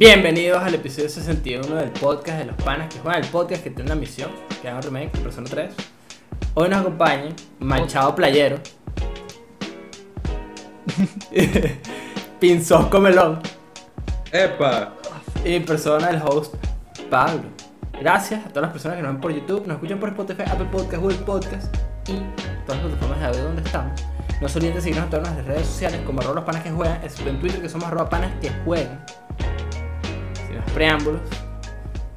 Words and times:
Bienvenidos 0.00 0.62
al 0.62 0.74
episodio 0.74 1.10
61 1.10 1.74
del 1.76 1.90
podcast 1.90 2.38
de 2.38 2.46
los 2.46 2.56
panas 2.62 2.88
que 2.88 2.98
juegan 3.00 3.22
el 3.22 3.28
podcast 3.28 3.62
que 3.62 3.68
tiene 3.68 3.92
una 3.92 4.00
misión, 4.00 4.30
que 4.62 4.68
hagan 4.70 4.82
remake, 4.82 5.10
Persona 5.18 5.46
3. 5.50 5.74
Hoy 6.54 6.70
nos 6.70 6.80
acompaña 6.80 7.36
Manchado 7.58 8.14
Playero, 8.14 8.56
Pinzosco 12.40 12.98
Melón 12.98 13.40
¡Epa! 14.32 14.94
y 15.44 15.60
persona 15.60 16.06
del 16.06 16.22
host 16.24 16.54
Pablo. 17.10 17.42
Gracias 18.00 18.46
a 18.46 18.48
todas 18.48 18.62
las 18.62 18.72
personas 18.72 18.96
que 18.96 19.02
nos 19.02 19.12
ven 19.12 19.20
por 19.20 19.32
YouTube, 19.32 19.66
nos 19.66 19.74
escuchan 19.74 20.00
por 20.00 20.08
Spotify, 20.08 20.44
Apple 20.46 20.68
Podcast, 20.72 21.02
Google 21.02 21.18
Podcast 21.18 21.76
y 22.08 22.14
todas 22.64 22.82
las 22.82 22.92
plataformas 22.92 23.20
de 23.20 23.26
audio 23.26 23.42
donde 23.42 23.60
estamos. 23.60 24.00
No 24.40 24.48
se 24.48 24.58
olviden 24.60 24.76
de 24.76 24.80
seguirnos 24.80 25.04
en 25.04 25.10
todas 25.10 25.26
nuestras 25.26 25.46
redes 25.46 25.66
sociales 25.66 26.00
como 26.06 26.20
arroba 26.22 26.36
los 26.36 26.44
panas 26.44 26.62
que 26.62 26.70
juegan, 26.70 27.04
excepto 27.04 27.28
en 27.28 27.38
Twitter 27.38 27.60
que 27.60 27.68
somos 27.68 27.86
arroba 27.88 28.08
panas 28.08 28.32
que 28.40 28.48
juegan. 28.64 29.04
Los 30.54 30.70
preámbulos. 30.72 31.20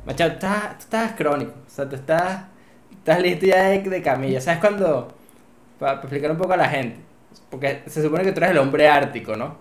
Machado, 0.05 0.31
tú 0.31 0.35
estás, 0.35 0.69
tú 0.77 0.83
estás 0.83 1.11
crónico, 1.13 1.53
o 1.65 1.69
sea, 1.69 1.87
tú 1.87 1.95
estás, 1.95 2.43
estás 2.91 3.21
listo 3.21 3.45
ya 3.45 3.63
de, 3.69 3.79
de 3.81 4.01
camilla. 4.01 4.41
¿Sabes 4.41 4.59
cuando? 4.59 5.13
Para 5.79 5.93
explicar 5.99 6.31
un 6.31 6.37
poco 6.37 6.53
a 6.53 6.57
la 6.57 6.67
gente. 6.69 6.97
Porque 7.49 7.83
se 7.87 8.01
supone 8.01 8.23
que 8.23 8.31
tú 8.31 8.39
eres 8.39 8.51
el 8.51 8.57
hombre 8.57 8.87
ártico, 8.87 9.35
¿no? 9.35 9.57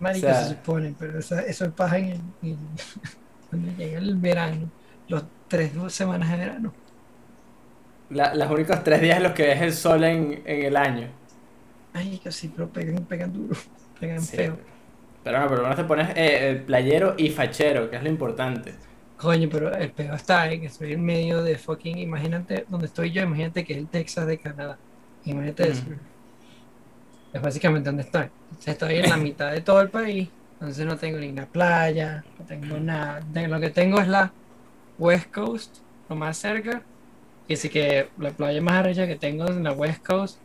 Marico 0.00 0.26
O 0.26 0.30
sea- 0.30 0.42
se 0.44 0.50
supone, 0.50 0.94
pero 0.98 1.18
eso, 1.18 1.38
eso 1.38 1.70
pasa 1.72 1.98
en 1.98 2.04
el, 2.06 2.20
en- 2.42 2.58
cuando 3.50 3.72
llega 3.76 3.98
el 3.98 4.16
verano, 4.16 4.70
los 5.08 5.24
tres 5.48 5.74
dos 5.74 5.92
semanas 5.92 6.30
de 6.30 6.36
verano. 6.36 6.72
La- 8.10 8.34
los 8.34 8.50
únicos 8.50 8.82
tres 8.84 9.00
días 9.00 9.16
en 9.16 9.22
los 9.24 9.32
que 9.32 9.44
ves 9.44 9.62
el 9.62 9.72
sol 9.72 10.04
en, 10.04 10.42
en 10.44 10.62
el 10.66 10.76
año. 10.76 11.08
Marico, 11.94 12.30
sí, 12.30 12.52
pero 12.54 12.68
pegan, 12.68 13.04
pegan 13.04 13.32
duro, 13.32 13.56
pegan 13.98 14.20
Sí. 14.20 14.36
feo. 14.36 14.56
Pero 15.24 15.40
no, 15.40 15.48
por 15.48 15.56
lo 15.56 15.62
menos 15.62 15.76
te 15.76 15.84
pones 15.84 16.10
eh, 16.10 16.14
eh, 16.16 16.62
playero 16.66 17.14
y 17.16 17.30
fachero, 17.30 17.90
que 17.90 17.96
es 17.96 18.02
lo 18.02 18.10
importante. 18.10 18.74
Coño, 19.16 19.48
pero 19.50 19.74
el 19.74 19.90
peor 19.90 20.14
está 20.14 20.52
en 20.52 20.60
que 20.60 20.66
estoy 20.66 20.92
en 20.92 21.02
medio 21.02 21.42
de 21.42 21.56
fucking, 21.56 21.96
imagínate 21.96 22.66
donde 22.68 22.86
estoy 22.86 23.10
yo, 23.10 23.22
imagínate 23.22 23.64
que 23.64 23.72
es 23.72 23.78
el 23.78 23.88
Texas 23.88 24.26
de 24.26 24.36
Canadá. 24.38 24.76
Imagínate 25.24 25.70
eso. 25.70 25.82
Es 27.32 27.40
básicamente 27.40 27.88
donde 27.88 28.02
estoy. 28.02 28.24
Entonces, 28.50 28.68
estoy 28.68 28.96
en 28.96 29.08
la 29.08 29.16
mitad 29.16 29.50
de 29.50 29.62
todo 29.62 29.80
el 29.80 29.88
país, 29.88 30.28
entonces 30.52 30.84
no 30.84 30.96
tengo 30.96 31.18
ni 31.18 31.28
una 31.28 31.46
playa, 31.46 32.22
no 32.38 32.44
tengo 32.44 32.78
nada. 32.78 33.22
Lo 33.48 33.60
que 33.60 33.70
tengo 33.70 34.00
es 34.00 34.08
la 34.08 34.30
West 34.98 35.32
Coast, 35.32 35.78
lo 36.08 36.16
más 36.16 36.36
cerca. 36.36 36.82
Y 37.48 37.54
así 37.54 37.70
que 37.70 38.08
la 38.18 38.30
playa 38.30 38.60
más 38.60 38.74
arrecha 38.74 39.06
que 39.06 39.16
tengo 39.16 39.44
es 39.44 39.50
en 39.52 39.64
la 39.64 39.72
West 39.72 40.04
Coast. 40.04 40.38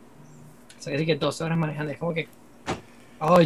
O 0.78 0.82
sea, 0.82 0.92
que 0.92 0.98
sí 1.00 1.06
que 1.06 1.16
dos 1.16 1.40
horas 1.40 1.58
manejando. 1.58 1.92
Es 1.92 1.98
como 1.98 2.14
que. 2.14 2.28
No 3.20 3.36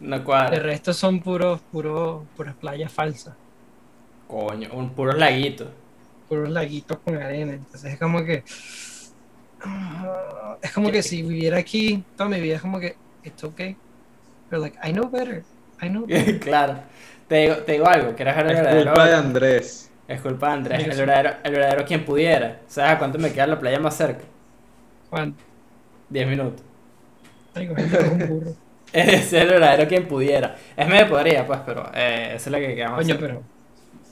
El 0.00 0.22
cuadra. 0.24 0.58
resto 0.60 0.92
son 0.92 1.20
puros, 1.20 1.60
puros, 1.72 2.24
puras 2.36 2.54
playas 2.56 2.92
falsas. 2.92 3.34
Coño, 4.26 4.68
un 4.72 4.90
puros 4.94 5.16
laguitos. 5.18 5.68
Puros 6.28 6.48
laguitos 6.50 6.98
con 6.98 7.16
arena. 7.16 7.54
Entonces 7.54 7.92
es 7.94 7.98
como 7.98 8.24
que. 8.24 8.44
ah, 9.62 10.56
Es 10.62 10.72
como 10.72 10.90
que 10.90 11.02
si 11.02 11.22
viviera 11.22 11.58
aquí 11.58 12.04
toda 12.16 12.28
mi 12.30 12.40
vida, 12.40 12.56
es 12.56 12.62
como 12.62 12.78
que. 12.80 12.96
It's 13.24 13.42
okay. 13.44 13.76
Pero, 14.48 14.62
like, 14.62 14.78
I 14.86 14.92
know 14.92 15.08
better. 15.10 15.44
I 15.82 15.88
know 15.88 16.06
better. 16.06 16.38
claro. 16.40 16.78
Te 17.28 17.36
digo, 17.36 17.56
te 17.58 17.72
digo 17.72 17.86
algo, 17.88 18.14
que 18.14 18.22
eres 18.22 18.36
el 18.36 18.50
Es 18.50 18.56
verdadero. 18.56 18.84
culpa 18.92 19.06
de 19.06 19.14
Andrés. 19.16 19.90
Es 20.06 20.20
culpa 20.20 20.48
de 20.48 20.52
Andrés, 20.54 20.84
el 20.86 20.96
verdadero, 20.96 21.30
el 21.42 21.52
verdadero 21.52 21.84
quien 21.84 22.04
pudiera. 22.04 22.60
¿Sabes 22.68 22.92
a 22.92 22.98
cuánto 22.98 23.18
me 23.18 23.32
queda 23.32 23.48
la 23.48 23.58
playa 23.58 23.80
más 23.80 23.96
cerca? 23.96 24.24
¿Cuánto? 25.10 25.42
10 26.08 26.26
minutos. 26.28 26.64
Con 27.54 28.10
un 28.10 28.28
burro. 28.28 28.56
Es 29.04 29.30
el 29.34 29.48
verdadero 29.48 29.86
quien 29.86 30.08
pudiera. 30.08 30.56
Es 30.74 30.88
medio 30.88 31.08
podría, 31.08 31.46
pues, 31.46 31.60
pero 31.66 31.90
eh, 31.94 32.32
esa 32.36 32.36
es 32.36 32.46
la 32.46 32.58
que 32.58 32.74
quedamos. 32.74 32.98
Coño, 32.98 33.16
pero. 33.20 33.42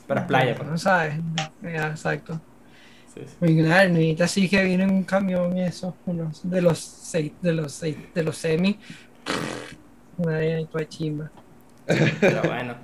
Pero 0.06 0.20
es 0.20 0.26
playa, 0.26 0.54
pues. 0.54 0.68
No 0.68 0.76
sabes. 0.76 1.14
Ya, 1.62 1.88
exacto. 1.88 2.38
Sí, 3.14 3.22
sí. 3.24 3.36
Muy 3.40 3.62
claro, 3.62 3.94
sí 4.28 4.46
que 4.46 4.62
viene 4.62 4.84
un 4.84 5.04
camión 5.04 5.56
y 5.56 5.62
eso. 5.62 5.96
Unos 6.04 6.48
de 6.48 6.60
los 6.60 6.78
seis, 6.78 7.32
de 7.40 7.52
los 7.52 7.72
seis, 7.72 7.96
de 8.14 8.22
los 8.22 8.36
semi. 8.36 8.78
Una 10.18 10.36
de 10.36 10.68
chimba. 10.88 11.30
Pero 11.86 12.42
bueno. 12.42 12.74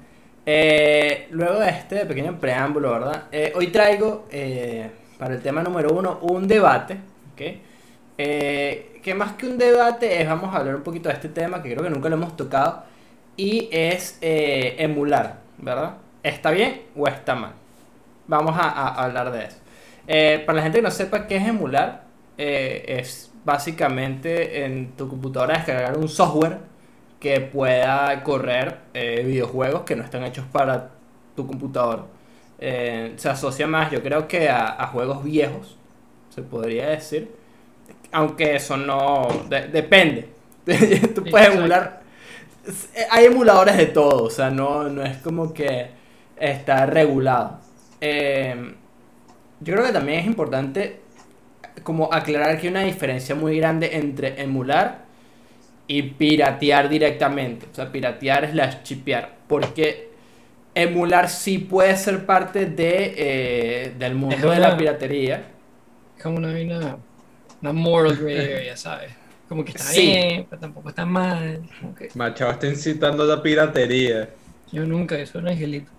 Eh, 0.47 1.29
luego 1.33 1.61
de 1.61 1.69
este 1.69 2.07
pequeño 2.07 2.41
preámbulo, 2.41 2.93
¿verdad? 2.93 3.25
Eh, 3.31 3.53
hoy 3.55 3.67
traigo 3.67 4.27
eh, 4.31 4.91
para 5.19 5.35
el 5.35 5.43
tema 5.43 5.63
número 5.63 5.93
uno 5.93 6.19
un 6.23 6.49
debate, 6.49 6.97
¿ok? 7.35 7.43
Que 9.03 9.15
más 9.15 9.33
que 9.33 9.47
un 9.47 9.57
debate 9.57 10.21
es, 10.21 10.29
vamos 10.29 10.55
a 10.55 10.59
hablar 10.59 10.77
un 10.77 10.83
poquito 10.83 11.09
de 11.09 11.15
este 11.15 11.29
tema 11.29 11.63
que 11.63 11.73
creo 11.73 11.83
que 11.83 11.91
nunca 11.91 12.09
lo 12.09 12.17
hemos 12.17 12.37
tocado, 12.37 12.85
y 13.37 13.69
es 13.73 14.19
eh, 14.21 14.77
emular, 14.79 15.41
¿verdad? 15.59 15.97
¿Está 16.23 16.51
bien 16.51 16.83
o 16.95 17.07
está 17.09 17.35
mal? 17.35 17.53
Vamos 18.27 18.55
a, 18.59 18.89
hablar 19.03 19.33
de 19.33 19.47
eso. 19.47 19.57
Eh, 20.07 20.43
para 20.45 20.57
la 20.57 20.63
gente 20.63 20.79
que 20.79 20.83
no 20.83 20.91
sepa 20.91 21.27
qué 21.27 21.37
es 21.37 21.49
emular, 21.49 22.05
eh, 22.37 22.85
es 22.99 23.33
básicamente 23.45 24.65
en 24.65 24.93
tu 24.93 25.09
computadora 25.09 25.57
descargar 25.57 25.97
un 25.97 26.09
software 26.09 26.59
que 27.19 27.41
pueda 27.41 28.23
correr 28.23 28.79
eh, 28.95 29.23
videojuegos 29.27 29.83
que 29.83 29.97
no 29.97 30.03
están 30.05 30.25
hechos 30.25 30.45
para 30.53 30.91
tu 31.37 31.47
computador. 31.47 32.07
Eh, 32.59 33.15
se 33.17 33.29
asocia 33.29 33.67
más, 33.67 33.91
yo 33.91 34.03
creo 34.03 34.29
que 34.29 34.49
a 34.49 34.87
juegos 34.93 35.25
viejos, 35.25 35.77
se 36.31 36.43
podría 36.43 36.89
decir. 36.91 37.40
Aunque 38.13 38.57
eso 38.57 38.77
no. 38.77 39.29
de- 39.49 39.69
depende. 39.69 40.29
Tú 41.15 41.25
puedes 41.25 41.49
Exacto. 41.49 41.59
emular. 41.59 42.01
Hay 43.11 43.25
emuladores 43.27 43.77
de 43.77 43.87
todo, 43.87 44.25
o 44.25 44.31
sea, 44.31 44.51
no, 44.51 44.89
no 44.89 45.03
es 45.03 45.17
como 45.19 45.53
que 45.55 45.89
está 46.37 46.87
regulado. 46.87 47.59
Eh, 48.01 48.75
yo 49.61 49.75
creo 49.75 49.87
que 49.87 49.93
también 49.93 50.21
es 50.21 50.27
importante 50.27 51.01
como 51.83 52.13
aclarar 52.13 52.57
que 52.59 52.67
hay 52.67 52.71
una 52.73 52.83
diferencia 52.83 53.35
muy 53.35 53.57
grande 53.59 53.97
entre 53.97 54.41
emular 54.43 55.05
y 55.87 56.03
piratear 56.03 56.89
directamente. 56.89 57.67
O 57.73 57.75
sea, 57.75 57.91
piratear 57.91 58.45
es 58.45 58.55
la 58.55 58.83
chipear. 58.83 59.37
Porque 59.49 60.11
emular 60.75 61.29
sí 61.29 61.59
puede 61.59 61.97
ser 61.97 62.27
parte 62.27 62.67
de, 62.67 63.15
eh, 63.17 63.95
del 63.99 64.15
mundo 64.15 64.51
de 64.51 64.61
la 64.61 64.77
piratería. 64.77 65.45
Es 66.17 66.23
como 66.23 66.37
una, 66.39 66.49
una, 66.51 66.97
una 67.63 67.73
moral 67.73 68.17
gray 68.17 68.37
area, 68.55 68.77
¿sabes? 68.77 69.13
Como 69.49 69.65
que 69.65 69.73
está 69.73 69.83
Sí. 69.85 70.03
bien, 70.03 70.47
pero 70.49 70.61
tampoco 70.61 70.89
está 70.91 71.05
mal. 71.05 71.63
Que 71.99 72.09
Machado 72.15 72.53
está 72.53 72.67
incitando 72.69 73.23
a 73.25 73.27
la 73.27 73.43
piratería. 73.43 74.31
yo 74.73 74.85
nunca, 74.87 75.19
yo 75.19 75.27
soy 75.27 75.43
un 75.43 75.49
angelito. 75.49 75.91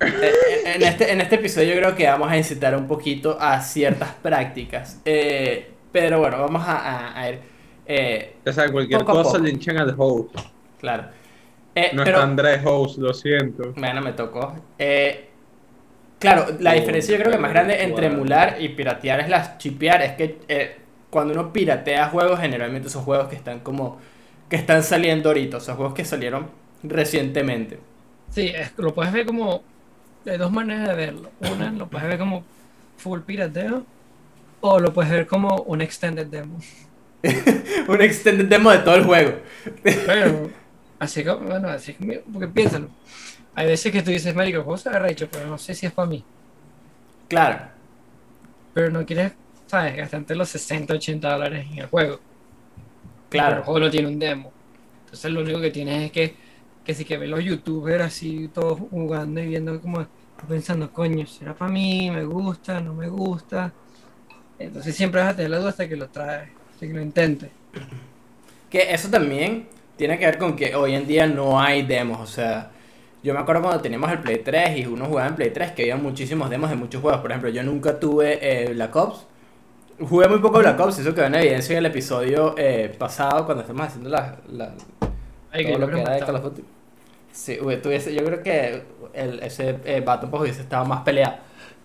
Eh, 0.00 0.32
en, 0.74 0.82
este, 0.82 1.12
en 1.12 1.20
este 1.20 1.36
episodio 1.36 1.74
yo 1.74 1.80
creo 1.80 1.94
que 1.96 2.06
vamos 2.06 2.30
a 2.30 2.36
incitar 2.36 2.76
un 2.76 2.86
poquito 2.88 3.36
a 3.40 3.60
ciertas 3.60 4.10
prácticas. 4.22 5.00
Eh, 5.04 5.70
pero 5.92 6.18
bueno, 6.20 6.38
vamos 6.40 6.62
a, 6.66 6.76
a- 6.76 7.20
a 7.20 7.28
ir. 7.30 7.38
eh, 7.86 8.34
Ya 8.44 8.52
sabes, 8.52 8.70
cualquier 8.72 9.04
cosa 9.04 9.22
poco. 9.32 9.38
le 9.38 9.50
hinchan 9.50 9.78
al 9.78 9.94
host. 9.98 10.34
claro. 10.80 11.04
Eh, 11.74 11.90
No 11.94 12.04
pero, 12.04 12.18
está 12.18 12.28
Andrés 12.28 12.60
host, 12.64 12.98
lo 12.98 13.14
siento. 13.14 13.72
Bueno, 13.76 14.00
me 14.02 14.12
tocó. 14.12 14.54
Eh, 14.78 15.28
claro, 16.18 16.46
la 16.60 16.72
Oh, 16.72 16.74
diferencia 16.74 17.16
yo 17.16 17.20
creo 17.20 17.32
que 17.32 17.38
más 17.38 17.50
grande 17.52 17.82
entre 17.82 18.06
emular 18.08 18.56
y 18.60 18.68
piratear 18.70 19.20
es 19.20 19.28
la 19.28 19.56
chipear. 19.58 20.02
Es 20.02 20.12
que 20.12 20.38
eh, 20.48 20.76
cuando 21.12 21.34
uno 21.34 21.52
piratea 21.54 22.08
juegos, 22.10 22.40
generalmente 22.40 22.90
son 22.90 23.04
juegos 23.04 23.28
que 23.28 23.36
están 23.36 23.60
como. 23.60 24.00
que 24.50 24.56
están 24.56 24.84
saliendo 24.84 25.30
ahorita. 25.30 25.58
O 25.58 25.60
sea, 25.60 25.76
juegos 25.76 25.94
que 25.94 26.04
salieron 26.06 26.50
recientemente. 26.84 27.80
Sí, 28.28 28.48
es- 28.48 28.72
lo 28.78 28.94
puedes 28.94 29.12
ver 29.12 29.26
como. 29.26 29.64
Hay 30.26 30.38
dos 30.38 30.52
maneras 30.52 30.88
de 30.88 30.94
verlo. 30.94 31.34
Una, 31.40 31.72
lo 31.72 31.90
puedes 31.90 32.08
ver 32.08 32.18
como 32.18 32.48
full 32.96 33.22
pirateo. 33.22 33.86
O 34.60 34.80
lo 34.80 34.92
puedes 34.94 35.12
ver 35.12 35.26
como 35.26 35.62
un 35.64 35.82
extended 35.82 36.28
demo. 36.28 36.66
Un 37.88 38.00
extended 38.02 38.46
demo 38.48 38.70
de 38.70 38.78
todo 38.78 38.96
el 38.96 39.04
juego. 39.04 39.38
Pero, 40.04 40.54
así 40.98 41.24
como, 41.24 41.46
bueno, 41.48 41.68
así 41.68 41.94
como, 41.94 42.12
porque 42.32 42.48
piénsalo. 42.48 42.90
Hay 43.54 43.66
veces 43.68 43.92
que 43.92 44.02
tú 44.02 44.10
dices, 44.10 44.34
Marico, 44.34 44.58
el 44.58 44.64
juego 44.64 44.78
se 44.78 44.88
agarra 44.90 45.10
hecho, 45.10 45.30
pero 45.30 45.46
no 45.48 45.58
sé 45.58 45.74
si 45.74 45.86
es 45.86 45.92
para 45.92 46.08
mí. 46.08 46.28
Claro. 47.28 47.72
Pero 48.72 48.90
no 48.90 49.04
quieres, 49.06 49.32
¿sabes? 49.72 49.96
Gastarte 49.96 50.34
los 50.34 50.50
60, 50.50 50.94
80 50.94 51.32
dólares 51.32 51.66
en 51.70 51.78
el 51.78 51.86
juego. 51.88 52.20
El 53.30 53.30
Claro. 53.30 53.62
juego 53.64 53.80
no 53.80 53.90
tiene 53.90 54.08
un 54.08 54.18
demo. 54.18 54.52
Entonces 55.04 55.30
lo 55.32 55.40
único 55.42 55.60
que 55.60 55.70
tienes 55.70 56.04
es 56.06 56.12
que, 56.12 56.36
que 56.84 56.94
si 56.94 57.04
que 57.04 57.18
ves 57.18 57.28
los 57.28 57.44
youtubers 57.44 58.04
así 58.04 58.48
todos 58.48 58.78
jugando 58.80 59.40
y 59.40 59.46
viendo 59.48 59.80
como 59.80 60.06
pensando, 60.48 60.92
coño, 60.92 61.26
¿será 61.26 61.54
para 61.56 61.70
mí? 61.72 62.10
¿Me 62.10 62.24
gusta? 62.24 62.80
¿No 62.80 62.94
me 62.94 63.08
gusta? 63.08 63.76
Entonces 64.58 64.96
siempre 64.96 65.20
vas 65.22 65.30
a 65.34 65.36
tener 65.36 65.50
la 65.52 65.58
duda 65.60 65.70
hasta 65.70 65.88
que 65.88 65.96
lo 65.96 66.10
traes, 66.10 66.52
hasta 66.70 66.86
que 66.86 66.94
lo 66.94 67.02
intentes. 67.02 67.52
Que 68.70 68.92
eso 68.94 69.08
también 69.10 69.68
tiene 69.96 70.18
que 70.18 70.26
ver 70.26 70.38
con 70.38 70.56
que 70.56 70.74
hoy 70.74 70.94
en 70.94 71.06
día 71.06 71.26
no 71.26 71.60
hay 71.60 71.82
demos. 71.82 72.20
O 72.20 72.26
sea, 72.26 72.72
yo 73.22 73.34
me 73.34 73.40
acuerdo 73.40 73.62
cuando 73.62 73.82
teníamos 73.82 74.10
el 74.10 74.20
Play 74.20 74.38
3 74.42 74.78
y 74.78 74.86
uno 74.86 75.06
jugaba 75.06 75.28
en 75.28 75.36
Play 75.36 75.50
3 75.52 75.72
que 75.72 75.82
había 75.82 75.96
muchísimos 75.96 76.50
demos 76.50 76.70
de 76.70 76.76
muchos 76.76 77.02
juegos. 77.02 77.20
Por 77.20 77.30
ejemplo, 77.30 77.50
yo 77.50 77.62
nunca 77.62 77.98
tuve 78.00 78.38
eh, 78.70 78.72
Black 78.74 78.94
Ops. 78.96 79.26
Jugué 80.08 80.28
muy 80.28 80.38
poco 80.40 80.58
Black 80.58 80.78
Ops, 80.80 80.98
eso 80.98 81.14
quedó 81.14 81.26
en 81.26 81.34
evidencia 81.36 81.72
en 81.72 81.78
el 81.78 81.86
episodio 81.86 82.54
eh, 82.58 82.94
pasado 82.98 83.44
cuando 83.44 83.62
estamos 83.62 83.86
haciendo 83.86 84.10
la, 84.10 84.36
la- 84.48 84.74
Ay, 85.50 85.64
todo 85.64 85.74
que 85.74 85.78
lo 85.78 85.78
yo 85.78 85.86
que 85.86 85.92
creo 85.92 86.00
era 86.02 86.12
de 86.14 86.20
que 86.20 86.26
Call 86.26 86.36
of 86.36 86.42
Duty. 86.44 86.64
Sí, 87.30 87.58
hubi- 87.60 87.80
tuviese, 87.80 88.14
yo 88.14 88.24
creo 88.24 88.42
que 88.42 88.82
el, 89.14 89.40
ese 89.42 89.78
eh, 89.84 90.00
Battle 90.04 90.28
Pass 90.30 90.40
hubiese 90.40 90.62
estado 90.62 90.84
más 90.84 91.02
peleado. 91.02 91.36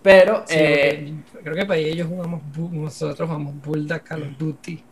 Pero, 0.02 0.44
Sí, 0.46 0.54
eh, 0.56 1.14
creo 1.42 1.54
que 1.54 1.64
para 1.66 1.78
ellos 1.80 2.06
jugamos, 2.08 2.42
nosotros 2.72 3.28
jugamos 3.28 3.54
Bulldog 3.62 4.02
Call 4.02 4.22
of 4.22 4.38
Duty. 4.38 4.82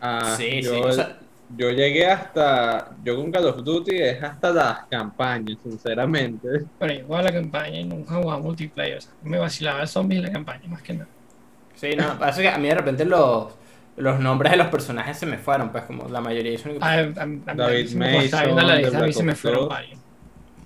Ah, 0.00 0.34
sí, 0.36 0.62
yo, 0.62 0.74
sí. 0.74 0.80
O 0.84 0.92
sea, 0.92 1.18
yo 1.56 1.70
llegué 1.70 2.06
hasta. 2.06 2.96
Yo 3.04 3.16
con 3.16 3.30
Call 3.30 3.46
of 3.46 3.62
Duty 3.62 3.96
es 3.96 4.22
hasta 4.22 4.50
las 4.52 4.86
campañas, 4.86 5.58
sinceramente. 5.62 6.48
Pero 6.78 6.94
yo 6.94 7.06
jugaba 7.06 7.22
la 7.24 7.32
campaña 7.32 7.80
y 7.80 7.84
nunca 7.84 8.14
jugaba 8.16 8.38
multiplayer. 8.40 8.98
O 8.98 9.00
sea, 9.00 9.12
me 9.22 9.38
vacilaba 9.38 9.82
el 9.82 9.88
zombie 9.88 10.16
en 10.18 10.24
la 10.24 10.32
campaña, 10.32 10.68
más 10.68 10.82
que 10.82 10.94
nada. 10.94 11.08
Sí, 11.76 11.94
no, 11.96 12.18
pasa 12.18 12.42
que 12.42 12.48
a 12.48 12.58
mí 12.58 12.68
de 12.68 12.74
repente 12.74 13.04
los, 13.04 13.54
los 13.96 14.20
nombres 14.20 14.52
de 14.52 14.58
los 14.58 14.66
personajes 14.68 15.18
se 15.18 15.26
me 15.26 15.38
fueron, 15.38 15.70
pues 15.70 15.84
como 15.84 16.08
la 16.08 16.20
mayoría 16.20 16.58
son 16.58 16.72
A, 16.80 16.96
David 17.54 17.86
se 17.86 17.98
la 17.98 18.06
Mason, 18.06 18.20
lista, 18.22 18.40
a 18.40 19.02
mí 19.02 19.12
se 19.12 19.22
me 19.22 19.34
fueron 19.34 19.68
varios. 19.68 19.98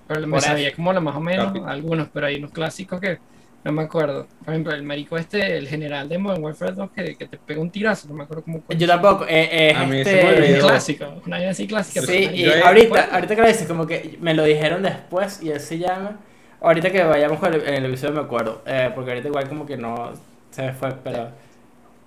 Pero 0.08 0.26
me 0.26 0.40
sabía 0.40 0.68
eso. 0.68 0.76
como 0.76 0.92
lo 0.92 1.00
más 1.00 1.14
o 1.14 1.20
menos, 1.20 1.52
algunos, 1.66 2.08
pero 2.12 2.26
hay 2.26 2.36
unos 2.36 2.50
clásicos 2.50 3.00
que 3.00 3.18
no 3.62 3.72
me 3.72 3.82
acuerdo. 3.82 4.26
Por 4.44 4.54
ejemplo, 4.54 4.74
el 4.74 4.82
marico 4.82 5.16
este, 5.16 5.56
el 5.56 5.68
general 5.68 6.08
de 6.08 6.18
Modern 6.18 6.42
Warfare 6.42 6.72
2, 6.72 6.90
que, 6.90 7.14
que 7.16 7.26
te 7.26 7.36
pega 7.36 7.60
un 7.60 7.70
tirazo, 7.70 8.08
no 8.08 8.14
me 8.14 8.24
acuerdo 8.24 8.42
cómo 8.42 8.64
Yo 8.70 8.86
tampoco, 8.86 9.26
eh, 9.28 9.70
es 9.70 9.76
A 9.76 9.84
mí 9.84 10.02
se 10.02 10.20
este... 10.20 10.40
me 10.40 10.50
Es 10.50 10.64
clásico, 10.64 11.22
una 11.26 11.38
idea 11.38 11.50
así 11.50 11.66
clásica. 11.66 12.00
Sí, 12.00 12.06
pero 12.26 12.36
y 12.36 12.42
Yo 12.44 12.66
ahorita, 12.66 13.08
ahorita 13.12 13.36
que 13.36 13.42
lo 13.42 13.48
dices, 13.48 13.68
como 13.68 13.86
que 13.86 14.18
me 14.20 14.34
lo 14.34 14.42
dijeron 14.44 14.82
después 14.82 15.42
y 15.42 15.50
él 15.50 15.60
se 15.60 15.78
llama. 15.78 16.18
Ahorita 16.60 16.90
que 16.90 17.04
vayamos 17.04 17.38
con 17.38 17.54
el, 17.54 17.62
en 17.62 17.74
el 17.74 17.86
episodio 17.86 18.14
me 18.14 18.20
acuerdo, 18.20 18.62
eh, 18.66 18.90
porque 18.94 19.10
ahorita 19.10 19.28
igual 19.28 19.48
como 19.48 19.64
que 19.64 19.76
no 19.76 20.12
se 20.50 20.62
me 20.62 20.72
fue, 20.72 20.92
pero. 21.02 21.30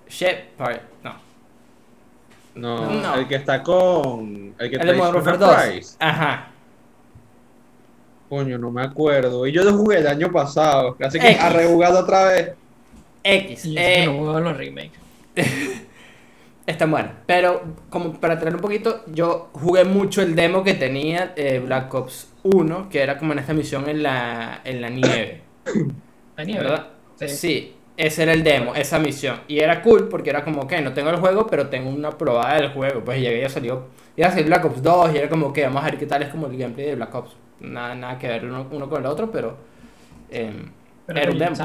Shepard, 0.08 0.80
no. 1.02 1.14
No, 2.54 2.90
No. 2.90 3.14
el 3.16 3.26
que 3.28 3.36
está 3.36 3.62
con. 3.62 4.54
El 4.58 4.70
que 4.70 4.76
El 4.76 4.96
2. 4.96 5.56
Price. 5.66 5.96
Ajá. 5.98 6.50
Coño, 8.28 8.58
no 8.58 8.70
me 8.70 8.82
acuerdo. 8.82 9.46
Y 9.46 9.52
yo 9.52 9.64
lo 9.64 9.72
jugué 9.74 9.98
el 9.98 10.06
año 10.06 10.30
pasado. 10.30 10.96
Así 11.00 11.18
que 11.18 11.30
X. 11.32 11.42
ha 11.42 11.50
rejugado 11.50 12.00
otra 12.00 12.24
vez. 12.26 12.52
X. 13.22 13.64
y 13.66 13.78
eh, 13.78 14.06
no 14.06 14.40
los 14.40 14.56
remakes. 14.56 14.98
Está 16.66 16.86
bueno. 16.86 17.10
Pero 17.26 17.62
como 17.90 18.18
para 18.20 18.38
traer 18.38 18.54
un 18.54 18.60
poquito, 18.62 19.02
yo 19.08 19.50
jugué 19.52 19.84
mucho 19.84 20.22
el 20.22 20.34
demo 20.34 20.64
que 20.64 20.74
tenía 20.74 21.32
eh, 21.36 21.60
Black 21.64 21.92
Ops 21.92 22.28
1, 22.42 22.88
que 22.88 23.02
era 23.02 23.18
como 23.18 23.32
en 23.32 23.40
esta 23.40 23.52
misión 23.52 23.88
en 23.88 24.02
la, 24.02 24.60
en 24.64 24.80
la 24.80 24.88
nieve. 24.88 25.42
La 26.36 26.42
nieve. 26.44 26.64
¿Verdad? 26.64 26.86
Sí. 27.16 27.28
Sí, 27.28 27.76
ese 27.96 28.22
era 28.24 28.32
el 28.32 28.42
demo, 28.44 28.74
esa 28.74 28.98
misión. 28.98 29.40
Y 29.48 29.60
era 29.60 29.82
cool 29.82 30.08
porque 30.08 30.30
era 30.30 30.44
como 30.44 30.66
que 30.66 30.80
no 30.80 30.92
tengo 30.94 31.10
el 31.10 31.16
juego, 31.16 31.46
pero 31.46 31.68
tengo 31.68 31.90
una 31.90 32.10
probada 32.18 32.56
del 32.56 32.70
juego. 32.72 33.04
Pues 33.04 33.20
llegué 33.20 33.38
y 33.38 33.42
ya 33.42 33.48
salió. 33.48 33.86
Iba 34.16 34.28
a 34.28 34.30
salir 34.30 34.46
Black 34.46 34.64
Ops 34.64 34.82
2 34.82 35.14
y 35.14 35.18
era 35.18 35.28
como 35.28 35.52
que 35.52 35.64
vamos 35.64 35.82
a 35.82 35.86
ver 35.86 35.98
qué 35.98 36.06
tal 36.06 36.22
es 36.22 36.28
como 36.30 36.46
el 36.46 36.56
gameplay 36.56 36.86
de 36.86 36.94
Black 36.96 37.14
Ops. 37.14 37.36
Nada, 37.60 37.94
nada 37.94 38.18
que 38.18 38.28
ver 38.28 38.44
uno, 38.44 38.66
uno 38.70 38.88
con 38.88 39.00
el 39.00 39.06
otro, 39.06 39.30
pero. 39.30 39.56
em, 40.30 40.72
Pero 41.06 41.20
era 41.20 41.32
un 41.32 41.38
demo. 41.38 41.56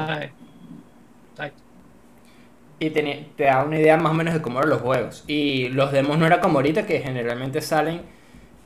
Y 2.78 2.90
te 2.90 3.44
da 3.44 3.62
una 3.64 3.78
idea 3.78 3.96
más 3.98 4.12
o 4.12 4.14
menos 4.14 4.32
de 4.32 4.40
cómo 4.40 4.58
eran 4.58 4.70
los 4.70 4.80
juegos. 4.80 5.24
Y 5.26 5.68
los 5.68 5.92
demos 5.92 6.16
no 6.18 6.26
era 6.26 6.40
como 6.40 6.58
ahorita, 6.58 6.86
que 6.86 7.00
generalmente 7.00 7.60
salen 7.60 8.02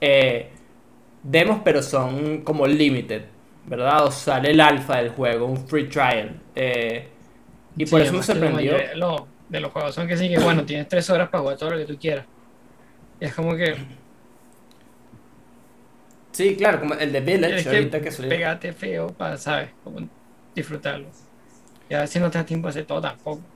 eh, 0.00 0.50
demos, 1.22 1.60
pero 1.64 1.82
son 1.82 2.42
como 2.42 2.66
limited, 2.66 3.26
¿verdad? 3.66 4.06
O 4.06 4.10
sale 4.12 4.50
el 4.52 4.60
alfa 4.60 4.98
del 4.98 5.10
juego, 5.10 5.46
un 5.46 5.58
free 5.68 5.88
trial. 5.88 6.40
eh, 6.56 7.08
y 7.76 7.86
por 7.86 8.00
Sí, 8.00 8.02
eso 8.02 8.12
me 8.14 8.22
que 8.24 8.24
sorprendió. 8.24 8.72
de 8.72 8.96
los- 8.96 9.28
de 9.48 9.60
los 9.60 9.72
juegos 9.72 9.94
son 9.94 10.08
que 10.08 10.16
sí, 10.16 10.28
que 10.28 10.38
bueno, 10.38 10.64
tienes 10.64 10.88
tres 10.88 11.08
horas 11.10 11.28
para 11.30 11.42
jugar 11.42 11.58
todo 11.58 11.70
lo 11.72 11.78
que 11.78 11.86
tú 11.86 11.98
quieras. 11.98 12.28
Y 13.20 13.26
es 13.26 13.34
como 13.34 13.56
que 13.56 13.76
Sí, 16.32 16.56
claro, 16.56 16.80
como 16.80 16.94
el 16.94 17.12
de 17.12 17.20
Village, 17.20 17.54
tienes 17.54 17.66
ahorita 17.68 18.00
que 18.00 18.10
que 18.10 18.10
salió. 18.10 18.28
pegarte 18.28 18.72
feo 18.72 19.16
para, 19.16 19.36
¿sabes? 19.38 19.74
Como 19.82 20.10
disfrutarlo. 20.54 21.16
Y 21.88 21.94
a 21.94 22.00
veces 22.02 22.22
no 22.22 22.30
te 22.30 22.38
da 22.38 22.46
tiempo 22.46 22.68
a 22.68 22.70
hacer 22.70 22.86
todo 22.86 23.00
tampoco. 23.02 23.52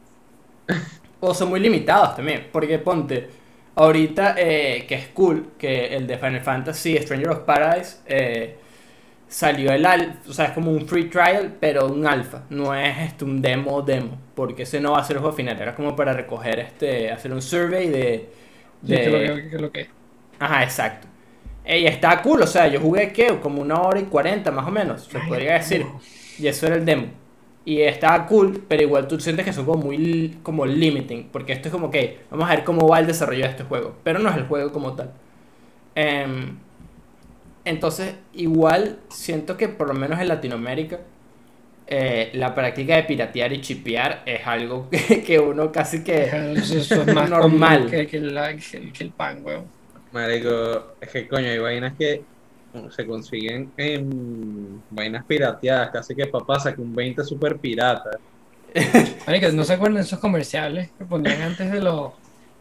O 1.20 1.34
son 1.34 1.48
muy 1.48 1.60
limitados 1.60 2.14
también, 2.16 2.48
porque 2.52 2.78
ponte, 2.78 3.28
ahorita 3.74 4.34
eh, 4.38 4.86
que 4.88 4.94
es 4.94 5.08
cool, 5.08 5.54
que 5.58 5.94
el 5.96 6.06
de 6.06 6.16
Final 6.18 6.40
Fantasy 6.42 6.96
Stranger 6.98 7.30
of 7.30 7.38
Paradise 7.40 7.98
eh, 8.06 8.60
salió 9.28 9.72
el 9.72 9.86
alfa, 9.86 10.18
o 10.28 10.32
sea, 10.32 10.46
es 10.46 10.52
como 10.52 10.70
un 10.72 10.86
free 10.86 11.04
trial, 11.10 11.56
pero 11.60 11.86
un 11.86 12.06
alfa, 12.06 12.44
no 12.50 12.74
es 12.74 12.98
este, 12.98 13.24
un 13.24 13.42
demo 13.42 13.82
demo, 13.82 14.18
porque 14.34 14.62
ese 14.64 14.80
no 14.80 14.92
va 14.92 15.00
a 15.00 15.04
ser 15.04 15.16
el 15.16 15.22
juego 15.22 15.36
final, 15.36 15.60
era 15.60 15.74
como 15.74 15.94
para 15.96 16.12
recoger, 16.14 16.58
este, 16.60 17.10
hacer 17.12 17.32
un 17.32 17.42
survey 17.42 17.88
de... 17.88 18.30
Que 18.86 19.10
lo 19.10 19.18
de 19.18 19.34
que, 19.34 19.48
que 19.50 19.58
lo 19.58 19.72
que 19.72 19.80
es. 19.82 19.88
Ajá, 20.38 20.62
exacto. 20.64 21.08
Y 21.66 21.86
está 21.86 22.22
cool, 22.22 22.42
o 22.42 22.46
sea, 22.46 22.68
yo 22.68 22.80
jugué, 22.80 23.12
¿qué? 23.12 23.38
Como 23.40 23.60
una 23.60 23.80
hora 23.82 24.00
y 24.00 24.04
cuarenta 24.04 24.50
más 24.50 24.66
o 24.66 24.70
menos, 24.70 25.04
se 25.04 25.18
Ay, 25.18 25.28
podría 25.28 25.54
decir. 25.54 25.84
no. 25.84 26.00
Y 26.38 26.46
eso 26.48 26.66
era 26.66 26.76
el 26.76 26.84
demo. 26.84 27.08
Y 27.64 27.82
estaba 27.82 28.26
cool, 28.26 28.64
pero 28.66 28.82
igual 28.82 29.06
tú 29.08 29.20
sientes 29.20 29.44
que 29.44 29.52
son 29.52 29.66
como 29.66 29.82
muy 29.84 30.38
como 30.42 30.64
limiting. 30.64 31.28
Porque 31.30 31.52
esto 31.52 31.68
es 31.68 31.72
como 31.72 31.90
que 31.90 32.20
vamos 32.30 32.48
a 32.48 32.54
ver 32.54 32.64
cómo 32.64 32.88
va 32.88 33.00
el 33.00 33.06
desarrollo 33.06 33.42
de 33.44 33.50
este 33.50 33.64
juego. 33.64 33.96
Pero 34.04 34.18
no 34.20 34.30
es 34.30 34.36
el 34.36 34.44
juego 34.46 34.72
como 34.72 34.94
tal. 34.94 35.12
Em, 35.94 36.58
entonces, 37.68 38.14
igual 38.32 39.00
siento 39.10 39.56
que 39.56 39.68
por 39.68 39.88
lo 39.88 39.94
menos 39.94 40.20
en 40.20 40.28
Latinoamérica, 40.28 41.00
eh, 41.86 42.30
la 42.34 42.54
práctica 42.54 42.96
de 42.96 43.04
piratear 43.04 43.52
y 43.52 43.60
chipear 43.62 44.22
es 44.26 44.46
algo 44.46 44.88
que, 44.90 45.22
que 45.24 45.38
uno 45.38 45.72
casi 45.72 46.04
que. 46.04 46.24
Eso, 46.56 46.78
eso 46.78 47.02
es 47.02 47.14
más 47.14 47.30
Normal. 47.30 47.90
que, 47.90 48.06
que, 48.06 48.20
la- 48.20 48.56
que 48.56 48.76
el- 48.78 48.92
que 48.92 49.04
el 49.04 49.12
pan, 49.12 49.42
weón. 49.44 49.72
Marico, 50.12 50.96
es 51.00 51.10
que 51.10 51.28
coño, 51.28 51.48
hay 51.50 51.58
vainas 51.58 51.94
que 51.96 52.24
se 52.90 53.06
consiguen 53.06 53.72
en 53.76 54.82
vainas 54.90 55.24
pirateadas. 55.26 55.90
Casi 55.90 56.14
que 56.14 56.26
papá 56.26 56.60
saca 56.60 56.80
un 56.82 56.94
20 56.94 57.24
super 57.24 57.58
pirata. 57.58 58.10
Marica, 59.26 59.50
¿no 59.52 59.64
se 59.64 59.74
acuerdan 59.74 59.96
de 59.96 60.02
esos 60.02 60.18
comerciales 60.18 60.90
que 60.98 61.04
ponían 61.04 61.42
antes 61.42 61.70
de 61.72 61.80
los. 61.80 62.12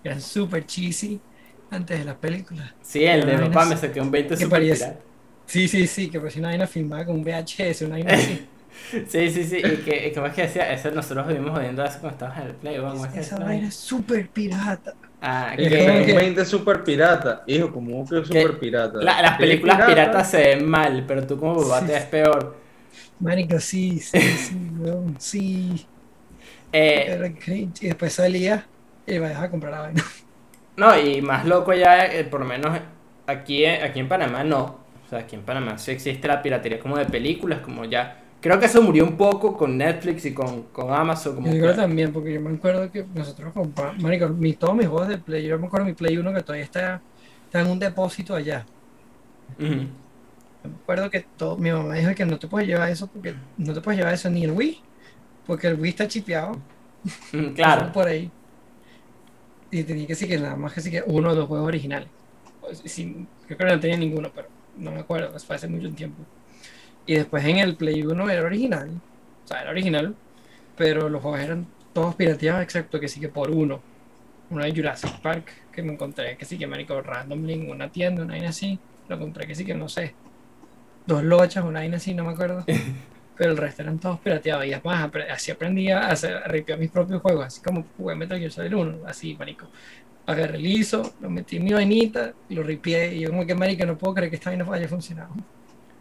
que 0.01 0.09
eran 0.09 0.21
super 0.21 0.65
cheesy, 0.65 1.21
antes 1.69 1.99
de 1.99 2.05
las 2.05 2.15
películas? 2.15 2.73
Sí, 2.81 3.03
el 3.05 3.25
de 3.25 3.37
papá 3.37 3.65
me 3.65 3.77
saqué 3.77 4.01
un 4.01 4.11
20 4.11 4.35
que 4.35 4.43
super 4.43 4.61
pirata. 4.61 4.95
Sí, 5.45 5.67
sí, 5.67 5.87
sí, 5.87 6.09
que 6.09 6.19
parecía 6.19 6.39
una 6.41 6.49
vaina 6.49 6.67
filmada 6.67 7.05
con 7.05 7.15
un 7.15 7.23
VHS, 7.23 7.85
una 7.85 7.95
vaina 7.95 8.13
así. 8.13 8.47
Sí, 9.07 9.31
sí, 9.31 9.43
sí. 9.43 9.57
Y 9.57 9.77
que, 9.77 10.07
y 10.07 10.13
como 10.13 10.27
es 10.27 10.33
que 10.33 10.43
decía, 10.43 10.71
eso 10.71 10.91
nosotros 10.91 11.27
vivimos 11.27 11.49
jodiendo 11.57 11.83
eso 11.83 11.99
cuando 11.99 12.09
estabas 12.09 12.37
en 12.37 12.47
el 12.47 12.53
play. 12.53 12.77
¿cómo 12.77 13.05
es 13.05 13.11
que 13.11 13.19
Esa 13.21 13.39
vaina 13.39 13.67
es 13.69 13.75
súper 13.75 14.29
pirata. 14.29 14.93
Ah, 15.19 15.55
Y 15.57 15.63
que 15.63 15.69
que- 15.69 16.11
un 16.11 16.15
20 16.15 16.45
super 16.45 16.83
pirata. 16.83 17.43
Hijo, 17.47 17.71
como 17.73 18.07
que 18.07 18.23
super 18.23 18.59
pirata. 18.59 18.99
La- 19.01 19.19
las 19.23 19.31
¿Sí, 19.31 19.37
películas 19.39 19.77
pirata? 19.77 19.93
piratas 19.95 20.29
se 20.29 20.37
ven 20.37 20.69
mal, 20.69 21.03
pero 21.07 21.25
tú 21.25 21.39
como 21.39 21.55
papá 21.67 21.87
te 21.87 21.93
ves 21.93 22.05
peor. 22.05 22.55
Marico, 23.19 23.59
sí, 23.59 23.99
sí, 23.99 24.19
sí, 24.37 24.55
weón, 24.77 25.15
sí. 25.19 25.87
Eh, 26.71 27.06
Era 27.09 27.33
cringe. 27.33 27.81
Y 27.83 27.87
después 27.87 28.13
salía 28.13 28.68
y 29.07 29.15
iba 29.15 29.42
a 29.42 29.49
comprar 29.49 29.71
la 29.73 29.80
vaina. 29.81 30.03
No, 30.77 30.97
y 30.99 31.21
más 31.21 31.45
loco 31.45 31.73
ya, 31.73 32.05
eh, 32.05 32.23
por 32.23 32.39
lo 32.41 32.45
menos 32.45 32.79
aquí, 33.25 33.63
eh, 33.65 33.81
aquí 33.83 33.99
en 33.99 34.07
Panamá 34.07 34.43
no. 34.43 34.85
O 35.05 35.09
sea, 35.09 35.19
aquí 35.19 35.35
en 35.35 35.43
Panamá 35.43 35.77
sí 35.77 35.91
existe 35.91 36.27
la 36.27 36.41
piratería 36.41 36.79
como 36.79 36.97
de 36.97 37.05
películas, 37.05 37.59
como 37.61 37.85
ya. 37.85 38.23
Creo 38.41 38.59
que 38.59 38.67
eso 38.67 38.81
murió 38.81 39.03
un 39.03 39.17
poco 39.17 39.57
con 39.57 39.77
Netflix 39.77 40.25
y 40.25 40.33
con, 40.33 40.63
con 40.65 40.93
Amazon. 40.93 41.35
Como 41.35 41.47
Yo 41.47 41.53
que- 41.53 41.59
creo 41.59 41.75
también, 41.75 42.13
porque 42.13 42.33
yo 42.33 42.41
me 42.41 42.55
acuerdo 42.55 42.91
que 42.91 43.05
nosotros 43.13 43.51
compramos, 43.53 44.01
marico, 44.03 44.29
mi, 44.29 44.53
todos 44.53 44.75
mis 44.75 44.87
juegos 44.87 45.07
de 45.07 45.17
Play, 45.17 45.45
yo 45.47 45.57
me 45.59 45.67
acuerdo 45.67 45.85
mi 45.87 45.93
Play 45.93 46.17
1 46.17 46.33
que 46.33 46.41
todavía 46.43 46.65
está, 46.65 47.01
está 47.45 47.61
en 47.61 47.67
un 47.67 47.79
depósito 47.79 48.35
allá. 48.35 48.65
Yo 50.63 50.69
me 50.69 50.75
acuerdo 50.77 51.09
que 51.09 51.21
todo, 51.37 51.57
mi 51.57 51.71
mamá 51.71 51.95
dijo 51.95 52.13
que 52.15 52.25
no 52.25 52.37
te 52.39 52.47
puedes 52.47 52.67
llevar 52.67 52.89
eso 52.89 53.07
porque 53.07 53.35
no 53.57 53.73
te 53.73 53.81
puedes 53.81 53.97
llevar 53.99 54.13
eso 54.13 54.29
ni 54.29 54.43
el 54.43 54.51
Wii, 54.51 54.83
porque 55.45 55.67
el 55.67 55.79
Wii 55.79 55.89
está 55.89 56.07
chipeado. 56.07 56.61
Mm, 57.31 57.53
Claro. 57.55 57.91
por 57.93 58.07
ahí. 58.07 58.31
Y 59.71 59.83
tenía 59.83 60.07
que 60.07 60.14
decir 60.14 60.30
que 60.30 60.38
nada 60.38 60.56
más 60.56 60.74
que 60.74 60.90
que 60.90 61.04
uno 61.06 61.30
o 61.30 61.36
dos 61.36 61.47
juegos 61.47 61.68
originales. 61.68 62.07
Pues, 62.62 62.83
yo 62.83 63.06
creo 63.47 63.57
que 63.57 63.66
no 63.66 63.80
tenía 63.80 63.97
ninguno, 63.97 64.31
pero 64.33 64.47
no 64.78 64.92
me 64.92 65.00
acuerdo, 65.00 65.38
fue 65.40 65.56
hace 65.56 65.68
mucho 65.68 65.90
tiempo. 65.92 66.24
Y 67.06 67.16
después 67.16 67.45
en 67.45 67.57
el 67.57 67.76
Play 67.76 68.04
1 68.04 68.30
era 68.30 68.44
original, 68.44 68.90
o 69.45 69.47
sea, 69.47 69.62
era 69.62 69.71
original, 69.71 70.16
pero 70.76 71.09
los 71.09 71.21
juegos 71.21 71.40
eran 71.40 71.68
todos 71.94 72.16
pirateados, 72.16 72.62
excepto 72.62 73.00
que 73.00 73.07
sí 73.07 73.19
que 73.19 73.30
por 73.30 73.50
uno. 73.50 73.81
Uno 74.50 74.64
de 74.64 74.71
Jurassic 74.71 75.19
Park, 75.21 75.52
que 75.71 75.81
me 75.81 75.94
encontré 75.94 76.38
que 76.38 76.45
sí 76.45 76.57
que 76.57 76.68
marico 76.68 77.02
randomly 77.02 77.54
en 77.54 77.69
una 77.69 77.92
tienda, 77.92 78.24
una 78.24 78.33
vaina 78.33 78.50
así. 78.50 78.80
Lo 79.09 79.16
encontré 79.16 79.47
que 79.47 79.56
sí 79.56 79.66
que 79.66 79.74
no 79.74 79.90
sé. 79.90 80.14
Dos 81.06 81.24
lochas, 81.24 81.64
una 81.64 81.80
vaina 81.80 81.97
así, 81.97 82.14
no 82.14 82.24
me 82.24 82.31
acuerdo. 82.31 82.64
Pero 83.37 83.51
el 83.51 83.57
resto 83.57 83.83
eran 83.83 83.99
todos 83.99 84.19
pirateados. 84.19 84.65
Y 84.65 84.73
además, 84.73 85.11
así 85.31 85.51
aprendí 85.51 85.91
a 85.91 86.09
hacer, 86.09 86.37
a 86.37 86.47
ripear 86.47 86.79
mis 86.79 86.91
propios 86.91 87.21
juegos. 87.21 87.45
Así 87.45 87.61
como 87.61 87.85
jugué 87.97 88.15
Metal 88.15 88.39
Gear 88.39 88.51
Solid 88.51 88.73
1, 88.73 88.99
así, 89.07 89.35
marico. 89.37 89.69
Agarré 90.25 90.57
el 90.57 90.65
ISO, 90.65 91.15
lo 91.21 91.29
metí 91.29 91.57
en 91.57 91.63
mi 91.65 91.73
vainita, 91.73 92.33
lo 92.49 92.63
ripié. 92.63 93.15
Y 93.15 93.21
yo 93.21 93.29
como 93.29 93.45
que, 93.45 93.56
marico, 93.56 93.85
no 93.85 93.97
puedo 93.97 94.15
creer 94.15 94.29
que 94.31 94.37
esta 94.37 94.49
vaina 94.51 94.65
haya 94.73 94.87
funcionado. 94.89 95.33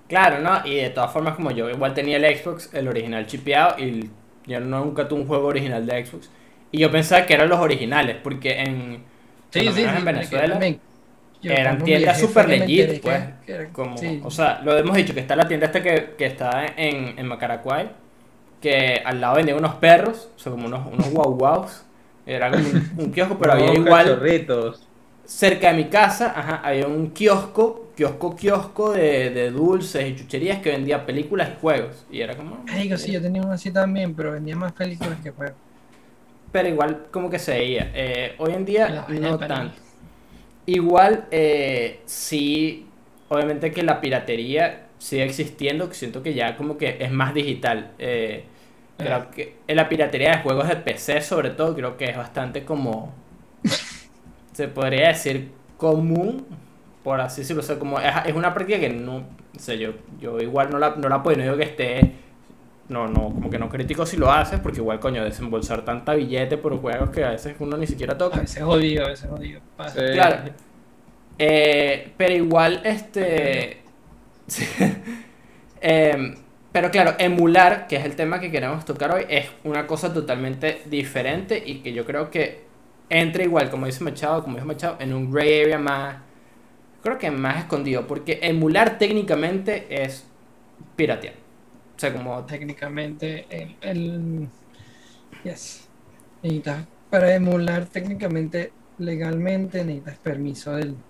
Claro, 0.09 0.41
¿no? 0.41 0.65
Y 0.65 0.77
de 0.77 0.91
todas 0.91 1.13
formas, 1.13 1.35
como 1.35 1.51
yo 1.51 1.69
igual 1.69 1.93
tenía 1.95 2.17
el 2.19 2.39
Xbox, 2.39 2.73
el 2.73 2.87
original 2.89 3.27
chipeado, 3.27 3.77
y 3.79 4.11
yo 4.47 4.61
nunca 4.61 5.09
tuve 5.09 5.21
un 5.21 5.27
juego 5.27 5.49
original 5.49 5.85
de 5.85 6.07
Xbox. 6.07 6.31
Y 6.71 6.79
yo 6.79 6.91
pensaba 6.93 7.27
que 7.27 7.35
eran 7.35 7.49
los 7.49 7.59
originales, 7.59 8.17
porque 8.23 8.61
en, 8.61 9.05
Sí, 9.51 9.73
sí, 9.73 9.73
sí. 9.73 9.83
en 9.83 10.05
Venezuela, 10.05 10.49
también. 10.49 10.81
Yo 11.47 11.53
eran 11.53 11.79
tiendas 11.85 12.19
me 12.47 12.47
legit, 12.47 12.93
que- 12.93 13.01
pues. 13.01 13.25
que 13.47 13.69
Como, 13.73 13.97
sí. 13.97 14.21
O 14.25 14.31
sea, 14.31 14.61
lo 14.63 14.77
hemos 14.77 14.97
dicho, 14.97 15.15
que 15.15 15.21
está 15.21 15.37
la 15.37 15.47
tienda 15.49 15.67
esta 15.67 15.83
que, 15.83 16.15
que 16.17 16.27
está 16.27 16.67
en, 16.77 17.19
en 17.19 17.27
Macaracuay, 17.27 17.91
que 18.61 19.03
al 19.05 19.21
lado 19.21 19.37
vendían 19.37 19.59
unos 19.59 19.75
perros, 19.77 20.31
o 20.37 20.39
sea, 20.39 20.53
como 20.53 20.67
unos, 20.67 20.87
unos 20.93 21.11
guau 21.11 21.33
guaus. 21.37 21.85
Era 22.27 22.51
como 22.51 22.69
un, 22.69 22.93
un 22.99 23.13
kiosco, 23.13 23.39
pero 23.39 23.53
había 23.53 23.73
Unos 23.73 23.77
igual, 23.77 24.07
cachorritos. 24.07 24.89
cerca 25.25 25.71
de 25.71 25.75
mi 25.77 25.85
casa, 25.91 26.33
ajá, 26.37 26.57
había 26.65 26.87
un 26.87 27.11
kiosco, 27.13 27.93
kiosco, 27.97 28.37
kiosco 28.37 28.93
de, 28.93 29.31
de 29.31 29.51
dulces 29.51 30.09
y 30.09 30.17
chucherías 30.17 30.61
que 30.61 30.71
vendía 30.71 31.07
películas 31.07 31.51
y 31.57 31.61
juegos. 31.61 32.07
Y 32.11 32.21
era 32.21 32.37
como... 32.37 32.59
Ay, 32.69 32.97
sí, 32.99 33.13
yo 33.13 33.21
tenía 33.23 33.43
uno 33.43 33.53
así 33.53 33.73
también, 33.73 34.15
pero 34.15 34.33
vendía 34.33 34.57
más 34.57 34.73
películas 34.73 35.21
que 35.21 35.31
juegos. 35.31 35.59
pero 36.53 36.69
igual 36.69 37.09
como 37.11 37.31
que 37.31 37.39
se 37.39 37.53
veía. 37.53 37.91
Eh, 37.95 38.35
hoy 38.39 38.53
en 38.55 38.65
día 38.65 39.05
no 39.09 39.43
tanto. 39.47 39.83
Igual 40.67 41.29
eh, 41.31 42.01
sí, 42.07 42.87
obviamente 43.29 43.73
que 43.73 43.83
la 43.85 44.01
piratería 44.01 44.89
sigue 44.99 45.25
existiendo, 45.25 45.89
que 45.89 45.95
siento 45.95 46.23
que 46.23 46.35
ya 46.35 46.57
como 46.57 46.77
que 46.79 46.97
es 47.01 47.11
más 47.13 47.35
digital. 47.35 47.93
Eh, 47.99 48.45
creo 48.99 49.19
Eh. 49.19 49.29
que 49.31 49.57
en 49.69 49.77
la 49.77 49.89
piratería 49.89 50.33
de 50.37 50.43
juegos 50.43 50.69
de 50.69 50.77
PC 50.77 51.21
sobre 51.23 51.51
todo 51.51 51.75
creo 51.75 51.97
que 51.97 52.07
es 52.07 52.17
bastante 52.17 52.65
como, 52.65 53.15
se 54.53 54.69
podría 54.69 55.09
decir 55.09 55.51
común, 55.77 56.47
por 57.03 57.21
así 57.21 57.43
decirlo. 57.43 57.63
O 57.63 57.67
sea, 57.67 57.79
como 57.79 58.01
es, 58.01 58.13
es 58.27 58.35
una 58.35 58.55
práctica 58.55 58.81
que 58.81 58.89
no, 58.91 59.17
o 59.19 59.59
sea, 59.59 59.75
yo, 59.75 59.93
yo 60.21 60.41
igual 60.41 60.71
no 60.71 60.79
la, 60.79 60.97
no 60.97 61.09
la 61.09 61.17
apoyo, 61.17 61.37
no 61.37 61.43
digo 61.45 61.57
que 61.57 61.65
esté 61.65 62.13
no, 62.89 63.09
no, 63.09 63.31
como 63.31 63.51
que 63.51 63.59
no 63.59 63.69
critico 63.69 64.07
si 64.07 64.17
lo 64.17 64.31
haces, 64.31 64.61
porque 64.61 64.79
igual, 64.81 65.01
coño, 65.01 65.25
desembolsar 65.25 65.85
tanta 65.85 66.15
billete 66.15 66.57
por 66.59 66.77
juegos 66.81 67.11
que 67.11 67.25
a 67.25 67.31
veces 67.31 67.57
uno 67.59 67.77
ni 67.77 67.87
siquiera 67.87 68.15
A 68.15 68.19
toca. 68.19 68.41
veces 68.41 68.63
jodido, 68.63 69.05
a 69.05 69.09
veces 69.09 69.29
jodido. 69.29 69.61
pasa. 69.77 70.01
Sí. 70.07 70.13
Claro. 70.13 70.37
Eh, 71.39 72.13
pero 72.17 72.35
igual, 72.35 72.81
este. 72.85 73.83
sí. 74.47 74.67
Em, 75.81 76.35
pero 76.73 76.91
claro, 76.91 77.15
emular, 77.19 77.87
que 77.87 77.97
es 77.97 78.05
el 78.05 78.17
tema 78.17 78.41
que 78.41 78.51
queremos 78.51 78.85
tocar 78.85 79.13
hoy, 79.13 79.25
es 79.29 79.47
una 79.65 79.87
cosa 79.87 80.13
totalmente 80.13 80.83
diferente 80.87 81.63
y 81.65 81.77
que 81.81 81.93
yo 81.93 82.05
creo 82.07 82.31
que 82.31 82.65
entra 83.09 83.45
igual, 83.45 83.71
como 83.71 83.87
dice 83.87 84.03
Machado, 84.03 84.43
como 84.43 84.57
dice 84.57 84.67
Machado, 84.67 84.97
en 85.01 85.13
un 85.15 85.31
gray 85.31 85.63
area 85.63 85.79
más. 85.79 86.17
Creo 87.03 87.19
que 87.19 87.31
más 87.31 87.59
escondido, 87.59 88.07
porque 88.07 88.41
emular 88.43 88.99
técnicamente 88.99 89.87
es 89.91 90.27
piratear. 90.97 91.35
O 91.97 91.99
sea, 91.99 92.13
como 92.13 92.45
técnicamente 92.47 93.47
el, 93.51 93.79
el 93.81 94.51
yes. 95.43 95.91
Necesitas, 96.43 96.89
para 97.11 97.35
emular 97.35 97.87
técnicamente 97.91 98.73
legalmente 98.99 99.85
necesitas 99.85 100.19
permiso 100.21 100.73
del, 100.75 101.05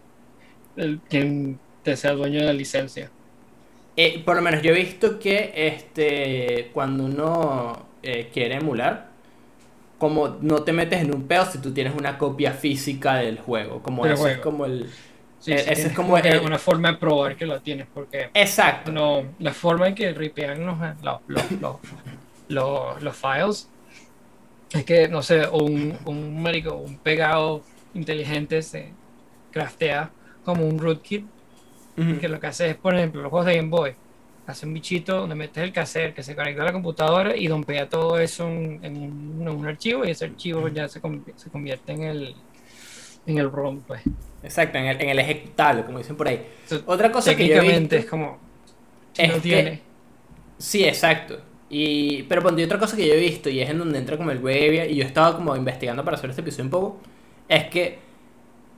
del 0.76 1.02
quien 1.02 1.60
te 1.82 1.96
sea 1.96 2.12
dueño 2.14 2.40
de 2.40 2.46
la 2.46 2.52
licencia 2.54 3.12
Eh, 3.96 4.22
por 4.24 4.36
lo 4.36 4.42
menos 4.42 4.62
yo 4.62 4.72
he 4.72 4.74
visto 4.74 5.18
que 5.18 5.52
este 5.54 6.70
cuando 6.74 7.04
uno 7.06 7.88
eh, 8.02 8.30
quiere 8.32 8.56
emular, 8.56 9.16
como 9.98 10.28
no 10.42 10.64
te 10.64 10.72
metes 10.72 11.00
en 11.02 11.14
un 11.14 11.28
pedo 11.28 11.46
si 11.46 11.60
tú 11.60 11.72
tienes 11.74 11.94
una 11.96 12.18
copia 12.18 12.52
física 12.52 13.16
del 13.16 13.38
juego. 13.40 13.82
Como 13.82 14.06
eso 14.06 14.16
juego. 14.16 14.28
es 14.28 14.38
como 14.38 14.66
el. 14.66 14.94
Sí, 15.46 15.52
Eh, 15.52 15.58
sí, 15.58 15.70
ese 15.70 15.86
es 15.88 15.94
como 15.94 16.18
el- 16.18 16.40
una 16.40 16.58
forma 16.58 16.90
de 16.90 16.98
probar 16.98 17.36
que 17.36 17.46
lo 17.46 17.60
tienes 17.62 17.86
porque 17.92 18.30
Exacto. 18.34 18.90
no 18.90 19.22
la 19.38 19.52
forma 19.54 19.86
en 19.88 19.94
que 19.94 20.12
ripean 20.12 20.66
los, 20.66 20.76
los, 21.02 21.20
los, 21.28 21.42
los, 21.60 21.76
los- 22.48 23.02
los 23.02 23.16
files 23.16 23.72
es 24.72 24.84
que 24.84 25.08
no 25.08 25.22
sé 25.22 25.48
un, 25.48 25.96
un 26.04 26.42
marico 26.42 26.74
un 26.76 26.98
pegado 26.98 27.62
inteligente 27.94 28.60
se 28.62 28.98
craftea 29.50 30.12
como 30.42 30.66
un 30.66 30.78
rootkit 30.78 31.26
que 32.20 32.28
lo 32.28 32.38
que 32.40 32.46
hace 32.48 32.70
es, 32.70 32.76
por 32.76 32.94
ejemplo, 32.94 33.22
los 33.22 33.30
juegos 33.30 33.46
de 33.46 33.56
Game 33.56 33.70
Boy, 33.70 33.94
hace 34.46 34.66
un 34.66 34.74
bichito 34.74 35.16
donde 35.20 35.34
metes 35.34 35.62
el 35.64 35.72
cassette 35.72 36.14
que 36.14 36.22
se 36.22 36.36
conecta 36.36 36.62
a 36.62 36.66
la 36.66 36.72
computadora 36.72 37.34
y 37.36 37.46
dompea 37.46 37.88
todo 37.88 38.18
eso 38.18 38.46
en, 38.48 38.84
en 38.84 38.96
un, 38.98 39.38
en 39.42 39.48
un 39.48 39.66
archivo 39.66 40.04
y 40.04 40.10
ese 40.10 40.26
archivo 40.26 40.68
ya 40.68 40.88
se, 40.88 41.00
conv- 41.00 41.32
se 41.36 41.50
convierte 41.50 41.92
en 41.92 42.02
el 42.02 42.34
en 43.26 43.38
el 43.38 43.50
ROM, 43.50 43.80
pues. 43.80 44.02
Exacto, 44.42 44.78
en 44.78 44.86
el, 44.86 45.00
en 45.00 45.08
el 45.08 45.18
ejecutable, 45.18 45.84
como 45.84 45.98
dicen 45.98 46.16
por 46.16 46.28
ahí. 46.28 46.46
Otra 46.86 47.10
cosa 47.10 47.34
que 47.36 47.48
yo 47.48 47.56
he 47.56 47.78
visto. 47.78 47.96
es 47.96 48.06
como 48.06 48.38
si 49.12 49.22
es 49.22 49.28
no 49.28 49.34
que- 49.36 49.40
tiene 49.40 49.82
Sí, 50.58 50.84
exacto. 50.84 51.38
Y, 51.68 52.22
pero 52.24 52.42
ponte 52.42 52.64
otra 52.64 52.78
cosa 52.78 52.96
que 52.96 53.06
yo 53.06 53.14
he 53.14 53.18
visto 53.20 53.50
y 53.50 53.60
es 53.60 53.68
en 53.68 53.78
donde 53.78 53.98
entra 53.98 54.16
como 54.16 54.30
el 54.30 54.38
area 54.38 54.86
y 54.86 54.94
yo 54.96 55.04
estaba 55.04 55.34
como 55.36 55.56
investigando 55.56 56.04
para 56.04 56.16
hacer 56.16 56.30
este 56.30 56.42
episodio 56.42 56.64
un 56.64 56.70
poco, 56.70 57.00
es 57.48 57.64
que 57.64 57.98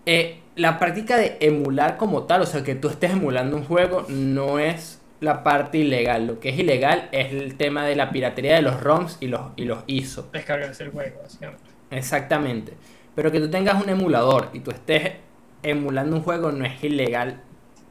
eh, 0.06 0.38
la 0.56 0.78
práctica 0.78 1.16
de 1.18 1.36
emular 1.40 1.98
como 1.98 2.22
tal, 2.24 2.40
o 2.42 2.46
sea, 2.46 2.64
que 2.64 2.74
tú 2.74 2.88
estés 2.88 3.12
emulando 3.12 3.56
un 3.56 3.64
juego, 3.64 4.06
no 4.08 4.58
es 4.58 5.00
la 5.20 5.44
parte 5.44 5.78
ilegal. 5.78 6.26
Lo 6.26 6.40
que 6.40 6.48
es 6.48 6.58
ilegal 6.58 7.08
es 7.12 7.32
el 7.32 7.56
tema 7.56 7.84
de 7.84 7.94
la 7.94 8.10
piratería 8.10 8.54
de 8.54 8.62
los 8.62 8.80
ROMs 8.80 9.18
y 9.20 9.26
los, 9.28 9.42
y 9.56 9.64
los 9.66 9.80
ISO. 9.86 10.30
descargarse 10.32 10.84
el 10.84 10.90
juego, 10.90 11.20
básicamente. 11.22 11.62
Exactamente. 11.90 12.72
Pero 13.18 13.32
que 13.32 13.40
tú 13.40 13.50
tengas 13.50 13.82
un 13.82 13.88
emulador 13.90 14.50
y 14.52 14.60
tú 14.60 14.70
estés 14.70 15.14
emulando 15.62 16.14
un 16.16 16.22
juego 16.22 16.52
no 16.52 16.64
es 16.64 16.84
ilegal 16.84 17.42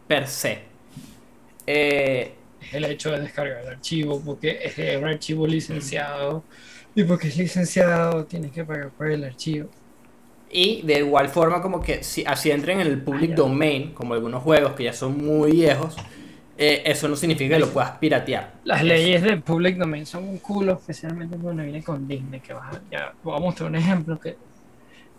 per 0.08 0.26
se. 0.28 0.62
Eh, 1.66 2.46
el 2.72 2.86
hecho 2.86 3.12
de 3.12 3.22
descargar 3.22 3.62
el 3.62 3.68
archivo 3.68 4.24
porque 4.24 4.60
es 4.64 4.78
un 4.98 5.06
archivo 5.08 5.46
licenciado 5.48 6.48
y 6.96 7.04
porque 7.04 7.28
es 7.28 7.38
licenciado 7.38 8.26
tienes 8.26 8.52
que 8.52 8.66
pagar 8.66 8.94
por 8.94 9.12
el 9.12 9.24
archivo. 9.26 9.70
Y 10.50 10.82
de 10.84 11.00
igual 11.00 11.30
forma 11.30 11.62
como 11.62 11.82
que 11.82 12.04
si 12.04 12.24
así 12.26 12.52
entren 12.52 12.80
en 12.80 12.88
el 12.88 13.04
public 13.04 13.32
Ah, 13.32 13.36
domain, 13.36 13.94
como 13.94 14.14
algunos 14.14 14.44
juegos 14.44 14.74
que 14.74 14.86
ya 14.86 14.94
son 14.94 15.18
muy 15.18 15.52
viejos, 15.52 15.96
eh, 16.58 16.84
eso 16.86 17.08
no 17.10 17.16
significa 17.18 17.56
que 17.56 17.60
lo 17.60 17.74
puedas 17.74 17.92
piratear. 17.98 18.54
Las 18.64 18.82
Es- 18.82 18.88
leyes 18.90 19.24
de 19.24 19.38
public 19.42 19.78
domain 19.78 20.06
son 20.06 20.26
un 20.28 20.40
culo, 20.40 20.74
especialmente 20.74 21.38
cuando 21.40 21.64
viene 21.64 21.84
con 21.84 22.08
Disney, 22.08 22.42
que 22.42 22.54
vas 22.54 22.76
a, 22.78 22.84
ya, 22.92 23.14
voy 23.22 23.36
a 23.38 23.40
mostrar 23.40 23.70
un 23.70 23.76
ejemplo 23.78 24.20
que 24.20 24.42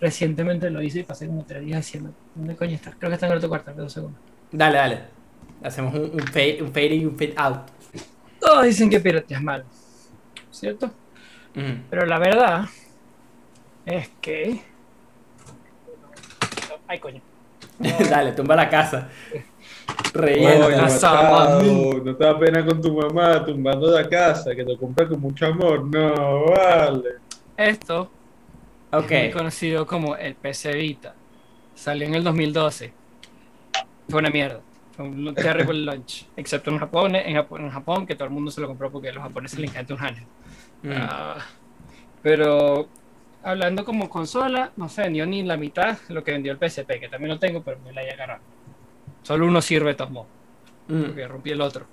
recientemente 0.00 0.70
lo 0.70 0.82
hice 0.82 1.00
y 1.00 1.02
pasé 1.02 1.26
como 1.26 1.44
tres 1.44 1.64
días 1.64 1.80
haciendo. 1.80 2.12
¿Dónde 2.34 2.56
coño 2.56 2.74
está? 2.74 2.92
Creo 2.92 3.10
que 3.10 3.14
está 3.14 3.26
en 3.26 3.32
el 3.32 3.38
otro 3.38 3.48
cuarto, 3.48 3.72
dos 3.72 3.92
segundos. 3.92 4.20
Dale, 4.50 4.78
dale. 4.78 5.00
Hacemos 5.62 5.94
un, 5.94 6.10
un, 6.12 6.20
fade, 6.20 6.62
un 6.62 6.68
fade 6.68 6.94
in 6.94 7.02
y 7.02 7.06
un 7.06 7.16
fade 7.16 7.34
out. 7.36 7.60
Todos 8.40 8.64
dicen 8.64 8.88
que 8.88 9.00
pirateas 9.00 9.42
mal, 9.42 9.64
¿cierto? 10.50 10.90
Pero 11.90 12.06
la 12.06 12.18
verdad 12.20 12.66
es 13.84 14.08
que... 14.20 14.62
Ay, 16.86 17.00
coño. 17.00 17.20
dale, 18.10 18.32
tumba 18.32 18.54
la 18.54 18.68
casa. 18.68 19.08
Reyendo. 20.14 20.70
Machado, 20.70 21.58
mami. 21.58 22.00
no 22.04 22.14
te 22.14 22.24
da 22.24 22.38
pena 22.38 22.64
con 22.64 22.80
tu 22.80 22.96
mamá 22.96 23.44
tumbando 23.44 23.90
la 23.90 24.08
casa, 24.08 24.54
que 24.54 24.64
te 24.64 24.76
compra 24.76 25.08
con 25.08 25.20
mucho 25.20 25.46
amor. 25.46 25.84
No, 25.84 26.44
vale. 26.46 27.16
Esto 27.56 28.08
Ok. 28.92 29.10
es 29.10 29.22
muy 29.24 29.32
conocido 29.32 29.86
como 29.86 30.16
el 30.16 30.34
PC 30.34 30.72
Vita. 30.74 31.14
Salió 31.74 32.06
en 32.06 32.14
el 32.14 32.24
2012. 32.24 32.92
Fue 34.08 34.18
una 34.20 34.30
mierda. 34.30 34.60
Fue 34.96 35.04
un 35.06 35.34
terrible 35.34 35.80
launch. 35.84 36.26
Excepto 36.36 36.70
en 36.70 36.78
Japón, 36.78 37.14
en 37.14 37.34
Japón, 37.36 37.60
en 37.64 37.70
Japón, 37.70 38.06
que 38.06 38.14
todo 38.14 38.24
el 38.24 38.30
mundo 38.34 38.50
se 38.50 38.60
lo 38.60 38.66
compró 38.66 38.90
porque 38.90 39.10
a 39.10 39.12
los 39.12 39.22
japoneses 39.22 39.58
les 39.58 39.70
encanta 39.70 39.94
un 39.94 40.00
handheld. 40.00 40.26
Mm. 40.82 40.90
Ah, 40.94 41.36
pero 42.22 42.88
hablando 43.42 43.84
como 43.84 44.08
consola, 44.08 44.72
no 44.76 44.88
se 44.88 45.02
vendió 45.02 45.24
ni 45.26 45.42
la 45.44 45.56
mitad 45.56 45.98
de 46.08 46.14
lo 46.14 46.24
que 46.24 46.32
vendió 46.32 46.52
el 46.52 46.58
PSP, 46.58 46.98
que 46.98 47.08
también 47.08 47.30
lo 47.30 47.38
tengo, 47.38 47.62
pero 47.62 47.78
me 47.84 47.92
la 47.92 48.02
he 48.02 48.10
agarrado. 48.10 48.40
Solo 49.22 49.46
uno 49.46 49.60
sirve 49.60 49.94
modos, 50.10 50.26
Mm. 50.88 51.02
porque 51.02 51.28
rompí 51.28 51.50
el 51.50 51.60
otro. 51.60 51.86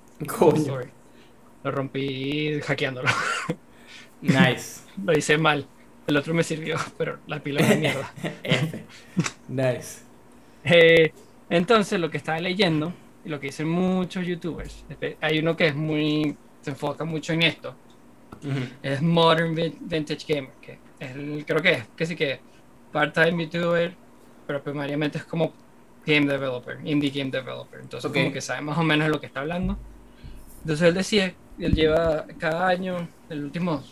Lo 1.62 1.70
rompí 1.70 2.60
hackeándolo. 2.62 3.08
Nice. 4.22 4.80
Lo 5.04 5.12
hice 5.12 5.36
mal. 5.36 5.66
El 6.06 6.16
otro 6.16 6.34
me 6.34 6.42
sirvió, 6.42 6.76
pero 6.98 7.18
la 7.26 7.40
pila 7.40 7.60
es 7.60 7.68
de 7.68 7.76
mierda. 7.76 8.14
Nice. 9.48 10.00
Eh, 10.64 11.12
entonces, 11.48 12.00
lo 12.00 12.10
que 12.10 12.16
estaba 12.16 12.40
leyendo, 12.40 12.92
y 13.24 13.28
lo 13.28 13.38
que 13.40 13.46
dicen 13.48 13.68
muchos 13.68 14.26
youtubers, 14.26 14.84
hay 15.20 15.38
uno 15.38 15.56
que 15.56 15.68
es 15.68 15.74
muy, 15.74 16.36
se 16.60 16.70
enfoca 16.70 17.04
mucho 17.04 17.32
en 17.32 17.42
esto, 17.42 17.76
es 18.82 19.02
Modern 19.02 19.54
Vin- 19.54 19.78
Vintage 19.80 20.24
Gamer, 20.32 20.52
que 20.60 20.78
es 20.98 21.10
el- 21.16 21.44
creo 21.46 21.62
que 21.62 21.72
es, 21.72 21.88
que 21.96 22.06
sí 22.06 22.16
que 22.16 22.40
part-time 22.92 23.44
youtuber, 23.44 23.94
pero 24.46 24.62
primariamente 24.62 25.18
es 25.18 25.24
como 25.24 25.52
game 26.04 26.26
developer, 26.26 26.78
indie 26.86 27.10
game 27.10 27.30
developer, 27.30 27.80
entonces 27.80 28.10
como 28.12 28.32
que 28.32 28.40
sabe 28.40 28.60
más 28.62 28.78
o 28.78 28.82
menos 28.84 29.06
de 29.06 29.12
lo 29.12 29.20
que 29.20 29.26
está 29.26 29.40
hablando. 29.40 29.76
Entonces 30.62 30.88
él 30.88 30.94
decía, 30.94 31.34
él 31.58 31.74
lleva 31.74 32.26
cada 32.38 32.68
año, 32.68 33.08
el 33.28 33.44
último 33.44 33.82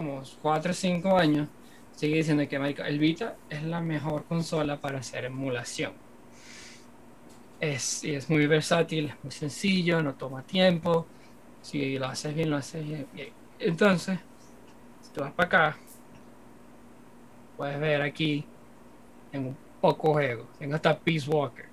como 0.00 0.22
4 0.42 0.70
o 0.70 0.74
5 0.74 1.16
años, 1.18 1.48
sigue 1.92 2.16
diciendo 2.16 2.48
que 2.48 2.56
el 2.56 2.98
Vita 2.98 3.36
es 3.50 3.62
la 3.62 3.80
mejor 3.82 4.24
consola 4.24 4.80
para 4.80 4.98
hacer 5.00 5.26
emulación. 5.26 5.92
Es, 7.60 8.02
y 8.04 8.14
es 8.14 8.30
muy 8.30 8.46
versátil, 8.46 9.08
es 9.10 9.22
muy 9.22 9.30
sencillo, 9.32 10.02
no 10.02 10.14
toma 10.14 10.42
tiempo. 10.42 11.06
Si 11.60 11.98
lo 11.98 12.06
haces 12.06 12.34
bien, 12.34 12.48
lo 12.50 12.56
haces 12.56 12.86
bien. 12.86 13.06
Entonces, 13.58 14.18
si 15.02 15.12
tú 15.12 15.20
vas 15.20 15.32
para 15.34 15.46
acá, 15.46 15.78
puedes 17.56 17.78
ver 17.78 18.02
aquí 18.02 18.50
en 19.32 19.46
un 19.48 19.58
pocos 19.80 20.12
juegos. 20.12 20.48
Tengo 20.58 20.74
hasta 20.76 20.98
Peace 20.98 21.28
Walker. 21.28 21.66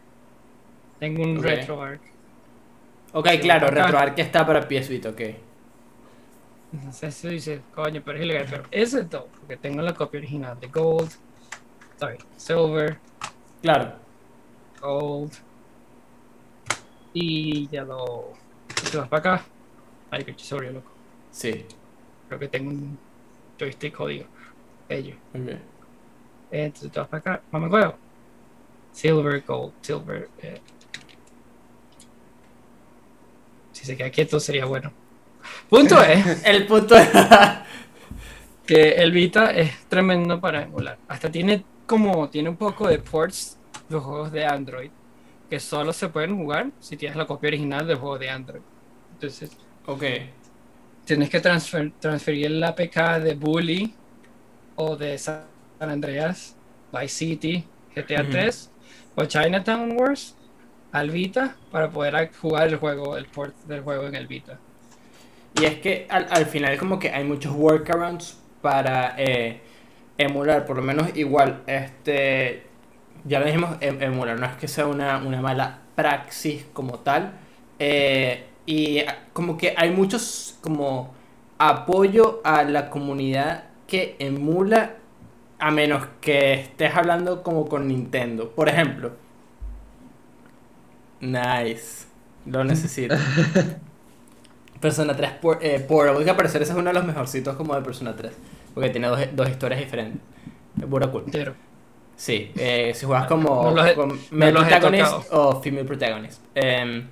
Tengo 1.00 1.24
un 1.24 1.38
Ok. 1.38 1.44
RetroArch. 1.44 2.02
Ok, 3.12 3.28
claro. 3.42 3.70
RetroArch 3.72 4.20
está 4.20 4.46
para 4.46 4.68
PS 4.68 4.90
Vita, 4.90 5.10
ok. 5.10 5.22
Entonces 6.74 7.22
tú 7.22 7.30
dices, 7.30 7.62
coño, 7.74 8.02
pero 8.04 8.18
es 8.18 8.26
ilegal. 8.26 8.48
Pero 8.50 8.64
ese 8.72 9.02
es 9.02 9.10
todo, 9.10 9.28
porque 9.40 9.58
tengo 9.58 9.82
la 9.82 9.94
copia 9.94 10.20
original 10.20 10.60
de 10.60 10.68
Gold, 10.68 11.12
sorry, 12.00 12.18
Silver, 12.36 12.98
Claro. 13.62 13.96
Gold 14.82 15.34
y 17.14 17.68
Yellow. 17.70 18.34
Si 18.76 18.92
te 18.92 18.98
vas 18.98 19.08
para 19.10 19.36
acá, 19.36 19.46
ay, 20.12 20.24
que 20.24 20.38
sobre 20.38 20.72
loco. 20.72 20.92
Sí. 21.32 21.66
Creo 22.28 22.40
que 22.40 22.48
tengo 22.48 22.70
un 22.70 22.98
joystick 23.58 23.96
jodido. 23.96 24.26
Ello. 24.90 25.16
Entonces 26.52 26.92
te 26.92 27.00
vas 27.00 27.08
para 27.10 27.20
acá, 27.20 27.42
vamos 27.52 27.70
juego. 27.70 27.96
Silver, 28.92 29.44
Gold, 29.46 29.74
Silver. 29.82 30.30
eh. 30.44 30.62
Si 33.72 33.86
se 33.86 33.96
queda 33.98 34.10
quieto 34.10 34.40
sería 34.40 34.66
bueno. 34.66 34.92
Punto 35.70 36.02
es. 36.04 36.44
El 36.46 36.66
punto 36.68 36.96
es. 36.96 37.10
que 38.66 38.90
el 38.92 39.12
Vita 39.12 39.52
es 39.52 39.86
tremendo 39.88 40.40
para 40.40 40.64
emular. 40.64 40.98
Hasta 41.08 41.32
tiene 41.32 41.64
como 41.86 42.30
tiene 42.30 42.50
un 42.50 42.58
poco 42.58 42.88
de 42.88 43.00
ports 43.00 43.58
de 43.88 43.98
juegos 43.98 44.32
de 44.32 44.46
Android 44.46 44.92
que 45.50 45.60
solo 45.60 45.94
se 45.94 46.10
pueden 46.10 46.36
jugar 46.38 46.72
si 46.80 46.98
tienes 46.98 47.16
la 47.18 47.26
copia 47.26 47.48
original 47.48 47.88
del 47.88 47.98
juego 47.98 48.18
de 48.20 48.30
Android. 48.30 48.62
Entonces 49.14 49.52
ok. 49.86 50.04
tienes 51.06 51.30
que 51.30 51.42
transfer- 51.42 51.94
transferir 52.00 52.48
el 52.48 52.64
APK 52.64 53.20
de 53.24 53.36
Bully 53.36 53.94
o 54.76 54.96
de 54.98 55.18
San 55.18 55.46
Andreas, 55.80 56.56
Vice 56.92 57.08
City, 57.08 57.64
GTA 57.96 58.24
Ujú. 58.24 58.32
3 58.32 58.72
o 59.16 59.26
Chinatown 59.26 59.98
Wars 59.98 60.36
al 60.92 61.10
Vita 61.12 61.56
para 61.72 61.90
poder 61.90 62.32
jugar 62.34 62.68
el 62.68 62.76
juego, 62.78 63.18
el 63.18 63.26
port 63.28 63.56
del 63.66 63.82
juego 63.82 64.08
en 64.08 64.16
el 64.16 64.28
Vita. 64.28 64.60
Y 65.58 65.66
es 65.66 65.80
que 65.80 66.08
al, 66.10 66.28
al 66.30 66.46
final 66.46 66.78
como 66.78 67.00
que 67.00 67.10
hay 67.12 67.24
muchos 67.24 67.54
workarounds 67.56 68.40
para 68.62 69.16
eh, 69.18 69.62
emular, 70.18 70.66
por 70.66 70.78
lo 70.78 70.84
menos 70.84 71.16
igual, 71.16 71.64
este, 71.68 72.64
ya 73.26 73.40
lo 73.40 73.46
dijimos, 73.46 73.78
em- 73.82 74.02
emular, 74.02 74.40
no 74.40 74.46
es 74.46 74.56
que 74.58 74.68
sea 74.68 74.88
una, 74.88 75.18
una 75.18 75.42
mala 75.42 75.80
praxis 75.96 76.66
como 76.74 77.00
tal, 77.00 77.34
eh, 77.80 78.46
y 78.66 79.02
como 79.34 79.58
que 79.58 79.74
hay 79.78 79.92
muchos 79.92 80.58
como 80.62 81.14
apoyo 81.58 82.42
a 82.44 82.64
la 82.64 82.90
comunidad 82.90 83.66
que 83.88 84.16
emula 84.20 84.96
a 85.60 85.72
menos 85.72 86.08
que 86.22 86.54
estés 86.54 86.96
hablando 86.96 87.44
como 87.44 87.68
con 87.68 87.88
Nintendo, 87.88 88.52
por 88.52 88.70
ejemplo. 88.70 89.14
Nice, 91.22 92.06
lo 92.46 92.64
necesito. 92.64 93.16
Persona 94.80 95.16
3 95.16 95.32
por, 95.42 95.60
eh, 95.64 95.80
Portable, 95.80 96.24
que 96.24 96.30
al 96.32 96.36
parecer 96.36 96.62
ese 96.62 96.72
es 96.74 96.78
uno 96.78 96.90
de 96.90 96.94
los 96.94 97.06
mejorcitos 97.06 97.56
como 97.56 97.76
de 97.76 97.82
Persona 97.82 98.16
3. 98.16 98.32
Porque 98.74 98.90
tiene 98.90 99.08
dos, 99.08 99.20
dos 99.34 99.50
historias 99.50 99.80
diferentes. 99.80 100.22
Es 100.80 100.86
pura 100.86 101.08
cool. 101.08 101.24
Entero. 101.26 101.54
Sí, 102.16 102.52
eh, 102.58 102.94
si 102.96 103.06
juegas 103.06 103.28
como, 103.28 103.72
No 103.72 103.86
he- 103.86 103.94
con 103.96 104.10
no 104.10 104.16
male 104.32 104.54
protagonist 104.54 105.14
o 105.32 105.62
female 105.62 105.86
protagonist. 105.86 106.42
Em, 106.56 107.06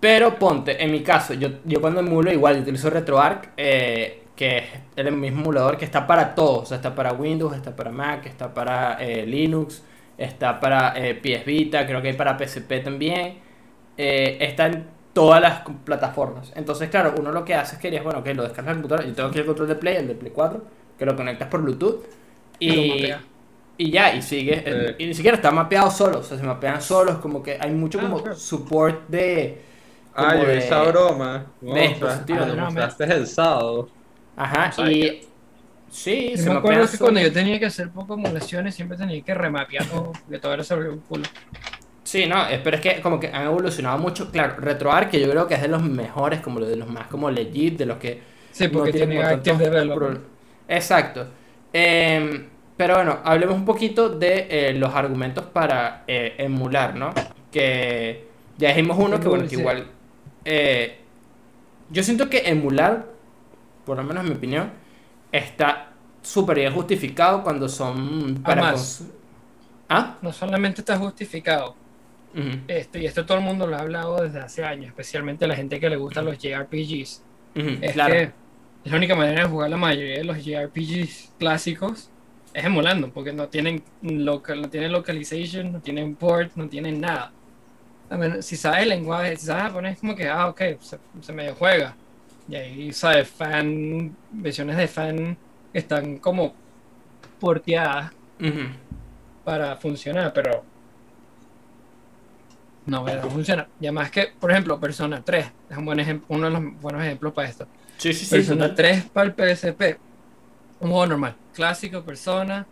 pero 0.00 0.38
ponte, 0.38 0.82
en 0.82 0.90
mi 0.92 1.02
caso, 1.02 1.34
yo, 1.34 1.48
yo 1.64 1.80
cuando 1.80 2.00
emulo 2.00 2.30
igual 2.32 2.60
utilizo 2.60 2.90
RetroArch, 2.90 3.48
eh, 3.56 4.22
que 4.36 4.58
es 4.58 4.64
el 4.96 5.12
mismo 5.12 5.40
emulador 5.42 5.76
que 5.78 5.84
está 5.84 6.06
para 6.06 6.34
todos. 6.34 6.62
O 6.64 6.66
sea, 6.66 6.76
está 6.78 6.94
para 6.94 7.12
Windows, 7.12 7.54
está 7.54 7.74
para 7.74 7.90
Mac, 7.90 8.26
está 8.26 8.52
para 8.52 8.98
eh, 9.00 9.24
Linux, 9.26 9.82
está 10.18 10.58
para 10.60 10.92
PS 10.94 11.44
Vita, 11.46 11.86
creo 11.86 12.02
que 12.02 12.08
hay 12.08 12.14
para 12.14 12.36
PSP 12.38 12.80
también. 12.80 13.38
Eh, 13.96 14.38
está 14.40 14.66
en 14.66 14.86
todas 15.14 15.40
las 15.40 15.62
plataformas. 15.84 16.52
Entonces, 16.54 16.90
claro, 16.90 17.14
uno 17.18 17.32
lo 17.32 17.44
que 17.44 17.54
hace 17.54 17.76
es 17.76 17.80
que 17.80 18.00
bueno, 18.00 18.22
que 18.22 18.34
lo 18.34 18.42
descargas 18.42 18.72
en 18.72 18.76
la 18.78 18.82
computadora. 18.82 19.08
Yo 19.08 19.14
tengo 19.14 19.28
aquí 19.30 19.38
el 19.38 19.46
control 19.46 19.68
de 19.68 19.74
Play, 19.76 19.96
el 19.96 20.08
de 20.08 20.14
Play 20.16 20.32
4, 20.34 20.62
que 20.98 21.06
lo 21.06 21.16
conectas 21.16 21.48
por 21.48 21.62
Bluetooth. 21.62 22.04
Y 22.58 23.12
Y, 23.76 23.90
ya, 23.90 24.14
y 24.14 24.22
sigue. 24.22 24.62
Eh. 24.64 24.94
Y 24.98 25.06
ni 25.06 25.14
siquiera 25.14 25.36
está 25.36 25.50
mapeado 25.50 25.90
solo, 25.90 26.20
o 26.20 26.22
sea, 26.22 26.38
se 26.38 26.44
mapean 26.44 26.80
solos, 26.80 27.18
como 27.18 27.42
que 27.42 27.58
hay 27.60 27.72
mucho 27.72 27.98
Ah, 28.00 28.02
como 28.08 28.34
support 28.36 29.08
de. 29.08 29.62
Ah, 30.14 30.30
como 30.30 30.42
yo 30.44 30.48
vi 30.48 30.52
de- 30.52 30.58
esa 30.58 30.82
broma. 30.82 31.46
de 31.60 31.68
No, 31.70 31.74
dispositivos. 31.74 32.42
o 32.42 32.44
sea, 32.46 32.54
lo 32.54 32.60
mostraste 32.66 33.04
el 33.04 33.26
sábado. 33.26 33.88
Ajá, 34.36 34.72
No 34.78 34.90
y. 34.90 35.22
Sí, 35.90 36.32
Yo 36.36 36.42
se 36.42 36.50
me 36.50 36.56
acuerdo 36.56 36.90
que 36.90 36.98
cuando 36.98 37.20
yo 37.20 37.32
tenía 37.32 37.58
que 37.60 37.66
hacer 37.66 37.90
poco 37.90 38.14
emulaciones 38.14 38.74
siempre 38.74 38.96
tenía 38.98 39.22
que 39.22 39.32
remapear 39.34 39.86
todo, 39.86 40.12
que 40.28 40.38
todo 40.40 40.52
era 40.54 40.64
sobre 40.64 40.88
un 40.90 40.98
culo. 41.00 41.24
Sí, 42.04 42.26
no, 42.26 42.36
pero 42.62 42.76
es 42.76 42.82
que 42.82 43.00
como 43.00 43.18
que 43.18 43.28
han 43.28 43.46
evolucionado 43.46 43.98
mucho. 43.98 44.30
Claro, 44.30 44.56
RetroArch, 44.58 45.10
que 45.10 45.20
yo 45.20 45.30
creo 45.30 45.46
que 45.48 45.54
es 45.54 45.62
de 45.62 45.68
los 45.68 45.82
mejores, 45.82 46.40
como 46.40 46.60
de 46.60 46.76
los 46.76 46.88
más 46.88 47.08
como 47.08 47.30
legit, 47.30 47.78
de 47.78 47.86
los 47.86 47.98
que 47.98 48.22
Sí, 48.50 48.68
porque 48.68 48.92
tiene 48.92 49.16
tiene 49.16 49.24
Active 49.24 49.58
Development. 49.58 50.20
Exacto. 50.68 51.28
Em, 51.72 52.50
pero 52.76 52.94
bueno, 52.96 53.20
hablemos 53.24 53.56
un 53.56 53.64
poquito 53.64 54.08
de 54.10 54.46
eh, 54.50 54.74
los 54.74 54.94
argumentos 54.94 55.46
para 55.46 56.04
eh, 56.06 56.36
emular, 56.38 56.94
¿no? 56.94 57.20
Que 57.50 58.32
ya 58.56 58.68
dijimos 58.68 58.96
uno 58.98 59.18
que, 59.20 59.28
bueno, 59.28 59.46
que 59.48 59.54
igual. 59.56 59.92
eh, 60.44 61.00
yo 61.90 62.02
siento 62.02 62.30
que 62.30 62.48
emular, 62.48 63.12
por 63.84 63.96
lo 63.96 64.04
menos 64.04 64.24
en 64.24 64.30
mi 64.30 64.36
opinión, 64.36 64.72
está 65.32 65.92
súper 66.22 66.58
bien 66.58 66.72
justificado 66.74 67.42
cuando 67.42 67.68
son 67.68 68.42
para. 68.44 68.62
Además. 68.62 69.04
¿Ah? 69.88 70.18
No 70.22 70.32
solamente 70.32 70.80
está 70.80 70.98
justificado, 70.98 71.76
Esto, 72.68 72.98
y 72.98 73.06
esto 73.06 73.24
todo 73.24 73.38
el 73.38 73.44
mundo 73.44 73.66
lo 73.66 73.76
ha 73.76 73.80
hablado 73.80 74.22
desde 74.22 74.40
hace 74.40 74.64
años, 74.64 74.88
especialmente 74.88 75.46
la 75.46 75.54
gente 75.54 75.78
que 75.78 75.88
le 75.88 75.96
gustan 75.96 76.24
los 76.24 76.38
JRPGs. 76.38 77.22
Es 77.80 77.92
claro. 77.92 78.12
que 78.14 78.22
es 78.84 78.90
la 78.90 78.96
única 78.96 79.14
manera 79.14 79.42
de 79.42 79.48
jugar 79.48 79.70
la 79.70 79.76
mayoría 79.76 80.18
de 80.18 80.24
los 80.24 80.44
JRPGs 80.44 81.32
clásicos 81.38 82.10
es 82.52 82.64
emulando, 82.64 83.10
porque 83.10 83.32
no 83.32 83.48
tienen 83.48 83.82
local, 84.02 84.62
no 84.62 84.68
tienen 84.70 84.92
localization, 84.92 85.72
no 85.72 85.80
tienen 85.80 86.14
port, 86.16 86.52
no 86.56 86.68
tienen 86.68 87.00
nada. 87.00 87.32
A 88.10 88.16
menos- 88.16 88.44
si 88.44 88.56
sabes 88.56 88.82
el 88.82 88.90
lenguaje, 88.90 89.36
si 89.36 89.46
sabes 89.46 89.64
japonés, 89.64 89.98
como 89.98 90.14
que, 90.14 90.28
ah, 90.28 90.48
ok, 90.48 90.60
se, 90.80 90.98
se 91.20 91.32
medio 91.32 91.54
juega. 91.54 91.96
Y 92.48 92.54
ahí, 92.56 92.92
sabes, 92.92 93.28
fan, 93.28 94.14
versiones 94.30 94.76
de 94.76 94.86
fan 94.88 95.36
que 95.72 95.78
están 95.78 96.18
como 96.18 96.54
porteadas 97.40 98.12
para 99.44 99.76
funcionar, 99.76 100.32
pero 100.32 100.64
no, 102.86 103.06
no 103.06 103.30
funciona. 103.30 103.66
Y 103.80 103.86
además 103.86 104.10
que, 104.10 104.28
por 104.38 104.50
ejemplo, 104.50 104.78
Persona 104.78 105.22
3 105.24 105.46
es 105.70 105.76
un 105.76 105.84
buen 105.86 105.98
ejem- 105.98 106.22
uno 106.28 106.46
de 106.46 106.50
los 106.60 106.80
buenos 106.80 107.02
ejemplos 107.02 107.32
para 107.32 107.48
esto. 107.48 107.66
Sí, 107.96 108.12
sí, 108.12 108.24
sí. 108.26 108.30
Persona 108.34 108.62
total. 108.68 108.74
3 108.76 109.04
para 109.10 109.26
el 109.26 109.34
PSP, 109.34 109.98
un 110.80 110.90
juego 110.90 111.06
normal, 111.06 111.36
clásico, 111.54 112.02
Persona, 112.02 112.66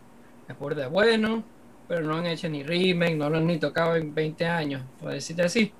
es 0.47 0.55
por 0.55 0.75
de 0.75 0.85
bueno, 0.87 1.43
pero 1.87 2.01
no 2.01 2.15
han 2.17 2.25
hecho 2.27 2.47
ni 2.49 2.63
remake, 2.63 3.15
no 3.15 3.29
lo 3.29 3.37
han 3.37 3.47
ni 3.47 3.57
tocado 3.57 3.95
en 3.95 4.13
20 4.13 4.45
años, 4.45 4.81
por 4.99 5.11
decirte 5.11 5.43
así. 5.43 5.73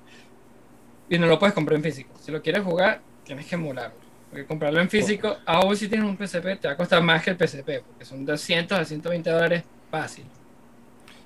Y 1.08 1.18
no 1.18 1.26
lo 1.26 1.38
puedes 1.38 1.54
comprar 1.54 1.76
en 1.76 1.82
físico. 1.82 2.10
Si 2.20 2.32
lo 2.32 2.40
quieres 2.42 2.62
jugar, 2.64 3.00
tienes 3.24 3.46
que 3.46 3.54
emularlo. 3.56 3.96
Porque 4.30 4.46
comprarlo 4.46 4.80
en 4.80 4.88
físico, 4.90 5.36
aún 5.46 5.76
si 5.76 5.88
tienes 5.88 6.08
un 6.08 6.16
PSP, 6.16 6.56
te 6.60 6.66
va 6.66 6.74
a 6.74 6.76
costar 6.76 7.02
más 7.02 7.22
que 7.22 7.30
el 7.30 7.36
PSP, 7.36 7.82
porque 7.86 8.04
son 8.04 8.24
200 8.24 8.78
a 8.78 8.84
120 8.84 9.30
dólares 9.30 9.62
fácil. 9.90 10.24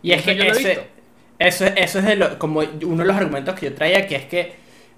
Y 0.02 0.12
es 0.12 0.22
que 0.22 0.34
yo 0.36 0.44
lo 0.44 0.50
he 0.50 0.52
ese- 0.52 0.68
visto. 0.68 0.84
Eso, 1.38 1.64
eso 1.66 1.98
es 2.00 2.04
de 2.04 2.16
lo- 2.16 2.38
como 2.38 2.60
uno 2.60 2.96
de 3.02 3.04
los 3.04 3.16
argumentos 3.16 3.54
que 3.58 3.66
yo 3.70 3.74
traía, 3.74 4.06
que 4.06 4.16
es 4.16 4.24
que 4.26 4.52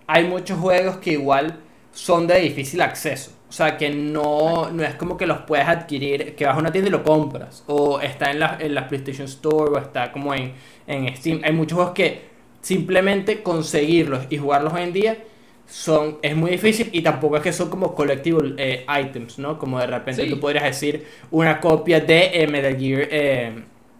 hay 0.06 0.24
muchos 0.24 0.58
juegos 0.58 0.96
que 0.98 1.12
igual 1.12 1.60
son 1.92 2.26
de 2.26 2.40
difícil 2.40 2.80
acceso. 2.82 3.32
O 3.48 3.52
sea, 3.52 3.76
que 3.76 3.90
no, 3.90 4.70
no 4.70 4.84
es 4.84 4.94
como 4.94 5.16
que 5.16 5.26
los 5.26 5.38
puedes 5.40 5.66
adquirir, 5.66 6.36
que 6.36 6.46
vas 6.46 6.54
a 6.56 6.58
una 6.60 6.70
tienda 6.72 6.88
y 6.88 6.92
lo 6.92 7.02
compras. 7.02 7.64
O 7.66 8.00
está 8.00 8.30
en 8.30 8.38
la, 8.40 8.56
en 8.60 8.74
la 8.74 8.86
PlayStation 8.88 9.26
Store 9.26 9.70
o 9.72 9.78
está 9.78 10.12
como 10.12 10.32
en, 10.34 10.52
en 10.86 11.14
Steam. 11.16 11.40
Hay 11.44 11.52
muchos 11.52 11.76
juegos 11.76 11.94
que 11.94 12.22
simplemente 12.60 13.42
conseguirlos 13.42 14.26
y 14.30 14.36
jugarlos 14.38 14.72
hoy 14.72 14.82
en 14.82 14.92
día 14.92 15.18
son, 15.66 16.18
es 16.22 16.34
muy 16.36 16.50
difícil 16.52 16.88
y 16.92 17.02
tampoco 17.02 17.36
es 17.36 17.42
que 17.42 17.52
son 17.52 17.70
como 17.70 17.94
collectible 17.94 18.54
eh, 18.58 18.84
items, 19.02 19.38
¿no? 19.38 19.58
Como 19.58 19.78
de 19.78 19.86
repente 19.86 20.24
Sí. 20.24 20.28
tú 20.28 20.38
podrías 20.40 20.64
decir 20.64 21.06
una 21.30 21.60
copia 21.60 22.00
de 22.00 22.42
eh, 22.42 22.46
Metal 22.48 22.76
Gear 22.78 23.08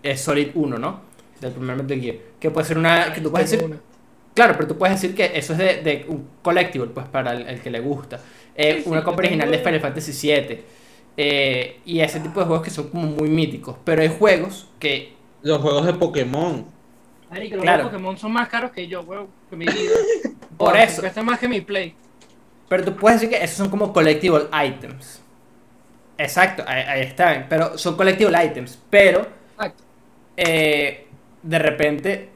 eh, 0.02 0.16
Solid 0.16 0.48
1, 0.54 0.78
¿no? 0.78 1.00
Del 1.40 1.52
primer 1.52 1.76
Metal 1.76 2.00
Gear. 2.00 2.16
Que 2.38 2.50
puede 2.50 2.66
ser 2.66 2.78
una... 2.78 3.12
Que 3.12 3.20
tú 3.20 3.30
puedes 3.30 3.50
decir. 3.50 3.78
Claro, 4.34 4.54
pero 4.54 4.68
tú 4.68 4.78
puedes 4.78 5.00
decir 5.00 5.14
que 5.16 5.36
eso 5.38 5.52
es 5.54 5.58
de, 5.58 5.82
de 5.82 6.04
un 6.08 6.28
collectible, 6.42 6.88
pues 6.88 7.06
para 7.08 7.32
el, 7.32 7.48
el 7.48 7.60
que 7.60 7.70
le 7.70 7.80
gusta. 7.80 8.20
Eh, 8.54 8.76
Sí, 8.78 8.82
sí, 8.84 8.88
una 8.90 9.02
copia 9.02 9.20
original 9.20 9.50
de 9.50 9.58
Final 9.58 9.80
Fantasy 9.80 10.12
VII. 10.28 10.60
eh, 11.16 11.80
y 11.84 12.00
ese 12.00 12.20
tipo 12.20 12.40
de 12.40 12.46
juegos 12.46 12.64
que 12.64 12.70
son 12.70 12.88
como 12.88 13.06
muy 13.06 13.28
míticos. 13.28 13.76
Pero 13.84 14.02
hay 14.02 14.08
juegos 14.16 14.68
que. 14.78 15.14
Los 15.42 15.58
juegos 15.60 15.86
de 15.86 15.94
Pokémon. 15.94 16.66
Marico, 17.30 17.56
los 17.56 17.62
Claro. 17.64 17.84
Pokémon 17.84 18.16
son 18.18 18.32
más 18.32 18.48
caros 18.48 18.70
que 18.72 18.86
yo, 18.86 19.02
weón, 19.02 19.28
que 19.48 19.56
mi 19.56 19.66
vida. 19.66 19.76
Por 20.58 20.74
Wow, 20.74 20.82
eso. 20.82 21.00
Cuesta 21.00 21.22
más 21.22 21.38
que 21.38 21.48
mi 21.48 21.60
Play. 21.60 21.94
Pero 22.68 22.84
tú 22.84 22.94
puedes 22.96 23.20
decir 23.20 23.36
que 23.36 23.42
esos 23.44 23.56
son 23.56 23.68
como 23.70 23.92
collectible 23.92 24.44
items. 24.64 25.22
Exacto, 26.18 26.62
ahí, 26.66 26.82
ahí 26.86 27.00
están. 27.02 27.46
Pero 27.48 27.76
son 27.78 27.96
collectible 27.96 28.44
items. 28.44 28.78
Pero 28.90 29.26
Exacto. 29.56 29.82
eh, 30.36 31.06
de 31.42 31.58
repente, 31.58 32.28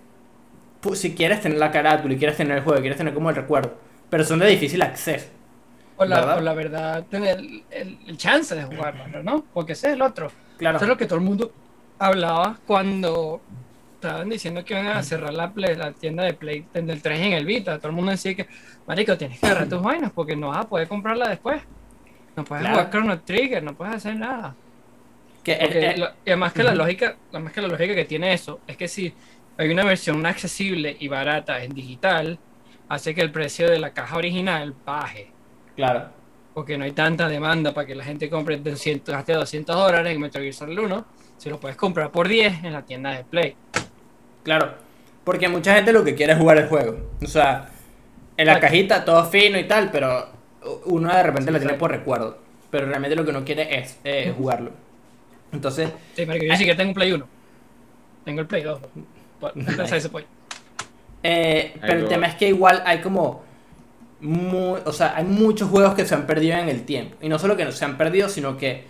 pu- 0.82 0.94
si 0.94 1.14
quieres 1.14 1.40
tener 1.40 1.58
la 1.58 1.70
carátula 1.70 2.14
y 2.14 2.18
quieres 2.18 2.36
tener 2.36 2.58
el 2.58 2.64
juego, 2.64 2.80
quieres 2.80 2.98
tener 2.98 3.14
como 3.14 3.30
el 3.30 3.36
recuerdo, 3.36 3.74
pero 4.10 4.24
son 4.24 4.38
de 4.38 4.46
difícil 4.46 4.82
acceso. 4.82 5.26
O 5.96 6.04
la, 6.04 6.16
¿Verdad? 6.20 6.38
o 6.38 6.40
la 6.40 6.54
verdad, 6.54 7.04
tener 7.08 7.38
el, 7.38 7.62
el- 7.70 7.98
el 8.08 8.16
chance 8.16 8.54
de 8.54 8.64
jugarlo, 8.64 9.22
¿no? 9.22 9.44
Porque 9.52 9.72
ese 9.74 9.88
es 9.88 9.92
el 9.94 10.02
otro. 10.02 10.30
Claro. 10.58 10.76
Eso 10.76 10.84
es 10.86 10.88
lo 10.88 10.96
que 10.96 11.06
todo 11.06 11.18
el 11.18 11.24
mundo 11.24 11.52
hablaba 11.98 12.58
cuando 12.66 13.40
estaban 13.94 14.28
diciendo 14.28 14.64
que 14.64 14.74
iban 14.74 14.88
a 14.88 15.02
cerrar 15.02 15.32
la, 15.32 15.52
Play- 15.52 15.76
la 15.76 15.92
tienda 15.92 16.24
de 16.24 16.34
Play 16.34 16.66
del 16.74 17.00
3 17.00 17.20
en 17.20 17.32
el 17.34 17.46
Vita. 17.46 17.78
Todo 17.78 17.88
el 17.88 17.94
mundo 17.94 18.10
decía 18.10 18.34
que, 18.34 18.46
marico, 18.86 19.16
tienes 19.16 19.38
que 19.38 19.46
agarrar 19.46 19.68
tus 19.68 19.82
vainas 19.82 20.10
porque 20.12 20.34
no 20.36 20.48
vas 20.48 20.58
a 20.58 20.68
poder 20.68 20.88
comprarla 20.88 21.28
después. 21.28 21.62
No 22.36 22.44
puedes 22.44 22.62
Claro. 22.62 22.76
jugar 22.76 22.90
Chrono 22.90 23.20
Trigger, 23.20 23.62
no 23.62 23.74
puedes 23.74 23.94
hacer 23.94 24.16
nada. 24.16 24.54
Que, 25.44 25.94
y 26.24 26.30
además 26.30 26.52
que 26.54 26.62
la 26.62 26.74
lógica, 26.74 27.16
además 27.30 27.52
que 27.52 27.60
la 27.60 27.68
lógica 27.68 27.94
que 27.94 28.06
tiene 28.06 28.32
eso 28.32 28.60
es 28.66 28.76
que 28.78 28.88
si 28.88 29.12
hay 29.58 29.70
una 29.70 29.84
versión 29.84 30.24
accesible 30.24 30.96
y 30.98 31.08
barata 31.08 31.62
en 31.62 31.74
digital, 31.74 32.38
hace 32.88 33.14
que 33.14 33.20
el 33.20 33.30
precio 33.30 33.70
de 33.70 33.78
la 33.78 33.90
caja 33.92 34.16
original 34.16 34.74
baje. 34.84 35.30
claro. 35.76 36.08
Porque 36.54 36.78
no 36.78 36.84
hay 36.84 36.92
tanta 36.92 37.28
demanda 37.28 37.74
para 37.74 37.84
que 37.84 37.96
la 37.96 38.04
gente 38.04 38.30
compre 38.30 38.56
200, 38.56 39.12
gaste 39.12 39.32
200 39.32 39.74
dólares 39.74 40.14
en 40.14 40.20
Metal 40.20 40.40
Gear 40.40 40.54
Solid 40.54 40.78
1. 40.78 41.04
Si 41.36 41.50
lo 41.50 41.58
puedes 41.58 41.76
comprar 41.76 42.12
por 42.12 42.28
10 42.28 42.62
en 42.62 42.72
la 42.72 42.82
tienda 42.82 43.10
de 43.10 43.24
Play. 43.24 43.56
Claro, 44.44 44.74
porque 45.24 45.48
mucha 45.48 45.74
gente 45.74 45.92
lo 45.92 46.04
que 46.04 46.14
quiere 46.14 46.34
es 46.34 46.38
jugar 46.38 46.58
el 46.58 46.68
juego. 46.68 47.10
O 47.20 47.26
sea, 47.26 47.70
en 48.36 48.46
la 48.46 48.60
cajita 48.60 49.04
todo 49.04 49.24
fino 49.24 49.58
y 49.58 49.64
tal, 49.64 49.90
pero 49.90 50.28
uno 50.84 51.12
de 51.12 51.22
repente 51.24 51.50
lo 51.50 51.58
tiene 51.58 51.74
Exacto. 51.74 51.78
por 51.80 51.90
recuerdo. 51.90 52.38
Pero 52.70 52.86
realmente 52.86 53.16
lo 53.16 53.24
que 53.24 53.30
uno 53.30 53.44
quiere 53.44 53.76
es 53.76 53.98
eh, 54.04 54.32
jugarlo. 54.36 54.70
Entonces, 55.54 55.90
Sí, 56.16 56.26
marico, 56.26 56.44
yo 56.46 56.52
ni 56.52 56.56
siquiera 56.58 56.76
tengo 56.76 56.90
un 56.90 56.94
Play 56.94 57.12
1. 57.12 57.26
Tengo 58.24 58.40
el 58.40 58.46
Play 58.46 58.62
2. 58.62 58.80
Por- 59.40 59.52
pensar 59.52 59.94
ese 59.98 60.08
pollo. 60.08 60.26
eh, 61.22 61.74
pero 61.80 62.00
el 62.00 62.08
tema 62.08 62.26
es 62.26 62.34
que 62.34 62.48
igual 62.48 62.82
hay 62.84 63.00
como... 63.00 63.42
mu- 64.20 64.76
o 64.84 64.92
sea, 64.92 65.16
hay 65.16 65.24
muchos 65.24 65.68
juegos 65.70 65.94
que 65.94 66.04
se 66.06 66.14
han 66.14 66.26
perdido 66.26 66.56
en 66.58 66.68
el 66.68 66.82
tiempo. 66.84 67.16
Y 67.20 67.28
no 67.28 67.38
solo 67.38 67.56
que 67.56 67.64
no 67.64 67.72
se 67.72 67.84
han 67.84 67.96
perdido, 67.96 68.28
sino 68.28 68.56
que 68.56 68.84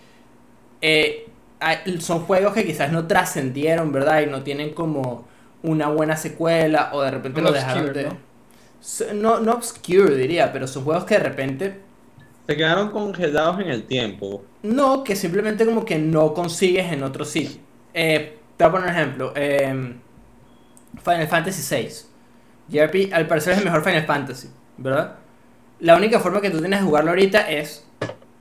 eh, 0.81 1.27
hay- 1.61 2.01
son 2.01 2.21
juegos 2.21 2.53
que 2.55 2.65
quizás 2.67 2.93
no 2.93 3.07
trascendieron, 3.07 3.93
¿verdad? 3.93 4.23
Y 4.23 4.27
no 4.27 4.43
tienen 4.43 4.71
como 4.75 5.27
una 5.63 5.89
buena 5.89 6.17
secuela 6.17 6.91
o 6.93 7.01
de 7.03 7.11
repente 7.11 7.41
lo 7.41 7.51
dejaron 7.53 7.85
obscure, 7.85 8.03
de... 8.05 8.09
¿no? 8.11 8.19
No, 9.15 9.41
no 9.41 9.53
obscure 9.55 10.15
diría, 10.17 10.53
pero 10.53 10.67
son 10.67 10.85
juegos 10.85 11.05
que 11.05 11.15
de 11.15 11.21
repente 11.25 11.81
Se 12.47 12.57
quedaron 12.57 12.91
congelados 12.91 13.61
en 13.61 13.69
el 13.69 13.85
tiempo. 13.85 14.45
no, 14.63 15.03
que 15.05 15.17
simplemente 15.17 15.65
como 15.65 15.85
que 15.85 15.99
no 15.99 16.35
consigues 16.35 16.93
en 16.93 17.03
otro 17.03 17.25
sitio. 17.25 17.61
Eh, 17.95 18.39
te 18.57 18.65
voy 18.65 18.69
a 18.69 18.73
poner 18.73 18.89
un 18.91 18.97
ejemplo. 18.97 19.33
eh, 19.37 19.95
Final 21.03 21.27
Fantasy 21.29 21.75
VI. 21.77 21.89
JRP 22.69 23.13
al 23.13 23.27
parecer 23.27 23.53
es 23.55 23.59
el 23.61 23.65
mejor 23.65 23.83
Final 23.85 24.05
Fantasy, 24.07 24.49
¿verdad? 24.79 25.17
La 25.81 25.97
única 25.97 26.21
forma 26.21 26.41
que 26.41 26.51
tú 26.51 26.61
tienes 26.61 26.81
de 26.81 26.87
jugarlo 26.87 27.11
ahorita 27.11 27.51
es 27.51 27.87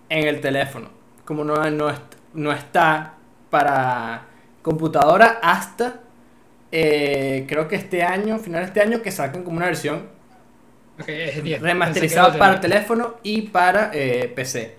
en 0.09 0.27
el 0.27 0.39
teléfono. 0.41 0.89
Como 1.25 1.43
no, 1.43 1.55
no, 1.71 1.91
no 2.33 2.51
está 2.51 3.15
para 3.49 4.25
computadora 4.61 5.39
hasta 5.41 5.99
eh, 6.71 7.45
creo 7.47 7.67
que 7.67 7.75
este 7.75 8.01
año, 8.03 8.39
final 8.39 8.61
de 8.61 8.67
este 8.67 8.81
año, 8.81 9.01
que 9.01 9.11
sacan 9.11 9.43
como 9.43 9.57
una 9.57 9.67
versión 9.67 10.07
Ok, 10.99 11.09
es 11.09 11.43
10. 11.43 11.61
remasterizada 11.61 12.27
Pensé 12.27 12.33
que 12.33 12.39
para 12.39 12.61
teléfono 12.61 13.15
y 13.23 13.41
para 13.43 13.91
eh, 13.93 14.31
PC. 14.33 14.75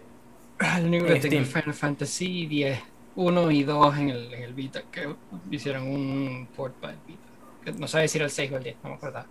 Ah, 0.59 0.79
Lo 0.81 0.87
único 0.89 1.07
que 1.07 1.21
en 1.21 1.21
tengo 1.21 1.43
es. 1.43 1.49
Final 1.49 1.75
Fantasy 1.75 2.47
10, 2.47 2.81
1 3.17 3.51
y 3.51 3.63
2 3.65 3.99
en 3.99 4.09
el, 4.11 4.35
en 4.35 4.43
el 4.45 4.55
Vita, 4.55 4.83
que 4.91 5.09
hicieron 5.51 5.87
un 5.89 6.49
port 6.57 6.75
para 6.81 6.93
el 6.95 6.99
Vita. 7.07 7.33
No 7.79 7.89
sabía 7.89 8.09
si 8.09 8.19
era 8.19 8.27
el 8.27 8.31
6 8.31 8.53
o 8.53 8.57
el 8.59 8.63
10, 8.65 8.77
no 8.85 8.91
me 8.91 8.97
acuerdo. 8.97 9.25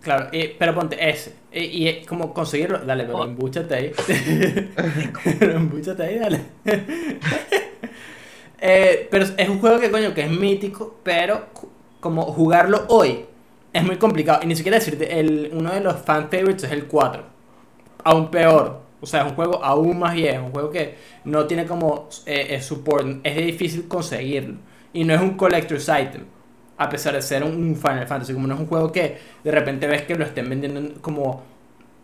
Claro, 0.00 0.28
eh, 0.32 0.56
pero 0.58 0.74
ponte 0.74 0.96
ese. 1.08 1.36
eh, 1.52 1.64
y 1.64 1.88
eh, 1.88 2.04
como 2.06 2.34
conseguirlo. 2.34 2.80
Dale, 2.80 3.04
pero 3.04 3.18
Oh. 3.18 3.24
embúchate 3.24 3.74
ahí. 3.74 3.92
pero 5.38 5.52
embúchate 5.56 6.02
ahí, 6.02 6.18
dale. 6.18 6.40
Eh, 8.64 9.08
pero 9.10 9.24
es 9.24 9.48
un 9.48 9.58
juego 9.58 9.80
que, 9.80 9.90
coño, 9.90 10.14
que 10.14 10.22
es 10.22 10.30
mítico, 10.30 11.00
pero 11.02 11.46
como 12.00 12.22
jugarlo 12.22 12.84
hoy 12.88 13.24
es 13.72 13.84
muy 13.84 13.96
complicado. 13.96 14.40
Y 14.42 14.46
ni 14.46 14.56
siquiera 14.56 14.78
decirte, 14.78 15.18
el, 15.18 15.50
uno 15.52 15.72
de 15.72 15.80
los 15.80 15.96
fan 16.02 16.28
favorites 16.30 16.64
es 16.64 16.72
el 16.72 16.86
4. 16.86 17.22
Aún 18.04 18.30
peor. 18.30 18.80
O 19.00 19.06
sea, 19.06 19.22
es 19.22 19.30
un 19.30 19.34
juego 19.34 19.64
aún 19.64 19.98
más 19.98 20.14
viejo. 20.14 20.44
Un 20.46 20.52
juego 20.52 20.70
que 20.70 20.96
no 21.24 21.46
tiene 21.46 21.66
como 21.66 22.08
eh, 22.26 22.48
eh, 22.50 22.60
support. 22.60 23.06
Es 23.24 23.36
difícil 23.36 23.88
conseguirlo. 23.88 24.56
Y 24.92 25.04
no 25.04 25.14
es 25.14 25.20
un 25.20 25.36
collector's 25.36 25.88
item. 25.88 26.24
A 26.78 26.88
pesar 26.88 27.14
de 27.14 27.22
ser 27.22 27.42
un, 27.44 27.52
un 27.62 27.76
Final 27.76 28.06
Fantasy. 28.06 28.32
Como 28.34 28.46
no 28.46 28.54
es 28.54 28.60
un 28.60 28.66
juego 28.66 28.92
que 28.92 29.18
de 29.42 29.50
repente 29.50 29.86
ves 29.86 30.02
que 30.02 30.14
lo 30.14 30.24
estén 30.24 30.48
vendiendo 30.48 30.80
en- 30.80 30.94
como... 31.00 31.42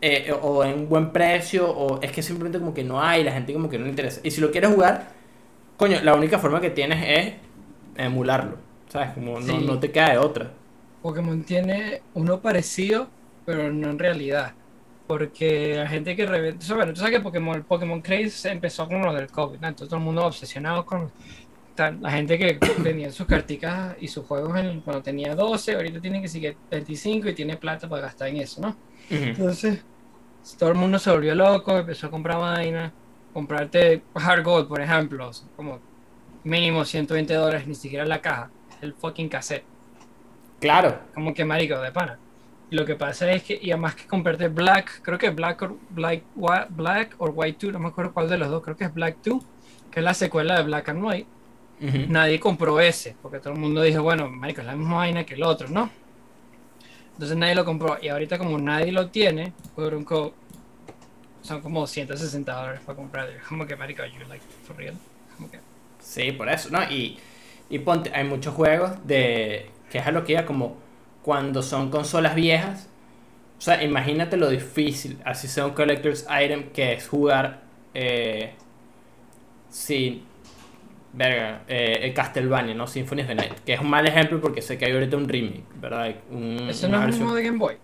eh, 0.01 0.33
o 0.41 0.63
en 0.63 0.73
un 0.73 0.89
buen 0.89 1.11
precio. 1.11 1.69
O 1.69 2.01
es 2.01 2.11
que 2.11 2.21
simplemente 2.23 2.59
como 2.59 2.73
que 2.73 2.83
no 2.83 3.01
hay. 3.01 3.23
La 3.23 3.31
gente 3.31 3.53
como 3.53 3.69
que 3.69 3.77
no 3.77 3.83
le 3.85 3.91
interesa. 3.91 4.21
Y 4.23 4.31
si 4.31 4.41
lo 4.41 4.51
quieres 4.51 4.71
jugar... 4.71 5.19
Coño, 5.77 5.97
la 6.03 6.13
única 6.15 6.39
forma 6.39 6.59
que 6.59 6.71
tienes 6.71 6.99
es 7.07 7.33
emularlo. 7.95 8.57
¿Sabes? 8.89 9.11
Como 9.11 9.39
no, 9.39 9.59
Sí. 9.59 9.65
no 9.65 9.79
te 9.79 9.91
queda 9.91 10.09
de 10.11 10.17
otra. 10.17 10.51
Pokémon 11.01 11.43
tiene 11.45 12.05
uno 12.13 12.41
parecido, 12.41 13.13
pero 13.45 13.71
no 13.71 13.89
en 13.91 13.99
realidad. 13.99 14.57
Porque 15.07 15.75
la 15.75 15.87
gente 15.87 16.15
que 16.15 16.25
o 16.25 16.61
sea, 16.61 16.75
bueno, 16.75 16.93
tú 16.93 16.99
sabes 17.01 17.15
que 17.17 17.21
Pokémon, 17.23 17.55
el 17.55 17.65
Pokémon 17.65 18.01
Craze 18.01 18.51
empezó 18.51 18.87
con 18.87 19.01
lo 19.01 19.13
del 19.13 19.31
COVID, 19.31 19.59
¿no? 19.59 19.67
Entonces 19.69 19.89
todo 19.89 19.97
el 19.99 20.05
mundo 20.05 20.25
obsesionado 20.25 20.85
con. 20.85 21.13
tal, 21.75 22.01
La 22.01 22.11
gente 22.11 22.37
que 22.39 22.59
vendía 22.77 23.11
sus 23.11 23.27
carticas 23.27 23.95
y 23.99 24.07
sus 24.09 24.25
juegos 24.25 24.57
en- 24.59 24.81
cuando 24.81 25.03
tenía 25.03 25.35
12, 25.35 25.75
ahorita 25.75 26.01
tiene 26.01 26.21
que 26.21 26.27
seguir 26.29 26.59
25 26.69 27.29
y 27.29 27.35
tiene 27.35 27.57
plata 27.57 27.89
para 27.89 28.03
gastar 28.03 28.29
en 28.29 28.37
eso, 28.37 28.61
¿no? 28.61 28.81
Entonces, 29.21 29.85
todo 30.57 30.69
el 30.71 30.75
mundo 30.77 30.99
se 30.99 31.11
volvió 31.11 31.35
loco, 31.35 31.77
empezó 31.79 32.07
a 32.07 32.11
comprar 32.11 32.39
vainas. 32.39 32.93
Comprarte 33.33 34.07
Hard 34.15 34.43
Gold, 34.43 34.67
por 34.67 34.81
ejemplo, 34.81 35.31
como 35.55 35.85
mínimo 36.43 36.85
120 36.85 37.33
dólares, 37.35 37.67
ni 37.67 37.75
siquiera 37.75 38.05
la 38.05 38.21
caja, 38.21 38.53
el 38.81 38.95
fucking 38.95 39.29
cassette. 39.29 39.69
Claro. 40.59 40.99
Como 41.13 41.33
que 41.33 41.45
marico 41.45 41.79
de 41.79 41.91
pana. 41.91 42.17
Lo 42.71 42.85
que 42.85 42.95
pasa 42.95 43.31
es 43.31 43.43
que, 43.43 43.59
y 43.59 43.71
además 43.71 43.95
que 43.95 44.05
comprarte 44.05 44.47
Black, 44.47 45.01
creo 45.01 45.17
que 45.17 45.31
Black 45.31 45.61
or 45.63 45.77
Black, 45.89 46.23
Black 46.69 47.15
or 47.17 47.31
White 47.33 47.65
2, 47.67 47.73
no 47.73 47.79
me 47.79 47.87
acuerdo 47.87 48.13
cuál 48.13 48.29
de 48.29 48.37
los 48.37 48.49
dos, 48.49 48.61
creo 48.61 48.77
que 48.77 48.83
es 48.83 48.93
Black 48.93 49.17
2, 49.23 49.43
que 49.89 49.99
es 49.99 50.03
la 50.03 50.13
secuela 50.13 50.57
de 50.57 50.63
Black 50.63 50.89
and 50.89 51.03
White. 51.03 51.27
Nadie 52.09 52.39
compró 52.39 52.79
ese, 52.79 53.15
porque 53.21 53.39
todo 53.39 53.53
el 53.53 53.59
mundo 53.59 53.81
dijo, 53.81 54.03
bueno, 54.03 54.29
marico, 54.29 54.59
es 54.61 54.67
la 54.67 54.75
misma 54.75 54.97
vaina 54.97 55.23
que 55.23 55.35
el 55.35 55.43
otro, 55.43 55.69
¿no? 55.69 55.89
Entonces 57.13 57.37
nadie 57.37 57.55
lo 57.55 57.65
compró. 57.65 57.97
Y 58.01 58.09
ahorita 58.09 58.37
como 58.37 58.57
nadie 58.59 58.91
lo 58.91 59.09
tiene, 59.09 59.53
quote 59.75 60.33
son 61.41 61.61
como 61.61 61.87
160 61.87 62.53
dólares 62.53 62.81
para 62.85 62.97
comprar. 62.97 63.29
Como 63.47 63.65
que, 63.65 63.75
marico, 63.75 64.03
you 64.05 64.27
like, 64.27 64.43
for 64.63 64.75
real. 64.75 64.93
Como 65.37 65.49
que, 65.49 65.59
Sí, 65.99 66.31
por 66.31 66.49
eso, 66.49 66.69
¿no? 66.69 66.83
Y, 66.83 67.17
y 67.69 67.79
ponte, 67.79 68.11
hay 68.13 68.23
muchos 68.25 68.53
juegos 68.53 68.91
de 69.05 69.69
que 69.89 69.97
es 69.99 70.07
a 70.07 70.11
lo 70.11 70.23
que 70.23 70.33
iba 70.33 70.45
como 70.45 70.77
cuando 71.23 71.61
son 71.63 71.89
consolas 71.89 72.35
viejas. 72.35 72.89
O 73.57 73.61
sea, 73.61 73.83
imagínate 73.83 74.37
lo 74.37 74.49
difícil, 74.49 75.19
así 75.25 75.47
sea 75.47 75.65
un 75.65 75.73
collector's 75.73 76.25
item, 76.29 76.69
que 76.71 76.93
es 76.93 77.07
jugar 77.07 77.61
eh, 77.93 78.53
sin. 79.69 80.27
Verga, 81.11 81.63
eh, 81.67 81.99
el 82.03 82.13
Castlevania, 82.13 82.75
¿no? 82.75 82.85
Symphony 82.85 83.21
of 83.23 83.27
the 83.27 83.35
Night. 83.35 83.53
Que 83.65 83.73
es 83.73 83.79
un 83.81 83.89
mal 83.89 84.05
ejemplo 84.05 84.39
porque 84.39 84.61
sé 84.61 84.77
que 84.77 84.85
hay 84.85 84.91
ahorita 84.91 85.17
un 85.17 85.27
remake, 85.27 85.63
¿verdad? 85.81 86.15
Un- 86.29 86.67
Eso 86.69 86.87
no 86.87 87.03
es 87.07 87.17
de 87.19 87.43
Game 87.43 87.57
Boy. 87.57 87.77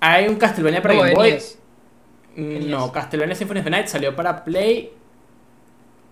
Hay 0.00 0.28
un 0.28 0.36
Castlevania 0.36 0.82
para 0.82 0.94
No, 0.94 1.00
Game 1.00 1.14
Boy. 1.14 1.30
NES. 1.32 1.58
Mm, 2.36 2.70
No, 2.70 2.80
NES. 2.82 2.90
Castlevania 2.92 3.34
Symphony 3.34 3.60
of 3.60 3.64
the 3.64 3.70
Night 3.70 3.86
salió 3.86 4.14
para 4.14 4.44
Play. 4.44 4.92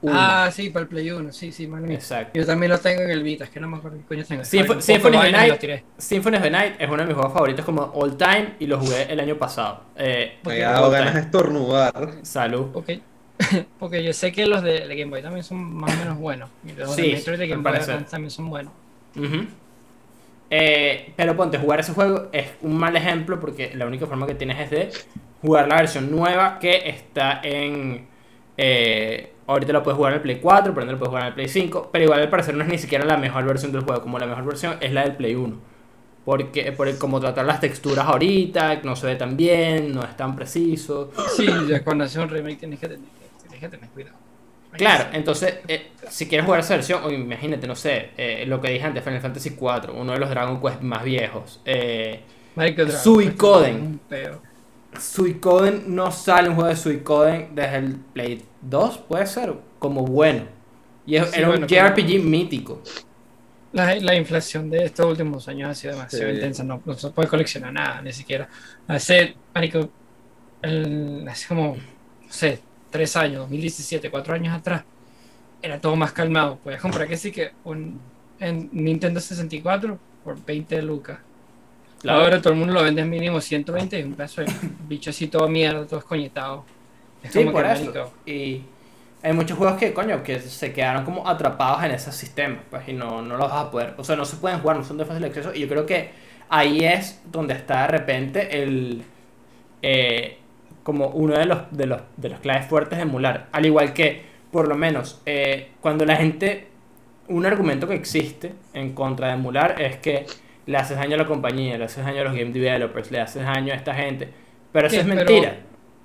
Ah, 0.09 0.50
sí, 0.52 0.70
para 0.70 0.82
el 0.82 0.88
Play 0.88 1.11
1, 1.11 1.32
sí, 1.32 1.50
sí, 1.52 1.66
mano 1.66 1.87
mía. 1.87 1.96
Exacto. 1.96 2.38
Yo 2.38 2.44
también 2.46 2.70
lo 2.70 2.78
tengo 2.78 3.02
en 3.02 3.11
el 3.11 3.22
Vita, 3.22 3.44
es 3.44 3.50
que 3.50 3.61
no 3.61 3.68
me 3.68 3.78
acuerdo 3.78 3.98
qué 3.98 4.04
coño 4.04 4.24
tengo. 4.24 4.44
Sí, 4.44 4.59
Ay, 4.59 4.66
fue- 4.66 4.76
un 4.76 4.82
sí, 4.82 4.92
poco 4.92 5.02
fue 5.02 5.11
de 5.11 5.16
en 5.16 5.22
vaina 5.22 5.46
y 5.46 5.48
Night. 5.50 5.85
Symphony 5.98 6.37
of 6.37 6.42
the 6.42 6.50
Night 6.50 6.74
es 6.78 6.88
uno 6.88 6.98
de 6.98 7.06
mis 7.06 7.14
juegos 7.14 7.32
favoritos 7.32 7.64
como 7.64 7.82
all 7.94 8.16
time 8.16 8.54
y 8.59 8.66
lo 8.66 8.78
jugué 8.78 9.04
el 9.12 9.18
año 9.20 9.37
pasado. 9.37 9.82
Eh, 9.96 10.38
Me 10.44 10.52
Ok. 10.62 10.68
ha 10.68 10.72
dado 10.72 10.90
ganas 10.90 11.14
de 11.14 11.20
estornudar. 11.20 12.12
salud. 12.22 12.66
Porque, 12.72 13.00
porque 13.78 14.04
yo 14.04 14.12
sé 14.12 14.32
que 14.32 14.46
los 14.46 14.62
de, 14.62 14.87
de 14.87 14.96
Game 14.96 15.11
Boy 15.11 15.22
también 15.22 15.44
son 15.44 15.59
más 15.74 15.94
o 15.94 15.98
menos 15.98 16.18
buenos. 16.18 16.50
Y 16.64 16.72
los 16.72 16.94
Sí, 16.94 17.02
de 17.02 17.12
Metroid 17.16 17.38
de 17.38 17.48
Game 17.48 17.62
Boy 17.62 18.04
también 18.11 18.30
son 18.30 18.48
buenos. 18.50 18.72
Eh, 20.48 21.12
pero 21.16 21.37
ponte, 21.37 21.59
jugar 21.59 21.80
ese 21.80 21.92
juego 21.92 22.28
es 22.32 22.46
un 22.62 22.76
mal 22.78 22.94
ejemplo 22.96 23.40
porque 23.40 23.72
la 23.74 23.87
única 23.87 24.06
forma 24.06 24.26
que 24.26 24.35
tienes 24.37 24.61
es 24.61 24.70
de 24.70 24.90
jugar 25.42 25.66
la 25.68 25.76
versión 25.76 26.11
nueva 26.11 26.59
que 26.61 26.88
está 26.88 27.40
en... 27.42 28.06
eh, 28.56 29.32
ahorita 29.46 29.72
lo 29.72 29.82
puedes 29.82 29.96
jugar 29.96 30.12
en 30.12 30.16
el 30.16 30.22
Play 30.22 30.40
4, 30.40 30.74
pero 30.74 30.87
no 30.87 30.92
lo 30.92 30.98
puedes 30.98 31.09
jugar 31.11 31.22
en 31.24 31.28
el 31.28 31.35
Play 31.35 31.48
5, 31.48 31.90
pero 31.92 32.04
igual 32.04 32.20
al 32.22 32.28
parecer 32.30 32.54
no 32.54 32.62
es 32.64 32.68
ni 32.70 32.78
siquiera 32.78 33.04
la 33.04 33.16
mejor 33.16 33.44
versión 33.44 33.72
del 33.72 33.82
juego, 33.82 34.02
como 34.02 34.18
la 34.18 34.26
mejor 34.26 34.44
versión 34.44 34.76
es 34.80 34.92
la 34.92 35.02
del 35.02 35.16
Play 35.16 35.35
1. 35.35 35.56
Porque 36.24 36.72
por 36.72 36.88
el- 36.88 36.98
como 36.98 37.20
tratar 37.20 37.44
las 37.46 37.61
texturas 37.61 38.06
ahorita, 38.06 38.80
no 38.82 38.96
se 38.96 39.06
ve 39.06 39.16
tan 39.16 39.37
bien, 39.37 39.92
no 39.94 40.02
es 40.02 40.16
tan 40.16 40.35
preciso. 40.35 41.11
Sí, 41.37 41.46
ya 41.68 41.85
cuando 41.85 42.04
haces 42.04 42.16
un 42.16 42.28
remake 42.28 42.59
tienes 42.59 42.80
que 42.80 42.88
tener, 42.88 43.09
tienes 43.42 43.61
que 43.61 43.68
tener 43.68 43.90
cuidado. 43.90 44.16
Claro, 44.72 45.06
entonces, 45.12 45.61
eh, 45.68 45.92
si 46.11 46.28
quieres 46.28 46.44
jugar 46.44 46.61
esa 46.61 46.74
versión, 46.74 47.02
o 47.04 47.11
imagínate, 47.11 47.66
no 47.66 47.74
sé, 47.76 48.11
eh, 48.16 48.44
lo 48.46 48.61
que 48.61 48.70
dije 48.70 48.85
antes, 48.85 49.02
Final 49.04 49.20
Fantasy 49.20 49.50
IV, 49.50 49.90
uno 49.94 50.12
de 50.12 50.18
los 50.18 50.28
Dragon 50.28 50.61
Quest 50.61 50.82
más 50.82 51.02
viejos. 51.04 51.61
Eh, 51.64 52.20
Suicoden. 53.02 54.00
Suicoden 54.98 55.94
no 55.94 56.11
sale 56.11 56.48
un 56.48 56.54
juego 56.54 56.70
de 56.70 56.76
Suicoden 56.76 57.54
desde 57.54 57.76
el 57.76 57.96
Play 57.96 58.44
2, 58.68 58.98
puede 58.98 59.26
ser, 59.26 59.55
como 59.79 60.02
bueno. 60.05 60.44
Y 61.07 61.16
es- 61.16 61.29
Sí, 61.31 61.38
era 61.38 61.48
bueno, 61.48 61.66
un 61.66 61.68
JRPG 61.68 62.22
mítico. 62.22 62.83
La, 63.72 63.94
la 63.96 64.14
inflación 64.14 64.70
de 64.70 64.85
estos 64.87 65.07
últimos 65.07 65.46
años 65.48 65.70
ha 65.70 65.74
sido 65.74 65.94
demasiado 65.94 66.29
Sí. 66.31 66.35
intensa, 66.37 66.64
no, 66.64 66.81
no 66.85 66.94
se 66.94 67.11
puede 67.11 67.29
coleccionar 67.29 67.72
nada, 67.72 68.00
ni 68.02 68.12
siquiera. 68.12 68.48
Hace, 68.88 69.35
marico, 69.55 69.90
el- 70.62 71.26
hace 71.29 71.46
como, 71.48 71.76
no 71.76 72.33
sé, 72.33 72.61
tres 72.90 73.16
años, 73.16 73.40
2017, 73.40 74.11
cuatro 74.11 74.35
años 74.35 74.55
atrás, 74.57 74.85
era 75.62 75.79
todo 75.81 75.94
más 75.96 76.12
calmado. 76.12 76.57
Podías 76.57 76.81
comprar 76.81 77.07
que 77.09 77.16
sí 77.16 77.31
que 77.33 77.52
un 77.64 78.00
en 78.38 78.68
Nintendo 78.72 79.18
64 79.20 79.98
por 80.24 80.44
20 80.44 80.81
lucas. 80.83 81.18
Claro. 82.02 82.20
Ahora 82.20 82.40
todo 82.42 82.52
el 82.52 82.59
mundo 82.59 82.74
lo 82.74 82.83
vende 82.83 83.00
en 83.02 83.09
mínimo 83.11 83.40
120 83.40 83.98
y 83.98 84.02
un 84.02 84.14
pedazo 84.14 84.42
de 84.42 84.52
bicho 84.87 85.11
así 85.11 85.26
todo 85.29 85.48
mierda, 85.48 85.87
todo 85.87 85.98
escoñetado. 86.00 86.64
Es 87.22 87.33
Sí, 87.33 87.44
por 87.44 87.64
eso. 87.64 87.85
marico, 87.87 88.12
Y 88.26 88.62
hay 89.22 89.33
muchos 89.33 89.59
juegos 89.59 89.79
que, 89.79 89.92
coño, 89.92 90.22
que 90.22 90.38
se 90.40 90.72
quedaron 90.72 91.05
como 91.05 91.26
atrapados 91.29 91.83
en 91.85 91.90
ese 91.92 92.12
sistema, 92.12 92.59
pues, 92.70 92.88
y 92.88 92.92
no, 92.92 93.22
no 93.22 93.37
los 93.37 93.50
vas 93.50 93.66
a 93.66 93.70
poder, 93.70 93.94
o 93.96 94.05
sea, 94.05 94.14
no 94.16 94.24
se 94.24 94.37
pueden 94.37 94.61
jugar, 94.61 94.76
no 94.76 94.85
son 94.85 94.98
de 94.98 95.05
fácil 95.05 95.24
acceso, 95.24 95.52
y 95.55 95.61
yo 95.61 95.68
creo 95.68 95.87
que 95.87 96.11
ahí 96.48 96.85
es 96.85 97.20
donde 97.33 97.55
está 97.55 97.83
de 97.83 97.88
repente 97.88 98.62
el, 98.62 99.02
eh, 99.83 100.38
como 100.83 101.09
uno 101.09 101.37
de 101.37 101.46
los, 101.46 101.59
de 101.72 101.87
los, 101.87 102.00
de 102.16 102.29
los 102.29 102.40
claves 102.40 102.66
fuertes 102.66 102.98
de 102.98 103.02
emular, 103.02 103.48
al 103.52 103.66
igual 103.66 103.92
que, 103.92 104.22
por 104.52 104.68
lo 104.68 104.76
menos, 104.76 105.20
eh, 105.26 105.70
cuando 105.81 106.05
la 106.05 106.16
gente, 106.16 106.68
un 107.29 107.44
argumento 107.46 107.88
que 107.88 107.94
existe 107.94 108.52
en 108.72 108.92
contra 108.92 109.29
de 109.29 109.33
emular 109.35 109.81
es 109.83 109.96
que 109.96 110.26
le 110.66 110.76
haces 110.76 110.96
daño 110.96 111.14
a 111.14 111.18
la 111.18 111.26
compañía, 111.26 111.76
le 111.79 111.85
haces 111.85 112.05
daño 112.05 112.20
a 112.20 112.24
los 112.24 112.33
game 112.35 112.52
developers, 112.52 113.11
le 113.11 113.20
haces 113.20 113.42
daño 113.42 113.72
a 113.72 113.76
esta 113.76 113.94
gente, 113.94 114.29
pero 114.72 114.87
eso 114.87 115.00
es 115.00 115.05
pero- 115.07 115.16
mentira. 115.16 115.57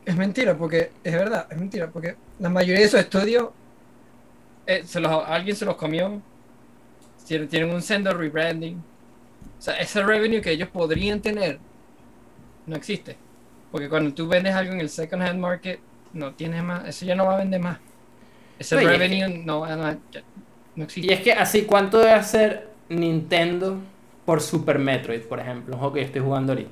Es 0.05 0.15
mentira, 0.17 0.57
porque 0.57 0.97
es 1.03 1.13
verdad, 1.13 1.47
es 1.51 1.57
mentira, 1.57 1.91
porque 1.91 2.19
la 2.37 2.49
mayoría 2.49 2.79
de 2.81 2.85
esos 2.87 2.99
estudios, 2.99 3.51
eh, 4.65 4.85
se 4.85 4.99
los, 4.99 5.11
alguien 5.27 5.55
se 5.55 5.65
los 5.65 5.75
comió, 5.77 6.25
tienen, 7.25 7.49
tienen 7.49 7.71
un 7.73 7.81
sendo 7.81 8.13
rebranding. 8.13 8.79
O 9.59 9.61
sea, 9.61 9.75
ese 9.79 10.03
revenue 10.03 10.41
que 10.41 10.51
ellos 10.51 10.69
podrían 10.71 11.21
tener 11.21 11.63
no 12.65 12.75
existe. 12.75 13.23
Porque 13.69 13.89
cuando 13.89 14.13
tú 14.13 14.27
vendes 14.27 14.53
algo 14.55 14.73
en 14.73 14.81
el 14.81 14.89
second 14.89 15.23
hand 15.23 15.39
market, 15.39 15.85
no 16.11 16.35
tienes 16.35 16.63
más, 16.63 16.87
eso 16.87 17.05
ya 17.05 17.15
no 17.15 17.25
va 17.25 17.35
a 17.35 17.37
vender 17.39 17.61
más. 17.61 17.81
Ese 18.59 18.77
Oye, 18.77 18.95
es 18.95 18.99
revenue 18.99 19.29
no, 19.45 19.61
va 19.61 19.73
a- 19.73 20.01
ya 20.11 20.23
no 20.75 20.83
Y 20.99 21.11
existe. 21.11 21.13
es 21.13 21.21
que 21.21 21.33
así, 21.33 21.65
¿cuánto 21.65 21.99
debe 21.99 22.13
hacer 22.13 22.77
Nintendo 22.89 23.91
por 24.25 24.41
Super 24.41 24.79
Metroid, 24.79 25.21
por 25.27 25.39
ejemplo? 25.39 25.73
Un 25.75 25.79
juego 25.79 25.93
que 25.93 25.99
yo 26.01 26.05
estoy 26.07 26.21
jugando 26.21 26.53
ahorita. 26.53 26.71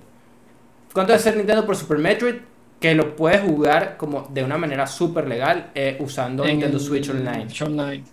¿Cuánto 0.94 1.14
debe 1.14 1.20
hacer 1.22 1.38
Nintendo 1.38 1.66
por 1.66 1.76
Super 1.76 1.98
Metroid? 1.98 2.36
Que 2.80 2.96
lo 2.96 3.16
puedes 3.16 3.42
jugar 3.42 3.98
como 3.98 4.28
de 4.32 4.44
una 4.44 4.58
manera 4.58 4.88
súper 4.88 5.28
legal 5.28 5.72
eh, 5.76 5.98
usando 6.00 6.44
En 6.44 6.52
Nintendo 6.52 6.78
el 6.78 6.84
Switch 6.84 7.10
Online. 7.10 7.48
Online. 7.66 8.04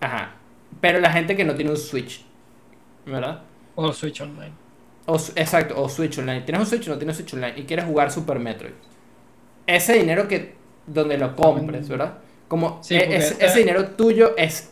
Ajá. 0.00 0.34
Pero 0.80 1.00
la 1.00 1.10
gente 1.12 1.34
que 1.34 1.44
no 1.44 1.54
tiene 1.54 1.72
un 1.72 1.76
Switch, 1.76 2.24
¿verdad? 3.06 3.42
O 3.74 3.92
Switch 3.92 4.20
Online. 4.20 4.52
O, 5.06 5.16
exacto, 5.34 5.80
o 5.82 5.88
Switch 5.88 6.18
Online. 6.18 6.42
Tienes 6.42 6.60
un 6.60 6.66
Switch 6.66 6.86
o 6.88 6.90
no 6.92 6.98
tienes 6.98 7.16
Switch 7.16 7.34
Online 7.34 7.54
y 7.56 7.64
quieres 7.64 7.86
jugar 7.86 8.12
Super 8.12 8.38
Metroid. 8.38 8.72
Ese 9.66 9.94
dinero 9.94 10.28
que 10.28 10.54
donde 10.86 11.18
lo 11.18 11.34
compres, 11.34 11.88
¿verdad? 11.88 12.18
Como 12.46 12.78
Sí, 12.82 12.94
e- 12.94 13.16
ese, 13.16 13.44
ese 13.44 13.58
dinero 13.58 13.88
tuyo 13.88 14.34
es 14.36 14.70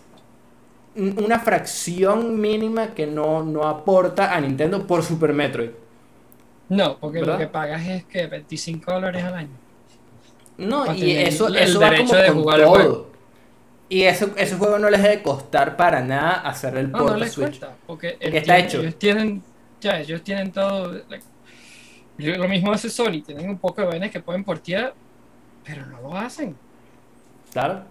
un- 0.94 1.22
una 1.24 1.38
fracción 1.40 2.40
mínima 2.40 2.94
que 2.94 3.06
no, 3.06 3.42
no 3.42 3.64
aporta 3.64 4.34
a 4.34 4.40
Nintendo 4.40 4.86
por 4.86 5.02
Super 5.02 5.32
Metroid. 5.32 5.70
No, 6.68 6.98
porque 6.98 7.20
¿Verdad? 7.20 7.34
lo 7.34 7.38
que 7.38 7.46
pagas 7.46 7.86
es 7.86 8.04
que 8.04 8.26
25 8.26 8.92
dólares 8.92 9.22
al 9.24 9.34
año. 9.34 9.48
No, 10.58 10.92
y 10.94 11.12
eso, 11.12 11.48
el 11.48 11.56
eso 11.56 11.80
va 11.80 11.90
derecho 11.90 12.08
como 12.08 12.20
de 12.22 12.26
con 12.28 12.42
jugar 12.42 12.58
el 12.60 12.64
todo. 12.66 12.74
juego. 12.74 13.10
Y 13.88 14.02
ese, 14.02 14.32
ese 14.36 14.56
juego 14.56 14.78
no 14.78 14.90
les 14.90 15.00
debe 15.02 15.22
costar 15.22 15.76
para 15.76 16.00
nada 16.00 16.32
hacer 16.40 16.76
el 16.76 16.90
No, 16.90 16.98
port 16.98 17.10
no 17.10 17.14
de 17.14 17.20
les 17.20 17.32
Switch. 17.32 17.46
cuesta, 17.48 17.76
porque 17.86 18.12
Porque 18.12 18.26
el 18.28 18.34
está 18.34 18.54
tiene- 18.54 18.68
hecho. 18.68 18.80
ellos 18.80 18.98
tienen, 18.98 19.42
ya, 19.80 20.00
ellos 20.00 20.22
tienen 20.22 20.50
todo, 20.50 20.92
like, 21.08 21.24
lo 22.18 22.36
lo 22.38 22.48
mismo 22.48 22.72
hace 22.72 22.90
Sony, 22.90 23.22
tienen 23.24 23.48
un 23.48 23.58
poco 23.58 23.82
de 23.82 23.86
vainas 23.86 24.10
que 24.10 24.18
pueden 24.20 24.42
portear, 24.42 24.92
pero 25.64 25.86
no 25.86 26.00
lo 26.00 26.16
hacen. 26.16 26.56
Claro. 27.52 27.84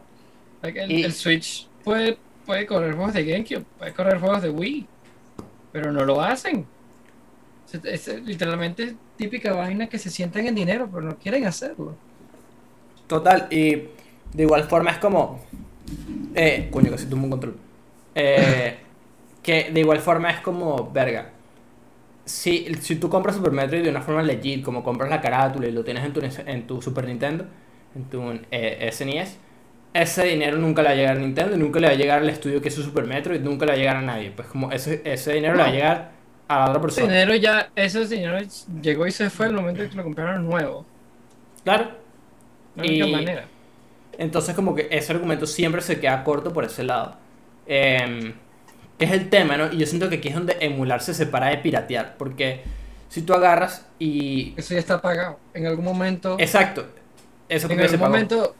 Like, 0.62 0.84
el, 0.84 0.92
Y- 0.92 1.04
el 1.04 1.14
Switch 1.14 1.68
puede, 1.84 2.18
puede 2.46 2.66
correr 2.66 2.94
juegos 2.96 3.14
de 3.14 3.24
GameCube, 3.24 3.64
puede 3.78 3.94
correr 3.94 4.20
juegos 4.20 4.42
de 4.42 4.50
Wii, 4.50 4.88
pero 5.72 5.92
no 5.94 6.04
lo 6.04 6.20
hacen. 6.22 6.66
Es, 7.84 8.08
es 8.08 8.24
literalmente 8.24 8.96
típica 9.18 9.54
vaina 9.54 9.88
que 9.88 10.00
se 10.00 10.10
sientan 10.10 10.48
en 10.48 10.56
dinero, 10.56 10.90
pero 10.92 11.02
no 11.04 11.18
quieren 11.18 11.46
hacerlo. 11.46 11.96
Total, 13.08 13.48
y 13.52 13.84
de 14.34 14.44
igual 14.44 14.64
forma 14.64 14.92
es 14.92 14.98
como. 14.98 15.40
Eh, 16.34 16.70
coño, 16.72 16.92
casi 16.92 17.06
tuvo 17.06 17.24
un 17.24 17.30
control. 17.30 17.56
Eh, 18.16 18.76
que 19.42 19.70
de 19.72 19.80
igual 19.80 20.00
forma 20.00 20.32
es 20.32 20.40
como, 20.40 20.92
verga. 20.92 21.32
Si, 22.26 22.74
si 22.82 22.96
tú 22.96 23.10
compras 23.10 23.36
Super 23.36 23.52
Metroid 23.52 23.84
de 23.84 23.90
una 23.90 24.02
forma 24.02 24.24
legit, 24.24 24.64
como 24.64 24.84
compras 24.84 25.10
la 25.10 25.22
carátula 25.22 25.68
y 25.68 25.72
lo 25.72 25.84
tienes 25.84 26.04
en 26.04 26.14
tu, 26.14 26.22
en 26.22 26.68
tu 26.68 26.82
Super 26.82 27.06
Nintendo, 27.06 27.46
en 27.96 28.06
tu 28.06 28.24
eh, 28.50 28.90
SNES, 28.92 29.38
ese 29.94 30.24
dinero 30.26 30.58
nunca 30.58 30.82
le 30.82 30.90
va 30.90 30.94
a 30.94 30.98
llegar 30.98 31.18
a 31.18 31.20
Nintendo, 31.20 31.56
nunca 31.56 31.80
le 31.80 31.88
va 31.88 31.94
a 31.94 31.96
llegar 31.96 32.20
al 32.20 32.30
estudio 32.30 32.62
que 32.62 32.70
hizo 32.70 32.82
Super 32.82 33.06
Metroid, 33.06 33.42
nunca 33.42 33.66
le 33.66 33.72
va 33.72 33.76
a 33.76 33.78
llegar 33.78 33.96
a 33.98 34.02
nadie. 34.02 34.32
Pues 34.32 34.48
como 34.48 34.72
ese, 34.72 35.02
ese 35.06 35.34
dinero 35.34 35.56
le 35.56 35.62
va 35.62 35.70
a 35.70 35.72
llegar 35.72 36.12
a 36.48 36.60
la 36.60 36.66
otra 36.66 36.76
Ese 36.76 36.82
persona. 36.82 37.08
dinero 37.08 37.36
ya, 37.36 37.70
ese 37.76 38.06
dinero 38.08 38.38
llegó 38.82 39.08
y 39.08 39.12
se 39.12 39.30
fue 39.30 39.48
al 39.48 39.54
momento 39.54 39.84
en 39.84 39.90
que 39.90 39.96
lo 39.96 40.04
compraron 40.04 40.46
nuevo. 40.46 40.86
Claro. 41.64 41.92
No 42.76 42.84
hay 42.84 43.02
única 43.02 43.18
manera. 43.18 43.46
Entonces 44.18 44.56
como 44.56 44.76
que 44.76 44.88
ese 44.92 45.12
argumento 45.14 45.46
siempre 45.46 45.82
se 45.82 46.00
queda 46.00 46.24
corto 46.24 46.54
por 46.54 46.64
ese 46.66 46.84
lado. 46.84 47.16
Eh, 47.68 48.34
que 48.98 49.06
es 49.06 49.12
el 49.12 49.30
tema, 49.30 49.58
¿no? 49.58 49.72
Y 49.74 49.78
yo 49.78 49.86
siento 49.86 50.10
que 50.10 50.18
aquí 50.18 50.30
es 50.30 50.36
donde 50.36 50.58
emular 50.62 51.02
se 51.02 51.14
separa 51.14 51.48
de 51.48 51.58
piratear. 51.58 52.16
Porque 52.18 52.62
si 53.10 53.22
tú 53.22 53.34
agarras 53.34 53.86
y... 54.00 54.54
Eso 54.56 54.74
ya 54.74 54.80
está 54.80 55.02
pagado. 55.02 55.40
En 55.54 55.66
algún 55.66 55.84
momento, 55.84 56.38
Exacto. 56.40 56.86
Eso 57.50 57.70
en 57.70 57.78
que 57.78 57.88
se 57.90 57.96
algún 57.96 58.12
momento 58.12 58.56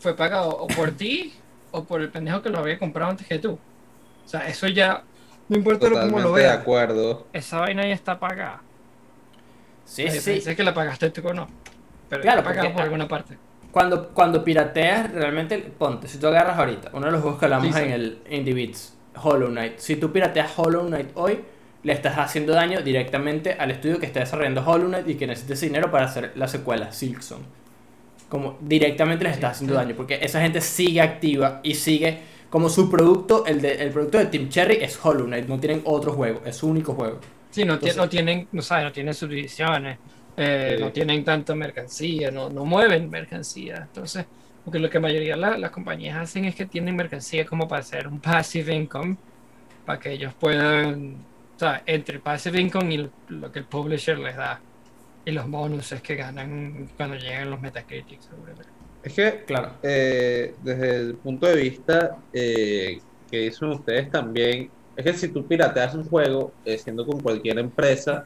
fue 0.00 0.16
pagado 0.16 0.50
o 0.50 0.66
por 0.66 0.92
ti 0.92 1.34
o 1.70 1.84
por 1.84 2.00
el 2.00 2.10
pendejo 2.10 2.42
que 2.42 2.50
lo 2.50 2.58
había 2.58 2.78
comprado 2.78 3.10
antes 3.10 3.26
que 3.26 3.38
tú. 3.38 3.52
O 3.52 4.28
sea, 4.28 4.48
eso 4.48 4.66
ya, 4.68 5.04
no 5.48 5.56
importa 5.56 5.88
cómo 5.88 5.94
lo 5.94 6.00
Totalmente 6.06 6.28
de 6.28 6.34
veas, 6.46 6.58
acuerdo. 6.58 7.26
esa 7.32 7.60
vaina 7.60 7.82
ya 7.86 7.94
está 7.94 8.18
pagada. 8.18 8.62
Sí, 9.84 10.08
sí. 10.10 10.42
es 10.46 10.56
que 10.56 10.62
la 10.62 10.72
pagaste 10.74 11.10
tú 11.10 11.26
o 11.28 11.34
no. 11.34 11.46
Pero 12.08 12.22
Claro, 12.22 12.40
está 12.40 12.52
porque- 12.54 12.70
por 12.70 12.82
alguna 12.82 13.08
parte. 13.08 13.36
Cuando, 13.70 14.10
cuando 14.10 14.44
pirateas, 14.44 15.12
realmente, 15.12 15.58
ponte, 15.58 16.06
si 16.06 16.18
tú 16.18 16.28
agarras 16.28 16.56
ahorita, 16.58 16.90
uno 16.92 17.06
de 17.06 17.12
los 17.12 17.20
juegos 17.22 17.40
que 17.40 17.46
hablamos 17.46 17.66
Sí, 17.68 17.72
sí. 17.72 17.78
en 17.80 17.90
el 17.92 18.18
Indie 18.30 18.54
Beats, 18.54 18.96
Hollow 19.20 19.48
Knight. 19.48 19.78
Si 19.78 19.96
tú 19.96 20.12
pirateas 20.12 20.52
Hollow 20.56 20.86
Knight 20.86 21.10
hoy, 21.14 21.40
le 21.82 21.92
estás 21.92 22.16
haciendo 22.16 22.52
daño 22.54 22.82
directamente 22.82 23.54
al 23.54 23.72
estudio 23.72 23.98
que 23.98 24.06
está 24.06 24.20
desarrollando 24.20 24.62
Hollow 24.64 24.86
Knight 24.88 25.08
y 25.08 25.14
que 25.16 25.26
necesita 25.26 25.54
ese 25.54 25.66
dinero 25.66 25.90
para 25.90 26.04
hacer 26.06 26.32
la 26.36 26.46
secuela, 26.46 26.92
Silksong. 26.92 27.42
Como 28.28 28.56
directamente 28.60 29.24
les 29.24 29.34
estás 29.34 29.52
haciendo 29.52 29.74
sí. 29.74 29.78
daño, 29.80 29.94
porque 29.96 30.18
esa 30.22 30.40
gente 30.40 30.60
sigue 30.60 31.00
activa 31.00 31.60
y 31.64 31.74
sigue 31.74 32.20
como 32.50 32.68
su 32.68 32.88
producto, 32.90 33.44
el, 33.46 33.60
de, 33.60 33.74
el 33.82 33.90
producto 33.90 34.18
de 34.18 34.26
Team 34.26 34.48
Cherry 34.48 34.76
es 34.82 34.98
Hollow 35.04 35.26
Knight, 35.26 35.46
no 35.48 35.58
tienen 35.58 35.82
otro 35.84 36.12
juego, 36.12 36.40
es 36.44 36.56
su 36.56 36.68
único 36.68 36.94
juego. 36.94 37.18
Sí, 37.50 37.64
no, 37.64 37.74
Entonces- 37.74 37.96
no 37.96 38.08
tienen, 38.08 38.48
no 38.52 38.62
sabes, 38.62 38.84
no 38.84 38.92
tienen 38.92 39.14
subdivisiones, 39.14 39.98
eh, 40.36 40.76
no 40.80 40.90
tienen 40.92 41.24
tanta 41.24 41.54
mercancía, 41.54 42.30
no, 42.30 42.48
no 42.50 42.64
mueven 42.64 43.08
mercancía. 43.10 43.76
Entonces, 43.86 44.24
porque 44.64 44.78
lo 44.78 44.88
que 44.88 44.98
la 44.98 45.02
mayoría 45.02 45.34
de 45.34 45.40
la- 45.40 45.58
las 45.58 45.70
compañías 45.70 46.16
hacen 46.18 46.44
es 46.46 46.54
que 46.54 46.66
tienen 46.66 46.96
mercancía 46.96 47.44
como 47.44 47.66
para 47.68 47.80
hacer 47.80 48.08
un 48.08 48.18
passive 48.20 48.74
income, 48.74 49.16
para 49.84 49.98
que 50.00 50.12
ellos 50.12 50.32
puedan, 50.34 51.16
o 51.54 51.58
sea, 51.58 51.82
entre 51.86 52.18
passive 52.18 52.60
income 52.60 52.94
y 52.94 52.96
lo, 52.98 53.10
lo 53.28 53.52
que 53.52 53.60
el 53.60 53.66
publisher 53.66 54.18
les 54.18 54.36
da, 54.36 54.60
y 55.24 55.30
los 55.30 55.48
bonuses 55.48 56.00
que 56.02 56.16
ganan 56.16 56.88
cuando 56.96 57.16
llegan 57.16 57.50
los 57.50 57.60
Metacritics. 57.60 58.24
seguramente. 58.26 58.73
Es 59.04 59.12
que 59.12 59.44
Claro. 59.44 59.72
eh, 59.82 60.54
desde 60.62 60.96
el 60.96 61.14
punto 61.16 61.46
de 61.46 61.56
vista 61.56 62.16
eh, 62.32 63.00
que 63.30 63.38
dicen 63.38 63.68
ustedes 63.68 64.10
también, 64.10 64.70
es 64.96 65.04
que 65.04 65.12
si 65.14 65.28
tú 65.28 65.46
pirateas 65.46 65.94
un 65.94 66.04
juego, 66.08 66.52
eh, 66.64 66.78
siendo 66.78 67.04
con 67.04 67.20
cualquier 67.20 67.58
empresa, 67.58 68.24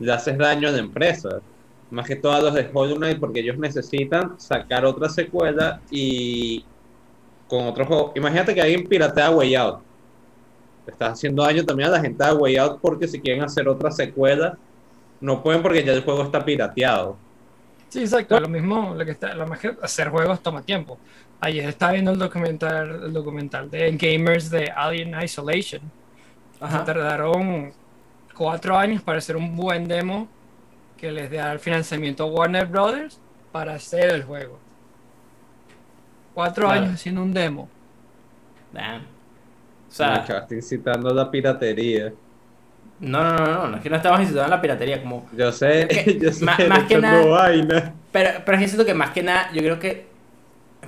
le 0.00 0.12
haces 0.12 0.38
daño 0.38 0.68
a 0.68 0.72
la 0.72 0.78
empresa. 0.78 1.40
Más 1.90 2.06
que 2.06 2.16
todo 2.16 2.32
a 2.32 2.40
los 2.40 2.54
de 2.54 2.70
Hollow 2.72 2.96
Knight, 2.96 3.20
porque 3.20 3.40
ellos 3.40 3.58
necesitan 3.58 4.40
sacar 4.40 4.84
otra 4.86 5.08
secuela 5.08 5.80
y 5.90 6.64
con 7.46 7.66
otro 7.66 7.84
juego. 7.84 8.12
Imagínate 8.16 8.54
que 8.54 8.62
alguien 8.62 8.84
piratea 8.86 9.30
Way 9.30 9.54
Out. 9.56 9.80
Estás 10.86 11.12
haciendo 11.14 11.42
daño 11.42 11.64
también 11.64 11.88
a 11.88 11.92
la 11.92 12.00
gente 12.00 12.24
de 12.24 12.32
Way 12.32 12.56
Out 12.56 12.80
porque 12.80 13.08
si 13.08 13.20
quieren 13.20 13.42
hacer 13.42 13.68
otra 13.68 13.90
secuela, 13.90 14.58
no 15.20 15.42
pueden 15.42 15.62
porque 15.62 15.84
ya 15.84 15.92
el 15.92 16.02
juego 16.02 16.22
está 16.22 16.44
pirateado. 16.44 17.23
Sí, 17.94 18.00
exacto. 18.00 18.40
Lo 18.40 18.48
mismo, 18.48 18.92
lo 18.92 19.04
que 19.04 19.12
está, 19.12 19.36
lo 19.36 19.46
más 19.46 19.60
que 19.60 19.72
hacer 19.80 20.08
juegos 20.08 20.42
toma 20.42 20.62
tiempo. 20.62 20.98
Ayer 21.40 21.68
estaba 21.68 21.92
viendo 21.92 22.10
el 22.10 22.18
documental, 22.18 23.04
el 23.04 23.12
documental 23.12 23.70
de 23.70 23.92
gamers 23.96 24.50
de 24.50 24.68
Alien 24.74 25.14
Isolation. 25.22 25.80
Ajá. 26.60 26.84
Tardaron 26.84 27.72
cuatro 28.36 28.76
años 28.76 29.00
para 29.00 29.18
hacer 29.18 29.36
un 29.36 29.54
buen 29.54 29.86
demo 29.86 30.26
que 30.96 31.12
les 31.12 31.30
dé 31.30 31.38
el 31.38 31.60
financiamiento 31.60 32.24
a 32.24 32.26
Warner 32.26 32.66
Brothers 32.66 33.20
para 33.52 33.74
hacer 33.74 34.10
el 34.10 34.24
juego. 34.24 34.58
Cuatro 36.34 36.66
Claro. 36.66 36.80
años 36.80 36.94
haciendo 36.94 37.22
un 37.22 37.32
demo. 37.32 37.68
Damn. 38.72 39.02
O 39.02 39.92
sea, 39.92 40.16
estoy 40.16 40.56
incitando 40.56 41.10
a 41.10 41.14
la 41.14 41.30
piratería. 41.30 42.12
No, 43.00 43.22
no, 43.22 43.36
no, 43.36 43.46
no, 43.46 43.68
no 43.68 43.76
es 43.76 43.82
que 43.82 43.90
no 43.90 43.96
estamos 43.96 44.20
incitando 44.20 44.44
a 44.46 44.48
la 44.56 44.60
piratería, 44.62 45.00
como 45.02 45.26
Yo 45.36 45.52
sé, 45.52 45.86
que 45.88 46.18
yo 46.22 46.32
sé, 46.32 46.44
más- 46.44 46.68
más 46.68 46.84
que 46.84 46.98
nada- 46.98 47.24
vaina. 47.26 47.94
Pero, 48.12 48.30
pero 48.44 48.56
es 48.56 48.62
que 48.62 48.68
siento 48.68 48.86
que 48.86 48.94
más 48.94 49.10
que 49.10 49.22
nada, 49.22 49.50
yo 49.52 49.60
creo 49.62 49.78
que. 49.80 50.06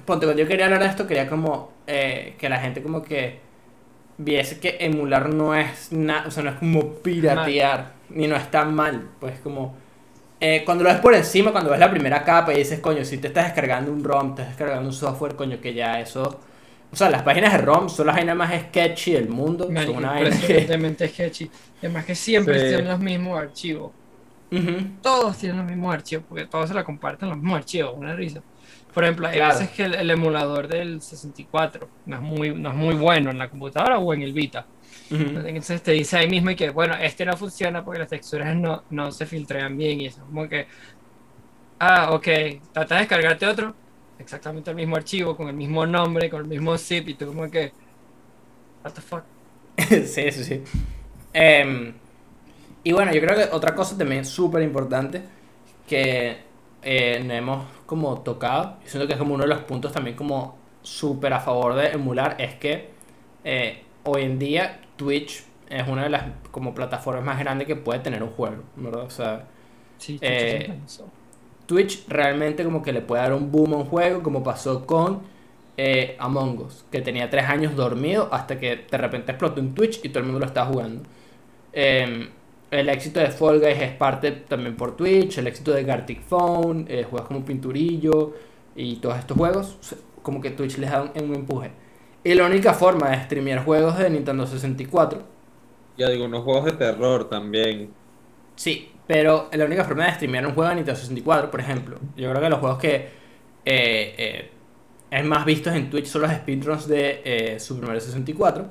Ponte, 0.05 0.27
cuando 0.27 0.40
yo 0.42 0.49
quería 0.49 0.66
hablar 0.66 0.81
de 0.81 0.87
esto, 0.87 1.07
quería 1.07 1.29
como 1.29 1.73
eh, 1.87 2.35
que 2.38 2.49
la 2.49 2.59
gente 2.59 2.83
como 2.83 3.03
que 3.03 3.40
viese 4.19 4.61
que 4.61 4.77
emular 4.81 5.29
no 5.35 5.55
es 5.55 5.92
nada, 5.92 6.25
o 6.29 6.31
sea, 6.31 6.42
no 6.45 6.51
es 6.51 6.57
como 6.57 6.95
piratear, 6.95 7.92
ni 8.11 8.27
no 8.29 8.37
es 8.37 8.51
tan 8.51 8.75
mal. 8.75 9.09
Pues 9.21 9.40
como. 9.40 9.75
eh, 10.40 10.62
cuando 10.64 10.85
lo 10.85 10.90
ves 10.90 11.01
por 11.01 11.14
encima, 11.14 11.51
cuando 11.51 11.71
ves 11.71 11.81
la 11.81 11.90
primera 11.90 12.23
capa 12.23 12.53
y 12.55 12.59
dices, 12.59 12.79
coño, 12.81 13.05
si 13.05 13.19
te 13.19 13.29
estás 13.29 13.47
descargando 13.47 13.90
un 13.92 14.05
ROM, 14.05 14.35
te 14.37 14.42
estás 14.42 14.57
descargando 14.57 14.88
un 14.88 14.95
software, 14.95 15.35
coño, 15.35 15.61
que 15.61 15.75
ya 15.75 15.99
eso. 16.01 16.40
O 16.92 16.96
sea, 16.96 17.11
las 17.11 17.22
páginas 17.22 17.53
de 17.53 17.59
ROM 17.59 17.88
son 17.88 18.07
las 18.07 18.16
vainas 18.16 18.37
más 18.37 18.53
sketchy 18.68 19.12
del 19.12 19.29
mundo. 19.29 19.75
Son 19.77 19.96
una 19.96 20.12
vaina 20.12 20.40
que. 20.46 20.68
impresionantemente 20.68 21.09
sketchy. 21.09 21.51
Además 21.79 22.05
que 22.07 22.14
siempre 22.14 22.61
Sí. 22.61 22.66
tienen 22.68 22.88
los 22.88 23.01
mismos 23.01 23.38
archivos. 23.38 23.92
Todos 25.03 25.38
tienen 25.38 25.59
los 25.59 25.66
mismos 25.66 25.94
archivos, 25.94 26.25
porque 26.29 26.46
todos 26.46 26.68
se 26.68 26.75
la 26.75 26.85
comparten 26.85 27.29
los 27.29 27.38
mismos 27.38 27.59
archivos, 27.59 27.94
una 27.96 28.14
risa. 28.14 28.42
Por 28.92 29.05
ejemplo, 29.05 29.29
hay 29.29 29.35
Claro. 29.37 29.59
veces 29.59 29.70
que 29.70 29.85
el, 29.85 29.94
el 29.94 30.11
emulador 30.11 30.68
del 30.68 31.01
64 31.03 31.92
no 32.07 32.16
es, 32.16 32.22
muy, 32.22 32.55
no 32.55 32.70
es 32.70 32.75
muy 32.77 32.94
bueno 32.94 33.31
en 33.31 33.38
la 33.38 33.51
computadora 33.51 33.99
o 33.99 34.14
en 34.14 34.22
el 34.22 34.33
Vita. 34.33 34.70
Entonces 35.11 35.83
te 35.83 35.92
dice 35.92 36.16
ahí 36.18 36.29
mismo 36.29 36.51
y 36.51 36.57
que, 36.57 36.70
bueno, 36.70 36.94
este 36.96 37.25
no 37.27 37.37
funciona 37.37 37.85
porque 37.85 38.01
las 38.01 38.09
texturas 38.09 38.57
no, 38.57 38.85
no 38.90 39.12
se 39.12 39.27
filtrean 39.27 39.77
bien 39.77 40.01
y 40.01 40.07
eso. 40.07 40.25
Como 40.27 40.49
que, 40.49 40.66
ah, 41.79 42.11
ok, 42.12 42.29
trata 42.72 42.94
de 42.96 43.01
descargarte 43.03 43.46
otro, 43.46 43.77
exactamente 44.18 44.70
el 44.70 44.76
mismo 44.76 44.96
archivo, 44.96 45.37
con 45.37 45.48
el 45.48 45.55
mismo 45.57 45.87
nombre, 45.87 46.31
con 46.31 46.42
el 46.42 46.48
mismo 46.48 46.76
zip, 46.79 47.09
y 47.09 47.16
tú 47.16 47.26
como 47.29 47.50
que, 47.50 47.74
what 48.85 48.94
the 48.94 49.00
fuck. 49.02 49.26
sí, 49.76 50.33
sí, 50.33 50.44
sí. 50.44 50.62
Em, 51.33 51.94
y 52.85 52.92
bueno, 52.92 53.12
yo 53.14 53.20
creo 53.20 53.37
que 53.37 53.55
otra 53.57 53.74
cosa 53.74 53.98
también 53.98 54.24
súper 54.26 54.62
importante 54.62 55.22
que 55.87 56.38
eh, 56.83 57.22
no 57.26 57.35
hemos 57.35 57.66
como 57.87 58.20
tocado, 58.22 58.79
y 58.87 58.88
siento 58.88 59.07
que 59.07 59.14
es 59.14 59.18
como 59.18 59.35
uno 59.35 59.44
de 59.44 59.50
los 59.50 59.61
puntos 59.64 59.92
también 59.92 60.16
como 60.16 60.59
súper 60.83 61.33
a 61.35 61.40
favor 61.40 61.74
de 61.76 61.88
emular, 61.92 62.37
es 62.40 62.57
que 62.57 62.90
eh, 63.44 63.85
hoy 64.05 64.22
en 64.24 64.38
día 64.38 64.81
Twitch 64.96 65.44
es 65.70 65.88
una 65.88 66.05
de 66.05 66.11
las 66.11 66.24
como 66.52 66.74
plataformas 66.74 67.24
más 67.24 67.38
grandes 67.40 67.66
que 67.68 67.76
puede 67.76 68.00
tener 68.00 68.22
un 68.22 68.31
juego, 68.31 68.64
¿verdad? 68.76 69.05
O 69.05 69.11
sea, 69.11 69.46
Sí, 69.98 70.18
Eh, 70.20 70.72
sí, 70.87 71.02
Twitch 71.66 72.07
realmente 72.09 72.64
como 72.64 72.83
que 72.83 72.92
le 72.92 73.02
puede 73.02 73.22
dar 73.22 73.35
un 73.35 73.50
boom 73.52 73.74
a 73.74 73.76
un 73.79 73.85
juego, 73.87 74.22
como 74.22 74.42
pasó 74.44 74.87
con 74.87 75.22
eh, 75.76 76.16
Among 76.18 76.61
Us, 76.61 76.85
que 76.90 77.00
tenía 77.02 77.29
tres 77.31 77.44
años 77.46 77.76
dormido 77.76 78.29
hasta 78.33 78.59
que 78.59 78.87
de 78.90 78.98
repente 78.98 79.33
explotó 79.33 79.61
en 79.61 79.74
Twitch 79.74 80.00
y 80.05 80.09
todo 80.11 80.20
el 80.20 80.24
mundo 80.26 80.40
lo 80.40 80.46
estaba 80.46 80.68
jugando. 80.68 81.02
Eh, 81.72 82.31
el 82.70 82.88
éxito 82.88 83.20
de 83.20 83.31
Fall 83.31 83.61
Guys 83.61 83.81
es 83.81 83.92
parte 83.92 84.33
también 84.33 84.76
por 84.76 84.96
Twitch, 84.96 85.38
el 85.38 85.46
éxito 85.46 85.72
de 85.72 85.85
Gartic 85.85 86.22
Phone, 86.22 86.87
eh, 86.88 87.05
juegos 87.05 87.29
como 87.29 87.44
Pinturillo 87.44 88.35
y 88.74 88.96
todos 88.96 89.18
estos 89.18 89.37
juegos, 89.37 89.79
como 90.22 90.40
que 90.40 90.50
Twitch 90.50 90.79
les 90.79 90.90
da 90.90 91.02
un, 91.02 91.11
un 91.31 91.35
empuje. 91.35 91.70
Y 92.24 92.35
la 92.35 92.46
única 92.46 92.74
forma 92.74 93.11
de 93.11 93.22
streamear 93.24 93.64
juegos 93.64 93.98
de 93.98 94.11
Nintendo 94.11 94.46
64 94.46 95.22
Ya 95.96 96.09
digo, 96.09 96.24
unos 96.26 96.44
juegos 96.44 96.64
de 96.66 96.72
terror 96.72 97.29
también. 97.29 97.94
Sí, 98.57 98.96
pero 99.07 99.49
la 99.53 99.64
única 99.64 99.85
forma 99.85 100.05
de 100.07 100.12
streamear 100.14 100.47
un 100.47 100.55
juego 100.55 100.69
de 100.71 100.77
Nintendo 100.77 100.99
64, 101.01 101.51
por 101.51 101.61
ejemplo, 101.61 101.99
yo 102.16 102.31
creo 102.31 102.42
que 102.42 102.49
los 102.51 102.59
juegos 102.59 102.79
que 102.79 102.95
eh, 102.97 104.14
eh, 104.19 104.51
es 105.11 105.25
más 105.25 105.45
vistos 105.45 105.75
en 105.75 105.88
Twitch 105.90 106.07
son 106.07 106.23
los 106.23 106.31
speedruns 106.33 106.88
de 106.88 107.23
eh, 107.25 107.61
Super 107.61 107.87
Mario 107.87 108.01
64. 108.01 108.66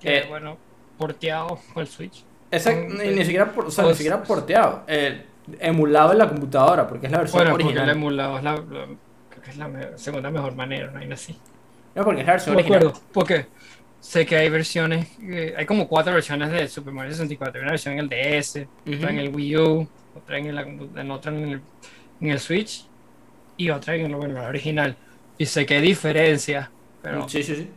Que, 0.00 0.18
Eh, 0.18 0.26
bueno, 0.28 0.56
porteado 0.98 1.58
con 1.72 1.82
el 1.82 1.86
Switch. 1.88 2.24
Exacto, 2.50 2.94
ni, 2.94 3.08
ni 3.10 3.24
siquiera, 3.24 3.50
por- 3.52 3.66
o 3.66 3.70
sea, 3.70 3.84
ni 3.84 3.88
pues- 3.88 3.98
siquiera 3.98 4.22
porteado, 4.22 4.82
eh, 4.86 5.24
emulado 5.60 6.12
en 6.12 6.18
la 6.18 6.28
computadora, 6.28 6.86
porque 6.86 7.06
es 7.06 7.12
la 7.12 7.18
versión 7.18 7.42
Bueno, 7.44 7.54
original. 7.54 7.88
emulado 7.88 8.38
es 8.38 8.44
la, 8.44 8.52
la- 8.56 8.86
creo 9.30 9.42
que 9.42 9.50
es 9.50 9.56
la 9.56 9.96
segunda 9.96 10.30
mejor 10.30 10.54
manera, 10.54 10.90
no 10.90 10.98
hay 10.98 11.10
así. 11.10 11.38
No, 11.94 12.04
porque 12.04 12.20
es 12.22 12.26
la 12.26 12.32
versión 12.32 12.54
No 12.54 12.58
original. 12.60 12.78
acuerdo, 12.86 13.00
porque 13.12 13.46
sé 14.02 14.26
que 14.26 14.36
hay 14.36 14.48
versiones, 14.50 15.08
eh, 15.22 15.54
hay 15.56 15.64
como 15.66 15.86
cuatro 15.88 16.12
versiones 16.14 16.50
de 16.50 16.66
Super 16.68 16.92
Mario 16.92 17.12
64. 17.12 17.60
Hay 17.60 17.62
una 17.62 17.72
versión 17.72 17.94
en 17.94 18.00
el 18.00 18.08
DS, 18.08 18.66
otra 18.96 19.10
en 19.10 19.18
el 19.20 19.34
Wii 19.34 19.56
U, 19.58 19.88
otra 20.16 20.38
en, 20.38 20.54
la 20.54 20.62
en 20.62 21.10
otra 21.10 21.32
en 21.32 21.48
el, 21.48 21.62
en 22.20 22.30
el 22.30 22.40
Switch 22.40 22.86
y 23.56 23.70
otra 23.70 23.94
en 23.96 24.06
el, 24.06 24.16
bueno, 24.16 24.34
la 24.34 24.48
original. 24.48 24.96
Y 25.38 25.46
sé 25.46 25.66
que 25.66 25.74
hay 25.76 25.82
diferencias, 25.82 26.68
pero 27.00 27.28
Sí, 27.28 27.42
sí, 27.42 27.56
sí. 27.56 27.70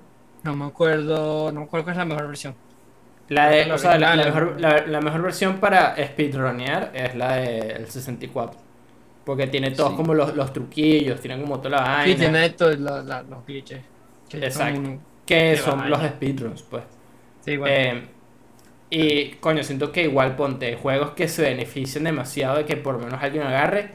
no 0.44 0.56
me 0.56 0.66
acuerdo, 0.66 1.52
no 1.52 1.62
me 1.62 1.66
acuerdo 1.68 1.86
cuál 1.86 1.94
es 1.96 1.98
la 2.00 2.06
mejor 2.06 2.28
versión. 2.28 2.56
La, 3.30 3.50
de, 3.50 3.66
La 3.66 3.76
o 3.76 3.78
sea, 3.78 3.98
la, 3.98 4.16
mejor, 4.16 4.60
la, 4.62 4.86
la 4.86 5.02
mejor 5.02 5.22
versión 5.24 5.60
para 5.60 5.96
speedrunear 5.98 6.92
es 6.94 7.16
la 7.16 7.38
del 7.38 7.88
64. 7.90 8.60
Porque 9.26 9.48
tiene 9.48 9.72
todos 9.72 9.92
Sí. 9.92 9.96
como 9.96 10.14
los, 10.14 10.36
los 10.36 10.54
truquillos, 10.54 11.20
tiene 11.22 11.42
como 11.42 11.60
toda 11.60 11.72
la 11.72 11.82
vaina. 11.82 12.06
Sí, 12.06 12.16
tiene 12.20 12.50
todos 12.52 12.78
los 12.80 13.46
glitches. 13.48 13.82
son 14.30 14.44
Exacto. 14.44 15.00
Que 15.26 15.58
son 15.58 15.90
los 15.90 16.02
speedruns, 16.04 16.64
pues. 16.64 16.84
sí, 17.42 17.58
bueno. 17.58 17.80
Eh, 17.80 18.10
y 18.90 19.32
coño, 19.38 19.64
siento 19.64 19.92
que 19.92 20.04
igual 20.04 20.36
ponte 20.36 20.76
juegos 20.78 21.12
que 21.12 21.28
se 21.28 21.42
benefician 21.44 22.04
demasiado 22.06 22.58
de 22.58 22.66
que 22.66 22.78
por 22.78 22.96
lo 22.96 23.02
menos 23.06 23.22
alguien 23.24 23.44
agarre 23.44 23.92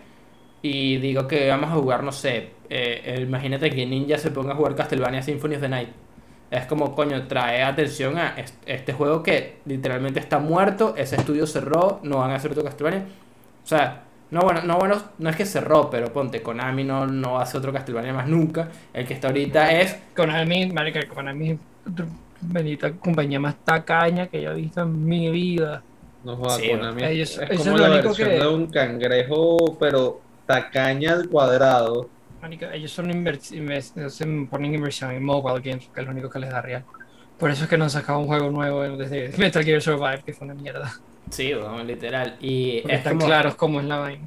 y 0.62 0.98
digo 0.98 1.28
que 1.28 1.48
vamos 1.48 1.70
a 1.70 1.74
jugar, 1.74 2.02
no 2.04 2.12
sé, 2.12 2.50
eh, 2.70 3.20
imagínate 3.22 3.70
que 3.70 3.86
Ninja 3.86 4.18
se 4.18 4.30
ponga 4.32 4.52
a 4.54 4.56
jugar 4.56 4.74
Castlevania 4.76 5.22
Symphony 5.22 5.56
of 5.56 5.62
the 5.62 5.68
Night. 5.68 5.90
Es 6.50 6.66
como, 6.66 6.94
coño, 6.94 7.28
trae 7.28 7.62
atención 7.62 8.18
a 8.18 8.36
est- 8.38 8.62
este 8.66 8.92
juego 8.92 9.22
que 9.22 9.60
literalmente 9.66 10.20
está 10.20 10.38
muerto, 10.40 10.94
ese 10.96 11.16
estudio 11.16 11.46
cerró, 11.46 12.00
no 12.04 12.18
van 12.18 12.32
a 12.32 12.36
hacer 12.36 12.52
otro 12.52 12.64
Castlevania. 12.64 13.06
O 13.64 13.66
sea, 13.66 14.04
no 14.30 14.40
bueno, 14.42 14.62
no 14.62 14.78
bueno, 14.78 15.02
no 15.18 15.28
es 15.30 15.36
que 15.36 15.44
cerró, 15.44 15.90
pero 15.90 16.12
ponte, 16.12 16.42
Konami 16.42 16.84
no, 16.84 17.06
no 17.06 17.38
hace 17.40 17.58
otro 17.58 17.72
Castlevania 17.72 18.12
más 18.12 18.28
nunca. 18.28 18.68
El 18.92 19.06
que 19.06 19.14
está 19.14 19.28
ahorita 19.28 19.72
es 19.72 19.96
Konami, 20.14 20.70
marica, 20.72 21.00
Konami, 21.08 21.58
bendita 22.40 22.92
compañía 22.92 23.40
más 23.40 23.56
tacaña 23.64 24.26
que 24.28 24.40
yo 24.42 24.52
he 24.52 24.54
visto 24.54 24.82
en 24.82 25.04
mi 25.04 25.30
vida. 25.30 25.82
No 26.24 26.36
joda, 26.36 26.56
Sí, 26.56 26.68
Konami. 26.70 27.04
ellos- 27.04 27.38
es 27.38 27.58
como 27.58 27.74
es 27.76 27.80
la 27.80 27.88
versión 27.88 28.28
que- 28.28 28.38
de 28.38 28.46
un 28.46 28.66
cangrejo, 28.66 29.76
pero 29.78 30.20
tacaña 30.46 31.12
al 31.14 31.28
cuadrado. 31.28 32.08
Marica, 32.42 32.72
ellos 32.74 32.90
son 32.90 33.10
invers- 33.10 33.52
invers- 33.52 34.08
se 34.08 34.26
ponen 34.50 34.74
inversión 34.74 35.10
en 35.10 35.22
mobile 35.24 35.60
games, 35.60 35.88
que 35.94 36.00
es 36.00 36.06
lo 36.06 36.12
único 36.12 36.30
que 36.30 36.38
les 36.38 36.50
da 36.50 36.62
real. 36.62 36.84
Por 37.38 37.50
eso 37.50 37.64
es 37.64 37.70
que 37.70 37.76
no 37.78 37.84
han 37.84 37.90
sacado 37.90 38.18
un 38.18 38.26
juego 38.26 38.50
nuevo 38.50 38.82
desde 38.96 39.32
Metal 39.38 39.64
Gear 39.64 39.80
Survive, 39.82 40.22
que 40.24 40.32
fue 40.32 40.46
una 40.46 40.54
mierda. 40.54 40.92
Sí, 41.28 41.54
weón, 41.54 41.86
literal. 41.86 42.36
Y 42.40 42.80
Porque 42.80 42.92
es 42.94 42.98
están 43.00 43.14
como- 43.14 43.26
claros 43.26 43.54
cómo 43.54 43.80
es 43.80 43.86
la 43.86 43.98
vaina. 43.98 44.26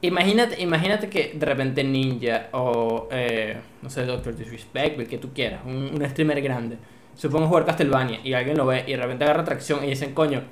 Imagínate, 0.00 0.60
imagínate 0.60 1.08
que 1.08 1.32
de 1.34 1.46
repente 1.46 1.84
Ninja 1.84 2.48
o, 2.52 3.08
eh, 3.12 3.56
no 3.82 3.88
sé, 3.88 4.04
Doctor 4.04 4.34
Disrespect, 4.34 4.98
el 4.98 5.06
que 5.06 5.18
tú 5.18 5.32
quieras, 5.32 5.60
un, 5.64 5.90
un 5.94 6.08
streamer 6.10 6.42
grande, 6.42 6.76
a 7.22 7.46
jugar 7.46 7.64
Castlevania 7.64 8.18
y 8.24 8.32
alguien 8.32 8.56
lo 8.56 8.66
ve 8.66 8.82
y 8.86 8.90
de 8.92 8.96
repente 8.96 9.22
agarra 9.24 9.42
atracción 9.42 9.84
y 9.84 9.88
dicen, 9.90 10.12
coño, 10.12 10.42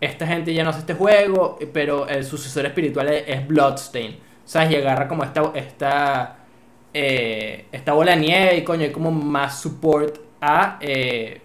esta 0.00 0.26
gente 0.26 0.54
ya 0.54 0.64
no 0.64 0.70
hace 0.70 0.78
este 0.80 0.94
juego, 0.94 1.58
pero 1.72 2.08
el 2.08 2.24
sucesor 2.24 2.64
espiritual 2.64 3.08
es, 3.10 3.24
es 3.26 3.46
Bloodstain. 3.46 4.16
¿Sabes? 4.46 4.70
Y 4.72 4.76
agarra 4.76 5.06
como 5.08 5.22
esta, 5.24 5.52
esta, 5.54 6.36
eh, 6.94 7.66
esta 7.72 7.92
bola 7.92 8.12
de 8.12 8.18
nieve 8.18 8.56
y 8.58 8.62
coño, 8.64 8.84
hay 8.84 8.90
como 8.92 9.10
más 9.10 9.60
support 9.60 10.18
a, 10.40 10.78
eh, 10.80 11.40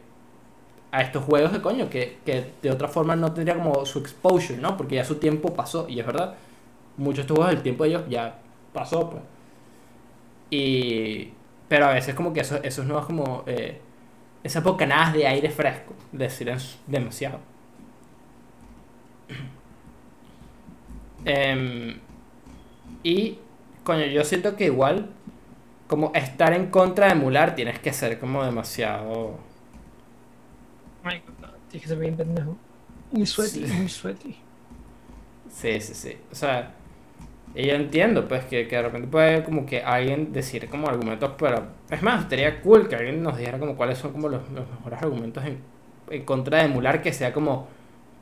a 0.91 1.01
estos 1.01 1.23
juegos 1.23 1.51
de 1.51 1.61
coño, 1.61 1.89
que, 1.89 2.17
que 2.25 2.51
de 2.61 2.71
otra 2.71 2.87
forma 2.87 3.15
no 3.15 3.31
tendría 3.31 3.55
como 3.55 3.85
su 3.85 3.99
exposure, 3.99 4.59
¿no? 4.59 4.75
Porque 4.77 4.95
ya 4.95 5.05
su 5.05 5.15
tiempo 5.15 5.53
pasó, 5.53 5.87
y 5.87 5.99
es 5.99 6.05
verdad. 6.05 6.35
Muchos 6.97 7.17
de 7.17 7.21
estos 7.21 7.37
juegos 7.37 7.53
el 7.55 7.61
tiempo 7.61 7.83
de 7.83 7.89
ellos 7.91 8.03
ya 8.09 8.39
pasó 8.73 9.09
pues. 9.09 9.23
Y 10.49 11.33
pero 11.67 11.85
a 11.85 11.93
veces 11.93 12.15
como 12.15 12.33
que 12.33 12.41
eso, 12.41 12.61
esos 12.63 12.85
nuevos 12.85 13.05
como 13.05 13.43
eh, 13.45 13.79
esas 14.43 14.63
bocanadas 14.63 15.13
de 15.13 15.27
aire 15.27 15.49
fresco 15.49 15.93
decir 16.11 16.51
demasiado. 16.87 17.39
Em, 21.25 21.99
y 23.03 23.37
coño 23.83 24.05
yo 24.05 24.23
siento 24.23 24.55
que 24.55 24.65
igual 24.65 25.09
como 25.87 26.13
estar 26.15 26.53
en 26.53 26.67
contra 26.67 27.07
de 27.07 27.11
emular 27.11 27.55
tienes 27.55 27.77
que 27.79 27.91
ser 27.91 28.19
como 28.19 28.43
demasiado 28.43 29.37
Marica, 31.03 31.33
no, 31.39 31.47
tienes 31.67 31.83
que 31.83 31.89
ser 31.89 31.99
bien 31.99 32.15
pendejo. 32.17 32.57
Muy 33.11 33.25
sweaty, 33.25 33.65
Sí. 33.65 33.73
muy 33.73 33.89
sweaty. 33.89 34.45
Sí, 35.47 35.79
sí, 35.81 35.93
sí. 35.95 36.17
O 36.31 36.35
sea, 36.35 36.75
yo 37.55 37.73
entiendo, 37.73 38.27
pues, 38.27 38.45
que, 38.45 38.67
que 38.67 38.77
de 38.77 38.81
repente 38.83 39.07
puede 39.07 39.43
como 39.43 39.65
que 39.65 39.83
alguien 39.83 40.33
decir 40.33 40.69
como 40.69 40.89
argumentos, 40.89 41.33
pero 41.37 41.67
es 41.89 42.01
más, 42.03 42.27
sería 42.29 42.61
cool 42.61 42.87
que 42.89 42.95
alguien 42.95 43.23
nos 43.23 43.37
dijera 43.37 43.59
como 43.59 43.75
cuáles 43.77 43.97
son 43.99 44.13
como 44.13 44.29
los, 44.29 44.49
los 44.51 44.69
mejores 44.69 45.01
argumentos 45.01 45.45
en, 45.45 45.59
en 46.09 46.25
contra 46.25 46.59
de 46.59 46.65
emular, 46.65 47.01
que 47.01 47.13
sea 47.13 47.33
como 47.33 47.67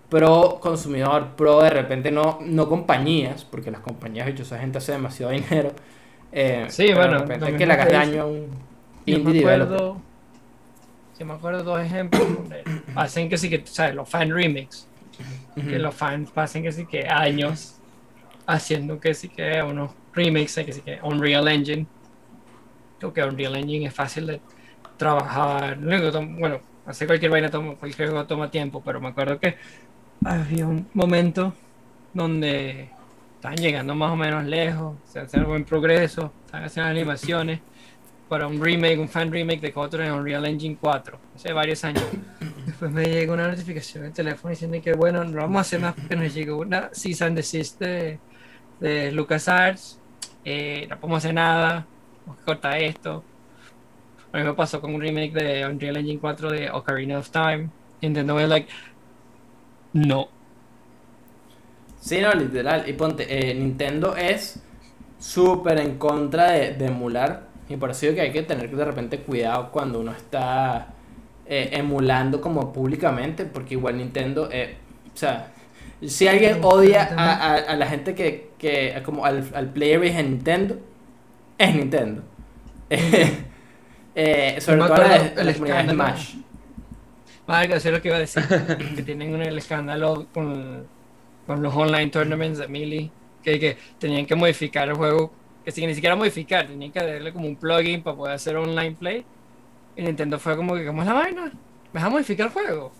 pro 0.09 0.59
consumidor, 0.61 1.35
pro 1.35 1.61
de 1.63 1.71
repente 1.71 2.11
no, 2.11 2.39
no 2.43 2.69
compañías, 2.69 3.45
porque 3.45 3.71
las 3.71 3.81
compañías, 3.81 4.27
hecho, 4.29 4.43
esa 4.43 4.59
gente 4.59 4.79
hace 4.79 4.93
demasiado 4.93 5.31
dinero. 5.33 5.73
eh, 6.31 6.67
Sí, 6.69 6.93
bueno, 6.93 7.13
de 7.13 7.19
repente 7.19 7.55
que 7.55 7.65
le 7.65 7.73
hagas 7.73 7.91
daño 7.91 8.21
a 8.23 8.25
un 8.27 8.49
indie 9.05 9.33
me 9.33 9.33
developer. 9.33 9.81
Yo 11.17 11.25
me 11.25 11.33
acuerdo 11.33 11.63
dos 11.63 11.81
ejemplos 11.81 12.21
donde 12.35 12.63
hacen 12.95 13.29
que 13.29 13.37
sí 13.37 13.49
que, 13.49 13.61
¿sabes? 13.65 13.95
Los 13.95 14.09
fan 14.09 14.29
remix, 14.29 14.87
que 15.55 15.79
los 15.79 15.95
fans 15.95 16.29
pasen 16.31 16.63
que 16.63 16.71
sí 16.71 16.85
que 16.85 17.07
años 17.07 17.75
haciendo 18.45 18.99
que 18.99 19.13
sí 19.13 19.29
que 19.29 19.61
unos 19.61 19.91
remakes 20.13 20.55
de 20.55 20.65
que 20.65 20.73
sí 20.73 20.81
que 20.81 20.99
Unreal 21.01 21.47
Engine. 21.47 21.85
Creo 22.99 23.13
que 23.13 23.23
Unreal 23.23 23.55
Engine 23.55 23.87
es 23.87 23.93
fácil 23.93 24.27
de 24.27 24.41
trabajar. 24.95 25.77
Bueno, 25.77 26.59
hacer 26.85 27.07
cualquier 27.07 27.31
vaina 27.31 27.49
toma, 27.49 27.75
cualquier 27.75 28.09
juego 28.09 28.25
toma 28.25 28.49
tiempo, 28.49 28.81
pero 28.83 29.01
me 29.01 29.09
acuerdo 29.09 29.39
que 29.39 29.55
había 30.23 30.67
un 30.67 30.87
momento 30.93 31.53
donde 32.13 32.89
estaban 33.35 33.57
llegando 33.57 33.93
más 33.93 34.11
o 34.11 34.15
menos 34.15 34.45
lejos, 34.45 34.97
se 35.03 35.19
hacía 35.19 35.43
buen 35.43 35.63
progreso, 35.63 36.31
estaban 36.45 36.65
haciendo 36.65 36.89
animaciones 36.91 37.59
para 38.27 38.47
un 38.47 38.61
remake, 38.61 38.99
un 38.99 39.09
fan 39.09 39.31
remake 39.31 39.61
de 39.61 39.73
Kotor 39.73 40.01
en 40.01 40.11
Unreal 40.11 40.45
Engine 40.45 40.77
4, 40.79 41.19
hace 41.35 41.53
varios 41.53 41.83
años. 41.83 42.03
Después 42.65 42.91
me 42.91 43.05
llegó 43.05 43.33
una 43.33 43.47
notificación 43.47 44.03
en 44.03 44.09
el 44.09 44.13
teléfono 44.13 44.49
diciendo 44.51 44.77
que 44.83 44.93
bueno, 44.93 45.23
no 45.23 45.41
vamos 45.41 45.57
a 45.57 45.61
hacer 45.61 45.79
más 45.79 45.93
porque 45.93 46.15
nos 46.15 46.33
llegó 46.33 46.57
una 46.57 46.89
cease 46.93 47.23
and 47.23 47.35
desist 47.35 47.79
de, 47.79 48.19
LucasArts, 49.11 49.99
eh, 50.45 50.85
no 50.89 50.99
podemos 50.99 51.17
hacer 51.17 51.33
nada, 51.33 51.87
vamos 52.25 52.41
a 52.41 52.45
cortar 52.45 52.77
esto. 52.77 53.23
Mí 54.37 54.43
me 54.43 54.53
pasó 54.53 54.79
con 54.79 54.93
un 54.93 55.01
remake 55.01 55.33
de 55.33 55.65
Unreal 55.65 55.97
Engine 55.97 56.19
4 56.19 56.51
de 56.51 56.69
Ocarina 56.69 57.17
of 57.17 57.29
Time. 57.31 57.69
Nintendo 58.01 58.35
fue 58.35 58.47
like, 58.47 58.69
no. 59.93 60.29
Sí, 61.99 62.21
no, 62.21 62.31
literal. 62.33 62.87
Y 62.87 62.93
ponte, 62.93 63.25
eh, 63.27 63.55
Nintendo 63.55 64.15
es 64.15 64.61
súper 65.17 65.79
en 65.79 65.97
contra 65.97 66.51
de, 66.51 66.73
de 66.73 66.85
emular. 66.85 67.46
Y 67.69 67.77
por 67.77 67.91
eso 67.91 68.01
digo 68.01 68.15
que 68.15 68.21
hay 68.21 68.31
que 68.31 68.43
tener 68.43 68.69
de 68.75 68.85
repente 68.85 69.19
cuidado 69.21 69.71
cuando 69.71 69.99
uno 69.99 70.11
está 70.11 70.93
eh, 71.45 71.69
emulando 71.73 72.41
como 72.41 72.71
públicamente. 72.73 73.45
Porque 73.45 73.75
igual 73.75 73.97
Nintendo, 73.97 74.49
eh, 74.51 74.77
o 75.13 75.17
sea, 75.17 75.53
si 76.05 76.27
alguien 76.27 76.59
odia 76.63 77.13
a, 77.17 77.33
a- 77.55 77.55
a 77.55 77.75
la 77.75 77.87
gente 77.87 78.15
que, 78.15 78.51
que 78.57 79.01
como 79.05 79.25
al, 79.25 79.45
al 79.53 79.71
player 79.73 79.99
base 79.99 80.19
en 80.19 80.31
Nintendo, 80.31 80.79
es 81.57 81.75
Nintendo. 81.75 82.23
Eh, 84.15 84.59
sobre 84.61 84.83
todo 84.83 84.97
la, 85.07 85.15
acuerdo 85.15 85.35
de- 85.35 85.41
el 85.41 85.47
la 85.47 85.53
comunidad 85.53 85.85
de. 85.85 85.93
Smash. 85.93 86.35
Vale, 87.45 87.75
eso 87.75 87.89
es 87.89 87.95
lo 87.95 88.01
que 88.01 88.07
iba 88.09 88.17
a 88.17 88.19
decir. 88.19 88.43
que 88.95 89.03
tienen 89.03 89.33
un, 89.33 89.41
el 89.41 89.57
escándalo 89.57 90.27
con, 90.33 90.87
con 91.45 91.61
los 91.63 91.75
online 91.75 92.09
tournaments 92.09 92.59
de 92.59 92.67
Melee. 92.67 93.11
Que, 93.43 93.59
que 93.59 93.77
tenían 93.99 94.25
que 94.25 94.35
modificar 94.35 94.89
el 94.89 94.95
juego. 94.95 95.31
Que 95.67 95.71
si 95.73 95.85
ni 95.85 95.93
siquiera 95.93 96.15
modificar, 96.15 96.65
tenían 96.65 96.93
que 96.93 97.03
darle 97.03 97.33
como 97.33 97.45
un 97.45 97.57
plugin 97.57 98.01
para 98.01 98.15
poder 98.15 98.35
hacer 98.35 98.55
online 98.55 98.95
play. 98.95 99.25
Y 99.97 100.01
Nintendo 100.01 100.39
fue 100.39 100.55
como 100.55 100.75
que, 100.75 100.85
¿cómo 100.85 101.01
es 101.01 101.07
la 101.09 101.13
vaina? 101.13 101.43
¿Me 101.91 101.99
vas 101.99 102.05
a 102.05 102.09
modificar 102.09 102.47
el 102.47 102.53
juego? 102.53 102.93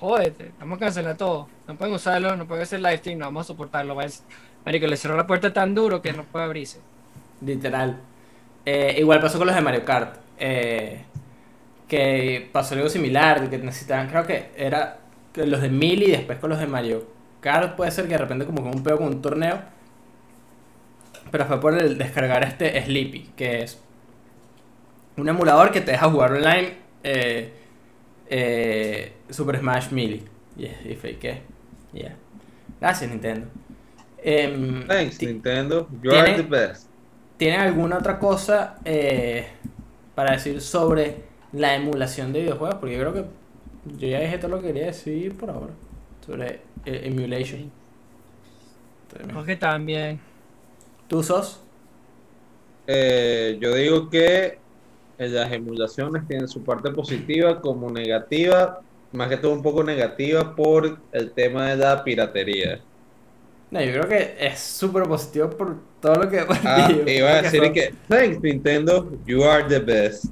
Jódete, 0.00 0.54
vamos 0.58 0.78
a 0.78 0.80
cancelar 0.80 1.18
todo. 1.18 1.46
No 1.68 1.76
pueden 1.76 1.92
usarlo, 1.94 2.34
no 2.34 2.46
pueden 2.46 2.62
hacer 2.62 2.80
live 2.80 2.96
stream, 2.96 3.18
no 3.18 3.26
vamos 3.26 3.44
a 3.44 3.48
soportarlo. 3.48 3.94
Marico, 4.64 4.86
le 4.86 4.96
cerró 4.96 5.14
la 5.14 5.26
puerta 5.26 5.52
tan 5.52 5.74
duro 5.74 6.00
que 6.00 6.14
no 6.14 6.24
puede 6.24 6.46
abrirse. 6.46 6.80
Literal. 7.42 8.00
Eh, 8.64 8.96
igual 8.98 9.20
pasó 9.20 9.36
con 9.36 9.48
los 9.48 9.54
de 9.54 9.60
Mario 9.60 9.84
Kart. 9.84 10.16
eh, 10.38 11.04
que 11.86 12.48
pasó 12.50 12.74
algo 12.76 12.88
similar, 12.88 13.50
que 13.50 13.58
necesitaban, 13.58 14.08
creo 14.08 14.26
que 14.26 14.52
era 14.56 15.00
los 15.34 15.60
de 15.60 15.68
Mili 15.68 16.06
y 16.06 16.12
después 16.12 16.38
con 16.38 16.48
los 16.48 16.58
de 16.58 16.66
Mario 16.66 17.06
Kart. 17.40 17.76
Puede 17.76 17.90
ser 17.90 18.06
que 18.06 18.12
de 18.12 18.18
repente 18.18 18.46
como 18.46 18.62
que 18.62 18.74
un 18.74 18.82
pedo 18.82 18.96
con 18.96 19.08
un 19.08 19.20
torneo. 19.20 19.75
Pero 21.36 21.48
fue 21.48 21.60
por 21.60 21.78
el 21.78 21.98
descargar 21.98 22.44
este 22.44 22.82
Sleepy, 22.82 23.32
que 23.36 23.62
es 23.62 23.78
un 25.18 25.28
emulador 25.28 25.70
que 25.70 25.82
te 25.82 25.90
deja 25.90 26.08
jugar 26.08 26.32
online 26.32 26.72
eh, 27.04 27.52
eh, 28.26 29.12
Super 29.28 29.58
Smash 29.58 29.90
Melee. 29.90 30.22
Y, 30.56 30.64
y 30.64 30.96
fake. 30.96 31.42
Yeah. 31.92 32.16
Gracias, 32.80 33.10
Nintendo. 33.10 33.48
Em, 34.16 34.86
Thanks, 34.86 35.20
Nintendo. 35.20 35.86
You 36.02 36.12
are 36.12 36.36
the 36.36 36.42
best. 36.42 36.88
¿Tienen 37.36 37.60
alguna 37.60 37.98
otra 37.98 38.18
cosa 38.18 38.76
eh, 38.86 39.46
para 40.14 40.32
decir 40.32 40.62
sobre 40.62 41.16
la 41.52 41.74
emulación 41.74 42.32
de 42.32 42.40
videojuegos? 42.40 42.76
Porque 42.76 42.96
yo 42.96 43.00
creo 43.00 43.12
que 43.12 43.24
yo 43.98 44.08
ya 44.08 44.20
dije 44.20 44.38
todo 44.38 44.52
lo 44.52 44.62
que 44.62 44.68
quería 44.68 44.86
decir 44.86 45.36
por 45.36 45.50
ahora 45.50 45.74
sobre 46.24 46.60
eh, 46.86 47.02
emulation. 47.04 47.70
Creo 49.12 49.44
que 49.44 49.56
también. 49.56 50.18
¿Tú 51.08 51.22
sos? 51.22 51.60
Eh, 52.86 53.58
yo 53.60 53.74
digo 53.74 54.08
que 54.10 54.58
eh, 55.18 55.28
las 55.28 55.52
emulaciones 55.52 56.26
tienen 56.26 56.48
su 56.48 56.62
parte 56.62 56.90
positiva 56.90 57.60
como 57.60 57.90
negativa, 57.90 58.80
más 59.12 59.28
que 59.28 59.36
todo 59.36 59.52
un 59.52 59.62
poco 59.62 59.82
negativa 59.82 60.54
por 60.54 60.98
el 61.12 61.32
tema 61.32 61.66
de 61.70 61.76
la 61.76 62.02
piratería. 62.04 62.80
No, 63.70 63.80
yo 63.82 63.92
creo 63.92 64.08
que 64.08 64.36
es 64.38 64.60
súper 64.60 65.04
positivo 65.04 65.50
por 65.50 65.76
todo 66.00 66.14
lo 66.16 66.30
que... 66.30 66.38
Ah, 66.64 66.88
iba 67.06 67.30
a 67.30 67.42
decir 67.42 67.64
son- 67.64 67.72
que, 67.72 67.94
thanks 68.08 68.40
Nintendo, 68.40 69.10
you 69.26 69.42
are 69.44 69.64
the 69.68 69.80
best. 69.80 70.26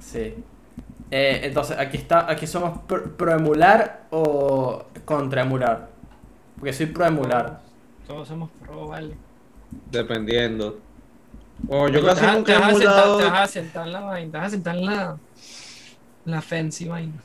Sí. 0.00 0.34
Eh, 1.10 1.40
entonces, 1.44 1.76
aquí 1.78 1.98
está, 1.98 2.30
aquí 2.30 2.46
somos 2.46 2.78
pro, 2.86 3.16
pro 3.16 3.32
emular 3.32 4.06
o 4.10 4.84
contra 5.04 5.42
emular. 5.42 5.90
Porque 6.58 6.72
soy 6.72 6.86
pro 6.86 7.04
emular. 7.04 7.60
Todos 8.06 8.28
somos 8.28 8.50
pro, 8.60 8.88
vale. 8.88 9.14
Dependiendo. 9.70 10.80
O 11.68 11.88
yo 11.88 12.00
Te 12.00 12.06
casi 12.06 12.26
vas- 12.26 12.34
nunca 12.36 12.52
te 12.52 12.52
he 12.52 12.58
vas 12.58 12.74
a 12.74 12.76
sentar-. 12.76 13.16
Te 13.16 13.24
vas 13.24 13.40
a 13.40 13.46
sentar 13.48 13.86
en 13.86 13.92
la 13.92 14.00
vaina, 14.00 14.32
te 14.32 14.38
vas 14.38 14.46
a 14.46 14.50
sentar 14.50 14.76
en 14.76 14.86
la, 14.86 15.20
la 16.24 16.42
fancy 16.42 16.88
vaina. 16.88 17.22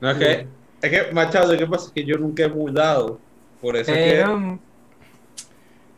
No, 0.00 0.10
es 0.10 0.18
que, 0.18 0.48
es 0.82 0.90
que, 0.90 1.12
Machado, 1.12 1.56
¿qué 1.56 1.66
pasa? 1.66 1.86
Es 1.86 1.92
que 1.92 2.04
yo 2.04 2.16
nunca 2.18 2.42
he 2.42 2.46
emulado. 2.46 3.20
Por 3.60 3.76
eso 3.76 3.94
es 3.94 4.02
que. 4.02 4.10
Pero, 4.10 4.60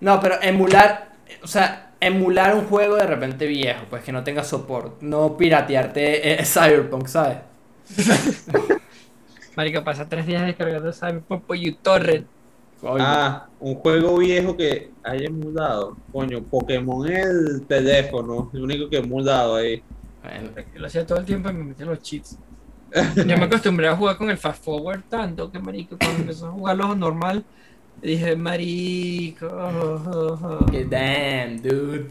No, 0.01 0.21
pero 0.21 0.37
emular, 0.43 1.17
o 1.43 1.47
sea, 1.47 1.95
emular 2.01 2.55
un 2.55 2.67
juego 2.67 2.97
de 2.97 3.07
repente 3.07 3.47
viejo, 3.47 3.87
pues 3.89 4.03
que 4.05 4.13
no 4.13 4.23
tenga 4.25 4.45
soporte, 4.45 5.05
no 5.07 5.37
piratearte 5.37 6.41
eh, 6.41 6.45
Cyberpunk, 6.45 7.07
¿sabes? 7.09 7.39
marico, 9.57 9.83
pasa 9.85 10.09
tres 10.09 10.27
días 10.27 10.43
descargando 10.47 10.93
Cyberpunk 10.93 11.45
por 11.47 11.57
uTorrent. 11.57 12.29
Coño. 12.81 12.97
Ah, 13.01 13.49
un 13.59 13.75
juego 13.77 14.19
viejo 14.19 14.57
que 14.57 14.91
haya 15.03 15.27
emulado. 15.27 15.97
Coño, 16.13 16.43
Pokémon 16.43 17.07
en 17.09 17.17
el 17.17 17.67
teléfono. 17.67 18.51
El 18.53 18.63
único 18.63 18.89
que 18.89 18.97
he 18.97 19.01
emulado 19.01 19.57
ahí. 19.57 19.83
Bueno, 20.23 20.51
lo 20.75 20.87
hacía 20.87 21.07
todo 21.07 21.19
el 21.19 21.25
tiempo 21.25 21.49
y 21.51 21.55
me 21.55 21.65
metía 21.65 21.87
los 21.87 22.01
cheats. 22.01 22.39
Yo 23.17 23.25
me 23.25 23.45
acostumbré 23.45 23.89
a 23.89 23.97
jugar 23.97 24.17
con 24.17 24.31
el 24.31 24.39
fast 24.39 24.65
forward 24.65 25.03
tanto 25.09 25.51
que 25.51 25.59
marico, 25.59 25.97
cuando 25.99 26.21
empezó 26.21 26.47
a 26.49 26.53
jugar 26.53 26.77
lo 26.77 26.95
normal, 26.95 27.45
dije, 28.01 28.37
marico, 28.37 29.47
oh, 29.47 30.03
oh, 30.07 30.39
oh, 30.43 30.67
que 30.67 30.85
damn, 30.85 31.61
dude. 31.61 32.07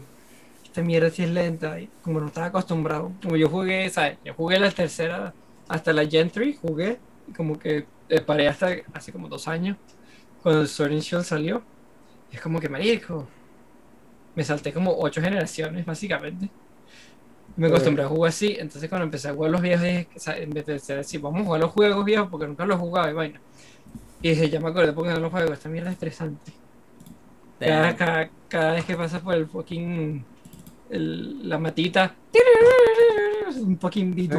esta 0.64 0.82
mierda 0.82 1.10
sí 1.10 1.22
es 1.24 1.30
lenta. 1.30 1.80
Y 1.80 1.88
como 2.02 2.20
no 2.20 2.26
estaba 2.26 2.46
acostumbrado, 2.46 3.12
como 3.22 3.36
yo 3.36 3.48
jugué, 3.48 3.88
¿sabes? 3.90 4.18
Yo 4.24 4.34
jugué 4.34 4.58
la 4.58 4.70
tercera 4.70 5.32
hasta 5.68 5.92
la 5.92 6.06
Gen 6.06 6.30
3, 6.30 6.58
jugué, 6.60 6.98
y 7.28 7.32
como 7.32 7.58
que 7.58 7.86
eh, 8.08 8.20
paré 8.20 8.48
hasta 8.48 8.68
hace 8.92 9.12
como 9.12 9.28
dos 9.28 9.48
años, 9.48 9.76
cuando 10.46 10.64
Sword 10.64 10.92
Shield 11.00 11.24
salió. 11.24 11.60
Es 12.30 12.40
como 12.40 12.60
que, 12.60 12.68
marico, 12.68 13.26
me 14.36 14.44
salté 14.44 14.72
como 14.72 14.96
ocho 14.96 15.20
generaciones, 15.20 15.84
básicamente. 15.84 16.48
Me 17.56 17.66
acostumbré 17.66 18.04
a 18.04 18.08
jugar 18.08 18.28
así, 18.28 18.54
entonces 18.56 18.88
cuando 18.88 19.06
empecé 19.06 19.28
a 19.28 19.34
jugar 19.34 19.50
los 19.50 19.60
viejos, 19.60 19.82
dije, 19.82 20.06
en 20.40 20.50
vez 20.50 20.66
de 20.66 20.74
decir, 20.96 21.20
vamos 21.20 21.40
a 21.40 21.44
jugar 21.44 21.60
los 21.62 21.72
juegos 21.72 22.04
viejos, 22.04 22.28
porque 22.30 22.46
nunca 22.46 22.64
los 22.64 22.78
jugaba 22.78 23.10
y 23.10 23.14
vaina. 23.14 23.40
Y 24.22 24.28
dije, 24.30 24.48
ya 24.48 24.60
me 24.60 24.68
acordé 24.68 24.92
porque 24.92 25.10
no 25.10 25.18
los 25.18 25.32
juego, 25.32 25.52
esta 25.52 25.68
mierda 25.68 25.88
es 25.88 25.94
estresante. 25.94 26.52
Cada, 27.58 27.96
cada, 27.96 28.30
cada 28.48 28.72
vez 28.74 28.84
que 28.84 28.94
pasas 28.96 29.20
por 29.22 29.34
el 29.34 29.46
fucking. 29.48 30.24
el- 30.90 31.48
la 31.48 31.58
matita. 31.58 32.14
Un 33.56 33.78
fucking 33.80 34.14
beat. 34.14 34.30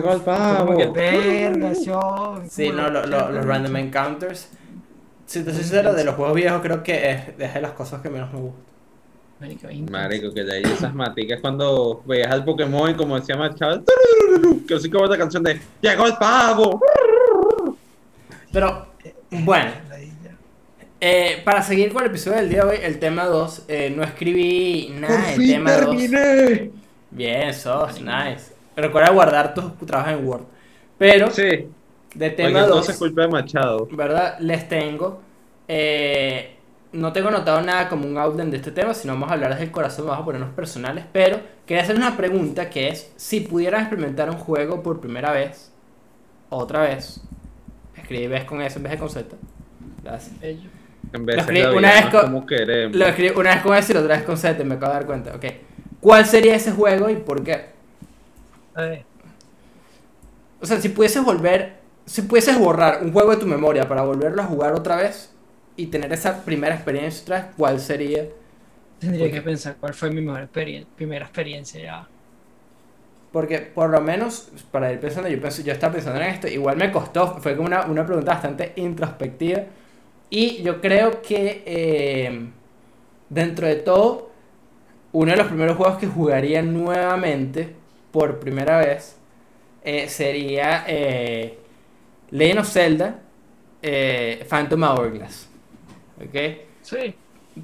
Como 0.59 0.77
que 0.77 0.85
verga, 0.87 1.73
yo, 1.73 2.43
Sí, 2.47 2.69
no, 2.69 2.89
lo- 2.89 3.05
lo- 3.05 3.29
los 3.31 3.45
random 3.45 3.75
encounters. 3.77 4.49
Si 5.27 5.43
te 5.43 5.51
soy 5.51 5.61
sincero, 5.61 5.93
de 5.93 6.03
los 6.03 6.15
juegos 6.15 6.35
viejos 6.35 6.61
creo 6.61 6.81
que 6.81 7.11
es, 7.11 7.21
es 7.37 7.53
de 7.53 7.61
las 7.61 7.71
cosas 7.73 8.01
que 8.01 8.09
menos 8.09 8.33
me 8.33 8.39
gustan. 8.39 8.63
Marico, 9.91 10.33
que 10.33 10.43
de 10.43 10.53
ahí 10.55 10.63
esas 10.63 10.95
maticas 10.95 11.39
cuando 11.41 12.01
veías 12.07 12.31
al 12.31 12.43
Pokémon 12.43 12.89
y 12.89 12.95
como 12.95 13.19
decía 13.19 13.35
Machado, 13.37 13.83
"Turururu", 13.83 14.65
que 14.65 14.73
así 14.73 14.89
como 14.89 15.05
esta 15.05 15.17
canción 15.17 15.43
de 15.43 15.59
¡Llegó 15.79 16.07
el 16.07 16.15
pavo! 16.15 16.79
Pero, 18.51 18.87
bueno. 19.29 19.71
Eh, 20.99 21.41
para 21.45 21.61
seguir 21.61 21.93
con 21.93 22.01
el 22.03 22.09
episodio 22.09 22.37
del 22.37 22.49
día 22.49 22.65
de 22.65 22.71
hoy, 22.71 22.77
el 22.81 22.97
tema 22.97 23.25
2, 23.25 23.65
eh, 23.67 23.93
no 23.95 24.01
escribí 24.01 24.89
nada 24.99 25.15
Por 25.15 25.35
fin 25.35 25.47
tema 25.47 25.71
2. 25.73 25.79
terminé. 25.97 26.71
Bien, 27.11 27.53
sos, 27.53 28.01
nice. 28.01 28.53
Recuerda 28.75 29.11
guardar 29.11 29.53
tus 29.53 29.77
trabajos 29.85 30.13
en 30.13 30.25
Word. 30.27 30.41
Pero, 30.97 31.29
Sí. 31.29 31.67
De 32.15 32.29
tema 32.31 32.59
2, 32.61 32.67
entonces 32.67 32.97
culpa 32.97 33.21
de 33.21 33.27
Machado. 33.29 33.87
¿verdad? 33.91 34.37
Les 34.39 34.67
tengo. 34.67 35.21
eh, 35.67 36.53
no 36.93 37.11
tengo 37.11 37.27
anotado 37.27 37.61
nada 37.61 37.89
como 37.89 38.07
un 38.07 38.17
outline 38.17 38.49
de 38.49 38.57
este 38.57 38.71
tema, 38.71 38.93
sino 38.93 39.13
vamos 39.13 39.29
a 39.29 39.33
hablar 39.33 39.51
desde 39.51 39.65
el 39.65 39.71
corazón, 39.71 40.07
vamos 40.07 40.21
a 40.21 40.25
ponernos 40.25 40.51
personales. 40.51 41.03
Pero 41.11 41.39
quería 41.65 41.83
hacer 41.83 41.95
una 41.97 42.15
pregunta 42.15 42.69
que 42.69 42.87
es: 42.87 43.11
si 43.17 43.41
pudieras 43.41 43.81
experimentar 43.81 44.29
un 44.29 44.37
juego 44.37 44.81
por 44.81 44.99
primera 45.01 45.31
vez, 45.33 45.71
otra 46.49 46.81
vez, 46.83 47.21
escribes 47.95 48.45
con 48.45 48.61
S 48.61 48.77
en 48.77 48.83
vez 48.83 48.93
de 48.93 48.97
con 48.97 49.09
Z. 49.09 49.35
Gracias. 50.03 50.33
En 50.41 51.25
vez 51.25 51.35
Lo 51.37 51.43
de 51.45 51.59
escribí 51.59 51.75
una 51.77 51.91
vez 51.91 52.05
con- 52.07 52.21
como 52.21 52.45
queremos. 52.45 52.95
Lo 52.95 53.05
escribí 53.05 53.33
una 53.35 53.53
vez 53.55 53.61
con 53.61 53.75
S 53.75 53.91
y 53.91 53.93
la 53.95 54.01
otra 54.01 54.15
vez 54.15 54.23
con 54.25 54.37
Z, 54.37 54.63
me 54.63 54.75
acabo 54.75 54.93
de 54.93 54.97
dar 54.99 55.05
cuenta. 55.05 55.35
Ok. 55.35 55.45
¿Cuál 55.99 56.25
sería 56.25 56.55
ese 56.55 56.71
juego 56.71 57.09
y 57.09 57.17
por 57.17 57.43
qué? 57.43 57.65
O 60.61 60.65
sea, 60.65 60.79
si 60.81 60.89
pudieses 60.89 61.23
volver, 61.23 61.76
si 62.07 62.23
pudieses 62.23 62.59
borrar 62.59 63.03
un 63.03 63.13
juego 63.13 63.31
de 63.31 63.37
tu 63.37 63.47
memoria 63.47 63.89
para 63.89 64.03
volverlo 64.03 64.43
a 64.43 64.47
jugar 64.47 64.73
otra 64.75 64.97
vez 64.97 65.35
y 65.77 65.87
tener 65.87 66.13
esa 66.13 66.45
primera 66.45 66.75
experiencia 66.75 67.23
otra 67.23 67.37
vez, 67.43 67.55
¿cuál 67.57 67.81
sería? 67.81 68.27
tendría 68.99 69.31
¿Por 69.31 69.31
que 69.31 69.41
pensar 69.41 69.77
cuál 69.79 69.93
fue 69.95 70.11
mi 70.11 70.21
mejor 70.21 70.41
experien- 70.43 70.87
primera 70.95 71.25
experiencia 71.25 71.81
ya. 71.81 72.11
Porque 73.31 73.59
por 73.59 73.89
lo 73.89 74.01
menos, 74.01 74.49
para 74.71 74.91
ir 74.91 74.99
pensando, 74.99 75.29
yo, 75.29 75.39
pienso, 75.39 75.61
yo 75.61 75.73
estaba 75.73 75.93
pensando 75.93 76.19
en 76.21 76.27
esto, 76.29 76.47
igual 76.47 76.77
me 76.77 76.91
costó, 76.91 77.37
fue 77.39 77.55
como 77.55 77.67
una, 77.67 77.85
una 77.85 78.05
pregunta 78.05 78.33
bastante 78.33 78.73
introspectiva. 78.77 79.63
Y 80.29 80.61
yo 80.63 80.81
creo 80.81 81.21
que 81.21 81.63
eh, 81.65 82.49
dentro 83.29 83.67
de 83.67 83.77
todo, 83.77 84.31
uno 85.13 85.31
de 85.31 85.37
los 85.37 85.47
primeros 85.47 85.77
juegos 85.77 85.99
que 85.99 86.07
jugaría 86.07 86.61
nuevamente 86.63 87.75
por 88.11 88.39
primera 88.39 88.79
vez 88.79 89.17
eh, 89.83 90.09
sería 90.09 90.85
eh, 90.87 91.59
Legend 92.31 92.59
of 92.59 92.69
Zelda 92.69 93.19
eh, 93.81 94.45
Phantom 94.49 94.83
Hourglass. 94.83 95.47
¿Ok? 96.19 96.35
Sí. 96.81 97.15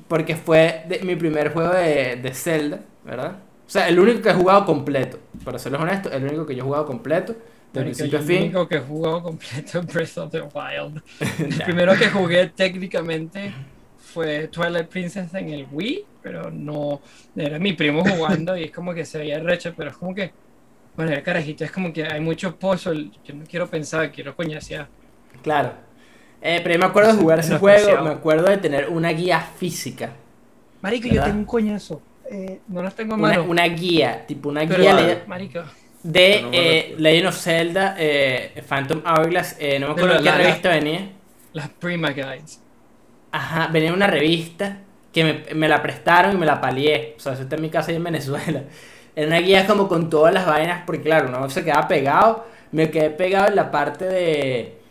Porque 0.08 0.36
fue 0.36 0.84
de- 0.88 1.00
mi 1.00 1.16
primer 1.16 1.52
juego 1.54 1.74
de, 1.74 2.16
de 2.18 2.34
Zelda, 2.34 2.80
¿verdad? 3.04 3.38
O 3.66 3.70
sea, 3.70 3.88
el 3.88 4.00
único 4.00 4.22
que 4.22 4.30
he 4.30 4.34
jugado 4.34 4.66
completo. 4.66 5.20
Para 5.44 5.58
serles 5.60 5.82
honesto, 5.82 6.12
el 6.12 6.24
único 6.24 6.46
que 6.46 6.56
yo 6.56 6.64
he 6.64 6.66
jugado 6.66 6.86
completo. 6.86 7.36
De 7.74 7.82
principio 7.82 8.20
a 8.20 8.22
el 8.22 8.28
fin. 8.28 8.42
único 8.44 8.68
que 8.68 8.76
he 8.76 8.80
jugado 8.82 9.24
completo 9.24 9.80
es 9.80 9.86
Breath 9.88 10.18
of 10.20 10.32
the 10.32 10.42
Wild. 10.42 11.02
El 11.40 11.64
primero 11.64 11.96
que 11.98 12.08
jugué 12.10 12.48
técnicamente 12.50 13.52
fue 13.98 14.48
Twilight 14.50 14.88
Princess 14.90 15.34
en 15.34 15.50
el 15.50 15.66
Wii, 15.72 16.06
pero 16.22 16.52
no 16.52 17.02
era 17.36 17.58
mi 17.58 17.74
primo 17.74 18.04
jugando 18.06 18.56
y 18.56 18.66
es 18.66 18.72
como 18.72 18.94
que 18.94 19.06
se 19.06 19.18
veía 19.18 19.40
recho, 19.40 19.74
pero 19.76 19.90
es 19.90 19.98
como 19.98 20.14
que, 20.14 20.32
bueno, 20.96 21.12
el 21.12 21.24
carajito 21.24 21.64
es 21.64 21.72
como 21.72 21.92
que 21.92 22.06
hay 22.06 22.20
mucho 22.22 22.56
puzzle, 22.58 23.12
yo 23.24 23.34
no 23.34 23.44
quiero 23.46 23.68
pensar, 23.70 24.12
quiero 24.12 24.36
coñasear. 24.36 24.88
Claro. 25.42 25.74
Eh, 26.42 26.60
pero 26.62 26.76
yo 26.76 26.80
me 26.80 26.86
acuerdo 26.86 27.14
de 27.14 27.20
jugar 27.22 27.40
Es 27.40 27.46
ese 27.46 27.58
juego, 27.58 28.04
me 28.04 28.10
acuerdo 28.12 28.50
de 28.50 28.58
tener 28.58 28.90
una 28.90 29.10
guía 29.12 29.40
física. 29.42 30.12
Marico, 30.82 31.08
¿Verdad? 31.08 31.16
yo 31.16 31.24
tengo 31.24 31.40
un 31.40 31.46
coñazo, 31.46 32.02
eh, 32.30 32.60
no 32.68 32.84
las 32.84 32.96
tengo 32.96 33.16
a 33.16 33.42
Una, 33.42 33.66
guía, 33.68 34.26
tipo 34.28 34.50
una 34.50 34.68
pero, 34.68 34.82
guía 34.82 35.24
marico, 35.28 35.64
de 36.04 36.42
No 36.42 36.50
eh. 36.52 36.96
Legend 36.98 37.28
of 37.28 37.38
Zelda, 37.38 37.96
eh, 37.98 38.62
Phantom 38.68 39.02
Hourglass, 39.06 39.56
eh, 39.60 39.80
no 39.80 39.88
me 39.88 39.94
De 39.96 40.02
acuerdo 40.02 40.18
en 40.18 40.24
qué 40.24 40.32
revista 40.32 40.70
venía. 40.70 41.12
las 41.54 41.70
Prima 41.70 42.12
Guides. 42.12 42.62
Ajá, 43.32 43.68
venía 43.68 43.90
en 43.90 43.96
una 43.96 44.08
revista 44.08 44.80
que 45.12 45.24
me, 45.24 45.56
me 45.56 45.68
la 45.70 45.82
prestaron 45.82 46.34
y 46.34 46.38
me 46.38 46.46
la 46.46 46.60
palié. 46.60 47.16
O 47.18 47.20
sea, 47.20 47.34
eso 47.34 47.44
está 47.44 47.56
en 47.56 47.62
mi 47.62 47.70
casa 47.70 47.92
ahí 47.92 47.98
en 47.98 48.04
Venezuela. 48.04 48.64
Era 49.16 49.28
una 49.28 49.40
guía 49.40 49.68
como 49.68 49.88
con 49.88 50.10
todas 50.10 50.34
las 50.34 50.46
vainas, 50.46 50.84
porque 50.86 51.02
claro, 51.02 51.30
no 51.30 51.50
se 51.50 51.64
quedaba 51.64 51.88
pegado. 51.88 52.46
Me 52.72 52.90
quedé 52.90 53.10
pegado 53.12 53.48
en 53.48 53.56
la 53.56 53.72
parte 53.72 54.06
de 54.06 54.84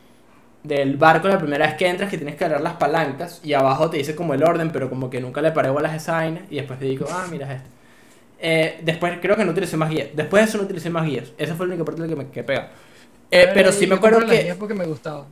del 0.63 0.97
barco 0.97 1.27
la 1.27 1.39
primera 1.39 1.67
vez 1.67 1.75
que 1.75 1.89
entras 1.89 2.09
que 2.09 2.17
tienes 2.17 2.37
que 2.37 2.45
agarrar 2.45 2.63
las 2.63 2.75
palancas 2.75 3.41
y 3.43 3.53
abajo 3.53 3.91
te 3.91 3.97
dice 3.97 4.15
como 4.15 4.35
el 4.35 4.45
orden, 4.45 4.71
pero 4.71 4.89
como 4.89 5.11
que 5.11 5.21
nunca 5.21 5.43
le 5.43 5.51
paré 5.51 5.71
bolas 5.71 5.93
a 5.93 5.97
esa 5.97 6.13
vaina 6.13 6.43
y 6.51 6.57
después 6.57 6.79
te 6.79 6.85
digo, 6.85 7.07
ah, 7.11 7.27
mira 7.31 7.53
esto. 7.53 7.69
Eh, 8.39 8.81
después 8.83 9.19
creo 9.21 9.37
que 9.37 9.45
no 9.45 9.53
utilicé 9.53 9.77
más 9.77 9.91
guías. 9.91 10.09
Después 10.15 10.43
de 10.43 10.49
eso 10.49 10.59
no 10.59 10.65
utilicé 10.65 10.91
más 10.91 11.07
guías. 11.07 11.33
Esa 11.39 11.55
fue 11.55 11.67
la 11.67 11.75
única 11.75 11.85
parte 11.85 12.03
la 12.03 12.09
que 12.09 12.17
me 12.17 12.29
quedé 12.29 12.45
pegado. 12.45 12.69
Eh, 13.31 13.51
pero 13.55 13.73
sí 13.73 13.87
me 13.87 13.95
acuerdo 13.97 14.21
las 14.21 14.31
que... 14.31 14.43
guías 14.43 14.57
porque 14.57 14.75
me 14.75 14.85
gustaba. 14.85 15.27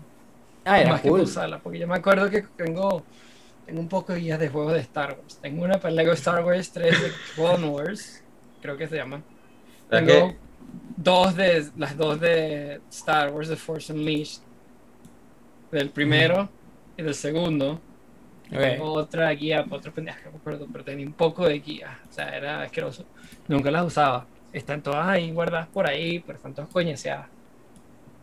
Ah, 0.65 0.81
era 0.81 0.91
más 0.91 1.01
que 1.01 1.09
cool. 1.09 1.21
por 1.21 1.29
usarla, 1.29 1.59
porque 1.59 1.79
yo 1.79 1.89
me 1.89 1.97
acuerdo 1.97 2.29
que 2.31 2.43
tengo, 2.57 3.03
tengo 3.67 3.81
un 3.81 3.89
poco 3.89 4.13
de 4.13 4.21
guías 4.21 4.39
de 4.39 4.49
juegos 4.49 4.75
de 4.75 4.81
Star 4.81 5.17
Wars. 5.21 5.39
Tengo 5.41 5.65
una 5.65 5.79
para 5.79 5.95
Lego 5.95 6.13
Star 6.13 6.45
Wars 6.45 6.71
3 6.71 7.03
de 7.03 7.11
Clone 7.35 7.69
Wars, 7.69 8.20
creo 8.61 8.77
que 8.77 8.89
se 8.89 8.97
llama. 8.97 9.23
¿Sabes 9.89 10.07
Tengo 10.07 10.29
qué? 10.29 10.37
dos 10.97 11.35
de 11.37 11.67
las 11.77 11.97
dos 11.97 12.21
de 12.21 12.81
Star 12.91 13.33
Wars 13.33 13.49
The 13.49 13.57
Force 13.57 13.93
Unleashed, 13.93 14.43
del 15.73 15.91
primero 15.91 16.49
y 16.97 17.03
del 17.03 17.15
segundo. 17.15 17.81
Tengo 18.51 18.93
otra 18.93 19.31
guía 19.31 19.63
para 19.65 19.77
otro 19.77 19.93
pendejo, 19.93 20.19
no 20.25 20.33
me 20.33 20.37
acuerdo, 20.39 20.67
pero 20.73 20.83
tenía 20.85 21.07
un 21.07 21.13
poco 21.13 21.47
de 21.47 21.61
guía, 21.61 22.01
o 22.09 22.13
sea, 22.13 22.37
era 22.37 22.63
asqueroso. 22.63 23.05
Nunca 23.47 23.71
las 23.71 23.87
usaba. 23.87 24.27
Están 24.53 24.83
todas 24.83 25.07
ahí 25.07 25.31
guardadas 25.31 25.69
por 25.69 25.87
ahí, 25.89 26.19
pero 26.19 26.37
están 26.37 26.53
todas 26.55 26.69
coñaseadas. 26.71 27.29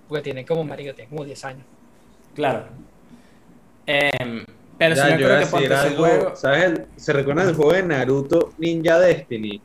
Porque 0.09 0.23
tienen 0.23 0.45
como 0.45 0.65
marico, 0.65 0.93
tienen 0.93 1.09
como 1.09 1.23
10 1.23 1.45
años. 1.45 1.63
Claro. 2.35 2.65
Em, 3.85 4.43
pero 4.77 4.95
Ya, 4.95 5.17
yo 5.17 5.27
que 5.39 5.45
ponte 5.45 5.65
ese 5.65 5.75
algo, 5.75 6.05
juego. 6.05 6.35
¿sabes? 6.35 6.63
el- 6.65 6.85
¿Se 6.97 7.13
recuerdan 7.13 7.47
el 7.49 7.55
juego 7.55 7.73
de 7.73 7.83
Naruto 7.83 8.53
Ninja 8.57 8.99
Destiny? 8.99 9.61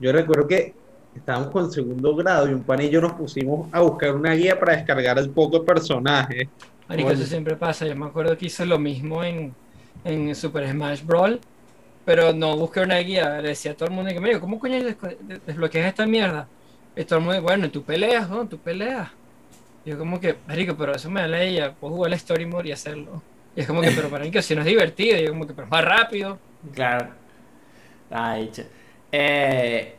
Yo 0.00 0.12
recuerdo 0.12 0.46
que 0.46 0.74
estábamos 1.14 1.50
con 1.50 1.70
segundo 1.72 2.14
grado 2.14 2.48
y 2.48 2.52
un 2.52 2.62
pan 2.62 2.82
y 2.82 2.90
yo 2.90 3.00
nos 3.00 3.12
pusimos 3.12 3.68
a 3.72 3.80
buscar 3.80 4.14
una 4.14 4.32
guía 4.34 4.58
para 4.58 4.76
descargar 4.76 5.18
el 5.18 5.30
poco 5.30 5.60
de 5.60 5.64
personajes. 5.64 6.48
Marico, 6.88 7.10
eso 7.10 7.24
siempre 7.24 7.56
pasa. 7.56 7.86
Yo 7.86 7.96
me 7.96 8.06
acuerdo 8.06 8.36
que 8.36 8.46
hice 8.46 8.64
lo 8.66 8.78
mismo 8.78 9.24
en, 9.24 9.54
en 10.04 10.34
Super 10.34 10.68
Smash 10.70 11.02
Brawl, 11.04 11.40
pero 12.04 12.32
no 12.32 12.56
busqué 12.56 12.80
una 12.80 12.98
guía. 12.98 13.40
Le 13.40 13.48
decía 13.48 13.72
a 13.72 13.74
todo 13.74 13.88
el 13.88 13.94
mundo 13.94 14.10
que, 14.12 14.20
"Marico, 14.20 14.40
¿cómo 14.40 14.58
coño 14.58 14.78
desbloqueas 15.46 15.86
esta 15.88 16.06
mierda? 16.06 16.46
Y 16.94 17.04
todo 17.04 17.18
el 17.18 17.24
mundo, 17.24 17.42
bueno, 17.42 17.70
tú 17.70 17.82
peleas, 17.82 18.28
¿no? 18.28 18.46
Tú 18.46 18.58
peleas. 18.58 19.08
Y 19.84 19.90
yo 19.90 19.98
como 19.98 20.20
que, 20.20 20.36
marico, 20.46 20.76
pero 20.76 20.94
eso 20.94 21.10
me 21.10 21.20
da 21.22 21.28
la 21.28 21.44
idea. 21.44 21.72
Puedo 21.74 21.94
jugar 21.94 22.10
el 22.12 22.16
Story 22.16 22.46
Mode 22.46 22.68
y 22.68 22.72
hacerlo. 22.72 23.22
Y 23.54 23.60
es 23.60 23.66
como 23.66 23.80
que, 23.80 23.90
pero 23.90 24.08
para 24.08 24.24
mí 24.24 24.30
que 24.30 24.42
si 24.42 24.54
no 24.54 24.60
es 24.60 24.66
divertido. 24.66 25.18
Y 25.18 25.24
yo 25.24 25.30
como 25.30 25.46
que, 25.46 25.54
pero 25.54 25.66
más 25.68 25.84
rápido. 25.84 26.38
Claro. 26.74 27.08
Ay, 28.10 28.50
che. 28.52 28.66
Eh, 29.18 29.94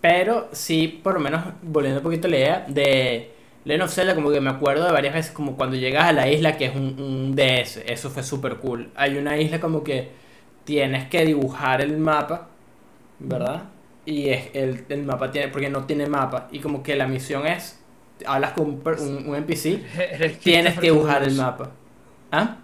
pero 0.00 0.48
sí, 0.52 0.88
por 1.02 1.14
lo 1.14 1.20
menos, 1.20 1.44
volviendo 1.62 2.00
un 2.00 2.04
poquito 2.04 2.26
a 2.26 2.30
la 2.30 2.36
idea 2.38 2.64
de 2.68 3.30
Legend 3.64 3.82
of 3.84 3.92
Zelda, 3.94 4.14
como 4.14 4.30
que 4.30 4.40
me 4.40 4.50
acuerdo 4.50 4.84
de 4.86 4.92
varias 4.92 5.14
veces, 5.14 5.32
como 5.32 5.56
cuando 5.56 5.76
llegas 5.76 6.04
a 6.04 6.12
la 6.12 6.28
isla 6.30 6.56
que 6.56 6.66
es 6.66 6.74
un, 6.74 6.98
un 7.00 7.34
DS, 7.36 7.84
eso 7.86 8.10
fue 8.10 8.22
súper 8.22 8.56
cool. 8.56 8.90
Hay 8.96 9.16
una 9.18 9.36
isla 9.38 9.60
como 9.60 9.84
que 9.84 10.10
tienes 10.64 11.08
que 11.08 11.24
dibujar 11.24 11.80
el 11.82 11.98
mapa, 11.98 12.48
¿verdad? 13.18 13.64
Y 14.04 14.30
es 14.30 14.50
el, 14.54 14.84
el 14.88 15.04
mapa 15.04 15.30
tiene, 15.30 15.48
porque 15.48 15.70
no 15.70 15.84
tiene 15.86 16.06
mapa, 16.06 16.48
y 16.52 16.60
como 16.60 16.82
que 16.82 16.96
la 16.96 17.06
misión 17.06 17.46
es, 17.46 17.80
hablas 18.26 18.52
con 18.54 18.66
un, 18.66 18.82
un- 19.00 19.28
un 19.28 19.36
NPC, 19.36 19.84
tienes 20.42 20.78
que 20.78 20.88
dibujar 20.88 21.22
el 21.24 21.34
mapa. 21.34 21.70
¿Ah? 22.32 22.58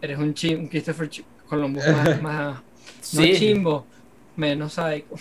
Eres 0.00 0.18
un, 0.18 0.34
chim, 0.34 0.60
un 0.60 0.68
Christopher 0.68 1.08
Ch- 1.10 1.24
Columbus 1.48 1.86
más, 1.88 2.14
más 2.20 2.62
no 3.12 3.26
Sí. 3.26 3.32
chimbo, 3.32 3.86
menos 4.36 4.74
sádico. 4.74 5.16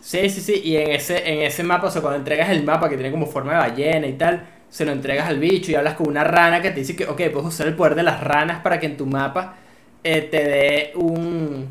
Sí, 0.00 0.30
sí, 0.30 0.40
sí, 0.40 0.60
y 0.64 0.76
en 0.76 0.90
ese, 0.92 1.28
en 1.30 1.40
ese 1.42 1.62
mapa, 1.62 1.88
o 1.88 1.90
sea, 1.90 2.00
cuando 2.00 2.18
entregas 2.18 2.48
el 2.50 2.64
mapa 2.64 2.88
que 2.88 2.96
tiene 2.96 3.10
como 3.10 3.26
forma 3.26 3.52
de 3.52 3.58
ballena 3.58 4.06
y 4.06 4.14
tal, 4.14 4.46
se 4.68 4.84
lo 4.86 4.92
entregas 4.92 5.28
al 5.28 5.38
bicho 5.38 5.70
y 5.70 5.74
hablas 5.74 5.94
con 5.94 6.08
una 6.08 6.24
rana 6.24 6.62
que 6.62 6.70
te 6.70 6.80
dice 6.80 6.96
que, 6.96 7.04
ok, 7.04 7.16
puedes 7.32 7.48
usar 7.48 7.66
el 7.66 7.76
poder 7.76 7.94
de 7.94 8.02
las 8.02 8.20
ranas 8.22 8.62
para 8.62 8.80
que 8.80 8.86
en 8.86 8.96
tu 8.96 9.04
mapa 9.06 9.56
eh, 10.02 10.22
te 10.22 10.44
dé 10.44 10.92
un... 10.96 11.68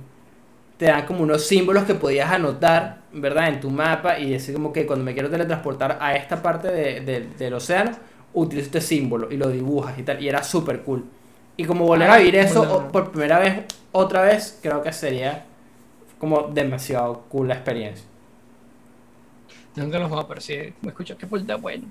te 0.78 0.86
dan 0.88 1.06
como 1.08 1.24
unos 1.24 1.46
símbolos 1.48 1.86
que 1.86 1.96
podías 1.96 2.32
anotar, 2.32 3.04
¿verdad? 3.14 3.50
En 3.50 3.60
tu 3.62 3.70
mapa 3.72 4.20
y 4.20 4.32
decir 4.32 4.56
como 4.56 4.74
que 4.74 4.86
cuando 4.88 5.06
me 5.06 5.14
quiero 5.14 5.30
teletransportar 5.30 5.98
a 6.02 6.16
esta 6.16 6.42
parte 6.44 6.70
de- 6.70 7.02
de- 7.02 7.22
del 7.38 7.54
océano, 7.56 7.92
utilizo 8.34 8.68
este 8.68 8.82
símbolo 8.82 9.32
y 9.32 9.38
lo 9.38 9.50
dibujas 9.50 10.00
y 10.00 10.04
tal, 10.04 10.22
y 10.24 10.30
era 10.30 10.44
súper 10.44 10.82
cool. 10.84 11.06
Y 11.58 11.66
como 11.66 11.86
volver 11.86 12.10
a 12.12 12.16
Ah, 12.16 12.20
vivir 12.20 12.36
eso 12.38 12.90
por 12.92 13.12
primera 13.12 13.40
vez, 13.40 13.66
otra 13.92 14.22
vez, 14.24 14.60
creo 14.62 14.82
que 14.84 14.94
sería 14.94 15.46
como 16.20 16.50
demasiado 16.50 17.22
cool 17.30 17.48
la 17.48 17.56
experiencia. 17.56 18.06
Nunca 19.76 19.98
los 19.98 20.10
juego, 20.10 20.28
pero 20.28 20.42
sí 20.42 20.74
me 20.82 20.90
escucho 20.90 21.18
que 21.18 21.26
puta 21.26 21.56
bueno. 21.56 21.86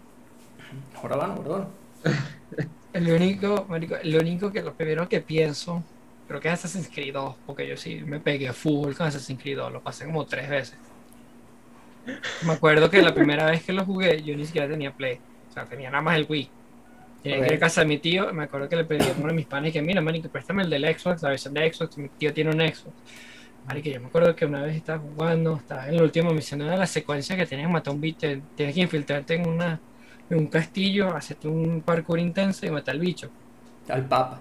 Ahora 1.03 1.17
van, 1.17 1.31
ahora 1.31 1.49
van. 1.49 1.69
El 2.93 3.13
único, 3.13 3.67
lo 4.05 4.19
único 4.19 4.51
que 4.51 4.63
lo 4.63 4.75
primero 4.75 5.09
que 5.09 5.21
pienso, 5.21 5.83
creo 6.27 6.41
que 6.41 6.49
es 6.49 6.55
Assassin's 6.55 6.89
Creed 6.89 7.13
2, 7.13 7.37
porque 7.47 7.69
yo 7.69 7.77
sí 7.77 8.01
me 8.05 8.19
pegué 8.19 8.53
full 8.53 8.95
con 8.95 9.07
Assassin's 9.07 9.41
Creed 9.41 9.59
2, 9.59 9.73
lo 9.73 9.81
pasé 9.83 10.07
como 10.07 10.25
tres 10.25 10.49
veces. 10.49 10.77
Me 12.45 12.53
acuerdo 12.53 12.89
que 12.89 13.03
la 13.03 13.15
primera 13.15 13.45
vez 13.45 13.63
que 13.63 13.73
lo 13.73 13.85
jugué, 13.85 14.23
yo 14.23 14.35
ni 14.35 14.47
siquiera 14.47 14.67
tenía 14.67 14.93
Play, 14.93 15.21
o 15.51 15.53
sea, 15.53 15.67
tenía 15.67 15.91
nada 15.91 16.03
más 16.03 16.17
el 16.17 16.27
Wii. 16.29 16.51
Que 17.23 17.39
ir 17.39 17.53
a 17.53 17.59
casa 17.59 17.83
de 17.83 17.89
mi 17.89 17.99
tío, 17.99 18.33
me 18.33 18.45
acuerdo 18.45 18.69
que 18.69 18.77
le 18.77 18.85
pedí 18.85 19.07
a 19.07 19.13
uno 19.19 19.29
de 19.29 19.35
mis 19.35 19.47
panes 19.47 19.73
que, 19.73 19.83
mira, 19.83 20.01
marico, 20.01 20.29
préstame 20.29 20.63
el 20.63 20.71
del 20.71 20.85
Xbox, 20.99 21.23
la 21.23 21.31
versión 21.31 21.53
de 21.53 21.73
Xbox, 21.73 21.99
mi 21.99 22.09
tío 22.09 22.33
tiene 22.33 22.51
un 22.51 22.61
Xbox. 22.61 22.95
Marico, 23.69 23.91
yo 23.91 24.01
me 24.01 24.07
acuerdo 24.07 24.35
que 24.35 24.47
una 24.47 24.63
vez 24.63 24.77
estaba 24.77 24.99
jugando, 24.99 25.57
estaba 25.57 25.89
en 25.89 25.97
la 25.97 26.03
última 26.03 26.31
misión 26.33 26.61
de 26.61 26.67
la 26.77 26.87
secuencia 26.87 27.37
que 27.37 27.45
tenías 27.45 27.67
que 27.69 27.73
matar 27.73 27.93
un 27.95 28.01
bicho, 28.01 28.27
tienes 28.57 28.75
que 28.75 28.81
infiltrarte 28.81 29.35
en, 29.35 29.47
una, 29.47 29.79
en 30.31 30.39
un 30.39 30.47
castillo, 30.47 31.15
hacerte 31.15 31.49
un 31.49 31.83
parkour 31.83 32.19
intenso 32.19 32.65
y 32.65 32.71
matar 32.71 32.95
al 32.95 33.01
bicho. 33.01 33.29
Al 33.89 34.05
Papa. 34.07 34.41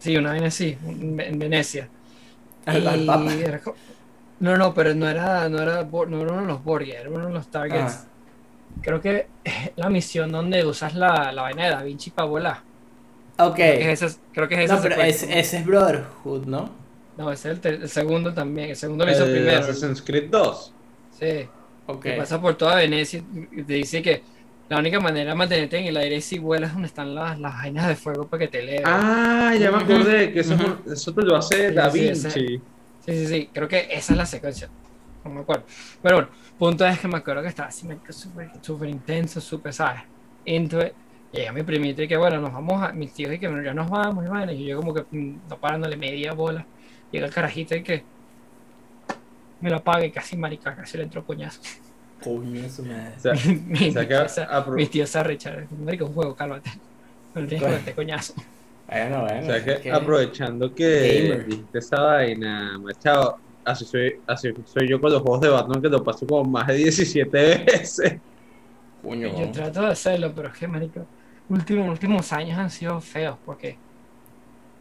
Sí, 0.00 0.16
una 0.16 0.32
vez 0.32 0.42
así, 0.42 0.76
en 0.84 1.38
Venecia. 1.38 1.88
Al, 2.66 3.04
Papa. 3.06 3.32
era 3.32 3.60
No, 4.40 4.56
no, 4.56 4.74
pero 4.74 4.92
no 4.94 5.08
era, 5.08 5.48
no 5.48 5.62
era, 5.62 5.84
no 5.84 6.20
era 6.20 6.32
uno 6.32 6.40
de 6.40 6.46
los 6.48 6.64
Borgia, 6.64 7.00
era 7.00 7.10
uno 7.10 7.28
de 7.28 7.32
los 7.32 7.48
targets. 7.48 7.94
Ah. 8.00 8.06
Creo 8.82 9.00
que 9.00 9.26
es 9.44 9.70
la 9.76 9.88
misión 9.88 10.32
donde 10.32 10.64
usas 10.64 10.94
la, 10.96 11.30
la 11.32 11.42
vaina 11.42 11.64
de 11.64 11.70
Da 11.70 11.82
Vinci 11.84 12.10
para 12.10 12.26
volar. 12.28 12.58
Ok. 13.38 13.54
Creo 13.54 13.78
que 13.78 13.92
es 13.92 14.02
esa, 14.02 14.20
creo 14.32 14.48
que 14.48 14.54
es 14.56 14.60
esa 14.62 14.76
No, 14.76 14.82
pero 14.82 14.94
es- 15.02 15.16
secuencia. 15.20 15.40
ese 15.40 15.56
es 15.58 15.66
Brotherhood, 15.66 16.46
¿no? 16.46 16.79
No, 17.20 17.30
ese 17.32 17.52
es 17.52 17.64
el, 17.64 17.82
el 17.82 17.88
segundo 17.88 18.32
también. 18.32 18.70
El 18.70 18.76
segundo 18.76 19.04
lo 19.04 19.12
hizo 19.12 19.24
El 19.24 19.32
primero. 19.32 19.58
Assassin's 19.58 20.00
Creed 20.02 20.30
2. 20.30 20.74
Sí. 21.10 21.50
Ok. 21.86 22.02
Que 22.02 22.12
pasa 22.14 22.40
por 22.40 22.56
toda 22.56 22.76
Venecia 22.76 23.22
y 23.52 23.62
te 23.64 23.74
dice 23.74 24.00
que 24.02 24.22
la 24.68 24.78
única 24.78 25.00
manera 25.00 25.32
de 25.32 25.36
mantenerte 25.36 25.78
en 25.78 25.86
el 25.86 25.96
aire 25.96 26.16
es 26.16 26.24
si 26.24 26.38
vuelas 26.38 26.72
donde 26.72 26.86
están 26.88 27.14
las, 27.14 27.38
las 27.38 27.52
vainas 27.54 27.88
de 27.88 27.96
fuego 27.96 28.28
para 28.28 28.40
que 28.40 28.48
te 28.48 28.60
eleven. 28.60 28.84
Ah, 28.86 29.54
ya 29.58 29.70
me 29.70 29.78
acordé 29.82 30.32
que 30.32 30.40
eso, 30.40 30.54
eso 30.86 31.12
te 31.14 31.22
lo 31.22 31.36
hace 31.36 31.68
Sí, 31.70 31.74
Da 31.74 31.90
sí, 31.90 32.00
Vinci. 32.00 32.26
ese- 32.28 32.30
Sí, 32.30 33.16
sí, 33.16 33.26
sí. 33.26 33.50
Creo 33.52 33.68
que 33.68 33.88
esa 33.90 34.12
es 34.12 34.16
la 34.16 34.26
secuencia. 34.26 34.70
No 35.24 35.30
me 35.32 35.40
acuerdo. 35.40 35.66
Pero 36.00 36.16
bueno, 36.16 36.30
punto 36.56 36.86
es 36.86 36.98
que 37.00 37.08
me 37.08 37.18
acuerdo 37.18 37.42
que 37.42 37.48
estaba 37.48 37.68
así, 37.68 37.86
súper 38.10 38.50
súper 38.62 38.88
intenso, 38.88 39.40
súper, 39.40 39.72
¿sabes? 39.74 40.02
Into 40.44 40.80
it. 40.80 40.92
Llega 41.32 41.52
mi 41.52 41.62
primito 41.62 42.02
y 42.02 42.08
que 42.08 42.16
bueno, 42.16 42.40
nos 42.40 42.52
vamos 42.52 42.82
a. 42.82 42.92
Mis 42.92 43.12
tíos 43.12 43.32
y 43.34 43.38
que 43.38 43.46
bueno, 43.48 43.62
ya 43.62 43.74
nos 43.74 43.88
vamos, 43.90 44.24
y 44.24 44.28
bueno, 44.28 44.52
y 44.52 44.66
yo 44.66 44.76
como 44.78 44.94
que 44.94 45.02
mm, 45.10 45.48
no 45.48 45.58
parándole 45.60 45.96
media 45.96 46.32
bola. 46.32 46.68
Llega 47.12 47.26
el 47.26 47.32
carajito 47.32 47.74
y 47.74 47.82
que 47.82 48.02
me 49.60 49.70
lo 49.70 49.76
apaga 49.76 50.04
y 50.04 50.10
casi 50.10 50.36
marica, 50.36 50.74
casi 50.74 50.96
le 50.96 51.04
entró 51.04 51.24
coñazo. 51.24 51.60
Coño, 52.22 52.68
su 52.68 52.84
madre. 52.84 53.14
O 53.16 53.20
sea, 53.20 53.32
mi, 53.66 53.88
o 53.88 53.92
sea 53.92 54.08
que 54.08 54.86
tío 54.86 55.06
se-. 55.06 55.26
Marico, 55.84 56.06
un 56.06 56.12
juego, 56.12 56.34
cálmate. 56.34 56.70
No 57.34 57.46
tienes 57.46 57.82
que 57.84 57.92
coñazo. 57.92 58.34
Bueno, 58.88 59.20
bueno. 59.20 59.40
o 59.40 59.44
sea 59.44 59.64
que 59.64 59.80
que- 59.80 59.92
aprovechando 59.92 60.74
que 60.74 61.44
dijiste 61.46 61.78
esa 61.78 62.00
vaina, 62.00 62.76
machado, 62.78 63.38
así 63.64 63.84
soy, 63.84 64.16
así 64.26 64.52
soy 64.64 64.88
yo 64.88 65.00
con 65.00 65.12
los 65.12 65.22
juegos 65.22 65.40
de 65.42 65.48
Batman 65.48 65.80
que 65.80 65.88
lo 65.88 66.02
paso 66.02 66.26
como 66.26 66.44
más 66.44 66.66
de 66.66 66.74
17 66.74 67.64
veces. 67.64 68.16
Coño. 69.02 69.28
Yo 69.38 69.50
trato 69.52 69.82
de 69.82 69.92
hacerlo, 69.92 70.32
pero 70.34 70.48
es 70.48 70.54
que, 70.58 70.66
marico, 70.66 71.06
últimos, 71.48 71.88
últimos 71.88 72.32
años 72.32 72.58
han 72.58 72.70
sido 72.70 73.00
feos 73.00 73.36
porque 73.46 73.78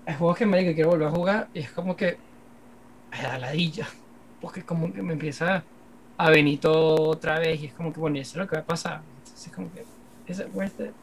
hay 0.09 0.15
juegos 0.15 0.37
que, 0.37 0.45
marico, 0.45 0.73
quiero 0.73 0.89
volver 0.91 1.07
a 1.07 1.11
jugar 1.11 1.49
y 1.53 1.59
es 1.59 1.71
como 1.71 1.95
que 1.95 2.17
me 3.11 3.21
da 3.21 3.37
ladilla. 3.39 3.87
Porque 4.41 4.65
como 4.65 4.93
que 4.93 5.01
me 5.03 5.13
empieza 5.13 5.63
a 6.17 6.29
venir 6.31 6.59
todo 6.59 7.09
otra 7.09 7.39
vez 7.39 7.61
y 7.61 7.67
es 7.67 7.73
como 7.73 7.93
que, 7.93 7.99
bueno, 7.99 8.19
eso 8.19 8.31
es 8.31 8.37
lo 8.37 8.47
que 8.47 8.55
va 8.57 8.61
a 8.63 8.65
pasar. 8.65 9.01
Entonces 9.17 9.47
es 9.47 9.53
como 9.53 9.71
que, 9.73 9.85
¿es 10.25 10.43
worth 10.53 10.79
it? 10.81 10.95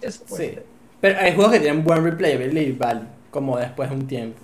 ¿Es 0.00 0.24
worth 0.28 0.36
Sí. 0.36 0.44
it? 0.52 0.66
Pero 1.00 1.18
hay 1.20 1.34
juegos 1.34 1.52
que 1.52 1.60
tienen 1.60 1.84
buen 1.84 2.04
replayability 2.04 2.72
value, 2.72 3.08
como 3.30 3.58
después 3.58 3.90
de 3.90 3.96
un 3.96 4.06
tiempo. 4.06 4.40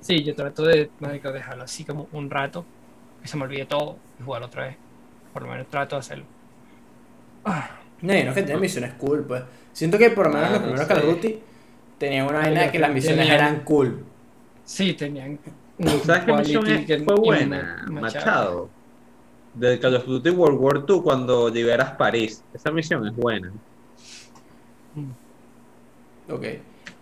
Sí, 0.00 0.24
yo 0.24 0.34
trato 0.34 0.62
de, 0.64 0.90
marico, 1.00 1.32
dejarlo 1.32 1.64
así 1.64 1.84
como 1.84 2.08
un 2.12 2.30
rato, 2.30 2.70
que 3.20 3.28
se 3.28 3.36
me 3.36 3.44
olvide 3.44 3.66
todo 3.66 4.04
y 4.18 4.22
jugarlo 4.22 4.46
otra 4.46 4.66
vez. 4.66 4.78
Por 5.32 5.42
lo 5.42 5.48
menos 5.48 5.68
trato 5.68 5.96
de 5.96 6.00
hacerlo. 6.00 6.32
Ah, 7.44 7.70
No, 8.02 8.14
y 8.14 8.22
no 8.24 8.30
es 8.30 8.34
que 8.34 8.42
tienen 8.42 8.60
misiones 8.60 8.94
cool, 8.94 9.24
pues. 9.26 9.42
Siento 9.72 9.98
que 9.98 10.10
por 10.10 10.26
lo 10.26 10.32
menos 10.32 10.50
Ah, 10.50 10.52
los 10.52 10.60
primeros 10.60 10.86
sé. 10.86 10.94
Call 10.94 10.98
of 10.98 11.04
Duty 11.04 11.42
tenían 11.98 12.26
una 12.26 12.38
vaina 12.40 12.62
de 12.62 12.70
que 12.72 12.78
las 12.78 12.92
misiones 12.92 13.26
Tenían- 13.26 13.34
eran 13.44 13.60
cool. 13.64 14.04
sí, 14.64 14.94
tenían 14.94 15.38
¿Sabes 16.04 16.24
qué 16.24 16.32
misión 16.32 16.64
quality 16.64 16.92
es- 16.92 16.98
que- 16.98 17.04
fue 17.04 17.14
buena, 17.16 17.84
una 17.90 18.00
Machado? 18.02 18.70
Del 19.54 19.78
Call 19.80 19.96
of 19.96 20.04
Duty 20.06 20.30
World 20.30 20.58
War 20.60 20.84
II 20.88 21.00
cuando 21.02 21.48
liberas 21.50 21.92
París. 21.92 22.42
Esa 22.54 22.70
misión 22.70 23.06
es 23.06 23.14
buena. 23.16 23.50
Ok. 26.30 26.44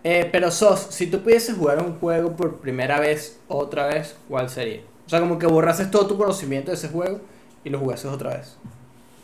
Eh, 0.03 0.29
pero 0.31 0.51
Sos, 0.51 0.87
si 0.91 1.07
tú 1.07 1.21
pudieses 1.21 1.57
jugar 1.57 1.81
un 1.83 1.95
juego 1.99 2.35
por 2.35 2.57
primera 2.57 2.99
vez, 2.99 3.39
otra 3.47 3.87
vez, 3.87 4.15
¿cuál 4.29 4.49
sería? 4.49 4.81
O 5.05 5.09
sea, 5.09 5.19
como 5.19 5.39
que 5.39 5.47
borrases 5.47 5.89
todo 5.89 6.05
tu 6.07 6.17
conocimiento 6.17 6.71
de 6.71 6.75
ese 6.77 6.89
juego 6.89 7.21
y 7.63 7.69
lo 7.69 7.79
jugases 7.79 8.05
otra 8.11 8.37
vez. 8.37 8.55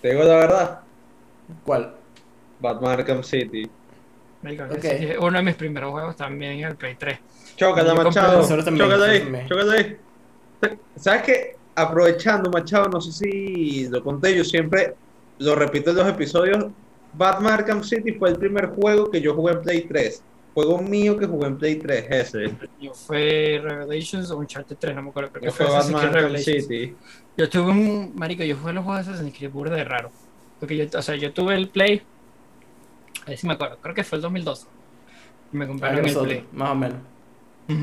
Te 0.02 0.10
digo 0.10 0.24
la 0.24 0.36
verdad, 0.36 0.80
¿Cuál? 1.66 1.94
Batman 2.60 2.92
Arkham 3.00 3.24
City. 3.24 3.70
Marico, 4.44 4.64
uno 5.20 5.38
de 5.38 5.44
mis 5.44 5.56
primeros 5.56 5.92
juegos 5.92 6.16
también 6.16 6.54
en 6.54 6.66
el 6.66 6.76
Play 6.76 6.96
3. 6.98 7.20
Chócala, 7.56 7.90
Yo 7.90 8.04
compré 8.04 8.22
Machado. 8.22 8.78
Chócala 8.78 9.06
ahí, 9.06 9.46
chócala 9.48 9.74
ahí. 9.74 9.98
¿Sabes 10.96 11.22
qué? 11.24 11.56
Aprovechando, 11.76 12.50
Machado, 12.50 12.90
no 12.90 13.00
sé 13.02 13.12
si 13.12 13.88
lo 13.90 14.04
conté, 14.04 14.36
yo 14.36 14.44
siempre 14.44 14.96
lo 15.40 15.56
repito 15.56 15.92
en 15.92 15.98
los 15.98 16.08
episodios. 16.08 16.66
Batman 17.14 17.54
Arkham 17.54 17.84
City 17.84 18.14
fue 18.14 18.30
el 18.30 18.38
primer 18.38 18.68
juego 18.68 19.10
que 19.12 19.22
yo 19.22 19.34
jugué 19.34 19.54
en 19.54 19.62
Play 19.62 19.82
3. 19.82 20.24
Juego 20.54 20.80
mío 20.80 21.18
que 21.18 21.26
jugué 21.28 21.48
en 21.48 21.58
Play 21.58 21.76
3, 21.76 22.06
ese. 22.10 22.52
Yo 22.80 22.94
fue 22.94 23.62
Revelations 23.64 24.32
o 24.32 24.38
Uncharted 24.38 24.76
3, 24.78 24.96
no 24.96 25.04
me 25.04 25.10
acuerdo. 25.10 25.32
Que 25.32 25.46
Yo 25.46 25.52
fue 25.52 25.66
Batman 25.66 26.06
Arkham. 26.16 26.38
City. 26.38 26.96
Yo 27.38 27.50
tuve 27.50 27.72
un. 27.72 28.12
Marico, 28.16 28.44
yo 28.44 28.58
jugué 28.58 28.74
los 28.74 28.84
juegos 28.84 29.06
de 29.06 29.14
Assassin's 29.14 29.38
Creed 29.38 29.52
burda 29.52 29.76
de 29.76 29.84
raro. 29.86 30.12
Porque 30.60 30.78
yo, 30.78 30.86
o 30.98 31.02
sea, 31.02 31.16
yo 31.16 31.32
tuve 31.32 31.56
el 31.56 31.70
Play. 31.70 32.02
A 33.26 33.30
ver 33.30 33.38
si 33.38 33.48
me 33.48 33.54
acuerdo, 33.54 33.78
creo 33.82 33.94
que 33.96 34.04
fue 34.04 34.18
el 34.18 34.22
2012. 34.24 34.68
Y 35.54 35.58
me 35.58 35.68
compraron 35.68 35.98
el 36.00 36.04
nosotros, 36.06 36.28
Play. 36.28 36.46
más 36.54 36.70
o 36.72 36.76
menos. 36.76 36.98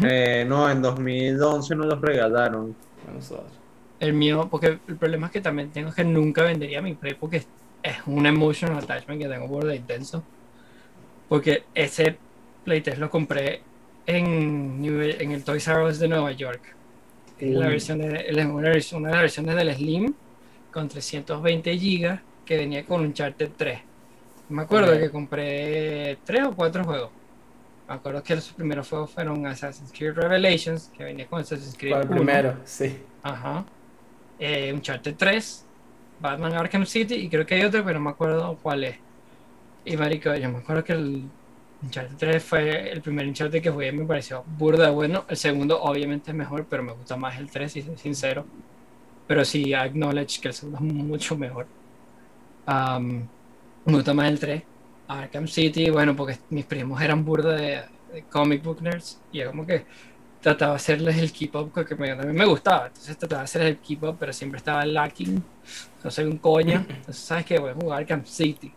Eh, 0.04 0.44
no, 0.46 0.70
en 0.70 0.82
2011 0.82 1.74
nos 1.76 1.86
los 1.86 2.00
regalaron. 2.00 2.74
Nosotros. 3.14 3.52
El 4.00 4.12
mío, 4.12 4.48
porque 4.50 4.78
el 4.86 4.96
problema 4.96 5.26
es 5.26 5.32
que 5.32 5.40
también 5.40 5.70
tengo 5.70 5.92
que 5.92 6.04
nunca 6.04 6.42
vendería 6.42 6.82
mi 6.82 6.94
Play 6.94 7.14
porque 7.14 7.44
es 7.82 7.96
un 8.06 8.26
emotional 8.26 8.78
attachment 8.78 9.20
que 9.22 9.28
tengo 9.28 9.46
burda 9.48 9.74
intenso. 9.74 10.22
Porque 11.28 11.64
ese 11.74 12.16
Play 12.64 12.80
3 12.80 12.98
lo 12.98 13.08
compré 13.10 13.62
en, 14.06 14.80
New- 14.80 15.00
en 15.18 15.32
el 15.32 15.44
Toys 15.44 15.66
R 15.68 15.84
Us 15.84 15.98
de 15.98 16.08
Nueva 16.08 16.32
York. 16.32 16.60
La 17.40 17.68
versión 17.68 17.98
de, 17.98 18.26
una, 18.34 18.48
una 18.50 18.68
de 18.70 19.12
las 19.14 19.20
versiones 19.22 19.54
del 19.56 19.74
Slim 19.74 20.14
con 20.72 20.88
320 20.88 21.76
GB 21.76 22.20
que 22.44 22.56
venía 22.56 22.84
con 22.84 23.00
Uncharted 23.02 23.50
3. 23.56 23.80
Me 24.48 24.62
acuerdo 24.62 24.98
que 24.98 25.10
compré 25.10 26.18
tres 26.24 26.44
o 26.44 26.54
cuatro 26.54 26.84
juegos. 26.84 27.10
Me 27.88 27.94
acuerdo 27.94 28.22
que 28.22 28.34
los 28.34 28.48
primeros 28.52 28.88
juegos 28.88 29.10
fueron 29.10 29.46
Assassin's 29.46 29.92
Creed 29.92 30.12
Revelations, 30.14 30.90
que 30.96 31.04
venía 31.04 31.26
con 31.26 31.40
Assassin's 31.40 31.76
Creed 31.76 31.92
¿Cuál 31.92 32.06
1. 32.08 32.16
primero? 32.16 32.56
Sí. 32.64 32.98
Ajá. 33.22 33.64
Eh, 34.38 34.72
Uncharted 34.72 35.14
3, 35.16 35.66
Batman 36.20 36.52
Arkham 36.54 36.86
City 36.86 37.14
y 37.14 37.28
creo 37.28 37.44
que 37.46 37.54
hay 37.56 37.64
otro, 37.64 37.84
pero 37.84 37.98
no 37.98 38.04
me 38.04 38.10
acuerdo 38.10 38.58
cuál 38.62 38.84
es. 38.84 38.96
Y 39.84 39.96
marico, 39.96 40.34
yo 40.34 40.50
me 40.50 40.58
acuerdo 40.58 40.84
que 40.84 40.92
el 40.92 41.24
Uncharted 41.82 42.16
3 42.16 42.42
fue 42.44 42.90
el 42.92 43.00
primer 43.00 43.26
Uncharted 43.26 43.62
que 43.62 43.70
jugué 43.70 43.90
me 43.92 44.04
pareció 44.04 44.44
burda 44.58 44.90
bueno. 44.90 45.24
El 45.28 45.36
segundo 45.36 45.80
obviamente 45.82 46.30
es 46.30 46.36
mejor, 46.36 46.66
pero 46.68 46.82
me 46.82 46.92
gusta 46.92 47.16
más 47.16 47.38
el 47.38 47.50
3, 47.50 47.72
si 47.72 47.82
soy 47.82 47.96
sincero. 47.96 48.44
Pero 49.26 49.44
sí, 49.44 49.72
acknowledge 49.74 50.40
que 50.40 50.48
el 50.48 50.54
segundo 50.54 50.78
es 50.78 50.84
mucho 50.84 51.36
mejor. 51.36 51.66
Am, 52.66 53.26
me 53.84 53.94
gusta 53.94 54.14
más 54.14 54.28
el 54.28 54.38
3. 54.38 54.62
Arkham 55.08 55.48
City, 55.48 55.88
bueno, 55.90 56.14
porque 56.14 56.38
mis 56.50 56.64
primos 56.66 57.00
eran 57.00 57.24
burda 57.24 57.54
de, 57.56 57.82
de 58.12 58.22
comic 58.30 58.62
book 58.62 58.82
nerds 58.82 59.18
y 59.32 59.38
yo 59.38 59.46
como 59.50 59.66
que 59.66 59.86
trataba 60.42 60.72
de 60.72 60.76
hacerles 60.76 61.16
el 61.18 61.32
keep 61.32 61.54
up 61.56 61.72
que 61.86 61.94
me, 61.96 62.10
a 62.10 62.16
mí 62.16 62.32
me 62.32 62.44
gustaba. 62.44 62.88
Entonces 62.88 63.16
trataba 63.16 63.40
de 63.40 63.44
hacerles 63.44 63.70
el 63.70 63.78
keep 63.78 64.02
up, 64.04 64.16
pero 64.20 64.32
siempre 64.32 64.58
estaba 64.58 64.84
lacking. 64.84 65.42
No 66.04 66.10
soy 66.10 66.26
un 66.26 66.36
coño. 66.38 66.84
Entonces, 66.88 67.16
¿sabes 67.16 67.44
qué? 67.46 67.58
Voy 67.58 67.70
a 67.70 67.74
jugar 67.74 68.00
Arkham 68.00 68.24
City. 68.26 68.72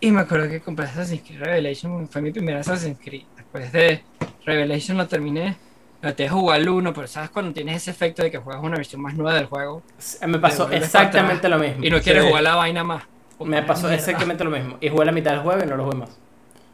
Y 0.00 0.10
me 0.12 0.20
acuerdo 0.20 0.48
que 0.48 0.60
compré 0.60 0.86
Assassin's 0.86 1.22
Creed 1.22 1.40
Revelation. 1.40 2.08
Fue 2.08 2.22
mi 2.22 2.30
primera 2.30 2.60
Assassin's 2.60 2.98
Creed. 3.02 3.24
Después 3.36 3.72
de 3.72 4.02
Revelation 4.44 4.96
lo 4.96 5.08
terminé. 5.08 5.56
Traté 6.00 6.24
de 6.24 6.28
jugar 6.28 6.60
el 6.60 6.68
1, 6.68 6.92
pero 6.94 7.06
¿sabes 7.08 7.30
cuando 7.30 7.52
tienes 7.52 7.76
ese 7.78 7.90
efecto 7.90 8.22
de 8.22 8.30
que 8.30 8.38
juegas 8.38 8.62
una 8.62 8.76
versión 8.76 9.00
más 9.00 9.14
nueva 9.14 9.34
del 9.34 9.46
juego 9.46 9.82
Me 10.26 10.38
pasó 10.38 10.70
exactamente 10.70 11.48
lo 11.48 11.58
mismo. 11.58 11.82
y 11.82 11.90
no 11.90 12.00
quieres 12.00 12.22
Sí. 12.22 12.28
jugar 12.28 12.44
la 12.44 12.54
vaina 12.54 12.84
más? 12.84 13.02
Me 13.40 13.62
pasó 13.62 13.82
Mierda. 13.82 13.96
exactamente 13.96 14.44
lo 14.44 14.50
mismo. 14.50 14.78
Y 14.80 14.88
jugué 14.88 15.04
la 15.04 15.12
mitad 15.12 15.32
del 15.32 15.40
juego 15.40 15.62
y 15.62 15.66
no 15.66 15.76
lo 15.76 15.84
jugué 15.84 15.96
más. 15.96 16.18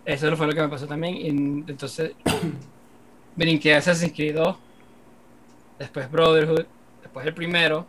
Eso 0.04 0.36
fue 0.36 0.46
lo 0.46 0.52
que 0.52 0.60
me 0.60 0.68
pasó 0.68 0.86
también. 0.86 1.16
Y 1.16 1.28
entonces 1.28 2.12
brinqué 3.36 3.74
a 3.74 3.78
Assassin's 3.78 4.12
Creed 4.12 4.36
2, 4.36 4.56
después 5.78 6.10
Brotherhood, 6.10 6.66
después 7.02 7.26
el 7.26 7.34
primero, 7.34 7.86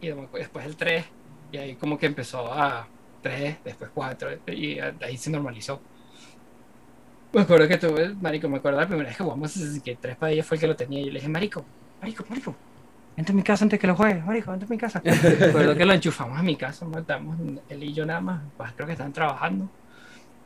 y 0.00 0.08
después 0.08 0.66
el 0.66 0.76
3, 0.76 1.04
y 1.52 1.56
ahí 1.56 1.74
como 1.76 1.98
que 1.98 2.06
empezó 2.06 2.52
a 2.52 2.86
3, 3.22 3.58
después 3.64 3.90
4, 3.94 4.30
y 4.48 4.78
ahí 4.78 5.16
se 5.16 5.30
normalizó. 5.30 5.80
Me 7.32 7.42
acuerdo 7.42 7.68
que 7.68 7.76
tuve, 7.76 8.14
Marico, 8.14 8.48
me 8.48 8.58
acuerdo 8.58 8.80
la 8.80 8.86
primera 8.86 9.08
vez 9.08 9.16
que 9.16 9.24
jugamos 9.24 9.50
Assassin's 9.50 9.82
Creed 9.82 9.98
3 10.00 10.16
para 10.16 10.32
ella 10.32 10.42
fue 10.42 10.56
el 10.56 10.60
que 10.60 10.66
lo 10.66 10.76
tenía, 10.76 11.00
y 11.00 11.04
yo 11.06 11.12
le 11.12 11.18
dije, 11.18 11.28
Marico, 11.28 11.64
Marico, 12.00 12.24
Marico, 12.28 12.54
vente 13.16 13.32
a 13.32 13.34
mi 13.34 13.42
casa 13.42 13.64
antes 13.64 13.78
que 13.80 13.86
lo 13.86 13.96
juegues, 13.96 14.24
marico, 14.24 14.50
vente 14.50 14.66
a 14.66 14.68
mi 14.68 14.78
casa. 14.78 15.00
Recuerdo 15.04 15.74
que 15.76 15.84
lo 15.84 15.92
enchufamos 15.94 16.38
a 16.38 16.42
mi 16.42 16.56
casa, 16.56 16.86
matamos 16.86 17.38
él 17.68 17.82
y 17.82 17.92
yo 17.92 18.04
nada 18.06 18.20
más, 18.20 18.42
pues 18.56 18.72
creo 18.74 18.86
que 18.86 18.92
estaban 18.92 19.12
trabajando. 19.12 19.68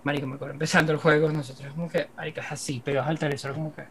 Marico, 0.05 0.27
me 0.27 0.37
acuerdo 0.37 0.55
empezando 0.55 0.93
el 0.93 0.99
juego, 0.99 1.31
nosotros 1.31 1.73
como 1.75 1.89
que, 1.89 2.09
marico, 2.17 2.41
es 2.41 2.53
así, 2.53 2.81
pegados 2.81 3.09
al 3.11 3.19
televisor 3.19 3.55
como 3.55 3.75
que... 3.75 3.85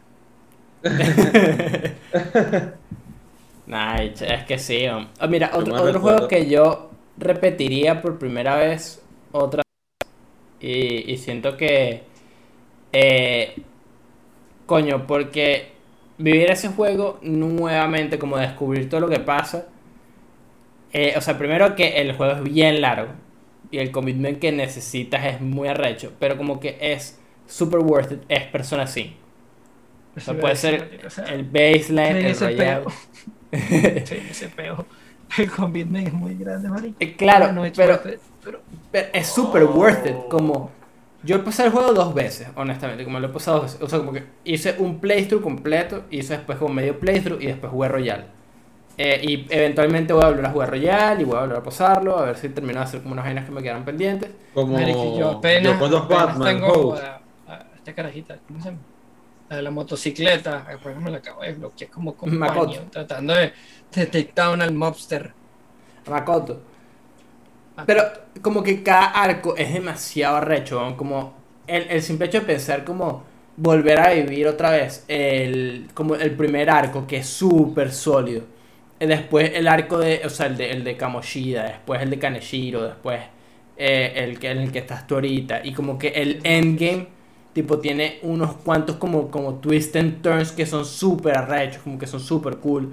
Nah, 3.66 3.98
es 4.02 4.44
que 4.46 4.58
sí. 4.58 4.86
Ah, 4.86 5.26
mira, 5.28 5.50
otro, 5.54 5.74
otro 5.74 6.00
juego 6.00 6.26
que 6.28 6.48
yo 6.48 6.90
repetiría 7.18 8.00
por 8.02 8.18
primera 8.18 8.56
vez 8.56 9.02
otra 9.32 9.62
vez. 9.62 9.66
Y, 10.60 11.12
y 11.12 11.16
siento 11.18 11.56
que. 11.56 12.02
eh, 12.92 13.62
coño, 14.66 15.06
porque 15.06 15.72
vivir 16.20 16.50
ese 16.50 16.68
juego 16.68 17.18
nuevamente, 17.22 18.18
como 18.18 18.38
descubrir 18.38 18.88
todo 18.88 19.00
lo 19.00 19.08
que 19.08 19.20
pasa. 19.20 19.66
eh, 20.92 21.14
o 21.16 21.20
sea, 21.20 21.38
primero 21.38 21.74
que 21.76 22.00
el 22.00 22.14
juego 22.16 22.32
es 22.34 22.42
bien 22.42 22.80
largo. 22.80 23.12
Y 23.70 23.78
el 23.78 23.92
commitment 23.92 24.40
que 24.40 24.50
necesitas 24.52 25.24
es 25.26 25.40
muy 25.40 25.68
arrecho. 25.68 26.12
Pero 26.18 26.36
como 26.36 26.58
que 26.60 26.76
es 26.80 27.20
super 27.46 27.80
worth 27.80 28.12
it. 28.12 28.22
Es 28.28 28.44
Persona 28.46 28.86
5. 28.86 29.14
O 30.16 30.20
sea, 30.20 30.34
puede 30.38 30.56
ser 30.56 31.00
el 31.28 31.44
baseline, 31.44 32.16
el 32.18 32.56
peo. 32.56 32.84
Sí, 34.04 34.16
ese 34.30 34.48
peo. 34.48 34.86
El 35.38 35.50
commitment 35.50 36.08
es 36.08 36.12
muy 36.12 36.34
grande, 36.36 36.68
marico. 36.68 36.96
Eh, 37.00 37.16
Claro, 37.16 37.52
No, 37.52 37.62
pero, 37.74 38.00
es 39.12 39.26
super 39.28 39.64
worth 39.64 40.06
it. 40.06 40.16
Como 40.28 40.70
yo 41.22 41.36
he 41.36 41.38
pasado 41.40 41.68
el 41.68 41.72
juego 41.72 41.92
dos 41.92 42.14
veces, 42.14 42.48
honestamente. 42.56 43.04
Como 43.04 43.20
lo 43.20 43.26
he 43.28 43.30
pasado 43.30 43.60
dos 43.60 43.66
veces. 43.66 43.82
O 43.82 43.88
sea, 43.88 43.98
como 43.98 44.12
que 44.12 44.24
hice 44.44 44.76
un 44.78 45.00
playthrough 45.00 45.42
completo, 45.42 46.04
hice 46.10 46.36
después 46.36 46.58
como 46.58 46.74
medio 46.74 46.98
playthrough 46.98 47.40
y 47.40 47.46
después 47.46 47.70
jugué 47.72 47.88
Royal. 47.88 48.26
Eh, 48.98 49.20
y 49.22 49.46
eventualmente 49.54 50.12
voy 50.12 50.24
a 50.24 50.28
volver 50.28 50.46
a 50.46 50.50
jugar 50.50 50.70
Royal 50.70 51.20
y 51.20 51.24
voy 51.24 51.36
a 51.36 51.40
volver 51.40 51.56
a 51.58 51.62
pasarlo, 51.62 52.18
a 52.18 52.26
ver 52.26 52.36
si 52.36 52.48
termino 52.50 52.80
de 52.80 52.84
hacer 52.84 53.00
como 53.00 53.12
unas 53.14 53.24
vainas 53.24 53.44
que 53.46 53.50
me 53.50 53.62
quedaron 53.62 53.84
pendientes. 53.84 54.30
Como 54.52 54.78
yo 54.78 55.30
apenas, 55.30 55.72
yo 55.72 55.78
con 55.78 55.90
los 55.90 56.02
apenas 56.02 56.26
Batman 56.26 56.60
tengo 56.60 56.94
a, 56.94 57.20
a 57.48 57.66
esta 57.76 57.94
carajita, 57.94 58.38
¿cómo 58.46 58.60
se 58.60 58.70
llama? 58.70 58.80
La 59.48 59.56
de 59.56 59.62
la 59.62 59.70
motocicleta, 59.70 60.66
después 60.68 60.96
me 60.96 61.10
la 61.10 61.18
acabo 61.18 61.42
de 61.42 61.52
bloquear 61.54 61.90
como 61.90 62.14
compañero, 62.14 62.84
tratando 62.90 63.34
de, 63.34 63.52
de 63.92 64.06
take 64.06 64.32
down 64.34 64.62
al 64.62 64.74
mobster. 64.74 65.32
Makoto. 66.08 66.60
Pero 67.86 68.02
como 68.42 68.62
que 68.62 68.82
cada 68.82 69.06
arco 69.06 69.56
es 69.56 69.72
demasiado 69.72 70.36
arrecho, 70.36 70.94
como 70.96 71.34
el, 71.66 71.84
el 71.90 72.02
simple 72.02 72.26
hecho 72.26 72.40
de 72.40 72.46
pensar 72.46 72.84
como 72.84 73.24
volver 73.56 74.00
a 74.00 74.12
vivir 74.12 74.46
otra 74.46 74.70
vez 74.70 75.04
el, 75.08 75.88
como 75.94 76.14
el 76.14 76.30
primer 76.32 76.70
arco 76.70 77.06
que 77.06 77.18
es 77.18 77.26
súper 77.26 77.92
sólido. 77.92 78.42
Eh, 78.98 79.06
Después 79.06 79.52
el 79.54 79.68
arco 79.68 79.98
de, 79.98 80.22
o 80.24 80.30
sea, 80.30 80.46
el 80.46 80.56
de, 80.56 80.70
el 80.72 80.84
de 80.84 80.96
Kamoshida, 80.96 81.64
después 81.64 82.00
el 82.02 82.10
de 82.10 82.18
Kaneshiro, 82.18 82.82
después 82.84 83.20
eh, 83.76 84.12
el 84.16 84.38
que 84.38 84.50
en 84.50 84.58
el 84.58 84.72
que 84.72 84.78
estás 84.80 85.06
tú 85.06 85.14
ahorita. 85.14 85.60
Y 85.64 85.72
como 85.72 85.98
que 85.98 86.08
el 86.08 86.40
endgame, 86.44 87.06
tipo, 87.52 87.78
tiene 87.78 88.18
unos 88.22 88.54
cuantos 88.56 88.96
como, 88.96 89.30
como 89.30 89.54
twist 89.56 89.96
and 89.96 90.22
turns 90.22 90.52
que 90.52 90.66
son 90.66 90.84
súper 90.84 91.36
arrechos, 91.36 91.82
como 91.82 91.98
que 91.98 92.06
son 92.06 92.20
súper 92.20 92.56
cool. 92.58 92.92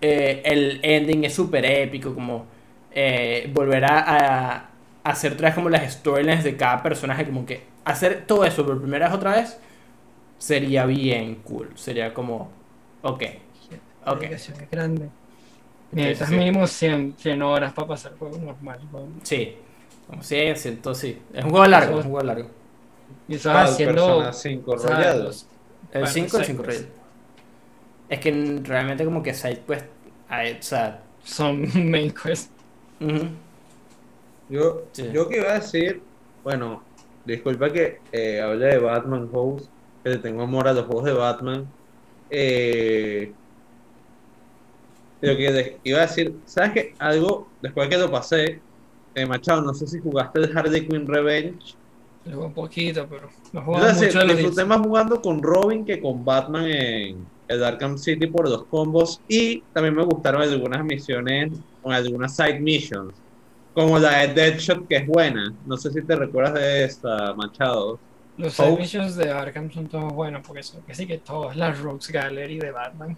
Eh, 0.00 0.42
el 0.44 0.80
ending 0.82 1.24
es 1.24 1.34
súper 1.34 1.64
épico, 1.64 2.14
como 2.14 2.46
eh, 2.92 3.50
volver 3.54 3.84
a, 3.84 3.98
a- 4.00 4.56
a 5.04 5.10
hacer 5.10 5.32
otra 5.34 5.48
vez 5.48 5.54
como 5.54 5.68
las 5.70 5.92
storylines 5.94 6.44
de 6.44 6.56
cada 6.56 6.82
personaje, 6.82 7.24
como 7.26 7.46
que 7.46 7.64
hacer 7.84 8.26
todo 8.26 8.44
eso 8.44 8.66
por 8.66 8.80
primera 8.80 9.06
vez 9.08 9.16
otra 9.16 9.32
vez 9.36 9.58
sería 10.38 10.86
bien 10.86 11.36
cool. 11.36 11.70
Sería 11.76 12.14
como, 12.14 12.50
ok, 13.02 13.22
ok, 14.06 14.22
es 14.24 14.52
grande. 14.70 15.10
Sí, 15.94 15.96
Necesitas 15.96 16.28
sí. 16.28 16.36
mínimo 16.36 16.66
100, 16.66 17.16
100 17.18 17.42
horas 17.42 17.72
para 17.72 17.88
pasar 17.88 18.12
el 18.12 18.18
juego 18.18 18.38
normal. 18.38 18.80
¿no? 18.92 19.08
sí, 19.22 19.56
como 20.06 20.22
si 20.22 20.54
siento, 20.56 20.94
sí. 20.94 21.18
Es 21.32 21.44
un 21.44 21.50
juego 21.50 21.66
largo, 21.66 21.98
es 22.00 22.04
un 22.06 22.10
juego 22.12 22.26
largo. 22.26 22.50
Y 23.28 23.36
eso 23.36 23.50
¿Cuál? 23.50 23.64
haciendo. 23.64 23.94
Persona 23.94 24.32
5 24.32 24.72
o 24.72 24.78
sea, 24.78 24.96
Royal. 24.96 25.24
los- 25.24 25.48
El 25.92 26.00
Bueno, 26.00 26.06
5 26.06 26.38
el 26.38 26.44
side 26.44 26.44
5 26.44 26.62
quest. 26.62 26.82
Raid. 26.82 26.86
Es 28.08 28.20
que 28.20 28.60
realmente 28.64 29.04
como 29.04 29.22
que 29.22 29.34
side 29.34 29.64
quest, 29.66 29.86
o 30.30 30.62
sea, 30.62 31.02
son 31.22 31.62
main 31.90 32.10
quest. 32.12 32.50
Yo, 34.48 34.82
Sí. 34.92 35.08
yo 35.12 35.28
que 35.28 35.36
iba 35.38 35.50
a 35.50 35.54
decir, 35.60 36.00
bueno, 36.42 36.82
disculpa 37.24 37.70
que 37.70 38.00
eh, 38.12 38.40
hable 38.40 38.66
de 38.66 38.78
Batman 38.78 39.28
Host, 39.32 39.66
que 40.02 40.10
le 40.10 40.18
tengo 40.18 40.42
amor 40.42 40.68
a 40.68 40.72
los 40.72 40.86
juegos 40.86 41.04
de 41.04 41.12
Batman. 41.12 41.66
Eh, 42.30 43.32
lo 45.20 45.36
que 45.36 45.52
de- 45.52 45.80
iba 45.84 45.98
a 45.98 46.02
decir, 46.02 46.34
¿sabes 46.46 46.72
qué? 46.72 46.94
Algo, 46.98 47.48
después 47.60 47.88
de 47.88 47.96
que 47.96 48.02
lo 48.02 48.10
pasé, 48.10 48.60
eh, 49.14 49.26
Machado, 49.26 49.62
no 49.62 49.74
sé 49.74 49.86
si 49.86 49.98
jugaste 50.00 50.40
el 50.40 50.56
Harley 50.56 50.86
Quinn 50.86 51.06
Revenge. 51.06 51.74
Juego 52.24 52.46
un 52.46 52.52
poquito, 52.54 53.06
pero 53.08 53.28
no 53.52 53.62
mucho 53.62 54.24
disfruté 54.24 54.64
más 54.64 54.80
jugando 54.80 55.20
con 55.20 55.42
Robin 55.42 55.84
que 55.84 56.00
con 56.00 56.24
Batman 56.24 56.66
en 56.66 57.26
el 57.48 57.64
Arkham 57.64 57.98
City 57.98 58.26
por 58.26 58.48
los 58.48 58.64
combos 58.66 59.20
y 59.26 59.60
también 59.72 59.94
me 59.94 60.04
gustaron 60.04 60.42
algunas 60.42 60.84
misiones 60.84 61.52
o 61.82 61.90
algunas 61.90 62.36
side 62.36 62.60
missions, 62.60 63.14
como 63.74 63.98
la 63.98 64.18
de 64.18 64.34
Deadshot 64.34 64.86
que 64.86 64.96
es 64.96 65.06
buena. 65.06 65.52
No 65.66 65.76
sé 65.76 65.90
si 65.90 66.02
te 66.02 66.14
recuerdas 66.14 66.54
de 66.54 66.84
esta, 66.84 67.34
Machado. 67.34 67.98
Los 68.36 68.58
Hope. 68.60 68.70
servicios 68.70 69.16
de 69.16 69.30
Arkham 69.30 69.70
son 69.72 69.88
todos 69.88 70.12
buenos, 70.12 70.46
porque 70.46 70.62
son 70.62 70.82
casi 70.82 71.06
que 71.06 71.18
todas 71.18 71.56
las 71.56 71.78
Rogues 71.80 72.08
Gallery 72.10 72.58
de 72.58 72.70
Batman. 72.70 73.16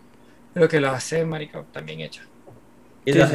Lo 0.54 0.68
que 0.68 0.80
lo 0.80 0.90
hace, 0.90 1.24
marico, 1.24 1.66
también 1.72 2.00
hecho. 2.00 2.22
Y, 3.04 3.12
las 3.12 3.32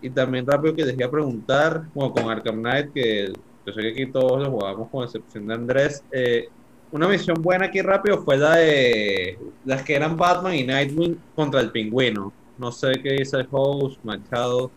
y 0.00 0.10
también 0.10 0.46
rápido 0.46 0.74
que 0.74 0.84
les 0.84 0.94
iba 0.94 1.06
a 1.06 1.10
preguntar, 1.10 1.84
bueno, 1.94 2.12
con 2.12 2.30
Arkham 2.30 2.60
Knight, 2.60 2.92
que 2.92 3.32
yo 3.66 3.72
sé 3.72 3.82
que 3.82 3.88
aquí 3.88 4.06
todos 4.06 4.40
lo 4.40 4.50
jugamos 4.50 4.88
con 4.90 5.04
excepción 5.04 5.46
de 5.46 5.54
Andrés, 5.54 6.04
eh, 6.12 6.48
una 6.92 7.08
misión 7.08 7.40
buena 7.42 7.66
aquí 7.66 7.82
rápido 7.82 8.22
fue 8.22 8.36
la 8.38 8.56
de 8.56 9.38
las 9.64 9.82
que 9.82 9.94
eran 9.94 10.16
Batman 10.16 10.54
y 10.54 10.64
Nightwing 10.64 11.18
contra 11.34 11.60
el 11.60 11.70
pingüino. 11.70 12.32
No 12.58 12.72
sé 12.72 12.92
qué 13.02 13.12
dice 13.12 13.36
el 13.38 13.48
host, 13.50 14.02
Machado. 14.04 14.70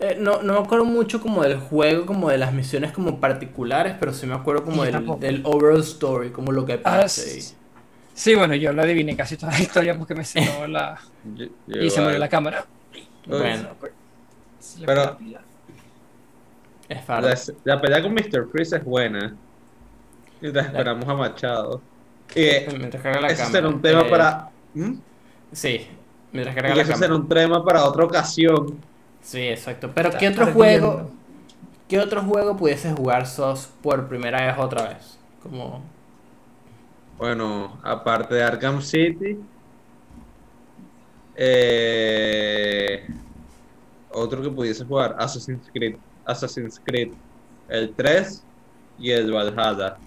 Eh, 0.00 0.16
no, 0.18 0.42
no 0.42 0.54
me 0.54 0.58
acuerdo 0.58 0.84
mucho 0.84 1.20
como 1.20 1.42
del 1.42 1.58
juego, 1.58 2.06
como 2.06 2.28
de 2.30 2.38
las 2.38 2.52
misiones 2.52 2.90
como 2.92 3.20
particulares, 3.20 3.94
pero 4.00 4.12
sí 4.12 4.26
me 4.26 4.34
acuerdo 4.34 4.64
como 4.64 4.82
del, 4.84 5.06
del 5.20 5.42
overall 5.44 5.80
story, 5.80 6.30
como 6.30 6.50
lo 6.50 6.66
que 6.66 6.72
Ah, 6.74 6.80
pasa. 6.82 7.22
s- 7.22 7.54
Sí, 8.14 8.34
bueno, 8.34 8.54
yo 8.54 8.72
lo 8.72 8.82
adiviné 8.82 9.16
casi 9.16 9.36
toda 9.36 9.52
la 9.52 9.60
historia 9.60 9.96
porque 9.96 10.14
me 10.14 10.24
cerró 10.24 10.66
la. 10.68 10.98
Yo- 11.34 11.46
y 11.68 11.88
se 11.90 12.00
murió 12.00 12.18
la 12.18 12.28
cámara. 12.28 12.66
Bueno, 13.26 13.68
Pero- 14.84 15.16
es. 16.88 17.52
La, 17.64 17.74
la 17.74 17.80
pelea 17.80 18.02
con 18.02 18.12
Mr. 18.12 18.48
Freeze 18.50 18.76
es 18.76 18.84
buena. 18.84 19.34
Y 20.42 20.48
la 20.52 20.62
esperamos 20.62 21.08
a 21.08 21.14
Machado. 21.14 21.80
Eh, 22.34 22.66
Mientras 22.78 23.02
carga 23.02 23.20
la 23.20 23.28
ese 23.28 23.36
cámara. 23.42 23.52
será 23.52 23.68
un 23.68 23.82
tema 23.82 24.00
eh, 24.00 24.10
para. 24.10 24.50
¿Mm? 24.74 24.92
Sí, 25.52 25.86
mientras 26.32 26.54
carga 26.54 26.74
la 26.74 26.82
cámara. 26.82 26.98
será 26.98 27.14
un 27.14 27.28
tema 27.28 27.64
para 27.64 27.84
otra 27.84 28.04
ocasión. 28.04 28.78
Sí, 29.22 29.40
exacto. 29.40 29.90
Pero 29.94 30.08
Está 30.08 30.18
¿qué 30.18 30.28
otro 30.28 30.46
juego, 30.52 31.10
qué 31.88 32.00
otro 32.00 32.22
juego 32.22 32.56
pudieses 32.56 32.94
jugar 32.94 33.26
sos 33.26 33.68
por 33.82 34.08
primera 34.08 34.46
vez 34.46 34.58
otra 34.58 34.88
vez? 34.88 35.18
Como 35.42 35.82
Bueno, 37.18 37.78
aparte 37.82 38.34
de 38.34 38.42
Arkham 38.42 38.80
City, 38.82 39.38
eh, 41.36 43.06
otro 44.10 44.42
que 44.42 44.50
pudiese 44.50 44.84
jugar, 44.84 45.14
Assassin's 45.18 45.70
Creed, 45.72 45.96
Assassin's 46.24 46.80
Creed, 46.84 47.12
el 47.68 47.94
3 47.94 48.42
y 48.98 49.10
el 49.10 49.30
Valhalla. 49.32 49.98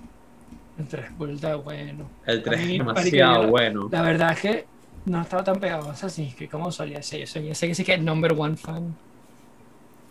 El 0.78 0.88
tres 0.88 1.18
vuelta 1.18 1.56
bueno. 1.56 2.10
El 2.26 2.44
3 2.44 2.60
A 2.60 2.64
es 2.64 2.68
demasiado 2.70 3.44
yo- 3.44 3.50
bueno. 3.50 3.90
La 3.92 4.02
verdad 4.02 4.32
es 4.34 4.40
que 4.42 4.66
no 5.06 5.22
estaba 5.22 5.44
tan 5.44 5.60
pegado 5.60 5.90
a 5.90 5.94
Assassin's 5.94 6.36
Creed 6.36 6.50
como 6.50 6.72
solía 6.72 7.02
ser. 7.02 7.22
Yo 7.22 7.28
solía 7.28 7.56
ser 7.56 7.70
que 7.70 7.76
sí 7.76 7.84
que 7.86 7.94
el 7.94 8.04
number 8.04 8.34
one 8.38 8.58
fan. 8.58 8.96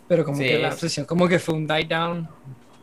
Pero 0.07 0.23
como 0.23 0.37
Sí, 0.37 0.45
que 0.45 0.59
la 0.59 0.69
es- 0.69 0.73
obsesión, 0.75 1.05
como 1.05 1.27
que 1.27 1.39
fue 1.39 1.55
un 1.55 1.67
die 1.67 1.85
down 1.85 2.27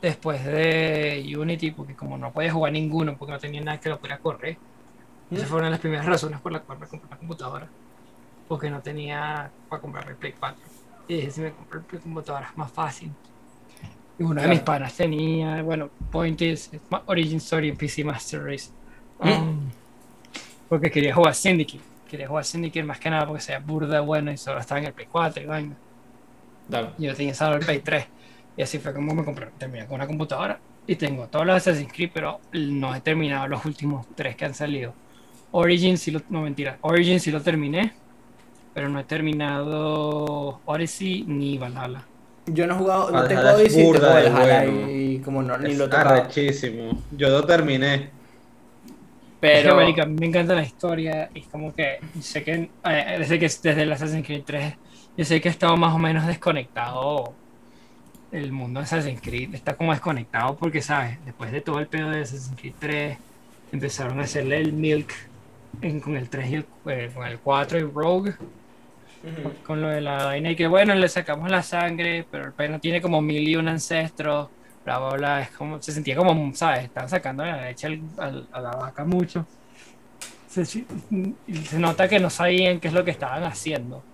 después 0.01 0.45
de 0.45 1.24
Unity, 1.37 1.70
porque 1.72 1.95
como 1.95 2.18
no 2.18 2.33
podía 2.33 2.53
jugar 2.53 2.72
ninguno, 2.72 3.16
porque 3.16 3.33
no 3.33 3.39
tenía 3.39 3.61
nada 3.62 3.78
que 3.80 3.89
lo 3.89 3.99
pudiera 3.99 4.18
correr. 4.18 4.57
Esa 5.30 5.47
fue 5.47 5.59
una 5.59 5.66
de 5.66 5.70
las 5.72 5.80
primeras 5.80 6.05
razones 6.07 6.41
por 6.41 6.53
las 6.53 6.62
cuales 6.62 6.83
me 6.83 6.89
compré 6.89 7.11
la 7.11 7.16
computadora. 7.16 7.68
Porque 8.49 8.68
no 8.70 8.80
tenía 8.80 9.51
para 9.68 9.80
comprarme 9.80 10.11
el 10.12 10.16
Play 10.18 10.35
4. 10.39 10.62
Y 11.09 11.14
dije, 11.16 11.30
si 11.30 11.41
me 11.41 11.53
compro 11.53 11.78
el 11.78 11.85
Play 11.87 12.03
computadora 12.03 12.49
es 12.51 12.57
más 12.57 12.70
fácil. 12.70 13.12
Y 14.18 14.22
uno 14.24 14.40
de 14.42 14.48
mis 14.48 14.60
Claro. 14.60 14.64
panas 14.64 14.94
tenía, 14.96 15.62
bueno, 15.62 15.90
Point 16.10 16.40
is 16.42 16.70
Origin 17.06 17.38
Story 17.38 17.68
en 17.70 17.76
PC 17.76 18.04
Master 18.04 18.44
Race. 18.44 18.70
Mm. 19.20 19.30
Um, 19.30 19.70
porque 20.68 20.90
quería 20.90 21.14
jugar 21.14 21.34
Syndicate. 21.34 21.80
Quería 22.08 22.28
jugar 22.28 22.44
Syndicate 22.44 22.84
más 22.84 22.98
que 22.98 23.10
nada 23.10 23.26
porque 23.26 23.42
sea 23.42 23.58
burda 23.60 24.00
bueno 24.00 24.32
y 24.32 24.36
solo 24.36 24.60
estaba 24.60 24.80
en 24.80 24.86
el 24.86 24.92
Play 24.92 25.08
4 25.10 25.42
y 25.42 25.46
vaina. 25.46 25.76
Y 26.98 27.04
yo 27.06 27.14
tenía 27.14 27.34
solo 27.34 27.56
el 27.56 27.64
Play 27.64 27.80
3. 27.80 28.06
Y 28.56 28.62
así 28.62 28.78
fue 28.78 28.92
como 28.94 29.14
me 29.14 29.24
compré. 29.24 29.48
Terminé 29.58 29.86
con 29.86 29.96
una 29.96 30.06
computadora. 30.06 30.60
Y 30.86 30.96
tengo 30.96 31.28
todos 31.28 31.46
los 31.46 31.56
Assassin's 31.56 31.92
Creed, 31.92 32.10
pero 32.12 32.40
no 32.52 32.94
he 32.94 33.00
terminado 33.00 33.46
los 33.48 33.64
últimos 33.64 34.06
tres 34.16 34.36
que 34.36 34.44
han 34.44 34.54
salido. 34.54 34.94
Origin 35.52 35.96
sí 35.98 36.10
lo. 36.10 36.20
No, 36.28 36.42
mentira. 36.42 36.78
Origin 36.82 37.20
sí 37.20 37.30
lo 37.30 37.40
terminé. 37.42 37.92
pero 38.74 38.88
no 38.88 38.98
he 39.00 39.04
terminado 39.04 40.60
Odyssey 40.64 41.24
ni 41.26 41.58
Valhalla. 41.58 42.08
Yo 42.47 42.66
no 42.66 42.74
he 42.74 42.78
jugado, 42.78 43.07
no 43.11 43.12
Valhalla 43.12 43.28
tengo 43.28 43.49
es 43.49 43.55
Odyssey, 43.55 43.76
tengo 43.76 43.88
burda 43.93 44.16
de 44.16 44.30
Valhalla 44.30 44.70
bueno. 44.72 44.90
y 44.90 45.18
como 45.20 45.43
no, 45.43 45.59
ni 45.59 45.70
Es 45.72 45.78
lo 45.78 45.84
he 45.84 45.88
tocado. 45.88 46.11
arrechísimo. 46.11 47.03
Yo 47.16 47.28
lo 47.28 47.45
terminé. 47.47 47.95
Es 47.95 48.01
que, 48.01 48.11
Pero, 49.40 49.78
a 49.80 50.07
mí 50.07 50.16
me 50.20 50.26
encanta 50.26 50.55
la 50.55 50.62
historia 50.62 51.28
y 51.34 51.40
es 51.40 51.47
como 51.49 51.74
que 51.74 51.99
sé 52.20 52.45
que 52.45 52.70
eh, 52.84 53.16
desde 53.18 53.38
que 53.38 53.47
desde 53.47 53.82
el 53.82 53.93
Assassin's 53.93 54.24
Creed 54.26 54.43
3 54.45 54.74
yo 55.16 55.24
sé 55.24 55.40
que 55.40 55.49
he 55.49 55.51
estado 55.51 55.76
más 55.76 55.93
o 55.95 55.99
menos 55.99 56.26
desconectado 56.26 57.32
el 58.30 58.51
mundo 58.53 58.80
de 58.80 58.84
Assassin's 58.84 59.20
Creed 59.20 59.55
está 59.55 59.74
como 59.76 59.90
desconectado 59.93 60.55
porque 60.57 60.80
sabes 60.80 61.18
después 61.24 61.51
de 61.53 61.61
todo 61.61 61.80
el 61.80 61.86
pedo 61.88 62.11
de 62.11 62.22
Assassin's 62.22 62.59
Creed 62.59 62.74
3 62.78 63.18
empezaron 63.72 64.20
a 64.20 64.22
hacerle 64.24 64.59
el 64.59 64.72
milk 64.72 65.12
en- 65.80 66.01
con 66.01 66.16
el 66.16 66.28
3 66.28 66.49
y 66.51 66.55
el, 66.55 66.66
eh, 66.86 67.11
con 67.12 67.26
el 67.26 67.38
4 67.40 67.78
y 67.78 67.82
Rogue 67.82 68.34
Con 69.62 69.81
lo 69.81 69.89
de 69.89 70.01
la 70.01 70.25
vaina 70.27 70.51
y 70.51 70.57
que 70.57 70.66
bueno 70.66 70.95
le 70.95 71.09
sacamos 71.09 71.49
la 71.51 71.62
sangre 71.62 72.27
pero 72.31 72.47
el 72.47 72.55
pelo 72.55 72.81
tiene 72.81 73.01
como 73.01 73.23
mil 73.23 73.47
y 73.49 73.55
un 73.57 73.68
ancestros 73.68 74.49
bla 74.85 74.99
bla 74.99 75.11
bla 75.16 75.43
es 75.43 75.51
como 75.53 75.81
se 75.81 75.93
sentía 75.93 76.16
como 76.16 76.53
sabes 76.55 76.85
estaban 76.87 77.09
sacando 77.09 77.45
la 77.45 77.62
leche 77.66 77.87
al- 77.87 78.03
al- 78.18 78.49
a 78.53 78.61
la 78.61 78.70
vaca 78.73 79.05
mucho. 79.05 79.47
Se, 80.47 80.64
nota 81.79 82.09
que 82.09 82.20
no 82.20 82.29
sabían 82.31 82.81
qué 82.81 82.89
es 82.89 82.95
lo 82.95 83.05
que 83.05 83.11
estaban 83.12 83.45
haciendo. 83.45 84.07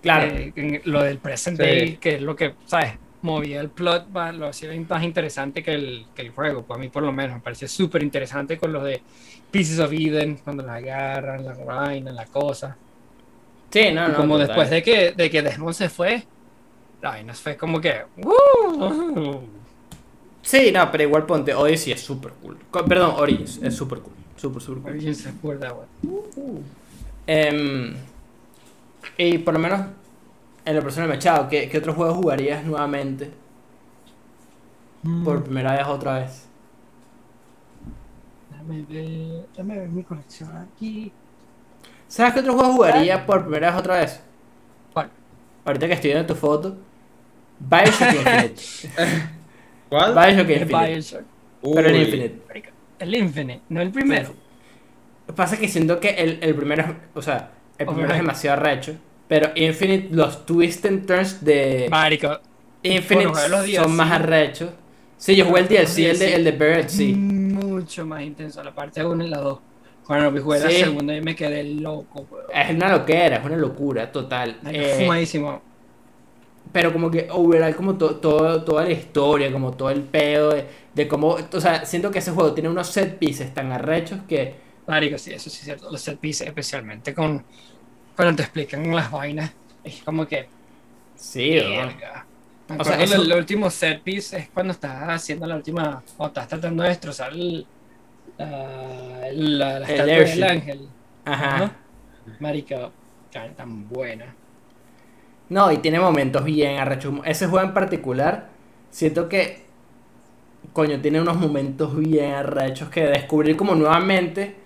Claro, 0.00 0.36
Eh, 0.36 0.52
en 0.54 0.80
lo 0.84 1.02
del 1.02 1.20
present 1.20 1.56
Sí. 1.56 1.62
day 1.62 1.98
que 1.98 2.16
es 2.16 2.22
lo 2.22 2.36
que 2.36 2.56
sabes 2.64 2.94
movía 3.20 3.60
el 3.60 3.72
plot 3.72 4.08
más, 4.10 4.34
lo 4.36 4.46
hacía 4.48 4.70
más 4.88 5.02
interesante 5.02 5.62
que 5.62 5.74
el, 5.74 6.10
que 6.14 6.22
el 6.22 6.30
juego 6.30 6.64
pues 6.66 6.76
a 6.78 6.80
mí 6.80 6.88
por 6.88 7.02
lo 7.02 7.12
menos 7.12 7.36
me 7.36 7.42
pareció 7.42 7.66
súper 7.68 8.02
interesante 8.04 8.58
con 8.58 8.72
lo 8.72 8.82
de 8.84 9.04
Pieces 9.50 9.80
of 9.80 9.92
Eden 9.92 10.38
cuando 10.38 10.62
la 10.62 10.74
agarran 10.76 11.44
la 11.44 11.54
vaina 11.64 12.12
la 12.12 12.26
cosa 12.26 12.78
sí, 13.70 13.90
no, 13.92 14.08
no. 14.08 14.16
como 14.16 14.34
total. 14.34 14.48
después 14.48 14.70
de 14.70 14.82
que, 14.82 15.12
de 15.12 15.30
que 15.30 15.42
Desmond 15.42 15.74
se 15.74 15.88
fue, 15.88 16.24
la 17.02 17.10
vaina 17.10 17.34
fue 17.34 17.56
como 17.56 17.80
que. 17.80 18.02
¡uh! 18.24 19.40
Sí, 20.42 20.70
no, 20.72 20.90
pero 20.90 21.02
igual 21.04 21.26
ponte, 21.26 21.52
Odyssey 21.54 21.92
es 21.92 22.00
súper 22.00 22.32
cool. 22.42 22.56
Co- 22.70 22.84
Perdón, 22.84 23.14
Origins 23.18 23.60
es 23.62 23.74
súper 23.74 24.00
cool. 24.00 24.14
Súper, 24.36 24.62
súper 24.62 24.82
cool. 24.82 24.90
Origins 24.92 25.18
se 25.18 25.28
acuerda, 25.28 25.70
güey. 25.70 25.86
Em, 27.26 27.94
y 29.18 29.38
por 29.38 29.52
lo 29.54 29.60
menos, 29.60 29.80
en 30.64 30.76
lo 30.76 30.82
personal, 30.82 31.08
Machado, 31.10 31.48
¿qué, 31.48 31.68
¿qué 31.68 31.78
otros 31.78 31.96
juegos 31.96 32.16
jugarías 32.16 32.64
nuevamente? 32.64 33.30
Mm. 35.02 35.24
Por 35.24 35.44
primera 35.44 35.72
vez, 35.76 35.86
otra 35.86 36.20
vez. 36.20 36.46
Déjame 38.50 38.82
ver, 38.82 39.46
déjame 39.52 39.78
ver 39.78 39.88
mi 39.88 40.02
colección 40.02 40.50
aquí. 40.56 41.12
¿Sabes 42.08 42.34
qué 42.34 42.40
otro 42.40 42.54
juego 42.54 42.72
jugaría 42.72 43.24
por 43.26 43.42
primera 43.42 43.70
vez, 43.70 43.78
otra 43.78 43.98
vez? 43.98 44.20
¿Cuál? 44.92 45.10
Ahorita 45.64 45.86
que 45.86 45.92
estoy 45.92 46.10
viendo 46.10 46.26
tu 46.26 46.34
foto. 46.34 46.76
Bioshock 47.60 48.14
Infinite. 48.14 48.62
¿Cuál? 49.88 50.14
Bioshock 50.14 50.50
Infinite. 50.50 50.86
Bioshock. 50.86 51.22
Pero 51.74 51.88
el. 51.88 51.96
Infinite. 51.96 52.42
El 52.98 53.14
Infinite, 53.14 53.60
no 53.68 53.80
el 53.80 53.90
primero. 53.90 54.34
Pasa 55.36 55.58
que 55.58 55.68
siento 55.68 56.00
que 56.00 56.10
el, 56.10 56.38
el 56.40 56.54
primero 56.54 56.82
es, 56.82 56.88
o 57.14 57.22
sea, 57.22 57.50
el 57.76 57.86
primero 57.86 58.10
es 58.10 58.16
demasiado 58.16 58.60
arrecho. 58.60 58.96
Pero 59.28 59.50
Infinite, 59.54 60.08
los 60.10 60.46
twists 60.46 60.86
and 60.86 61.06
turns 61.06 61.44
de 61.44 61.86
Marico, 61.90 62.40
Infinite 62.82 63.26
Bueno, 63.28 63.58
jugué 63.58 63.72
los 63.74 63.84
son 63.84 63.96
más 63.96 64.10
arrechos. 64.10 64.70
Sí, 65.18 65.36
yo 65.36 65.44
jugué 65.44 65.60
el 65.60 65.68
DLC, 65.68 65.98
el 65.98 66.18
de, 66.18 66.34
el 66.34 66.44
de 66.44 66.52
Buried 66.52 66.88
Sea. 66.88 67.14
mucho 67.16 68.06
más 68.06 68.22
intenso. 68.22 68.62
La 68.64 68.74
parte 68.74 69.04
1 69.04 69.24
y 69.24 69.28
la 69.28 69.38
2. 69.38 69.58
Cuando 70.08 70.42
jugué 70.42 70.58
la 70.58 70.70
Sí. 70.70 70.76
segunda 70.78 71.14
y 71.14 71.20
me 71.20 71.36
quedé 71.36 71.62
loco, 71.62 72.26
weón. 72.30 72.46
Es 72.52 72.70
una 72.74 72.88
loquera, 72.90 73.36
es 73.36 73.44
una 73.44 73.56
locura 73.56 74.10
total. 74.10 74.58
Eh, 74.66 74.96
fumadísimo. 75.02 75.62
pero 76.72 76.92
como 76.92 77.10
que 77.10 77.28
overall, 77.30 77.74
como 77.76 77.96
to- 77.96 78.16
todo, 78.16 78.62
toda 78.62 78.84
la 78.84 78.90
historia, 78.90 79.50
como 79.52 79.72
todo 79.72 79.88
el 79.90 80.02
pedo 80.02 80.50
de, 80.54 80.66
de 80.94 81.08
cómo. 81.08 81.36
O 81.52 81.60
sea, 81.60 81.84
siento 81.86 82.10
que 82.10 82.18
ese 82.18 82.30
juego 82.32 82.52
tiene 82.52 82.68
unos 82.68 82.88
set 82.88 83.16
pieces 83.18 83.54
tan 83.54 83.70
arrechos 83.72 84.20
que. 84.28 84.54
Marico, 84.86 85.16
sí, 85.18 85.32
eso 85.32 85.48
sí 85.50 85.58
es 85.60 85.64
cierto. 85.64 85.90
Los 85.90 86.00
set 86.00 86.18
pieces, 86.18 86.46
especialmente 86.46 87.14
con 87.14 87.44
cuando 88.16 88.36
te 88.36 88.42
explican 88.42 88.94
las 88.94 89.10
vainas, 89.10 89.52
es 89.84 90.02
como 90.02 90.26
que. 90.26 90.46
Sí, 91.16 91.58
O 92.78 92.84
sea, 92.84 93.02
eso- 93.02 93.22
del 93.22 93.32
último 93.32 93.70
set 93.70 94.02
piece 94.02 94.36
es 94.38 94.48
cuando 94.50 94.72
estás 94.72 95.08
haciendo 95.08 95.46
la 95.46 95.56
última. 95.56 96.02
O 96.18 96.26
estás 96.26 96.48
tratando 96.48 96.82
de 96.82 96.90
destrozar 96.90 97.32
el, 97.32 97.66
la, 98.38 99.28
la, 99.32 99.80
la 99.80 99.86
El 99.86 99.90
estatua 99.90 100.16
airship. 100.16 100.34
del 100.34 100.44
ángel. 100.44 100.88
Ajá. 101.24 101.56
Ajá. 101.56 101.76
Marico, 102.38 102.92
tan, 103.32 103.54
tan 103.56 103.88
buena. 103.88 104.36
No, 105.48 105.72
y 105.72 105.78
tiene 105.78 105.98
momentos 106.00 106.44
bien 106.44 106.78
arrechos. 106.78 107.14
Ese 107.24 107.46
juego 107.46 107.66
en 107.66 107.74
particular, 107.74 108.50
siento 108.90 109.28
que. 109.28 109.66
Coño, 110.72 111.00
tiene 111.00 111.20
unos 111.20 111.36
momentos 111.38 111.96
bien 111.96 112.32
arrechos 112.34 112.88
que 112.90 113.02
descubrir 113.06 113.56
como 113.56 113.74
nuevamente. 113.74 114.56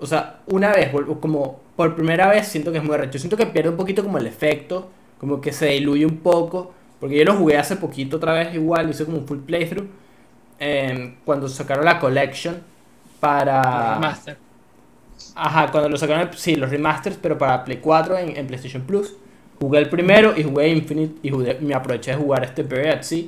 O 0.00 0.06
sea, 0.06 0.40
una 0.46 0.72
vez, 0.72 0.90
como 1.20 1.60
por 1.76 1.94
primera 1.94 2.28
vez, 2.28 2.48
siento 2.48 2.72
que 2.72 2.78
es 2.78 2.84
muy 2.84 2.94
arrecho. 2.94 3.18
Siento 3.18 3.36
que 3.36 3.46
pierde 3.46 3.70
un 3.70 3.76
poquito 3.76 4.02
como 4.02 4.18
el 4.18 4.26
efecto, 4.26 4.90
como 5.18 5.40
que 5.40 5.52
se 5.52 5.66
diluye 5.66 6.06
un 6.06 6.18
poco. 6.18 6.72
Porque 7.00 7.18
yo 7.18 7.24
lo 7.24 7.34
jugué 7.36 7.58
hace 7.58 7.76
poquito 7.76 8.16
otra 8.18 8.32
vez, 8.34 8.54
igual, 8.54 8.90
hice 8.90 9.04
como 9.04 9.18
un 9.18 9.26
full 9.26 9.40
playthrough. 9.40 9.88
em, 10.58 11.16
cuando 11.24 11.48
sacaron 11.48 11.84
la 11.84 11.98
collection 11.98 12.62
para. 13.22 13.98
Master. 14.00 14.36
Ajá, 15.34 15.70
cuando 15.70 15.88
lo 15.88 15.96
sacaron, 15.96 16.30
sí, 16.36 16.56
los 16.56 16.70
remasters, 16.70 17.16
pero 17.20 17.38
para 17.38 17.64
Play 17.64 17.78
4 17.78 18.18
en, 18.18 18.36
en 18.36 18.46
PlayStation 18.46 18.82
Plus. 18.82 19.14
Jugué 19.60 19.78
el 19.78 19.88
primero 19.88 20.34
y 20.36 20.42
jugué 20.42 20.68
Infinite 20.68 21.20
y 21.22 21.30
jugué- 21.30 21.58
me 21.60 21.74
aproveché 21.74 22.10
de 22.12 22.16
jugar 22.18 22.44
este 22.44 22.62
Buried 22.64 23.02
Sea. 23.02 23.24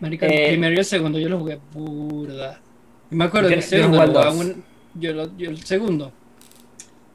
Marico, 0.00 0.24
Eh, 0.26 0.44
el 0.44 0.48
primero 0.52 0.74
y 0.74 0.78
el 0.78 0.84
segundo 0.84 1.18
yo 1.18 1.28
los 1.28 1.40
jugué 1.40 1.60
burda. 1.72 2.60
Yo 3.10 3.16
me 3.16 3.24
acuerdo 3.24 3.48
Yo 3.48 3.54
que 3.56 3.60
el 3.60 3.60
yo 3.62 3.66
segundo 3.68 3.98
jugué 3.98 4.04
el 4.04 4.12
lo 4.12 4.32
un- 4.32 4.64
yo, 4.94 5.12
lo- 5.12 5.36
yo 5.36 5.50
el 5.50 5.64
segundo. 5.64 6.12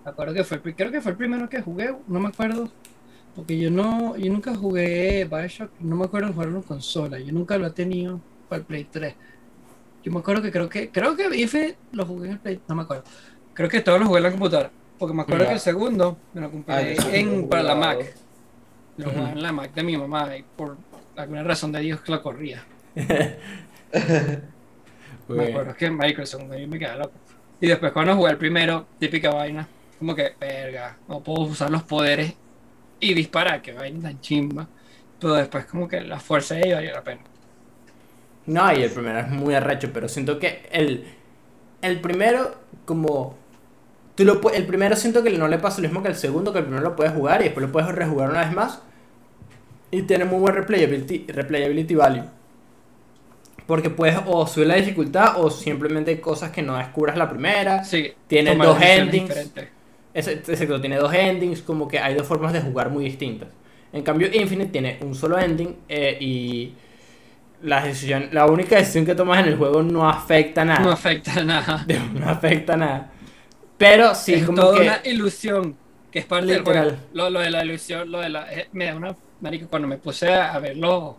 Me 0.03 0.12
acuerdo 0.12 0.34
que 0.34 0.43
fue 0.43 0.57
el, 0.64 0.76
creo 0.76 0.91
que 0.91 1.01
fue 1.01 1.12
el 1.12 1.18
primero 1.18 1.47
que 1.49 1.62
jugué, 1.62 1.95
no 2.07 2.20
me 2.20 2.30
acuerdo. 2.30 2.72
Porque 3.36 3.57
yo 3.59 3.72
no, 3.72 4.18
yo 4.18 4.32
nunca 4.32 4.55
jugué 4.55 5.26
Bioshock, 5.26 5.72
no 5.80 5.95
me 5.95 6.05
acuerdo 6.05 6.28
de 6.30 6.34
jugarlo 6.34 6.57
en 6.57 6.64
consola, 6.64 7.20
yo 7.20 7.32
nunca 7.34 7.57
lo 7.57 7.68
he 7.68 7.72
tenido 7.72 8.22
para 8.49 8.59
el 8.62 8.66
Play 8.66 8.86
3. 8.86 9.16
Yo 10.04 10.12
me 10.12 10.20
acuerdo 10.20 10.41
que 10.41 10.52
creo 10.52 10.68
que, 10.70 10.89
creo 10.89 11.16
que 11.16 11.24
Infinite 11.39 11.78
lo 11.91 12.06
jugué 12.06 12.28
en 12.28 12.34
el 12.34 12.39
Play, 12.39 12.62
no 12.68 12.76
me 12.76 12.82
acuerdo. 12.84 13.04
Creo 13.54 13.70
que 13.70 13.82
todos 13.82 13.99
lo 13.99 14.08
jugué 14.08 14.18
en 14.20 14.24
la 14.24 14.32
computadora. 14.32 14.72
Porque 14.97 15.14
me 15.16 15.22
acuerdo 15.24 15.45
que 15.47 15.54
el 15.54 15.60
segundo 15.60 16.18
me 16.34 16.41
lo 16.41 16.52
compré 16.52 16.76
Ah, 16.76 16.82
en, 17.14 17.47
para 17.47 17.64
la. 17.64 17.76
Mac. 17.76 18.16
Lo 18.97 19.10
jugaba 19.10 19.32
en 19.32 19.41
la 19.41 19.52
Mac 19.52 19.74
de 19.74 19.84
mi 19.84 19.97
mamá 19.97 20.36
y 20.38 20.43
por 20.43 20.78
alguna 21.16 21.43
razón 21.43 21.72
de 21.72 21.80
Dios 21.82 22.02
que 22.02 22.12
lo 22.12 22.22
corría. 22.22 22.64
Me 25.28 25.45
acuerdo 25.49 25.76
que 25.76 25.89
Microsoft 25.89 26.43
me, 26.43 26.68
me 26.68 26.78
quedaba 26.80 27.04
loco. 27.04 27.14
Y 27.60 27.68
después 27.68 27.91
cuando 27.91 28.16
jugué 28.16 28.32
el 28.32 28.38
primero, 28.38 28.88
típica 28.99 29.32
vaina, 29.34 29.68
como 29.99 30.16
que, 30.16 30.34
verga, 30.39 30.97
no 31.08 31.22
puedo 31.22 31.43
usar 31.43 31.70
los 31.70 31.84
poderes 31.84 32.34
y 32.99 33.14
disparar, 33.14 33.62
que 33.62 33.72
vaina 33.74 34.02
tan 34.10 34.20
chimba. 34.20 34.68
Pero 35.20 35.36
después 35.36 35.66
como 35.66 35.88
que 35.88 36.02
la 36.02 36.20
fuerza 36.20 36.56
de 36.56 36.62
ella 36.68 36.76
valió 36.76 36.91
la 36.93 37.04
pena. 37.04 37.22
No, 38.46 38.72
y 38.74 38.82
el 38.84 38.92
primero 38.92 39.20
es 39.20 39.30
muy 39.30 39.54
arrecho, 39.54 39.92
pero 39.94 40.10
siento 40.10 40.39
que 40.39 40.64
el, 40.72 41.06
el 41.82 42.00
primero, 42.02 42.56
como. 42.86 43.38
Tú 44.16 44.26
lo, 44.26 44.42
el 44.52 44.66
primero 44.66 44.96
siento 44.96 45.24
que 45.24 45.30
no 45.38 45.48
le 45.48 45.58
pasa 45.58 45.82
lo 45.82 45.88
mismo 45.88 46.04
que 46.04 46.10
el 46.10 46.16
segundo, 46.16 46.52
que 46.52 46.60
el 46.60 46.66
primero 46.66 46.84
lo 46.84 46.96
puedes 46.96 47.14
jugar 47.14 47.42
y 47.42 47.46
después 47.46 47.66
lo 47.66 47.72
puedes 47.72 47.89
rejugar 47.89 48.30
una 48.30 48.42
vez 48.42 48.54
más. 48.54 48.82
Y 49.92 50.04
tiene 50.04 50.26
muy 50.26 50.39
buen 50.39 50.56
replayability, 50.56 51.26
replayability 51.28 51.96
value. 51.96 52.24
Porque 53.66 53.89
puedes 53.89 54.18
o 54.26 54.46
subir 54.48 54.68
la 54.68 54.76
dificultad 54.76 55.39
o 55.42 55.50
simplemente 55.50 56.20
cosas 56.20 56.52
que 56.52 56.62
no 56.62 56.78
descubras 56.78 57.18
la 57.18 57.30
primera. 57.30 57.84
Sí, 57.84 58.12
Tiene 58.28 58.56
dos 58.56 58.78
endings. 58.82 59.52
Exacto, 60.14 60.82
tiene 60.82 60.98
dos 60.98 61.14
endings, 61.14 61.62
como 61.62 61.88
que 61.88 62.00
hay 62.00 62.16
dos 62.16 62.28
formas 62.28 62.52
de 62.54 62.62
jugar 62.62 62.89
muy 62.89 63.06
distintas. 63.06 63.50
En 63.94 64.04
cambio, 64.04 64.28
Infinite 64.34 64.72
tiene 64.72 65.00
un 65.02 65.16
solo 65.16 65.38
ending 65.39 65.78
eh, 65.88 66.18
y 66.20 66.74
la 67.64 67.84
decisión, 67.84 68.30
la 68.32 68.45
única 68.45 68.76
decisión 68.78 69.05
que 69.05 69.16
tomas 69.16 69.39
en 69.39 69.47
el 69.49 69.57
juego 69.57 69.84
no 69.84 70.09
afecta 70.09 70.66
nada. 70.66 70.80
No 70.82 70.91
afecta 70.91 71.43
nada. 71.43 71.86
no 72.14 72.30
afecta 72.30 72.76
nada. 72.78 73.12
Pero 73.78 74.14
sí, 74.16 74.34
es 74.36 74.45
como 74.45 74.57
toda 74.59 74.78
que. 74.78 74.82
una 74.84 75.01
ilusión 75.05 75.76
que 76.12 76.20
es 76.20 76.26
parte 76.26 76.45
Literal. 76.47 76.86
del 76.86 76.95
juego. 76.95 77.07
Lo, 77.14 77.30
lo 77.30 77.39
de 77.39 77.49
la 77.51 77.64
ilusión, 77.66 78.12
lo 78.12 78.20
de 78.20 78.30
la. 78.30 78.51
eh, 78.53 78.68
me 78.74 78.86
da 78.86 78.95
una. 78.95 79.16
Marico, 79.39 79.68
cuando 79.70 79.88
me 79.88 79.97
puse 79.97 80.32
a, 80.34 80.53
a 80.53 80.59
ver 80.59 80.78
los, 80.78 81.16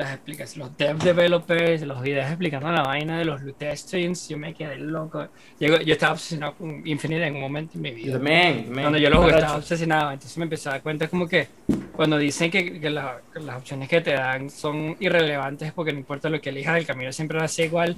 las 0.00 0.12
explicaciones, 0.14 0.68
los 0.68 0.76
dev 0.76 0.98
developers, 0.98 1.82
los 1.82 2.02
videos 2.02 2.26
explicando 2.26 2.70
la 2.72 2.82
vaina 2.82 3.18
de 3.18 3.24
los 3.24 3.40
testings, 3.56 4.28
yo 4.28 4.36
me 4.38 4.52
quedé 4.54 4.76
loco. 4.76 5.28
Yo, 5.60 5.80
yo 5.80 5.92
estaba 5.92 6.12
obsesionado 6.14 6.54
con 6.54 6.86
Infinite 6.86 7.26
en 7.26 7.34
un 7.36 7.40
momento 7.42 7.72
en 7.76 7.82
mi 7.82 7.90
vida. 7.92 8.14
también, 8.14 8.64
también. 8.64 8.82
Cuando 8.82 8.98
yo 8.98 9.10
lo 9.10 9.20
jugué 9.22 9.34
estaba 9.34 9.56
obsesionado, 9.56 10.10
entonces 10.12 10.36
me 10.38 10.44
empecé 10.44 10.68
a 10.68 10.72
dar 10.72 10.82
cuenta 10.82 11.08
como 11.08 11.28
que 11.28 11.48
cuando 11.92 12.18
dicen 12.18 12.50
que, 12.50 12.80
que 12.80 12.90
la- 12.90 13.20
que 13.32 13.40
las 13.40 13.56
opciones 13.58 13.88
que 13.88 14.00
te 14.00 14.12
dan 14.12 14.50
son 14.50 14.96
irrelevantes 15.00 15.72
porque 15.72 15.92
no 15.92 15.98
importa 15.98 16.28
lo 16.28 16.40
que 16.40 16.50
elijas, 16.50 16.76
el 16.78 16.86
camino 16.86 17.12
siempre 17.12 17.38
va 17.38 17.44
a 17.44 17.48
ser 17.48 17.66
igual. 17.66 17.96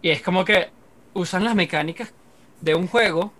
Y 0.00 0.10
es 0.10 0.22
como 0.22 0.44
que 0.44 0.68
usan 1.14 1.44
las 1.44 1.54
mecánicas 1.54 2.12
de 2.60 2.74
un 2.74 2.86
juego 2.86 3.32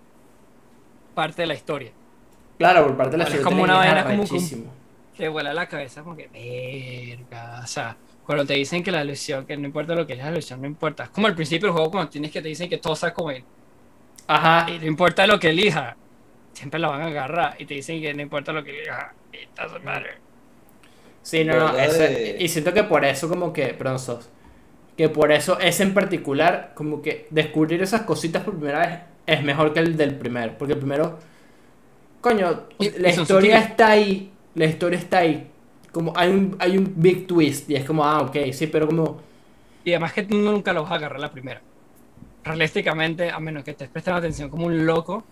parte 1.15 1.43
de 1.43 1.47
la 1.49 1.55
historia. 1.55 1.91
Claro, 2.59 2.87
por 2.87 2.97
parte 2.97 3.13
de 3.13 3.19
la 3.19 3.25
Bueno, 3.25 3.39
es 3.39 3.45
como 3.45 3.63
una 3.63 3.75
vaina 3.77 4.03
como- 4.05 4.23
arrechísimo. 4.23 4.73
Te 5.17 5.29
vuela 5.29 5.53
la 5.53 5.69
cabeza 5.69 6.03
como 6.03 6.17
que, 6.17 6.29
verga, 6.29 7.61
o 7.63 7.67
sea, 7.67 7.97
cuando 8.25 8.47
te 8.47 8.55
dicen 8.55 8.83
que 8.83 8.91
la 8.91 9.05
ilusión, 9.05 9.45
que 9.47 9.57
no 9.57 9.67
importa 9.67 9.95
lo 9.95 10.07
que 10.07 10.15
es 10.15 10.19
la 10.19 10.31
ilusión, 10.31 10.61
no 10.61 10.67
importa. 10.67 11.05
Es 11.05 11.11
como 11.11 11.27
al 11.27 11.35
principio 11.35 11.69
del 11.69 11.75
juego 11.75 11.91
cuando 11.91 12.11
tienes 12.11 12.31
que 12.31 12.41
te 12.41 12.49
dicen 12.49 12.69
que 12.71 12.79
todo 12.79 12.95
está 12.95 13.13
con 13.13 13.31
él. 13.35 13.45
Ajá. 14.27 14.71
Y 14.71 14.79
no 14.79 14.87
importa 14.87 15.27
lo 15.27 15.39
que 15.39 15.51
elija, 15.51 15.97
siempre 16.55 16.81
lo 16.81 16.89
van 16.91 17.03
a 17.03 17.07
agarrar. 17.07 17.57
Y 17.59 17.67
te 17.67 17.75
dicen 17.75 18.01
que 18.01 18.15
no 18.15 18.23
importa 18.23 18.53
lo 18.53 18.65
que 18.65 18.71
elija, 18.71 19.13
it 19.33 19.49
doesn't 19.57 19.85
matter. 19.85 20.19
Sí, 21.23 21.45
no, 21.45 21.55
no. 21.59 21.67
¿Verdad 21.73 21.85
ese- 21.85 22.09
de- 22.09 22.37
y 22.41 22.49
siento 22.49 22.73
que 22.73 22.85
por 22.85 23.05
eso, 23.05 23.29
como 23.29 23.53
que, 23.53 23.69
perdón, 23.75 23.99
sos. 23.99 24.29
Que 24.97 25.09
por 25.09 25.31
eso, 25.33 25.59
ese 25.61 25.83
en 25.83 25.95
particular, 25.95 26.73
como 26.75 27.03
que 27.03 27.27
descubrir 27.31 27.83
esas 27.83 28.03
cositas 28.03 28.45
por 28.45 28.55
primera 28.57 28.79
vez 28.87 28.99
es 29.27 29.43
mejor 29.45 29.73
que 29.75 29.81
el 29.81 29.97
del 29.97 30.15
primero. 30.17 30.55
Porque 30.59 30.73
el 30.75 30.79
primero, 30.79 31.19
coño, 32.21 32.65
Y- 32.79 32.91
la 32.99 33.09
y 33.09 33.11
historia 33.13 33.57
sutiles. 33.61 33.65
está 33.65 33.89
ahí. 33.91 34.32
La 34.55 34.67
historia 34.67 34.99
está 34.99 35.19
ahí. 35.19 35.49
Como 35.93 36.13
hay 36.17 36.31
un, 36.31 36.57
hay 36.59 36.79
un 36.79 36.93
big 36.97 37.27
twist. 37.27 37.69
Y 37.71 37.77
es 37.77 37.85
como, 37.85 38.05
ah, 38.05 38.23
ok, 38.23 38.37
sí, 38.53 38.67
pero 38.67 38.87
como. 38.87 39.21
Y 39.85 39.91
además 39.91 40.13
que 40.13 40.23
tú 40.23 40.37
nunca 40.37 40.73
lo 40.73 40.83
vas 40.83 40.93
a 40.93 40.95
agarrar 40.97 41.21
la 41.21 41.31
primera. 41.31 41.61
Realísticamente, 42.45 43.31
a 43.31 43.39
menos 43.41 43.65
que 43.65 43.73
estés 43.73 43.89
prestando 43.89 44.19
atención 44.19 44.49
como 44.49 44.67
un 44.67 44.85
loco, 44.87 45.25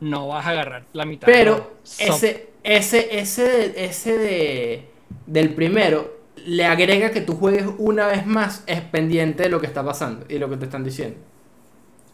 no 0.00 0.28
vas 0.28 0.46
a 0.46 0.50
agarrar 0.50 0.84
la 0.92 1.04
mitad. 1.04 1.26
Pero 1.26 1.54
de 1.54 1.60
los 1.60 2.00
ese, 2.00 2.50
ese, 2.62 3.18
ese, 3.18 3.84
ese 3.84 4.18
de, 4.18 4.88
del 5.26 5.54
primero 5.54 6.12
le 6.46 6.64
agrega 6.64 7.10
que 7.10 7.20
tú 7.20 7.34
juegues 7.34 7.66
una 7.78 8.06
vez 8.06 8.26
más 8.26 8.64
es 8.66 8.80
pendiente 8.80 9.44
de 9.44 9.48
lo 9.48 9.60
que 9.60 9.66
está 9.66 9.84
pasando 9.84 10.26
y 10.28 10.38
lo 10.38 10.48
que 10.50 10.56
te 10.56 10.64
están 10.66 10.84
diciendo. 10.84 11.18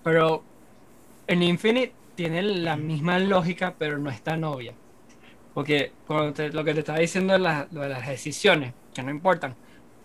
Pero 0.03 0.43
en 1.27 1.43
Infinite 1.43 1.93
tiene 2.15 2.43
la 2.43 2.77
misma 2.77 3.19
lógica, 3.19 3.75
pero 3.79 3.99
no 3.99 4.11
es 4.11 4.23
tan 4.23 4.45
obvia. 4.45 4.75
Porque 5.61 5.93
cuando 6.07 6.33
te- 6.33 6.49
lo 6.51 6.65
que 6.65 6.73
te 6.73 6.81
estaba 6.81 7.01
diciendo 7.01 7.35
de, 7.35 7.39
la- 7.39 7.69
lo 7.71 7.83
de 7.83 7.91
las 7.91 8.07
decisiones, 8.07 8.73
que 8.95 9.03
no 9.03 9.11
importan, 9.11 9.55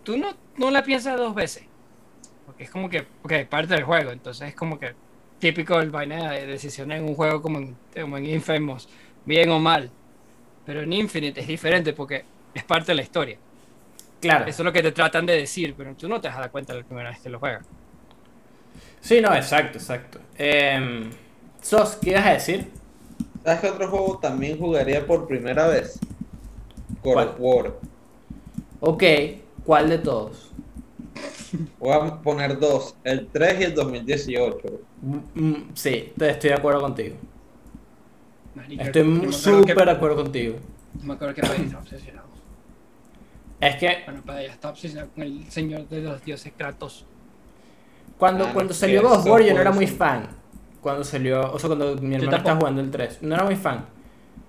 tú 0.02 0.18
no, 0.18 0.36
no 0.58 0.70
la 0.70 0.82
piensas 0.82 1.16
dos 1.16 1.34
veces. 1.34 1.64
Porque 2.44 2.64
es 2.64 2.70
como 2.70 2.90
que, 2.90 3.06
ok, 3.22 3.32
parte 3.48 3.72
del 3.74 3.84
juego. 3.84 4.10
Entonces 4.12 4.50
es 4.50 4.54
como 4.54 4.78
que 4.78 4.94
típico 5.38 5.80
el 5.80 5.90
vaina 5.90 6.30
de 6.32 6.46
decisiones 6.46 6.98
en 7.00 7.04
un 7.08 7.14
juego 7.14 7.40
como 7.40 7.56
en, 7.58 7.78
como 7.98 8.18
en 8.18 8.26
Infamous, 8.26 8.86
bien 9.24 9.50
o 9.50 9.58
mal. 9.58 9.90
Pero 10.66 10.82
en 10.82 10.92
Infinite 10.92 11.40
es 11.40 11.46
diferente 11.48 11.94
porque 11.94 12.26
es 12.52 12.64
parte 12.64 12.92
de 12.92 12.96
la 12.96 13.02
historia. 13.02 13.38
Claro. 14.20 14.44
Eso 14.46 14.62
es 14.62 14.66
lo 14.66 14.72
que 14.74 14.82
te 14.82 14.92
tratan 14.92 15.24
de 15.24 15.36
decir, 15.38 15.74
pero 15.74 15.96
tú 15.96 16.06
no 16.06 16.20
te 16.20 16.28
das 16.28 16.50
cuenta 16.50 16.74
la 16.74 16.84
primera 16.84 17.08
vez 17.10 17.20
que 17.20 17.30
lo 17.30 17.38
juegas. 17.38 17.66
Sí, 19.00 19.22
no, 19.22 19.34
exacto, 19.34 19.78
exacto. 19.78 20.20
Em, 20.36 21.10
Sos, 21.62 21.96
¿qué 21.96 22.10
ibas 22.10 22.26
a 22.26 22.32
decir? 22.32 22.70
¿Sabes 23.46 23.60
qué 23.60 23.68
otro 23.70 23.88
juego 23.88 24.18
también 24.18 24.58
jugaría 24.58 25.06
por 25.06 25.28
primera 25.28 25.68
vez? 25.68 26.00
God 27.04 27.12
¿Cuál? 27.12 27.28
of 27.28 27.36
War. 27.38 27.80
Ok, 28.80 29.02
¿cuál 29.64 29.88
de 29.88 29.98
todos? 29.98 30.52
Voy 31.78 31.92
a 31.94 32.20
poner 32.22 32.58
dos, 32.58 32.98
el 33.04 33.30
3 33.32 33.60
y 33.60 33.64
el 33.64 33.74
2018. 33.74 34.68
Mm, 35.00 35.16
mm, 35.34 35.70
sí, 35.74 36.12
estoy 36.18 36.50
de 36.50 36.54
acuerdo 36.54 36.80
contigo. 36.80 37.16
Marica, 38.54 38.84
Estoy 38.84 39.32
súper 39.32 39.84
de 39.86 39.90
acuerdo 39.92 40.16
contigo. 40.16 40.56
Me 41.02 41.14
acuerdo 41.14 41.34
que 41.34 41.42
Padilla 41.42 41.64
está 41.64 41.78
obsesionado. 41.78 42.28
Es 43.60 43.76
que 43.76 44.04
Bueno, 44.04 44.22
Padilla 44.24 44.52
está 44.52 44.70
obsesionado 44.70 45.10
con 45.12 45.22
el 45.24 45.50
señor 45.50 45.88
de 45.88 46.00
los 46.02 46.24
dioses 46.24 46.52
Kratos. 46.56 47.06
cuando, 48.18 48.44
Ah, 48.44 48.48
no, 48.48 48.54
cuando 48.54 48.74
salió 48.74 49.02
God 49.02 49.12
of 49.20 49.26
War 49.26 49.42
yo 49.42 49.54
no 49.54 49.60
era 49.60 49.72
muy 49.72 49.86
ser. 49.86 49.96
fan. 49.96 50.28
Cuando 50.80 51.04
salió, 51.04 51.52
o 51.52 51.58
sea, 51.58 51.68
cuando 51.68 51.96
mi 51.96 52.14
hermano 52.14 52.36
estaba 52.36 52.56
jugando 52.58 52.80
el 52.80 52.90
3, 52.90 53.22
no 53.22 53.34
era 53.34 53.44
muy 53.44 53.56
fan. 53.56 53.86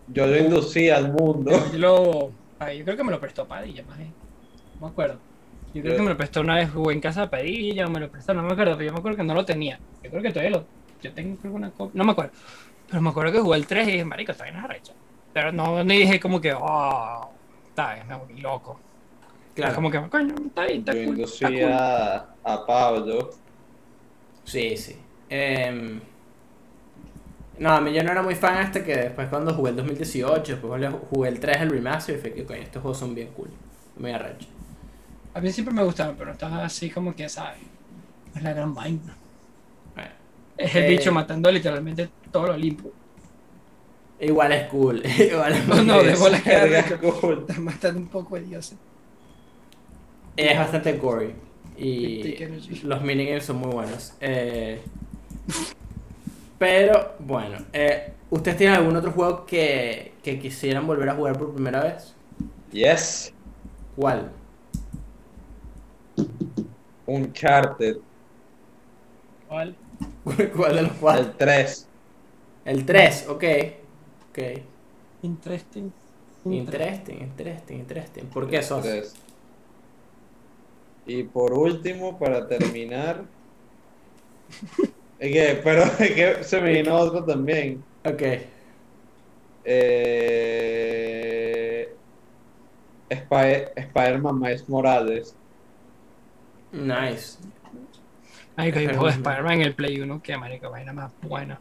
Yo 0.08 0.26
lo 0.28 0.38
inducí 0.38 0.90
al 0.90 1.12
mundo. 1.12 1.52
Yo, 1.72 1.78
lo, 1.80 2.32
ay, 2.60 2.80
yo 2.80 2.86
creo 2.86 2.98
que 2.98 3.04
me 3.04 3.12
lo 3.12 3.20
prestó 3.20 3.46
Padilla, 3.48 3.84
más 3.88 3.98
bien. 3.98 4.14
No 4.80 4.88
me 4.88 4.92
acuerdo. 4.92 5.18
Yo 5.74 5.82
creo 5.82 5.94
Yo- 5.94 5.98
que 5.98 6.04
me 6.04 6.10
lo 6.10 6.18
prestó 6.18 6.42
una 6.42 6.56
vez, 6.56 6.70
jugué 6.72 6.94
en 6.94 7.02
casa 7.02 7.22
de 7.22 7.28
Padilla, 7.28 7.86
o 7.88 7.90
me 7.90 8.00
lo 8.00 8.10
prestó, 8.10 8.34
no 8.34 8.44
me 8.44 8.54
acuerdo, 8.54 8.78
pero 8.78 8.88
yo 8.88 8.94
me 8.94 9.00
acuerdo 9.00 9.18
que 9.18 9.24
no 9.24 9.34
lo 9.34 9.46
tenía. 9.46 9.80
Yo 10.04 10.10
creo 10.10 10.22
que 10.22 10.30
todavía 10.30 10.52
lo. 10.58 10.66
Yo 11.02 11.12
tengo 11.14 11.36
creo 11.38 11.52
que 11.52 11.58
una 11.58 11.72
copia, 11.72 11.92
no 11.98 12.04
me 12.04 12.12
acuerdo. 12.12 12.32
Pero 12.90 13.02
me 13.02 13.10
acuerdo 13.10 13.32
que 13.34 13.40
jugué 13.40 13.58
el 13.58 13.68
3 13.68 13.88
y 13.88 13.92
dije, 13.92 14.06
marico, 14.06 14.32
está 14.32 14.46
bien 14.46 14.56
arrecho. 14.58 14.94
Pero 15.34 15.52
no, 15.52 15.84
no 15.84 15.94
dije 15.94 16.20
como 16.20 16.40
que, 16.40 16.54
oh, 16.54 17.30
está 17.70 17.96
bien, 17.96 18.08
me 18.08 18.16
volví 18.16 18.40
loco. 18.42 18.80
Claro. 19.54 19.76
Como 19.76 19.92
que, 19.92 20.00
coño, 20.10 20.36
está 20.48 20.66
bien, 20.66 20.80
está 20.80 20.94
Yo 20.94 21.04
cool. 21.06 21.16
inducí 21.18 21.46
Está 21.46 21.50
cool. 21.60 21.74
a, 21.74 22.54
a 22.54 22.66
Pablo. 22.66 23.30
Sí, 24.46 24.78
sí. 24.78 24.96
Em, 25.30 26.00
no, 27.60 27.72
a 27.72 27.82
mí 27.82 27.94
yo 27.94 28.04
no 28.04 28.12
era 28.12 28.22
muy 28.24 28.36
fan 28.36 28.58
hasta 28.58 28.84
que 28.84 28.96
después 28.96 29.28
cuando 29.30 29.54
jugué 29.54 29.72
el 29.72 29.76
2018, 29.78 30.54
después 30.54 30.94
jugué 31.10 31.30
el 31.30 31.40
3, 31.40 31.62
el 31.62 31.70
remaster, 31.72 32.18
y 32.18 32.22
fue 32.22 32.34
que 32.34 32.46
coño, 32.46 32.62
estos 32.62 32.82
juegos 32.82 32.98
son 33.00 33.16
bien 33.16 33.30
cool. 33.36 33.50
Muy 33.98 34.12
arrecho. 34.12 34.48
A 35.34 35.40
mí 35.42 35.52
siempre 35.52 35.74
me 35.74 35.84
gustaban, 35.84 36.16
pero 36.18 36.32
estaba 36.32 36.66
así 36.66 36.90
como 36.90 37.16
que, 37.16 37.30
¿sabes? 37.30 37.60
Es 38.36 38.44
la 38.44 38.54
gran 38.54 38.74
vaina. 38.74 39.16
Bueno, 39.96 40.12
Es 40.58 40.76
el 40.76 40.86
Eh, 40.86 40.90
bicho 40.90 41.12
matando 41.12 41.52
literalmente 41.52 42.10
todo 42.32 42.48
lo 42.48 42.54
Olimpo. 42.56 42.92
igual 44.20 44.52
es 44.52 44.68
cool. 44.70 45.04
igual 45.20 45.54
es, 45.54 45.68
No, 45.68 45.84
no, 45.84 46.04
de 46.04 46.16
bola 46.16 46.42
que 46.42 46.98
cool. 47.00 47.46
Está 47.48 47.60
matando 47.62 48.00
un 48.00 48.10
poco 48.10 48.36
de 48.36 48.44
dioses. 48.44 48.78
es 50.36 50.58
bastante 50.58 50.94
gory. 50.94 51.34
Y 51.78 52.38
los 52.84 53.02
minigames 53.02 53.46
son 53.46 53.58
muy 53.58 53.72
buenos. 53.72 54.14
Eh, 54.20 54.82
pero, 56.58 57.16
bueno. 57.20 57.58
eh, 57.74 58.14
¿Ustedes 58.30 58.58
tienen 58.58 58.76
algún 58.78 58.96
otro 58.96 59.12
juego 59.12 59.46
que, 59.46 60.18
que 60.24 60.40
quisieran 60.40 60.86
volver 60.88 61.10
a 61.10 61.16
jugar 61.16 61.38
por 61.38 61.54
primera 61.54 61.82
vez? 61.84 62.16
Yes. 62.72 63.34
¿Cuál? 63.96 64.32
Uncharted. 67.08 67.98
¿Cuál? 69.48 69.78
¿Cuál 70.56 70.76
de 70.76 70.82
los 70.84 70.94
cuatro? 70.94 71.24
El 71.24 71.36
3. 71.38 71.90
El 72.66 72.86
3, 72.86 73.28
ok. 73.30 73.44
Ok. 74.30 74.40
Interesting. 75.22 75.92
Interesting, 76.50 77.22
interesting, 77.22 77.80
interesting. 77.80 78.30
¿Por 78.30 78.50
qué 78.50 78.62
sos? 78.64 78.84
Tres. 78.84 79.14
Y 81.08 81.24
por 81.24 81.54
último, 81.54 82.20
para 82.20 82.48
terminar. 82.48 83.32
es 85.20 85.32
que, 85.34 85.62
pero 85.64 85.84
es 86.00 86.12
que 86.12 86.44
se 86.44 86.62
me 86.62 86.72
vino 86.74 86.96
otro 86.96 87.24
también. 87.24 87.84
Ok. 88.06 88.22
Eh, 90.60 91.90
Spy- 93.10 93.70
Spider-Man 93.76 94.40
Miles 94.40 94.68
Morales. 94.70 95.36
Nice. 96.72 97.38
Ay, 98.56 98.72
que 98.72 98.88
juego 98.88 99.06
de 99.06 99.12
Spider-Man 99.12 99.54
en 99.54 99.62
el 99.62 99.76
Play 99.76 100.00
1 100.02 100.22
que, 100.22 100.38
marico, 100.38 100.70
vaina 100.70 100.94
más 100.94 101.12
buena. 101.22 101.60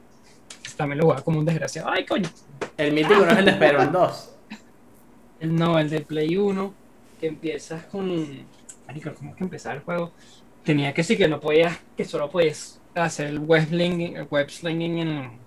También 0.77 0.99
lo 0.99 1.05
jugaba 1.05 1.23
como 1.23 1.39
un 1.39 1.45
desgraciado. 1.45 1.91
Ay, 1.91 2.05
coño. 2.07 2.29
El 2.77 2.93
mítico 2.93 3.17
no 3.25 3.31
es 3.31 3.39
el 3.39 3.45
de 3.45 3.51
Spider-Man 3.53 3.93
2. 3.93 4.31
El 5.41 5.55
no, 5.55 5.79
el 5.79 5.91
de 5.91 6.01
Play 6.01 6.37
1, 6.37 6.75
que 7.21 7.27
empiezas 7.27 7.85
con. 7.85 8.47
Marico, 8.87 9.13
¿cómo 9.15 9.31
es 9.31 9.37
que 9.37 9.45
empezaba 9.45 9.75
el 9.75 9.83
juego? 9.83 10.13
Tenía 10.65 10.93
que 10.95 11.03
sí 11.05 11.17
que 11.17 11.29
no 11.29 11.39
podías, 11.41 11.77
que 11.97 12.05
solo 12.05 12.31
podías 12.31 12.81
hacer 13.05 13.27
el 13.29 13.39
web 13.41 13.67
slinging, 13.69 14.17
el 14.17 14.25
web 14.31 14.51
slinging 14.51 14.99
en, 14.99 15.41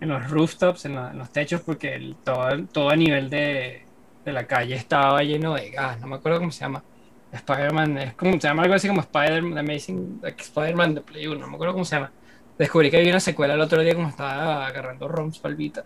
en 0.00 0.08
los 0.08 0.28
rooftops, 0.30 0.84
en, 0.86 0.94
la- 0.96 1.10
en 1.10 1.18
los 1.18 1.30
techos, 1.32 1.60
porque 1.62 1.94
el- 1.94 2.16
todo, 2.24 2.66
todo 2.68 2.90
a 2.90 2.96
nivel 2.96 3.30
de, 3.30 3.88
de 4.24 4.32
la 4.32 4.46
calle 4.46 4.74
estaba 4.74 5.22
lleno 5.22 5.54
de 5.54 5.70
gas. 5.70 6.00
No 6.00 6.06
me 6.08 6.16
acuerdo 6.16 6.38
cómo 6.40 6.50
se 6.50 6.60
llama. 6.60 6.84
Spider-Man, 7.30 7.98
es 7.98 8.14
como, 8.14 8.32
se 8.34 8.40
llama 8.48 8.62
algo 8.64 8.74
así 8.74 8.88
como 8.88 9.00
Spider-Man, 9.00 9.58
Amazing 9.58 10.20
like 10.22 10.42
Spider-Man 10.42 10.94
de 10.96 11.00
Play 11.02 11.26
1, 11.26 11.40
no 11.40 11.48
me 11.48 11.54
acuerdo 11.54 11.72
cómo 11.74 11.84
se 11.84 11.96
llama. 11.96 12.12
Descubrí 12.58 12.90
que 12.90 12.98
había 12.98 13.10
una 13.10 13.20
secuela 13.20 13.54
el 13.54 13.60
otro 13.60 13.80
día 13.82 13.94
como 13.94 14.08
estaba 14.08 14.66
agarrando 14.66 15.08
ROMs 15.08 15.38
palvita. 15.38 15.84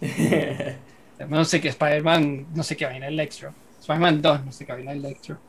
No 1.28 1.44
sé 1.44 1.60
qué, 1.60 1.68
Spider-Man, 1.68 2.48
no 2.54 2.62
sé 2.64 2.76
qué 2.76 2.84
vaina 2.86 3.06
Electro. 3.08 3.54
Spider-Man 3.80 4.22
2, 4.22 4.44
no 4.44 4.52
sé 4.52 4.66
qué 4.66 4.72
vaina 4.72 4.92
Electro. 4.92 5.40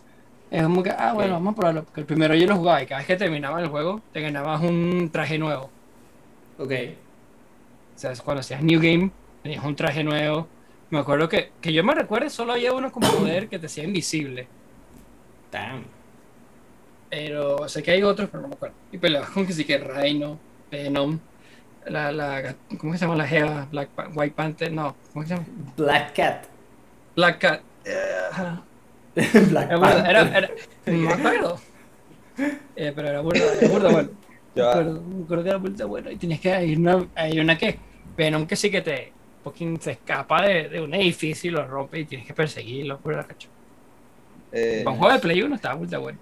Es 0.53 0.61
como 0.61 0.83
que, 0.83 0.91
ah, 0.91 1.13
bueno, 1.13 1.33
vamos 1.33 1.53
a 1.53 1.55
probarlo. 1.55 1.83
Porque 1.83 2.01
el 2.01 2.05
primero 2.05 2.35
yo 2.35 2.45
lo 2.45 2.55
jugaba 2.57 2.83
y 2.83 2.85
cada 2.85 2.99
vez 2.99 3.07
que 3.07 3.15
terminaba 3.15 3.59
el 3.59 3.69
juego, 3.69 4.03
te 4.13 4.21
ganabas 4.21 4.61
un 4.61 5.09
traje 5.11 5.39
nuevo. 5.39 5.71
ok. 6.59 6.71
O 7.95 7.99
sea, 7.99 8.11
es 8.11 8.21
cuando 8.21 8.41
hacías 8.41 8.61
New 8.61 8.79
Game, 8.79 9.09
tenías 9.41 9.65
un 9.65 9.75
traje 9.75 10.03
nuevo. 10.03 10.47
Me 10.91 10.99
acuerdo 10.99 11.27
que, 11.27 11.53
que 11.59 11.73
yo 11.73 11.83
me 11.83 11.95
recuerdo, 11.95 12.29
solo 12.29 12.53
había 12.53 12.71
uno 12.71 12.91
como 12.91 13.09
poder 13.09 13.49
que 13.49 13.57
te 13.57 13.65
hacía 13.65 13.83
invisible. 13.83 14.47
Damn. 15.51 15.85
Pero 17.09 17.67
sé 17.67 17.81
que 17.81 17.89
hay 17.89 18.03
otros, 18.03 18.29
pero 18.29 18.43
no 18.43 18.49
me 18.49 18.53
acuerdo. 18.53 18.75
Y 18.91 18.99
peleabas 18.99 19.31
con 19.31 19.47
que 19.47 19.53
sí 19.53 19.65
que 19.65 19.79
Rhino, 19.79 20.37
Venom, 20.69 21.19
la, 21.87 22.11
la, 22.11 22.55
¿cómo 22.77 22.93
se 22.93 22.99
llama 22.99 23.15
la 23.15 23.25
Jeva? 23.25 23.67
Black, 23.71 23.89
White 24.13 24.35
Panther, 24.35 24.71
no, 24.71 24.95
¿cómo 25.13 25.25
se 25.25 25.33
llama? 25.33 25.47
Black 25.75 26.15
Cat. 26.15 26.45
Black 27.15 27.39
Cat. 27.39 27.61
Eh. 27.85 28.59
Black 29.49 29.65
Era, 29.69 29.77
burda- 29.77 30.09
era, 30.09 30.19
Panther. 30.21 30.43
era- 30.85 30.97
no 30.97 30.97
me 31.07 31.13
acuerdo. 31.13 31.59
Eh, 32.75 32.91
pero 32.95 33.07
era 33.09 33.21
burda, 33.21 33.39
era 33.59 33.67
burda 33.69 33.91
bueno. 33.91 34.09
Me 34.55 34.61
acuerdo, 34.61 35.01
me 35.01 35.23
acuerdo 35.23 35.43
que 35.43 35.49
era 35.49 35.57
burda 35.57 35.85
bueno. 35.85 36.11
Y 36.11 36.15
tenías 36.15 36.39
que 36.39 36.53
hay 36.53 36.75
una, 36.75 37.07
hay 37.15 37.39
una 37.39 37.57
que 37.57 37.79
Venom 38.15 38.45
que 38.45 38.55
sí 38.55 38.69
que 38.69 38.81
te, 38.81 39.11
fucking 39.43 39.81
se 39.81 39.91
escapa 39.93 40.43
de, 40.43 40.69
de 40.69 40.79
un 40.79 40.93
edificio 40.93 41.49
y 41.49 41.53
lo 41.55 41.65
rompe 41.65 41.99
y 42.01 42.05
tienes 42.05 42.27
que 42.27 42.35
perseguirlo. 42.35 42.99
Por 42.99 43.15
la 43.15 43.23
cacho. 43.23 43.49
Eh, 44.51 44.83
un 44.85 44.95
juego 44.95 45.11
de 45.11 45.19
Play 45.19 45.41
1 45.41 45.55
estaba 45.55 45.75
muy 45.75 45.87
bueno. 45.87 46.19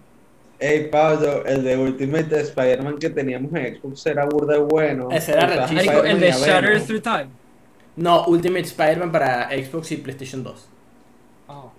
Ey, 0.60 0.88
Pablo, 0.90 1.44
el 1.46 1.62
de 1.64 1.76
Ultimate 1.76 2.40
Spider-Man 2.40 3.00
que 3.00 3.10
teníamos 3.10 3.54
en 3.54 3.82
Xbox 3.82 4.06
era 4.06 4.24
burda 4.26 4.58
bueno. 4.60 5.10
Ese 5.12 5.34
era. 5.34 5.68
Marico, 5.68 6.04
el 6.04 6.20
de 6.22 6.32
Shattered. 6.32 6.84
Through 6.84 7.02
Time. 7.02 7.28
No, 7.98 8.26
Ultimate 8.28 8.62
Spider-Man 8.62 9.12
para 9.12 9.50
Xbox 9.50 9.92
y 9.92 9.98
PlayStation 9.98 10.42
2. 10.44 10.70
Oh. 11.48 11.74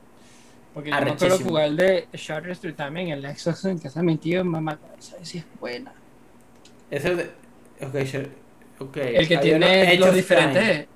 Porque 0.74 0.90
yo 0.90 1.00
me 1.00 1.10
acuerdo 1.10 1.38
jugar 1.38 1.64
el 1.66 1.76
de 1.76 2.08
Shattered 2.14 2.56
en 2.96 3.08
el 3.08 3.36
Xbox 3.36 3.64
en 3.66 3.78
casa 3.78 4.00
de 4.00 4.06
mi 4.06 4.16
tío, 4.16 4.42
mamá, 4.44 4.78
esa 4.98 5.16
sí 5.22 5.38
es 5.38 5.44
buena. 5.60 5.92
Ese 6.90 7.10
es 7.12 7.16
de. 7.18 7.24
Ok, 7.86 8.06
sure. 8.06 8.28
ok. 8.78 8.96
El 8.96 9.28
que 9.28 9.36
Había 9.36 9.40
tiene 9.40 9.96
los 9.98 10.14
diferentes. 10.14 10.62
Time. 10.64 10.88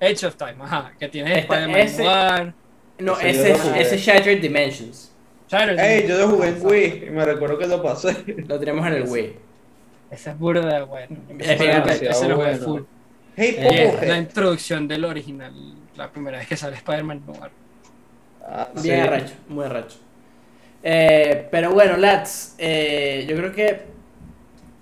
Edge 0.00 0.24
of 0.26 0.36
Time, 0.36 0.54
ajá. 0.60 0.92
Que 0.98 1.08
tiene 1.08 1.38
Esta- 1.40 1.64
Spider-Man. 1.64 2.54
No, 3.00 3.18
Ese 3.18 3.52
ese, 3.52 3.94
es- 3.96 4.00
Shattered 4.02 4.40
Dimensions. 4.40 5.12
Shattered 5.48 5.78
Ey, 5.80 6.08
yo 6.08 6.18
lo 6.18 6.28
jugué 6.28 6.48
en. 6.48 6.66
Wii 6.66 7.04
y 7.06 7.10
me 7.10 7.24
recuerdo 7.24 7.58
que 7.58 7.66
lo 7.66 7.82
pasé. 7.82 8.14
Lo 8.46 8.58
tenemos 8.60 8.86
en 8.86 8.92
el 8.94 9.02
Wii. 9.04 9.32
Ese 10.10 10.30
es 10.30 10.38
burda 10.38 10.78
de 10.78 10.82
bueno. 10.84 11.16
Es 11.38 11.48
Ese 11.50 11.66
lo- 12.28 12.36
jugué 12.36 12.50
bueno. 12.50 12.64
full. 12.64 12.82
Hey, 13.36 13.54
Eh, 13.58 13.90
Popo. 13.92 14.04
la 14.06 14.18
introducción 14.18 14.88
del 14.88 15.04
original, 15.04 15.52
la 15.96 16.10
primera 16.10 16.38
vez 16.38 16.48
que 16.48 16.56
sale 16.56 16.76
Spider-Man 16.76 17.22
Noir. 17.26 17.50
Ah, 18.48 18.68
Bien 18.74 18.82
sí. 18.82 18.92
arrecho, 19.08 19.34
muy 19.48 19.64
arrecho. 19.66 19.98
Eh, 20.82 21.48
pero 21.50 21.72
bueno, 21.72 21.96
lads, 21.96 22.54
eh, 22.58 23.26
yo 23.28 23.36
creo 23.36 23.52
que 23.52 23.86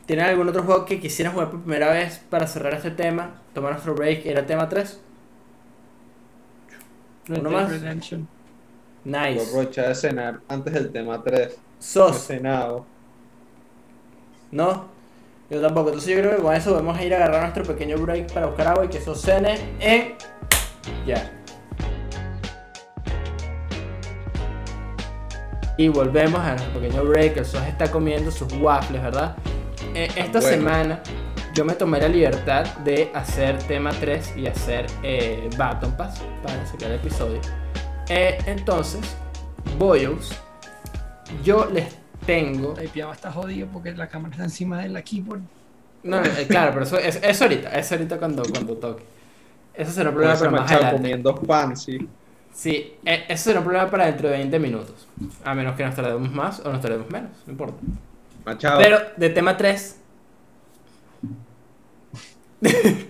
tienen 0.06 0.26
algún 0.26 0.48
otro 0.48 0.62
juego 0.62 0.84
que 0.84 1.00
quisieran 1.00 1.32
jugar 1.34 1.50
por 1.50 1.60
primera 1.62 1.90
vez 1.92 2.18
para 2.30 2.46
cerrar 2.46 2.74
este 2.74 2.92
tema, 2.92 3.42
tomar 3.54 3.72
nuestro 3.72 3.94
break, 3.94 4.26
era 4.26 4.40
el 4.40 4.46
tema 4.46 4.68
3. 4.68 5.00
Red 7.26 7.40
Uno 7.40 7.50
más. 7.50 7.70
Redemption. 7.70 8.28
Nice. 9.04 9.40
aprovechar 9.40 9.88
de 9.88 9.94
cenar 9.94 10.40
antes 10.48 10.72
del 10.74 10.92
tema 10.92 11.22
3. 11.22 11.58
No 12.04 12.14
he 12.14 12.18
Sos, 12.18 12.26
cenado. 12.26 12.86
¿no? 14.50 14.88
Yo 15.50 15.60
tampoco. 15.60 15.88
Entonces 15.90 16.14
yo 16.16 16.20
creo 16.22 16.36
que 16.36 16.42
con 16.42 16.54
eso 16.54 16.74
vamos 16.74 16.96
a 16.98 17.04
ir 17.04 17.14
a 17.14 17.18
agarrar 17.18 17.42
nuestro 17.42 17.64
pequeño 17.64 17.98
break 17.98 18.32
para 18.32 18.46
buscar 18.46 18.68
agua 18.68 18.84
y 18.86 18.88
que 18.88 19.00
Sos 19.00 19.20
cene 19.22 19.76
en... 19.80 20.14
Ya. 21.06 21.35
Y 25.76 25.88
volvemos 25.88 26.40
a 26.40 26.50
nuestro 26.54 26.80
pequeño 26.80 27.04
break. 27.04 27.36
El 27.36 27.44
Sos 27.44 27.62
está 27.64 27.90
comiendo 27.90 28.30
sus 28.30 28.52
waffles, 28.54 29.02
¿verdad? 29.02 29.36
Eh, 29.94 30.08
esta 30.16 30.40
Bueno. 30.40 30.48
semana 30.48 31.00
yo 31.54 31.64
me 31.64 31.74
tomé 31.74 32.00
la 32.00 32.08
libertad 32.08 32.64
de 32.78 33.10
hacer 33.14 33.58
tema 33.62 33.90
3 33.90 34.34
y 34.36 34.46
hacer 34.46 34.86
eh, 35.02 35.48
Baton 35.56 35.92
Pass 35.96 36.20
para 36.42 36.64
sacar 36.66 36.90
el 36.90 36.96
episodio. 36.96 37.40
Eh, 38.08 38.38
entonces, 38.46 39.00
Boyos, 39.78 40.32
yo 41.42 41.66
les 41.72 41.96
tengo. 42.26 42.74
Typeaba 42.74 43.12
está 43.14 43.32
jodido 43.32 43.68
porque 43.72 43.92
la 43.92 44.08
cámara 44.08 44.32
está 44.32 44.44
encima 44.44 44.80
de 44.82 44.88
la 44.90 45.02
keyboard. 45.02 45.40
No, 46.02 46.20
no, 46.20 46.26
eh, 46.26 46.46
claro, 46.46 46.72
pero 46.72 46.84
eso 46.84 46.98
es, 46.98 47.18
eso 47.22 47.44
ahorita, 47.44 47.70
eso 47.70 47.94
ahorita 47.94 48.18
cuando, 48.18 48.42
cuando 48.44 48.74
toque. 48.74 49.04
Eso 49.74 49.90
será 49.92 50.10
un 50.10 50.14
problema 50.16 50.38
para 50.38 50.50
más 50.50 50.70
adelante. 50.70 50.96
comiendo 50.96 51.34
pan, 51.34 51.76
sí. 51.76 52.08
Sí, 52.56 52.94
eh, 53.04 53.26
eso 53.28 53.44
será 53.44 53.58
un 53.58 53.66
problema 53.66 53.90
para 53.90 54.06
dentro 54.06 54.30
de 54.30 54.38
20 54.38 54.58
minutos. 54.58 55.06
A 55.44 55.54
menos 55.54 55.76
que 55.76 55.84
nos 55.84 55.94
tardemos 55.94 56.32
más 56.32 56.60
o 56.60 56.72
nos 56.72 56.80
tardemos 56.80 57.10
menos, 57.10 57.30
no 57.44 57.52
importa. 57.52 57.76
Machado. 58.46 58.80
Pero 58.80 58.98
de 59.14 59.28
tema 59.28 59.58
3. 59.58 60.00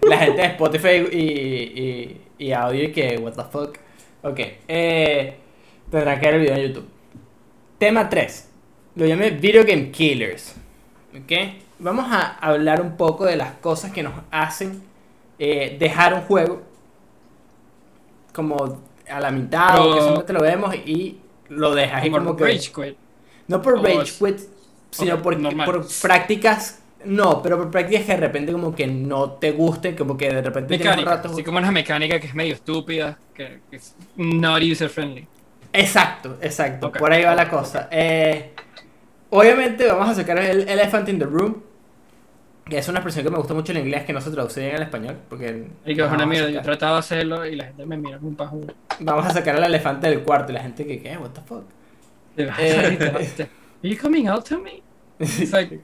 la 0.00 0.18
gente 0.18 0.40
de 0.40 0.46
Spotify 0.46 1.06
y, 1.12 1.18
y, 1.18 2.20
y 2.38 2.52
audio 2.52 2.84
y 2.84 2.92
que, 2.92 3.18
what 3.18 3.34
the 3.34 3.42
fuck. 3.44 3.76
Ok, 4.22 4.40
eh, 4.66 5.36
tendrán 5.90 6.18
que 6.18 6.26
ver 6.26 6.34
el 6.36 6.40
video 6.40 6.56
en 6.56 6.62
YouTube. 6.68 6.88
Tema 7.76 8.08
3. 8.08 8.48
Lo 8.94 9.04
llamé 9.04 9.32
Video 9.32 9.64
Game 9.66 9.90
Killers. 9.90 10.56
Ok, 11.14 11.32
vamos 11.78 12.06
a 12.08 12.38
hablar 12.38 12.80
un 12.80 12.96
poco 12.96 13.26
de 13.26 13.36
las 13.36 13.52
cosas 13.56 13.92
que 13.92 14.02
nos 14.02 14.14
hacen 14.30 14.82
eh, 15.38 15.76
dejar 15.78 16.14
un 16.14 16.22
juego 16.22 16.62
como 18.36 18.78
a 19.08 19.20
la 19.20 19.30
mitad 19.30 19.80
o 19.80 19.84
que 19.84 19.90
Pero- 19.94 20.02
solamente 20.04 20.32
lo 20.34 20.42
vemos 20.42 20.74
y 20.74 21.18
lo 21.48 21.74
dejas 21.74 22.04
y 22.04 22.10
Como 22.10 22.24
como 22.24 22.36
que 22.36 22.44
Rage 22.44 22.72
Quit. 22.72 22.96
no 23.48 23.62
por 23.62 23.82
rage 23.82 24.12
quit, 24.18 24.40
sino 24.90 25.22
por, 25.22 25.36
por 25.64 25.86
prácticas. 26.02 26.80
No, 27.04 27.40
pero 27.40 27.56
por 27.58 27.70
prácticas 27.70 28.04
que 28.04 28.12
de 28.14 28.18
repente 28.20 28.52
como 28.52 28.74
que 28.74 28.86
no 28.88 29.32
te 29.32 29.52
gusten, 29.52 29.94
como 29.94 30.16
que 30.16 30.28
de 30.28 30.42
repente 30.42 30.76
tienes 30.76 30.86
un 30.86 30.90
Mecánica. 31.04 31.10
rato. 31.16 31.28
Así 31.32 31.44
como 31.44 31.58
una 31.58 31.70
mecánica 31.70 32.18
que 32.18 32.26
es 32.26 32.34
medio 32.34 32.54
estúpida, 32.54 33.16
que, 33.32 33.60
que 33.70 33.76
es 33.76 33.94
not 34.16 34.60
user 34.62 34.88
friendly. 34.88 35.26
Exacto, 35.72 36.36
exacto. 36.42 36.88
Ok. 36.88 36.98
Por 36.98 37.12
ahí 37.12 37.22
va 37.22 37.34
la 37.36 37.48
cosa. 37.48 37.88
Eh, 37.92 38.52
obviamente 39.30 39.86
vamos 39.86 40.08
a 40.08 40.14
sacar 40.16 40.38
el 40.38 40.68
Elephant 40.68 41.08
in 41.08 41.18
the 41.20 41.26
Room. 41.26 41.62
Que 42.68 42.78
es 42.78 42.88
una 42.88 42.98
expresión 42.98 43.24
que 43.24 43.30
me 43.30 43.36
gusta 43.38 43.54
mucho 43.54 43.70
en 43.72 43.78
inglés, 43.78 44.04
que 44.04 44.12
no 44.12 44.20
se 44.20 44.30
traduce 44.30 44.60
bien 44.60 44.74
al 44.74 44.82
español. 44.82 45.16
Porque 45.28 45.68
Y 45.84 45.94
que 45.94 46.02
es 46.04 46.10
una 46.10 46.26
mierda, 46.26 46.50
yo 46.50 46.60
tratado 46.62 46.94
de 46.94 46.98
hacerlo 46.98 47.46
y 47.46 47.54
la 47.54 47.66
gente 47.66 47.86
me 47.86 47.96
mira 47.96 48.16
como 48.18 48.30
un 48.30 48.36
pajú. 48.36 48.66
Vamos 49.00 49.24
a 49.26 49.30
sacar 49.30 49.56
al 49.56 49.64
elefante 49.64 50.08
del 50.08 50.22
cuarto 50.22 50.50
y 50.50 50.54
la 50.56 50.62
gente 50.62 50.84
que, 50.84 51.00
¿qué? 51.00 51.16
What 51.16 51.30
the 51.30 51.40
fuck? 51.42 51.64
Eh. 52.36 52.98
Are 53.82 53.88
you 53.90 53.96
coming 53.96 54.26
out 54.26 54.44
to 54.48 54.58
me? 54.58 54.82
It's 55.20 55.52
like, 55.52 55.78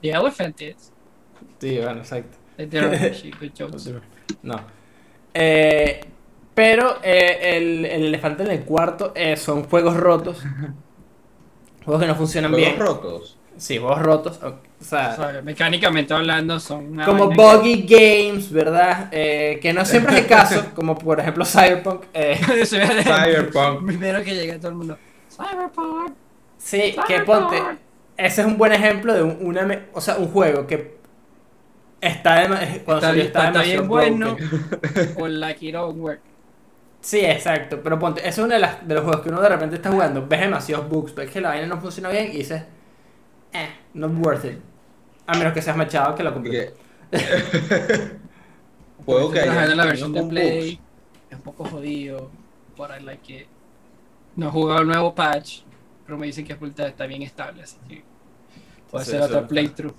the 0.00 0.10
elephant 0.12 0.60
is. 0.62 0.92
Sí, 1.60 1.78
bueno, 1.78 1.98
exacto. 2.00 2.38
No. 4.42 4.60
Eh, 5.34 6.00
pero 6.54 6.98
eh, 7.02 7.56
el, 7.56 7.84
el 7.84 8.04
elefante 8.06 8.42
en 8.44 8.50
el 8.50 8.64
cuarto 8.64 9.12
eh, 9.14 9.36
son 9.36 9.64
juegos 9.64 9.96
rotos. 9.96 10.42
Juegos 11.84 12.02
que 12.02 12.08
no 12.08 12.14
funcionan 12.14 12.50
Juegos 12.52 12.68
bien. 12.68 12.80
rotos. 12.80 13.37
Sí, 13.58 13.76
juegos 13.78 14.00
rotos. 14.00 14.40
O, 14.42 14.54
sea, 14.80 15.10
O 15.12 15.16
sea, 15.16 15.42
mecánicamente 15.42 16.14
hablando 16.14 16.58
son 16.60 16.92
una 16.92 17.04
como 17.04 17.28
buggy 17.30 17.82
games, 17.86 18.50
¿verdad? 18.52 19.08
Eh, 19.12 19.58
que 19.60 19.72
no 19.72 19.84
siempre 19.84 20.14
es 20.14 20.20
el 20.22 20.26
caso, 20.28 20.64
como 20.74 20.96
por 20.96 21.20
ejemplo 21.20 21.44
Cyberpunk. 21.44 22.04
eh, 22.14 22.40
de- 22.54 22.64
Cyberpunk. 22.66 23.86
Primero 23.86 24.22
que 24.22 24.34
llega 24.34 24.56
todo 24.58 24.68
el 24.68 24.74
mundo. 24.76 24.96
Cyberpunk. 25.30 26.12
sí, 26.56 26.96
que 27.06 27.20
ponte. 27.20 27.60
Ese 28.16 28.40
es 28.40 28.46
un 28.46 28.56
buen 28.58 28.72
ejemplo 28.72 29.12
de 29.14 29.22
un, 29.22 29.38
una, 29.40 29.86
o 29.92 30.00
sea, 30.00 30.16
un 30.16 30.28
juego 30.28 30.66
que 30.66 30.96
está, 32.00 32.42
dema- 32.42 32.82
cuando 32.84 32.96
Está 32.96 33.00
salió 33.00 33.14
bien, 33.14 33.26
estaba 33.26 33.46
está 33.48 33.62
bien 33.62 33.82
demasiado 33.82 33.88
bueno. 33.88 34.36
O 35.18 35.28
like 35.28 35.66
it 35.66 35.74
don't 35.74 35.98
work. 36.00 36.20
Sí, 37.00 37.20
exacto. 37.20 37.80
Pero 37.82 37.98
ponte, 37.98 38.20
ese 38.20 38.28
es 38.30 38.38
uno 38.38 38.54
de, 38.54 38.58
las- 38.60 38.86
de 38.86 38.94
los 38.94 39.04
juegos 39.04 39.22
que 39.22 39.28
uno 39.28 39.40
de 39.40 39.48
repente 39.48 39.76
está 39.76 39.90
jugando, 39.90 40.26
ves 40.26 40.40
demasiados 40.40 40.88
bugs, 40.88 41.14
ves 41.14 41.30
que 41.30 41.40
la 41.40 41.50
vaina 41.50 41.66
no 41.66 41.80
funciona 41.80 42.08
bien 42.08 42.26
y 42.32 42.38
dices, 42.38 42.62
eh, 43.52 43.70
not 43.94 44.12
worth 44.16 44.44
it. 44.44 44.58
A 45.26 45.36
menos 45.36 45.52
que 45.52 45.62
seas 45.62 45.76
machado 45.76 46.14
que 46.14 46.22
lo 46.22 46.30
Y 46.30 46.34
compre. 46.34 46.50
que- 46.50 46.74
Juego 49.04 49.30
que 49.30 49.40
haya 49.40 49.74
la 49.74 49.84
versión 49.86 50.12
de 50.12 50.22
Play. 50.24 50.76
bugs. 50.76 50.80
Es 51.30 51.36
un 51.36 51.42
poco 51.42 51.64
jodido. 51.64 52.30
But 52.76 52.90
I 52.98 53.02
like 53.02 53.32
it. 53.34 53.46
No 54.36 54.48
he 54.48 54.50
jugado 54.50 54.82
el 54.82 54.88
nuevo 54.88 55.14
patch. 55.14 55.62
Pero 56.04 56.18
me 56.18 56.26
dicen 56.26 56.46
que 56.46 56.56
está 56.86 57.06
bien 57.06 57.22
estable. 57.22 57.62
Así 57.62 57.76
que. 57.88 58.04
Puede 58.90 59.04
Sí, 59.04 59.10
ser 59.12 59.20
sí, 59.20 59.26
otro 59.26 59.40
sí. 59.40 59.46
playthrough. 59.48 59.94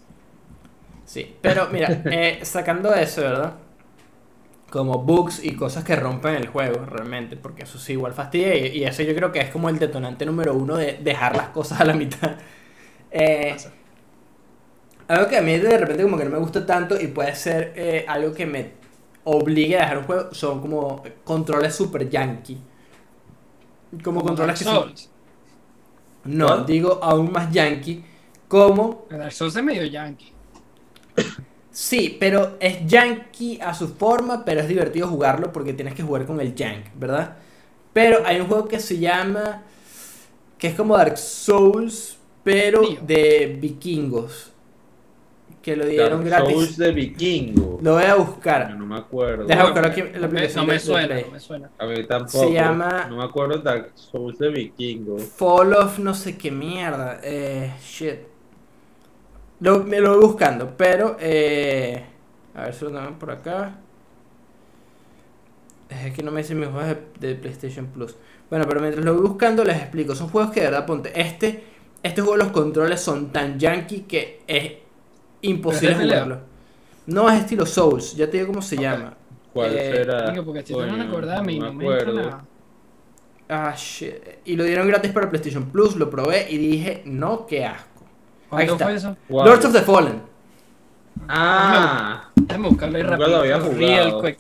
Sí, 1.06 1.36
pero 1.42 1.68
mira, 1.70 1.90
eh, 2.12 2.40
sacando 2.44 2.94
eso, 2.94 3.22
¿verdad? 3.22 3.54
Como 4.70 5.00
bugs 5.00 5.44
y 5.44 5.56
cosas 5.56 5.84
que 5.84 5.96
rompen 5.96 6.36
el 6.36 6.48
juego, 6.48 6.86
realmente, 6.86 7.36
porque 7.36 7.64
eso 7.64 7.80
sí 7.80 7.94
igual 7.94 8.14
fastidia 8.14 8.56
y, 8.56 8.78
y 8.78 8.84
eso 8.84 9.02
yo 9.02 9.16
creo 9.16 9.32
que 9.32 9.40
es 9.40 9.50
como 9.50 9.68
el 9.70 9.80
detonante 9.80 10.26
número 10.28 10.54
uno 10.54 10.78
de 10.78 11.00
dejar 11.02 11.36
las 11.36 11.50
cosas 11.50 11.82
a 11.82 11.86
la 11.86 11.94
mitad. 11.96 12.38
Eh, 13.12 13.56
algo 15.08 15.28
que 15.28 15.38
a 15.38 15.42
mí 15.42 15.58
de 15.58 15.78
repente 15.78 16.04
como 16.04 16.18
que 16.18 16.26
no 16.26 16.32
me 16.32 16.38
gusta 16.38 16.66
tanto 16.66 17.00
y 17.00 17.08
puede 17.08 17.36
ser 17.36 17.74
eh, 17.76 18.06
algo 18.08 18.34
que 18.34 18.46
me 18.46 18.72
obligue 19.24 19.78
a 19.78 19.82
dejar 19.82 19.98
un 20.00 20.04
juego 20.06 20.34
son 20.34 20.62
como 20.62 21.04
controles 21.24 21.76
super 21.76 22.10
yankee. 22.10 22.58
Como 24.04 24.24
controles 24.24 24.60
que 24.60 24.66
son... 24.66 24.94
No, 26.26 26.64
digo 26.64 27.00
aún 27.02 27.32
más 27.32 27.52
yankee. 27.52 28.04
Como 28.48 29.06
Dark 29.10 29.32
Souls 29.32 29.56
es 29.56 29.64
medio 29.64 29.86
yankee. 29.86 30.34
Sí, 31.72 32.18
pero 32.20 32.58
es 32.60 32.86
yankee 32.86 33.60
a 33.62 33.74
su 33.74 33.90
forma, 33.96 34.44
pero 34.44 34.62
es 34.62 34.68
divertido 34.68 35.08
jugarlo 35.08 35.52
porque 35.52 35.74
tienes 35.74 35.94
que 35.94 36.04
jugar 36.04 36.26
con 36.26 36.42
el 36.42 36.54
yank, 36.54 36.88
¿verdad? 36.96 37.38
Pero 37.94 38.26
hay 38.26 38.40
un 38.40 38.48
juego 38.48 38.68
que 38.68 38.80
se 38.80 38.98
llama. 39.00 39.64
que 40.58 40.68
es 40.68 40.76
como 40.76 40.98
Dark 40.98 41.18
Souls, 41.18 42.19
pero 42.44 42.82
Mío. 42.82 43.00
de 43.02 43.58
vikingos. 43.60 44.54
Que 45.62 45.76
lo 45.76 45.86
dieron 45.86 46.20
Dark 46.24 46.26
gratis. 46.46 46.54
Souls 46.54 46.78
de 46.78 46.92
vikingo. 46.92 47.80
Lo 47.82 47.96
voy 47.96 48.04
a 48.04 48.16
Yo 48.16 48.24
buscar. 48.26 48.76
no 48.78 48.86
me 48.86 48.96
acuerdo. 48.98 49.44
Deja 49.46 49.64
buscar 49.66 49.86
aquí 49.88 50.02
la 50.02 50.08
No 50.08 50.20
me, 50.20 50.26
aplicación 50.26 50.68
no 50.68 50.80
suena, 50.80 51.20
no 51.20 51.32
me 51.32 51.40
suena. 51.40 51.70
A 51.78 51.86
mí 51.86 52.04
tampoco. 52.08 52.40
Se 52.48 52.54
llama- 52.54 53.08
No 53.10 53.18
me 53.18 53.24
acuerdo 53.26 53.58
Dark 53.58 53.92
Souls 53.96 54.40
de 54.40 54.50
vikingo. 54.50 55.18
Fall 55.18 55.74
of 55.74 56.00
no 56.00 56.14
sé 56.14 56.38
qué 56.38 56.50
mierda. 56.50 57.20
Eh, 57.22 57.74
shit. 57.84 58.20
Lo, 59.60 59.84
me 59.84 60.00
lo 60.00 60.16
voy 60.16 60.26
buscando, 60.28 60.74
pero. 60.78 61.18
Eh, 61.20 62.06
a 62.56 62.64
ver 62.64 62.74
si 62.74 62.86
lo 62.86 62.92
tengo 62.92 63.20
por 63.20 63.32
acá. 63.32 63.76
Es 65.90 66.14
que 66.14 66.24
no 66.24 66.32
me 66.32 66.42
dicen 66.42 66.60
mis 66.60 66.70
juegos 66.70 66.96
de, 67.20 67.28
de 67.28 67.36
PlayStation 67.36 67.88
Plus. 67.88 68.16
Bueno, 68.50 68.66
pero 68.68 68.80
mientras 68.80 69.04
lo 69.04 69.14
voy 69.16 69.28
buscando 69.28 69.64
les 69.64 69.78
explico. 69.78 70.16
Son 70.16 70.30
juegos 70.30 70.52
que 70.52 70.62
de 70.62 70.68
verdad, 70.68 70.86
ponte, 70.86 71.20
este, 71.20 71.64
este 72.04 72.22
juego 72.22 72.38
los 72.38 72.50
controles 72.50 73.02
son 73.02 73.32
tan 73.32 73.60
yankee 73.60 74.02
que 74.02 74.42
es 74.48 74.74
imposible 75.42 75.92
¿Es 75.96 76.02
jugarlo. 76.02 76.40
No 77.08 77.30
es 77.30 77.40
estilo 77.40 77.66
Souls, 77.66 78.16
ya 78.16 78.30
te 78.30 78.38
digo 78.38 78.48
cómo 78.48 78.62
se 78.62 78.78
llama. 78.78 79.16
¿Cuál 79.54 79.76
Eh, 79.76 79.92
será? 79.96 80.30
Digo, 80.32 80.46
porque 80.46 80.64
si 80.64 80.74
no 80.74 80.80
Coño, 80.80 80.98
me 80.98 81.04
acordaba 81.04 81.42
no. 81.42 82.42
Ah, 83.52 83.74
shit. 83.76 84.14
Y 84.46 84.56
lo 84.56 84.64
dieron 84.64 84.88
gratis 84.88 85.12
para 85.12 85.28
PlayStation 85.28 85.72
Plus, 85.72 85.96
lo 85.96 86.10
probé 86.10 86.46
y 86.52 86.58
dije, 86.58 87.02
no, 87.06 87.48
qué 87.48 87.66
asco. 87.66 88.04
¿Cuándo 88.48 88.74
está. 88.74 88.86
fue 88.86 88.96
eso? 88.96 89.18
Wow. 89.28 89.46
Lords 89.46 89.66
of 89.66 89.74
the 89.74 89.82
Fallen. 89.82 90.22
Ah, 91.28 92.30
Déjame 92.36 92.70
buscarlo 92.70 92.98
ahí 92.98 93.04
rápido. 93.04 93.30
lo 93.30 93.38
había 93.38 93.58
Real 93.58 94.22
quick. 94.22 94.38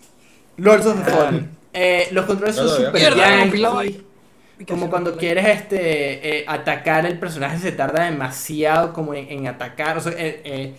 Lords 0.57 0.86
of 0.86 1.03
the 1.06 1.11
Fallen. 1.11 1.60
Eh, 1.72 2.07
los 2.14 2.26
controles 2.26 2.56
son 2.56 2.65
No 2.65 2.72
super 2.72 3.14
jugado. 3.14 3.84
Como 4.68 4.90
cuando 4.90 5.15
quieres 5.18 5.45
este 5.48 6.40
eh, 6.40 6.45
atacar 6.48 7.06
el 7.06 7.18
personaje 7.18 7.57
se 7.60 7.72
tarda 7.72 8.06
demasiado 8.06 8.91
como 8.94 9.14
en, 9.14 9.30
en 9.30 9.48
atacar, 9.48 9.98
o 9.98 10.02
sea, 10.02 10.11
eh, 10.14 10.41
eh, 10.44 10.73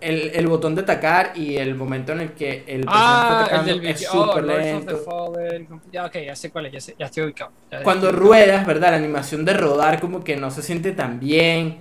el, 0.00 0.30
el 0.34 0.46
botón 0.46 0.74
de 0.74 0.82
atacar 0.82 1.32
y 1.34 1.56
el 1.56 1.74
momento 1.74 2.12
en 2.12 2.20
el 2.20 2.32
que 2.32 2.64
el 2.66 2.82
personaje 2.82 3.12
Ah, 3.12 3.22
está 3.22 3.40
atacando 3.56 3.88
es. 3.88 4.08
Oh, 4.08 4.26
súper 4.26 4.44
lento. 4.44 4.96
Fallen. 4.98 5.68
Ya, 5.92 6.06
ok, 6.06 6.16
ya 6.26 6.36
sé 6.36 6.50
cuál 6.50 6.66
es, 6.66 6.72
ya, 6.72 6.80
sé- 6.80 6.96
ya 6.98 7.06
estoy 7.06 7.24
ubicado. 7.24 7.52
Ya- 7.70 7.82
Cuando 7.82 8.10
ruedas, 8.12 8.66
¿verdad? 8.66 8.90
La 8.90 8.96
animación 8.96 9.44
de 9.44 9.54
rodar 9.54 10.00
como 10.00 10.24
que 10.24 10.36
no 10.36 10.50
se 10.50 10.62
siente 10.62 10.92
tan 10.92 11.20
bien 11.20 11.78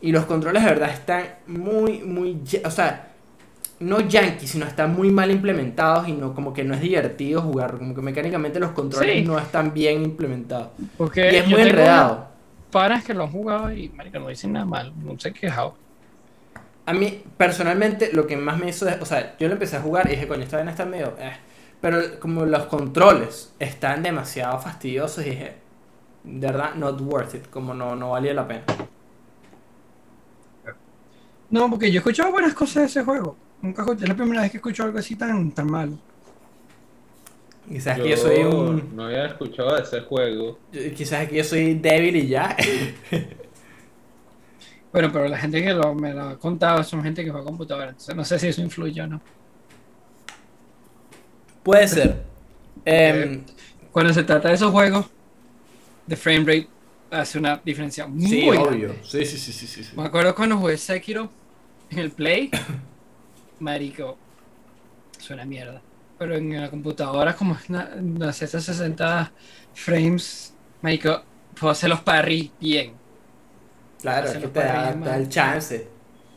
y 0.00 0.12
los 0.12 0.26
controles 0.26 0.62
de 0.62 0.68
verdad 0.70 0.90
están 0.90 1.26
muy 1.46 2.00
muy, 2.02 2.38
o 2.64 2.70
sea, 2.70 3.13
no 3.80 4.00
yankee, 4.00 4.46
sino 4.46 4.66
están 4.66 4.94
muy 4.94 5.10
mal 5.10 5.30
implementados 5.30 6.08
y 6.08 6.12
no 6.12 6.34
como 6.34 6.52
que 6.52 6.64
no 6.64 6.74
es 6.74 6.80
divertido 6.80 7.42
jugar, 7.42 7.76
como 7.78 7.94
que 7.94 8.00
mecánicamente 8.00 8.60
los 8.60 8.70
controles 8.70 9.16
Sí. 9.16 9.22
no 9.22 9.38
están 9.38 9.72
bien 9.74 10.02
implementados. 10.02 10.68
Porque 10.96 11.32
Y 11.32 11.36
es 11.36 11.46
muy 11.48 11.60
enredado. 11.62 12.28
Paras 12.70 13.04
que 13.04 13.14
lo 13.14 13.24
han 13.24 13.30
jugado 13.30 13.72
y, 13.72 13.88
marica, 13.90 14.18
no 14.18 14.28
dicen 14.28 14.52
nada 14.52 14.64
mal. 14.66 14.92
No 14.96 15.18
se 15.18 15.28
han 15.28 15.34
quejado. 15.34 15.76
A 16.86 16.92
mí, 16.92 17.22
personalmente, 17.36 18.10
lo 18.12 18.26
que 18.26 18.36
más 18.36 18.58
me 18.58 18.68
hizo 18.68 18.88
es, 18.88 19.00
o 19.00 19.06
sea, 19.06 19.36
yo 19.38 19.46
lo 19.48 19.54
empecé 19.54 19.76
a 19.76 19.80
jugar 19.80 20.06
y 20.06 20.10
dije, 20.10 20.26
coño, 20.28 20.42
esta 20.42 20.56
vaina 20.56 20.70
está 20.72 20.84
medio, 20.84 21.14
eh. 21.18 21.32
Pero 21.80 22.18
como 22.20 22.44
los 22.46 22.64
controles 22.66 23.54
están 23.58 24.02
demasiado 24.02 24.58
fastidiosos 24.58 25.24
y 25.26 25.30
dije, 25.30 25.54
de 26.24 26.46
verdad, 26.46 26.74
not 26.74 27.00
worth 27.00 27.34
it, 27.34 27.48
como 27.50 27.74
no, 27.74 27.94
no 27.96 28.10
valía 28.10 28.34
la 28.34 28.46
pena. 28.48 28.64
No, 31.50 31.70
porque 31.70 31.90
yo 31.90 31.98
he 31.98 31.98
escuchado 31.98 32.32
buenas 32.32 32.54
cosas 32.54 32.74
de 32.82 32.84
ese 32.86 33.04
juego. 33.04 33.36
Nunca 33.64 33.80
escuché- 33.82 34.02
es 34.02 34.08
la 34.10 34.14
primera 34.14 34.42
vez 34.42 34.50
que 34.50 34.58
escucho 34.58 34.84
algo 34.84 34.98
así 34.98 35.16
tan, 35.16 35.50
tan 35.50 35.70
mal. 35.70 35.98
Quizás 37.66 37.96
yo 37.96 38.04
que 38.04 38.10
yo 38.10 38.16
soy 38.18 38.44
un, 38.44 38.94
no 38.94 39.06
había 39.06 39.24
escuchado 39.24 39.74
de 39.74 39.82
ese 39.82 40.02
juego. 40.02 40.58
quizás 40.94 41.26
que 41.26 41.36
yo 41.36 41.44
soy 41.44 41.74
débil 41.74 42.16
y 42.16 42.28
ya. 42.28 42.54
Bueno, 44.92 45.10
pero 45.12 45.26
la 45.26 45.36
gente 45.38 45.60
que 45.60 45.72
lo, 45.72 45.92
me 45.92 46.14
lo 46.14 46.22
ha 46.22 46.38
contado 46.38 46.84
son 46.84 47.02
gente 47.02 47.24
que 47.24 47.30
juega 47.30 47.44
computadora. 47.44 47.88
Entonces 47.88 48.14
no 48.14 48.24
sé 48.24 48.38
si 48.38 48.46
eso 48.46 48.62
influye 48.62 49.00
o 49.02 49.08
no. 49.08 49.20
Puede 51.64 51.88
ser. 51.88 52.22
Em, 52.84 53.42
Cuando 53.90 54.12
se 54.12 54.22
trata 54.22 54.50
de 54.50 54.54
esos 54.54 54.70
juegos, 54.70 55.06
the 56.06 56.14
frame 56.14 56.44
rate 56.44 56.68
hace 57.10 57.38
una 57.38 57.60
diferencia 57.64 58.06
muy 58.06 58.28
sí, 58.28 58.40
grande. 58.42 58.68
obvio. 58.68 58.94
Sí, 59.02 59.24
sí, 59.24 59.36
sí, 59.36 59.52
sí, 59.52 59.66
sí, 59.66 59.82
sí. 59.82 59.90
Me 59.96 60.04
acuerdo 60.04 60.32
cuando 60.32 60.58
jugué 60.58 60.76
Sekiro 60.76 61.28
en 61.90 61.98
el 61.98 62.12
Play, 62.12 62.50
marico, 63.64 64.18
suena 65.18 65.44
mierda. 65.44 65.82
Pero 66.18 66.36
en 66.36 66.60
la 66.60 66.70
computadora, 66.70 67.34
como 67.34 67.54
es 67.54 67.68
una, 67.68 67.90
una 67.98 68.32
60 68.32 69.32
frames, 69.74 70.54
marico, 70.82 71.22
puedo 71.58 71.72
hacer 71.72 71.90
los 71.90 72.00
parry 72.02 72.52
bien. 72.60 72.94
Claro, 74.00 74.28
es 74.28 74.38
que 74.38 74.48
te 74.48 74.60
da, 74.60 74.92
puede 74.92 75.02
te 75.02 75.08
da 75.08 75.16
el 75.16 75.28
chance. 75.28 75.88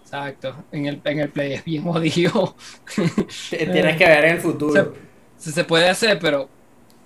Exacto. 0.04 0.66
En 0.72 0.86
el, 0.86 1.02
en 1.04 1.20
el 1.20 1.30
Play 1.32 1.54
es 1.54 1.66
bien 1.66 1.84
jodido. 1.84 2.56
Tienes 3.49 3.98
que 3.98 4.06
ver 4.06 4.26
en 4.26 4.36
el 4.36 4.41
futuro. 4.41 4.94
Se, 5.36 5.52
se 5.52 5.64
puede 5.66 5.90
hacer, 5.90 6.18
pero 6.20 6.49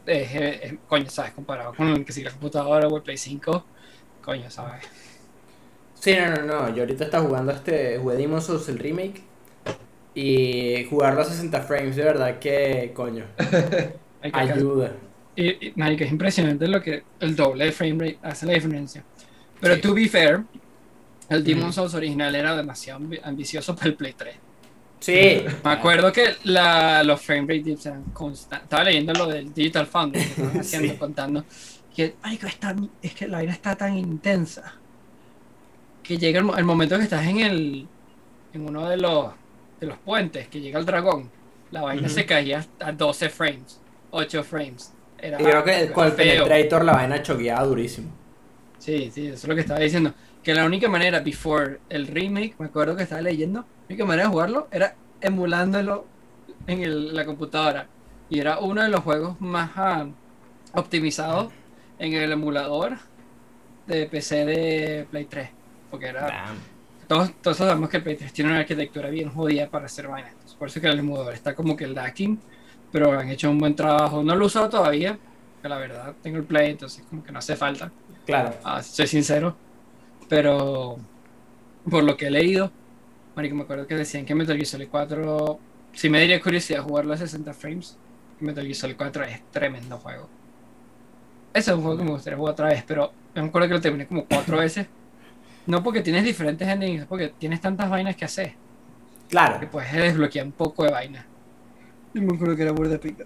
es, 0.05 0.75
coño, 0.87 1.09
¿sabes? 1.09 1.33
Comparado 1.33 1.73
con 1.73 2.05
que 2.05 2.13
si 2.13 2.23
la 2.23 2.31
computadora 2.31 2.87
o 2.87 2.97
el 2.97 3.03
Play 3.03 3.17
5, 3.17 3.65
coño, 4.21 4.49
¿sabes? 4.51 4.85
Sí, 5.95 6.15
no, 6.15 6.27
no, 6.29 6.41
no. 6.45 6.75
Yo 6.75 6.83
ahorita 6.83 7.05
estaba 7.05 7.25
jugando 7.25 7.51
este 7.51 7.97
jugué 7.99 8.15
Demon's 8.17 8.45
Souls, 8.45 8.67
el 8.69 8.79
remake. 8.79 9.30
Y 10.13 10.85
jugarlo 10.89 11.21
a 11.21 11.25
60 11.25 11.61
frames, 11.61 11.95
de 11.95 12.03
verdad 12.03 12.37
que, 12.39 12.91
coño, 12.93 13.23
que 14.21 14.29
ayuda. 14.33 14.91
Y, 15.35 15.67
y, 15.67 15.73
es 15.77 16.11
impresionante 16.11 16.67
lo 16.67 16.81
que 16.81 17.03
el 17.21 17.35
doble 17.35 17.65
de 17.65 17.71
frame 17.71 17.93
rate 17.99 18.19
hace 18.21 18.45
la 18.45 18.53
diferencia. 18.53 19.03
Pero 19.61 19.75
Sí. 19.75 19.81
to 19.81 19.93
be 19.93 20.09
fair, 20.09 20.41
el 21.29 21.43
Demon 21.43 21.65
Ujú. 21.65 21.73
Souls 21.73 21.93
original 21.93 22.35
era 22.35 22.55
demasiado 22.55 22.99
ambi- 22.99 23.21
ambicioso 23.23 23.73
para 23.75 23.87
el 23.87 23.95
Play 23.95 24.13
3. 24.13 24.35
Sí. 24.99 25.43
Me 25.63 25.71
acuerdo 25.71 26.11
que 26.11 26.35
la, 26.43 27.03
los 27.03 27.21
frame 27.21 27.41
rate 27.43 27.63
dips 27.63 27.85
eran 27.85 28.03
constantes. 28.11 28.65
Estaba 28.65 28.83
leyendo 28.83 29.13
lo 29.13 29.27
del 29.27 29.53
Digital 29.53 29.87
Foundry 29.87 30.21
que 30.21 30.27
estaban 30.27 30.57
haciendo, 30.59 30.93
Sí. 30.93 30.99
contando. 30.99 31.45
Que, 31.95 32.15
marico, 32.21 32.47
está- 32.47 32.75
es 33.01 33.13
que 33.13 33.27
la 33.27 33.37
vaina 33.37 33.53
está 33.53 33.75
tan 33.75 33.97
intensa 33.97 34.73
que 36.03 36.17
llega 36.17 36.39
el, 36.41 36.49
el 36.57 36.63
momento 36.65 36.97
que 36.97 37.03
estás 37.03 37.25
en 37.25 37.39
el 37.39 37.87
en 38.53 38.67
uno 38.67 38.89
de 38.89 38.97
los 38.97 39.27
de 39.81 39.87
los 39.87 39.97
puentes, 39.97 40.47
que 40.47 40.61
llega 40.61 40.79
el 40.79 40.85
dragón. 40.85 41.29
La 41.71 41.81
vaina 41.81 42.07
se 42.07 42.25
caía 42.25 42.65
a 42.79 42.91
12 42.93 43.29
frames, 43.29 43.81
8 44.11 44.43
frames. 44.43 44.93
Era 45.17 45.41
Y 45.41 45.43
creo 45.43 45.63
que 45.63 45.91
con 45.91 46.05
el. 46.07 46.13
Penetrator 46.13 46.85
la 46.85 46.93
vaina 46.93 47.21
choqueaba 47.21 47.65
durísimo. 47.65 48.11
Sí, 48.77 49.11
sí, 49.13 49.27
eso 49.27 49.35
es 49.35 49.47
lo 49.47 49.55
que 49.55 49.61
estaba 49.61 49.79
diciendo. 49.79 50.13
Que 50.43 50.53
la 50.53 50.65
única 50.65 50.87
manera, 50.89 51.19
before 51.19 51.79
el 51.89 52.07
remake, 52.07 52.55
me 52.57 52.65
acuerdo 52.67 52.95
que 52.95 53.03
estaba 53.03 53.21
leyendo, 53.21 53.59
la 53.61 53.65
única 53.89 54.05
manera 54.05 54.27
de 54.27 54.33
jugarlo 54.33 54.67
era 54.71 54.95
emulándolo 55.21 56.05
en 56.67 56.81
el- 56.81 57.15
la 57.15 57.25
computadora. 57.25 57.87
Y 58.29 58.39
era 58.39 58.59
uno 58.59 58.81
de 58.81 58.89
los 58.89 59.01
juegos 59.01 59.39
más 59.41 59.71
ah, 59.75 60.07
optimizados 60.73 61.51
en 61.99 62.13
el 62.13 62.31
emulador 62.31 62.97
de 63.87 64.05
PC 64.07 64.45
de 64.45 65.07
Play 65.11 65.25
3. 65.25 65.49
Porque 65.89 66.07
era. 66.07 66.27
Damn. 66.27 66.57
Todos, 67.11 67.33
todos 67.41 67.57
sabemos 67.57 67.89
que 67.89 67.97
el 67.97 68.03
Play 68.03 68.15
3 68.15 68.31
tiene 68.31 68.51
una 68.51 68.61
arquitectura 68.61 69.09
bien 69.09 69.29
jodida 69.29 69.67
para 69.69 69.87
hacer 69.87 70.07
vainas. 70.07 70.33
Por 70.57 70.69
eso 70.69 70.79
que 70.79 70.87
el 70.87 70.97
emulador 70.97 71.33
está 71.33 71.53
como 71.53 71.75
que 71.75 71.85
lacking. 71.85 72.39
Pero 72.89 73.11
han 73.19 73.27
hecho 73.27 73.51
un 73.51 73.59
buen 73.59 73.75
trabajo. 73.75 74.23
No 74.23 74.33
lo 74.33 74.43
he 74.43 74.47
usado 74.47 74.69
todavía. 74.69 75.19
Que 75.61 75.67
la 75.67 75.77
verdad, 75.77 76.13
tengo 76.23 76.37
el 76.37 76.45
Play, 76.45 76.71
entonces 76.71 77.03
como 77.09 77.21
que 77.21 77.33
no 77.33 77.39
hace 77.39 77.57
falta. 77.57 77.91
Claro. 78.25 78.53
Ah, 78.63 78.81
soy 78.81 79.07
sincero. 79.07 79.57
Pero 80.29 80.99
por 81.89 82.01
lo 82.05 82.15
que 82.15 82.27
he 82.27 82.31
leído, 82.31 82.71
marico, 83.35 83.57
me 83.57 83.63
acuerdo 83.63 83.87
que 83.87 83.95
decían 83.95 84.25
que 84.25 84.33
Metal 84.33 84.55
Gear 84.55 84.67
Solid 84.67 84.87
4, 84.89 85.59
si 85.91 86.09
me 86.09 86.17
daría 86.17 86.39
curiosidad 86.39 86.81
jugarlo 86.81 87.11
a 87.11 87.17
60 87.17 87.53
frames, 87.53 87.97
Metal 88.39 88.63
Gear 88.63 88.75
Solid 88.75 88.95
4 88.95 89.23
es 89.25 89.51
tremendo 89.51 89.97
juego. 89.97 90.29
Ese 91.53 91.71
es 91.71 91.75
un 91.75 91.83
juego 91.83 91.97
que 91.97 92.03
me 92.05 92.11
gustaría 92.11 92.37
jugar 92.37 92.53
otra 92.53 92.67
vez, 92.69 92.85
pero 92.87 93.11
me 93.35 93.41
acuerdo 93.41 93.67
que 93.67 93.73
lo 93.73 93.81
terminé 93.81 94.07
como 94.07 94.23
cuatro 94.23 94.59
veces. 94.59 94.87
No 95.65 95.83
porque 95.83 96.01
tienes 96.01 96.23
diferentes 96.23 96.67
endings, 96.67 97.05
porque 97.05 97.29
tienes 97.37 97.61
tantas 97.61 97.89
vainas 97.89 98.15
que 98.15 98.25
hacer, 98.25 98.47
que 98.49 98.55
Claro. 99.29 99.59
puedes 99.71 99.91
desbloquear 99.93 100.45
un 100.45 100.51
poco 100.51 100.83
de 100.83 100.91
vainas. 100.91 101.25
Y 102.13 102.19
me 102.21 102.35
acuerdo 102.35 102.55
que 102.55 102.63
era 102.63 102.71
burda 102.71 102.97
pica. 102.97 103.25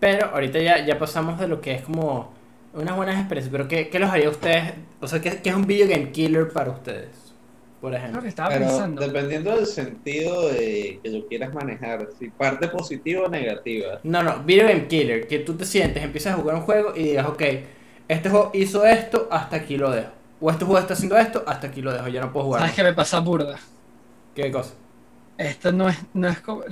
Pero 0.00 0.26
ahorita 0.28 0.60
ya, 0.60 0.84
ya 0.84 0.98
pasamos 0.98 1.40
de 1.40 1.48
lo 1.48 1.60
que 1.60 1.72
es 1.74 1.82
como 1.82 2.32
unas 2.72 2.94
buenas 2.96 3.18
experiencias. 3.18 3.50
Pero 3.50 3.66
¿qué, 3.66 3.88
qué 3.88 3.98
los 3.98 4.10
haría 4.10 4.30
ustedes? 4.30 4.74
O 5.00 5.08
sea, 5.08 5.20
¿qué, 5.20 5.40
qué 5.42 5.50
es 5.50 5.56
un 5.56 5.66
video 5.66 5.88
game 5.88 6.12
killer 6.12 6.48
para 6.52 6.70
ustedes? 6.70 7.08
Por 7.80 7.90
Lo 7.92 7.96
ejemplo. 7.96 8.22
que 8.22 8.28
estaba 8.28 8.50
Pero 8.50 8.66
pensando. 8.66 9.00
dependiendo 9.02 9.56
del 9.56 9.66
sentido 9.66 10.48
de 10.50 11.00
que 11.02 11.10
lo 11.10 11.26
quieras 11.26 11.52
manejar, 11.54 12.08
si 12.18 12.28
parte 12.28 12.68
positiva 12.68 13.24
o 13.24 13.28
negativa. 13.28 13.98
No, 14.04 14.22
no, 14.22 14.42
video 14.44 14.68
game 14.68 14.86
killer. 14.86 15.26
Que 15.26 15.40
tú 15.40 15.54
te 15.54 15.64
sientes, 15.64 16.02
empiezas 16.02 16.34
a 16.34 16.36
jugar 16.36 16.56
un 16.56 16.62
juego 16.62 16.92
y 16.94 17.02
digas, 17.04 17.26
ok, 17.26 17.42
este 18.08 18.30
juego 18.30 18.50
hizo 18.54 18.84
esto, 18.86 19.28
hasta 19.30 19.56
aquí 19.56 19.76
lo 19.76 19.90
dejo. 19.90 20.10
O 20.40 20.50
este 20.50 20.64
juego 20.64 20.78
está 20.80 20.94
haciendo 20.94 21.16
esto, 21.18 21.42
hasta 21.46 21.66
aquí 21.66 21.82
lo 21.82 21.92
dejo. 21.92 22.08
Ya 22.08 22.20
no 22.20 22.32
puedo 22.32 22.46
jugar. 22.46 22.60
¿Sabes 22.62 22.76
qué 22.76 22.82
me 22.84 22.92
pasa 22.92 23.20
burda? 23.20 23.58
¿Qué 24.34 24.50
cosa? 24.52 24.74
Esto 25.36 25.72
no 25.72 25.88
es, 25.88 25.96
no 26.14 26.28
es 26.28 26.40
como 26.40 26.62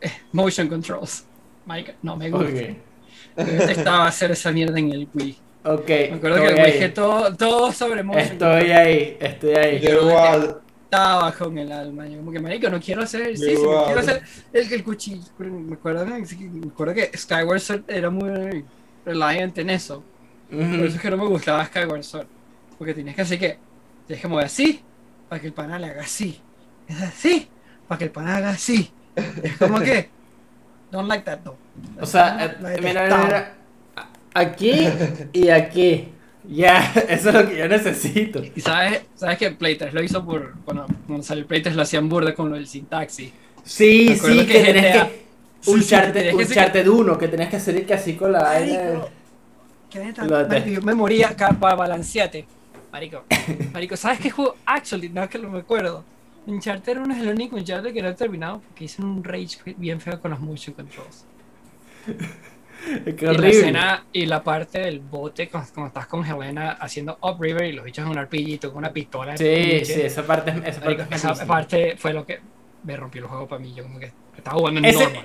es 0.00 0.12
motion 0.32 0.68
controls. 0.68 1.24
Mike, 1.66 1.96
no 2.02 2.16
me 2.16 2.30
gusta. 2.30 2.46
Ok. 2.48 3.48
Estaba 3.68 4.06
hacer 4.06 4.30
esa 4.30 4.52
mierda 4.52 4.78
en 4.78 4.92
el 4.92 5.08
Wii. 5.12 5.38
Ok. 5.64 5.88
Me 5.88 6.12
acuerdo 6.14 6.36
que 6.42 6.46
el 6.48 6.54
Wii 6.62 6.78
que 6.78 6.88
todo, 6.90 7.34
todo 7.36 7.72
sobre 7.72 8.02
motion 8.02 8.24
Estoy 8.24 8.70
ahí, 8.70 9.16
estoy 9.20 9.54
ahí. 9.54 9.80
Yo 9.80 10.08
igual, 10.08 10.60
estaba 10.84 11.32
con 11.32 11.58
el 11.58 11.72
alma. 11.72 12.06
Yo 12.06 12.18
como 12.18 12.32
que 12.32 12.40
marico, 12.40 12.70
no 12.70 12.80
quiero 12.80 13.02
hacer 13.02 13.22
ejercicio, 13.22 13.54
no 13.54 13.60
Igual. 13.60 13.84
quiero 13.86 14.00
hacer 14.00 14.22
el, 14.52 14.72
el 14.72 14.84
cuchillo. 14.84 15.22
Me 15.38 15.74
acuerdo, 15.74 16.06
me 16.06 16.66
acuerdo 16.68 16.94
que 16.94 17.10
Skyward 17.16 17.60
Sword 17.60 17.84
era 17.88 18.10
muy 18.10 18.64
reliant 19.04 19.56
en 19.58 19.70
eso. 19.70 20.02
Por 20.48 20.60
eso 20.60 20.96
es 20.96 21.00
que 21.00 21.10
no 21.10 21.16
me 21.16 21.26
gustaba 21.26 21.64
Skyward 21.66 22.04
Sword. 22.04 22.26
Porque 22.78 22.94
tienes 22.94 23.14
que 23.14 23.22
hacer 23.22 23.38
que 23.38 23.58
tienes 24.06 24.22
que 24.22 24.28
mover 24.28 24.46
así 24.46 24.80
para 25.28 25.40
que 25.40 25.48
el 25.48 25.52
pana 25.52 25.78
le 25.78 25.86
haga 25.86 26.02
así. 26.02 26.40
Es 26.88 27.00
así 27.00 27.48
para 27.88 27.98
que 27.98 28.04
el 28.04 28.10
pana 28.10 28.36
haga 28.36 28.50
así. 28.50 28.90
Es 29.42 29.56
como 29.56 29.80
que 29.80 30.10
don't 30.90 31.08
like 31.08 31.24
that 31.24 31.40
though. 31.40 31.56
O 32.00 32.06
sea, 32.06 32.44
eh, 32.44 32.56
Lo 32.60 32.68
mira, 32.82 33.04
mira, 33.04 33.24
mira, 33.24 33.54
aquí 34.34 34.88
y 35.32 35.48
aquí. 35.48 36.12
Ya, 36.48 36.92
eso 37.08 37.30
es 37.30 37.34
lo 37.34 37.48
que 37.48 37.56
yo 37.56 37.68
necesito. 37.68 38.40
Y 38.54 38.60
sabes, 38.60 39.02
sabes 39.16 39.36
que 39.38 39.50
Play 39.50 39.76
3 39.76 39.92
lo 39.92 40.02
hizo 40.02 40.24
por. 40.24 40.54
Bueno, 40.64 40.86
cuando 41.06 41.24
salió 41.24 41.42
el 41.42 41.46
Play 41.46 41.62
3 41.62 41.74
lo 41.74 41.82
hacían 41.82 42.08
burda 42.08 42.34
con 42.34 42.50
lo 42.50 42.54
del 42.54 42.68
sintaxis. 42.68 43.32
Sí, 43.64 44.16
sí, 44.16 44.46
que 44.46 44.46
que 44.46 44.62
tenés 44.62 44.94
GTA 44.94 45.08
que. 45.08 45.26
Sí, 45.60 45.70
Un 45.72 45.82
sí, 45.82 45.94
un 46.32 46.38
que 46.38 46.46
charter 46.54 46.88
uno 46.88 47.18
que 47.18 47.28
tenías 47.28 47.48
que 47.50 47.56
hacer 47.56 47.84
que 47.84 47.94
así 47.94 48.14
con 48.14 48.30
la. 48.30 48.42
Marico, 48.42 49.10
neta, 49.94 50.64
yo 50.64 50.82
me 50.82 50.94
moría 50.94 51.28
acá 51.30 51.50
para 51.58 51.74
balanceate. 51.74 52.46
Marico, 52.96 53.24
marico, 53.74 53.94
¿sabes 53.94 54.20
qué 54.20 54.30
juego? 54.30 54.56
Actually, 54.64 55.10
no 55.10 55.22
es 55.22 55.28
que 55.28 55.36
lo 55.36 55.50
recuerdo. 55.50 56.02
Uncharted 56.46 56.96
1 56.96 57.14
es 57.14 57.20
el 57.20 57.28
único 57.28 57.56
Uncharted 57.56 57.92
que 57.92 58.00
no 58.00 58.08
he 58.08 58.14
terminado 58.14 58.60
porque 58.60 58.84
hice 58.84 59.02
un 59.02 59.22
rage 59.22 59.58
bien 59.76 60.00
feo 60.00 60.18
con 60.18 60.30
los 60.30 60.40
motion 60.40 60.74
controls. 60.74 61.26
Qué 63.04 63.14
Y 63.18 63.20
la 63.24 63.30
horrible. 63.32 63.48
escena 63.50 64.06
y 64.12 64.24
la 64.26 64.42
parte 64.42 64.78
del 64.78 65.00
bote 65.00 65.48
cuando, 65.50 65.68
cuando 65.74 65.88
estás 65.88 66.06
con 66.06 66.24
Helena 66.24 66.72
haciendo 66.80 67.18
upriver 67.20 67.64
y 67.64 67.72
los 67.72 67.84
bichos 67.84 68.04
en 68.06 68.12
un 68.12 68.18
arpillito 68.18 68.70
con 68.70 68.78
una 68.78 68.92
pistola. 68.92 69.36
Sí, 69.36 69.84
sí, 69.84 70.00
esa 70.02 70.26
parte, 70.26 70.52
es- 70.52 70.56
esa 70.76 70.80
Marico, 70.80 71.02
parte 71.02 71.14
es 71.16 71.24
esa 71.24 71.46
parte 71.46 71.96
fue 71.98 72.12
lo 72.14 72.24
que 72.24 72.40
me 72.84 72.96
rompió 72.96 73.22
el 73.22 73.28
juego 73.28 73.46
para 73.46 73.60
mí. 73.60 73.74
Yo 73.74 73.82
como 73.82 73.98
que 73.98 74.10
estaba 74.36 74.56
jugando 74.58 74.78
en 74.80 74.84
Ese- 74.86 75.04
normal. 75.04 75.24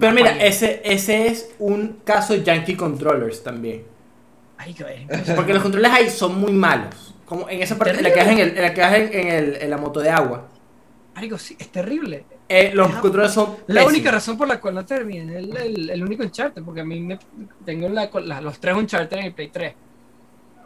Pero 0.00 0.12
mira, 0.14 0.44
ese, 0.44 0.80
ese 0.84 1.26
es 1.28 1.54
un 1.60 2.00
caso 2.04 2.34
Yankee 2.34 2.74
Controllers 2.74 3.44
también. 3.44 3.84
Eh, 4.66 5.06
Porque 5.36 5.52
los 5.54 5.62
controles 5.62 5.90
ahí 5.90 6.10
son 6.10 6.40
muy 6.40 6.52
malos. 6.52 7.14
Como 7.24 7.48
en 7.48 7.62
esa 7.62 7.76
parte, 7.78 7.96
en 7.96 8.02
la 8.02 8.12
que 8.12 8.20
vas 8.20 8.28
en, 8.28 8.38
el, 8.38 8.48
en, 8.56 8.62
la, 8.62 8.74
que 8.74 8.80
vas 8.80 8.94
en, 8.94 9.14
en 9.14 9.28
el, 9.28 9.54
en 9.62 9.70
la 9.70 9.76
moto 9.78 10.00
de 10.00 10.10
agua. 10.10 10.48
Marico, 11.14 11.38
sí, 11.38 11.56
es 11.58 11.68
terrible. 11.68 12.24
Eh, 12.48 12.72
los 12.74 12.94
controles 12.96 13.32
son 13.32 13.56
La 13.66 13.76
pésimos. 13.80 13.92
única 13.92 14.10
razón 14.10 14.36
por 14.36 14.46
la 14.48 14.60
cual 14.60 14.74
no 14.74 14.84
terminé 14.84 15.38
el, 15.38 15.56
el, 15.56 15.90
el 15.90 16.02
único 16.04 16.22
Uncharted, 16.22 16.62
porque 16.62 16.82
a 16.82 16.84
mí 16.84 17.00
me, 17.00 17.18
tengo 17.64 17.88
la- 17.88 18.10
la- 18.22 18.40
los 18.40 18.58
tres 18.58 18.76
Uncharted 18.76 19.16
en 19.18 19.24
el 19.26 19.32
Play 19.32 19.48
3. 19.48 19.74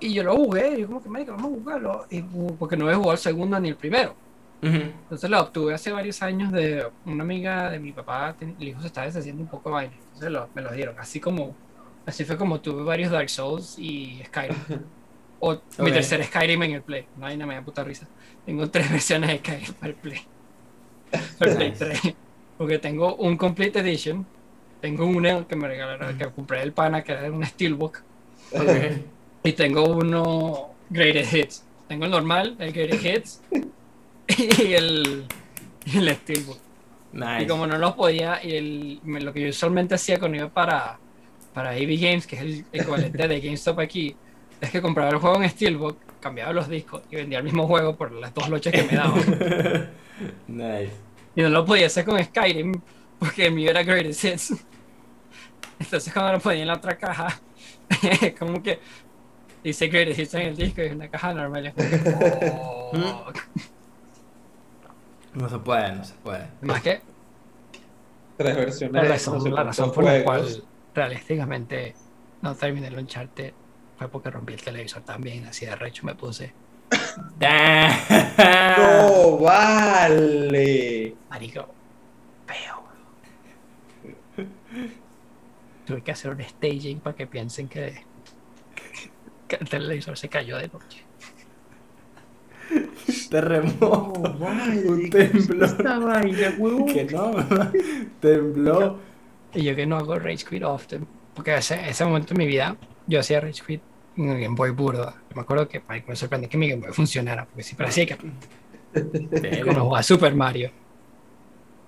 Y 0.00 0.14
yo 0.14 0.22
lo 0.24 0.34
jugué, 0.36 0.74
y 0.76 0.80
yo 0.82 0.86
como 0.88 1.02
que, 1.02 1.08
marico, 1.08 1.32
vamos 1.32 1.52
a 1.52 1.54
jugarlo. 1.56 2.06
Y, 2.10 2.20
uh, 2.22 2.56
porque 2.58 2.76
no 2.76 2.90
he 2.90 2.94
jugado 2.94 3.12
el 3.12 3.18
segundo 3.18 3.58
ni 3.60 3.68
el 3.68 3.76
primero. 3.76 4.14
Entonces 4.60 5.30
lo 5.30 5.40
obtuve 5.40 5.72
hace 5.74 5.92
varios 5.92 6.20
años 6.22 6.50
de 6.50 6.84
una 7.06 7.22
amiga 7.22 7.70
de 7.70 7.78
mi 7.78 7.92
papá, 7.92 8.34
el 8.40 8.66
hijo 8.68 8.80
se 8.80 8.88
estaba 8.88 9.06
deshaciendo 9.06 9.40
un 9.42 9.48
poco 9.48 9.68
de 9.68 9.74
vaina. 9.74 9.92
Entonces 10.06 10.30
lo- 10.32 10.48
me 10.54 10.62
los 10.62 10.72
dieron. 10.72 10.98
Así 10.98 11.20
como, 11.20 11.54
así 12.08 12.24
fue 12.24 12.38
como 12.38 12.60
tuve 12.60 12.82
varios 12.82 13.10
Dark 13.10 13.28
Souls 13.28 13.78
y 13.78 14.22
Skyrim. 14.26 14.56
O 15.40 15.60
mi 15.78 15.92
tercer 15.92 16.24
Skyrim 16.24 16.62
en 16.62 16.72
el 16.72 16.82
Play. 16.82 17.06
No 17.16 17.26
hay 17.26 17.36
nada, 17.36 17.46
me 17.46 17.54
da 17.54 17.62
puta 17.62 17.84
risa. 17.84 18.08
Tengo 18.44 18.68
tres 18.70 18.90
versiones 18.90 19.30
de 19.30 19.38
Skyrim 19.38 19.72
para 19.74 19.88
el 19.88 19.94
Play. 19.94 20.20
Para 21.38 21.50
el 21.50 21.56
Play 21.56 21.72
3. 21.78 22.14
Porque 22.56 22.78
tengo 22.78 23.14
un 23.16 23.36
Complete 23.36 23.80
Edition. 23.80 24.26
Tengo 24.80 25.06
una 25.06 25.46
que 25.46 25.54
me 25.54 25.68
regalaron, 25.68 26.16
que 26.16 26.26
compré 26.30 26.60
del 26.60 26.72
pana, 26.72 27.04
que 27.04 27.12
era 27.12 27.30
un 27.30 27.44
Steelbook. 27.44 28.00
Ok. 28.52 28.70
Y 29.44 29.52
tengo 29.52 29.84
uno 29.84 30.70
Greatest 30.88 31.34
Hits. 31.34 31.64
Tengo 31.88 32.06
el 32.06 32.10
normal, 32.10 32.56
el 32.58 32.72
Greatest 32.72 33.04
Hits. 33.04 33.42
y 34.58 34.72
el, 34.72 35.24
y 35.84 35.98
el 35.98 36.16
Steelbook. 36.16 36.58
Nice. 37.12 37.42
Y 37.42 37.46
como 37.46 37.66
no 37.66 37.78
los 37.78 37.94
podía, 37.94 38.42
y 38.42 38.56
el, 38.56 39.00
lo 39.04 39.32
que 39.32 39.42
yo 39.42 39.48
usualmente 39.50 39.94
hacía 39.94 40.18
cuando 40.18 40.38
iba 40.38 40.48
para, 40.48 40.98
para 41.58 41.70
AV 41.70 41.98
Games, 41.98 42.24
que 42.24 42.36
es 42.36 42.42
el 42.42 42.64
equivalente 42.72 43.26
de 43.26 43.40
GameStop 43.40 43.80
aquí, 43.80 44.14
es 44.60 44.70
que 44.70 44.80
compraba 44.80 45.10
el 45.10 45.16
juego 45.16 45.42
en 45.42 45.50
Steelbook, 45.50 45.98
cambiaba 46.20 46.52
los 46.52 46.68
discos 46.68 47.02
y 47.10 47.16
vendía 47.16 47.38
el 47.38 47.44
mismo 47.44 47.66
juego 47.66 47.96
por 47.96 48.12
las 48.12 48.32
dos 48.32 48.48
lochas 48.48 48.72
que 48.72 48.84
me 48.84 48.92
daban. 48.92 49.90
nice. 50.46 50.92
y 51.34 51.42
no 51.42 51.48
lo 51.48 51.64
podía 51.64 51.88
hacer 51.88 52.04
con 52.04 52.22
Skyrim, 52.22 52.80
porque 53.18 53.46
el 53.46 53.54
mío 53.54 53.70
era 53.70 53.82
Greatest 53.82 54.24
Hits. 54.24 54.54
Entonces 55.80 56.12
cuando 56.12 56.34
lo 56.34 56.38
ponía 56.38 56.62
en 56.62 56.68
la 56.68 56.74
otra 56.74 56.96
caja, 56.96 57.40
como 58.38 58.62
que 58.62 58.78
dice 59.64 59.88
Greatest 59.88 60.20
Hits 60.20 60.34
en 60.34 60.42
el 60.42 60.56
disco 60.56 60.80
y 60.80 60.84
es 60.84 60.92
una 60.92 61.08
caja 61.08 61.34
normal. 61.34 61.64
y 61.64 61.66
es 61.66 61.74
como 61.74 61.90
que, 61.90 62.50
fuck. 62.52 63.38
No 65.34 65.48
se 65.48 65.58
puede, 65.58 65.92
no 65.92 66.04
se 66.04 66.14
puede. 66.14 66.46
Más 66.62 66.82
que 66.82 67.00
Tres 68.36 68.56
versiones. 68.56 69.02
La 69.02 69.08
razón, 69.08 69.52
la 69.52 69.64
razón 69.64 69.92
por 69.92 70.04
la 70.04 70.22
cual 70.22 70.42
juegos. 70.42 70.67
Realísticamente 70.98 71.94
no 72.42 72.56
terminé 72.56 72.88
el 72.88 72.98
Uncharted 72.98 73.52
fue 73.96 74.08
porque 74.08 74.30
rompí 74.30 74.54
el 74.54 74.62
televisor 74.62 75.02
también, 75.02 75.46
así 75.46 75.64
de 75.64 75.76
recho 75.76 76.04
me 76.04 76.14
puse. 76.14 76.52
No, 77.40 79.38
vale. 79.38 81.14
Marico, 81.30 81.68
feo. 82.46 82.84
Tuve 85.86 86.02
que 86.02 86.12
hacer 86.12 86.30
un 86.30 86.42
staging 86.42 87.00
para 87.00 87.16
que 87.16 87.26
piensen 87.26 87.68
que, 87.68 88.04
que 89.46 89.56
el 89.56 89.68
televisor 89.68 90.16
se 90.16 90.28
cayó 90.28 90.58
de 90.58 90.68
noche. 90.68 91.04
Terremoto. 93.30 94.12
Vale. 94.38 94.88
Un 94.88 95.10
temblor. 95.10 95.64
Esta 95.64 95.98
vaina, 95.98 96.54
huevón. 96.58 96.86
Que 96.86 97.04
no, 97.04 97.34
tembló. 98.20 98.98
Y 99.54 99.62
yo 99.62 99.74
que 99.74 99.86
no 99.86 99.96
hago 99.96 100.18
Rage 100.18 100.44
Quit 100.48 100.62
often, 100.62 101.06
porque 101.34 101.56
ese, 101.56 101.88
ese 101.88 102.04
momento 102.04 102.34
en 102.34 102.38
mi 102.38 102.46
vida 102.46 102.76
yo 103.06 103.20
hacía 103.20 103.40
Rage 103.40 103.62
Quit 103.66 103.82
en 104.16 104.30
el 104.30 104.40
Game 104.40 104.54
Boy 104.54 104.70
burda. 104.70 105.14
Me 105.34 105.42
acuerdo 105.42 105.68
que 105.68 105.82
me 106.06 106.16
sorprendí 106.16 106.48
que 106.48 106.58
mi 106.58 106.68
Game 106.68 106.82
Boy 106.82 106.92
funcionara, 106.92 107.46
porque 107.46 107.62
siempre 107.62 107.86
hacía 107.86 108.06
que 108.06 108.16
cuando 109.64 109.84
jugaba 109.84 110.02
Super 110.02 110.34
Mario. 110.34 110.70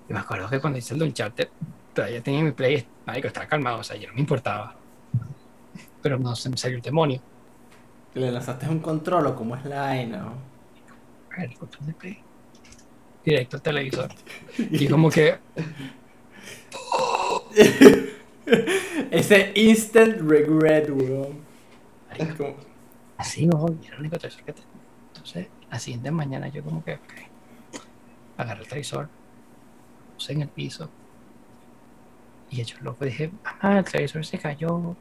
Y 0.09 0.13
me 0.13 0.19
acuerdo 0.19 0.49
que 0.49 0.59
cuando 0.59 0.79
hice 0.79 0.93
el 0.93 0.99
de 0.99 1.05
Uncharted, 1.05 1.49
todavía 1.93 2.21
tenía 2.21 2.43
mi 2.43 2.51
play, 2.51 2.85
marico, 3.05 3.27
estaba 3.27 3.47
calmado, 3.47 3.79
o 3.79 3.83
sea, 3.83 3.97
ya 3.97 4.07
no 4.07 4.13
me 4.13 4.21
importaba. 4.21 4.75
Pero 6.01 6.17
no, 6.17 6.35
se 6.35 6.49
me 6.49 6.57
salió 6.57 6.77
el 6.77 6.81
demonio. 6.81 7.21
¿Le 8.13 8.31
lanzaste 8.31 8.67
un 8.67 8.79
control 8.79 9.27
o 9.27 9.35
cómo 9.35 9.55
es 9.55 9.65
la 9.65 9.81
vaina? 9.81 10.33
el 11.37 11.57
control 11.57 11.85
de 11.87 11.93
play. 11.93 12.17
Directo 13.23 13.57
al 13.57 13.61
televisor. 13.61 14.09
Y 14.57 14.87
como 14.87 15.09
que, 15.09 15.37
Ese 19.11 19.51
instant 19.55 20.21
regret, 20.21 20.89
weón. 20.89 21.39
Como- 22.37 22.55
así 23.17 23.45
no, 23.45 23.65
y 23.81 23.85
era 23.85 23.95
el 23.95 24.01
único 24.01 24.17
televisor 24.17 24.43
que 24.45 24.53
tenía. 24.53 24.69
Entonces, 25.09 25.47
la 25.69 25.79
siguiente 25.79 26.11
mañana 26.11 26.47
yo 26.47 26.63
como 26.63 26.83
que, 26.83 26.93
ok, 26.95 27.13
agarré 28.37 28.61
el 28.61 28.67
televisor, 28.67 29.09
puse 30.15 30.33
en 30.33 30.41
el 30.41 30.47
piso. 30.49 30.89
Y 32.49 32.59
hecho 32.61 32.77
loco 32.81 33.05
dije, 33.05 33.31
ah, 33.61 33.77
el 33.79 33.85
televisor 33.85 34.25
se 34.25 34.37
cayó. 34.37 34.95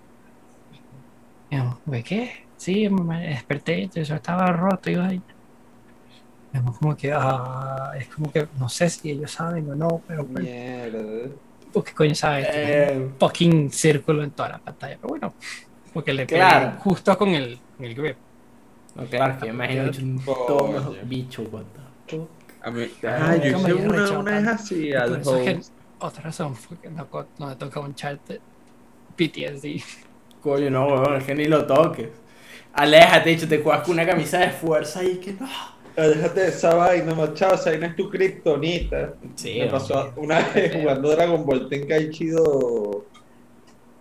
Y 1.50 1.56
yo, 1.56 1.80
"¿Güey, 1.86 2.02
¿qué? 2.04 2.46
Sí, 2.56 2.88
me 2.88 3.28
desperté, 3.28 3.82
el 3.84 3.90
televisor 3.90 4.16
estaba 4.18 4.52
roto 4.52 4.90
y 4.90 4.94
yo 4.94 6.64
como 6.78 6.96
que, 6.96 7.12
ah, 7.12 7.92
es 7.98 8.08
como 8.08 8.30
que, 8.30 8.46
no 8.58 8.68
sé 8.68 8.90
si 8.90 9.10
ellos 9.10 9.30
saben 9.30 9.70
o 9.70 9.74
no, 9.74 10.02
pero, 10.06 10.26
pero 10.26 10.40
Mierda. 10.44 11.30
¿Tú 11.72 11.82
¿qué 11.84 11.92
coño 11.94 12.14
sabes? 12.14 12.48
Un 12.48 12.54
Eh, 12.54 13.10
fucking 13.18 13.70
círculo 13.72 14.22
en 14.24 14.32
toda 14.34 14.50
la 14.50 14.58
pantalla, 14.58 14.96
pero 15.00 15.08
bueno, 15.08 15.34
porque 15.92 16.12
le 16.12 16.26
Claro. 16.26 16.78
justo 16.80 17.16
con 17.18 17.30
el, 17.30 17.64
con 17.76 17.86
el 17.86 17.94
grip. 17.94 18.18
no, 18.94 19.06
claro, 19.08 19.38
que 19.40 19.46
yo 19.46 19.52
imagino 19.52 19.90
que 19.90 20.02
un 20.02 20.24
toma 20.46 20.90
bicho, 21.04 21.42
what 21.42 21.64
the 21.72 21.80
fuck. 22.06 22.30
A 22.62 22.70
mí, 22.70 22.90
Ah, 23.02 23.30
ah, 23.30 23.36
yo 23.36 23.50
hice 23.56 23.72
una, 23.74 24.18
una 24.18 24.32
vez 24.40 24.46
así 24.48 24.92
al 24.92 25.22
otra 26.02 26.22
razón 26.24 26.56
fue 26.56 26.78
que 26.78 26.90
no, 26.90 27.08
no 27.38 27.46
me 27.46 27.56
toca 27.56 27.80
un 27.80 27.94
chat 27.94 28.20
PTSD. 29.16 29.82
Coño, 30.40 30.70
no, 30.70 30.86
weón, 30.86 31.16
es 31.16 31.24
que 31.24 31.34
ni 31.34 31.44
lo 31.44 31.66
toques. 31.66 32.08
Aléjate, 32.72 33.30
dicho, 33.30 33.48
te 33.48 33.58
juegas 33.62 33.82
con 33.82 33.92
una 33.94 34.06
camisa 34.06 34.38
de 34.38 34.50
fuerza 34.50 35.02
y 35.04 35.18
que 35.18 35.32
no. 35.34 35.48
Déjate 35.96 36.40
de 36.40 36.48
esa 36.48 36.74
vaina, 36.74 37.14
machado. 37.14 37.54
Esa 37.54 37.70
vaina 37.70 37.88
es 37.88 37.96
tu 37.96 38.08
kriptonita. 38.08 39.14
Sí, 39.34 39.58
Me 39.60 39.66
pasó 39.68 40.00
hombre. 40.00 40.12
una 40.16 40.40
vez 40.48 40.74
jugando 40.74 41.10
Dragon 41.10 41.44
Ball 41.44 41.68
Tenkaichido 41.68 43.04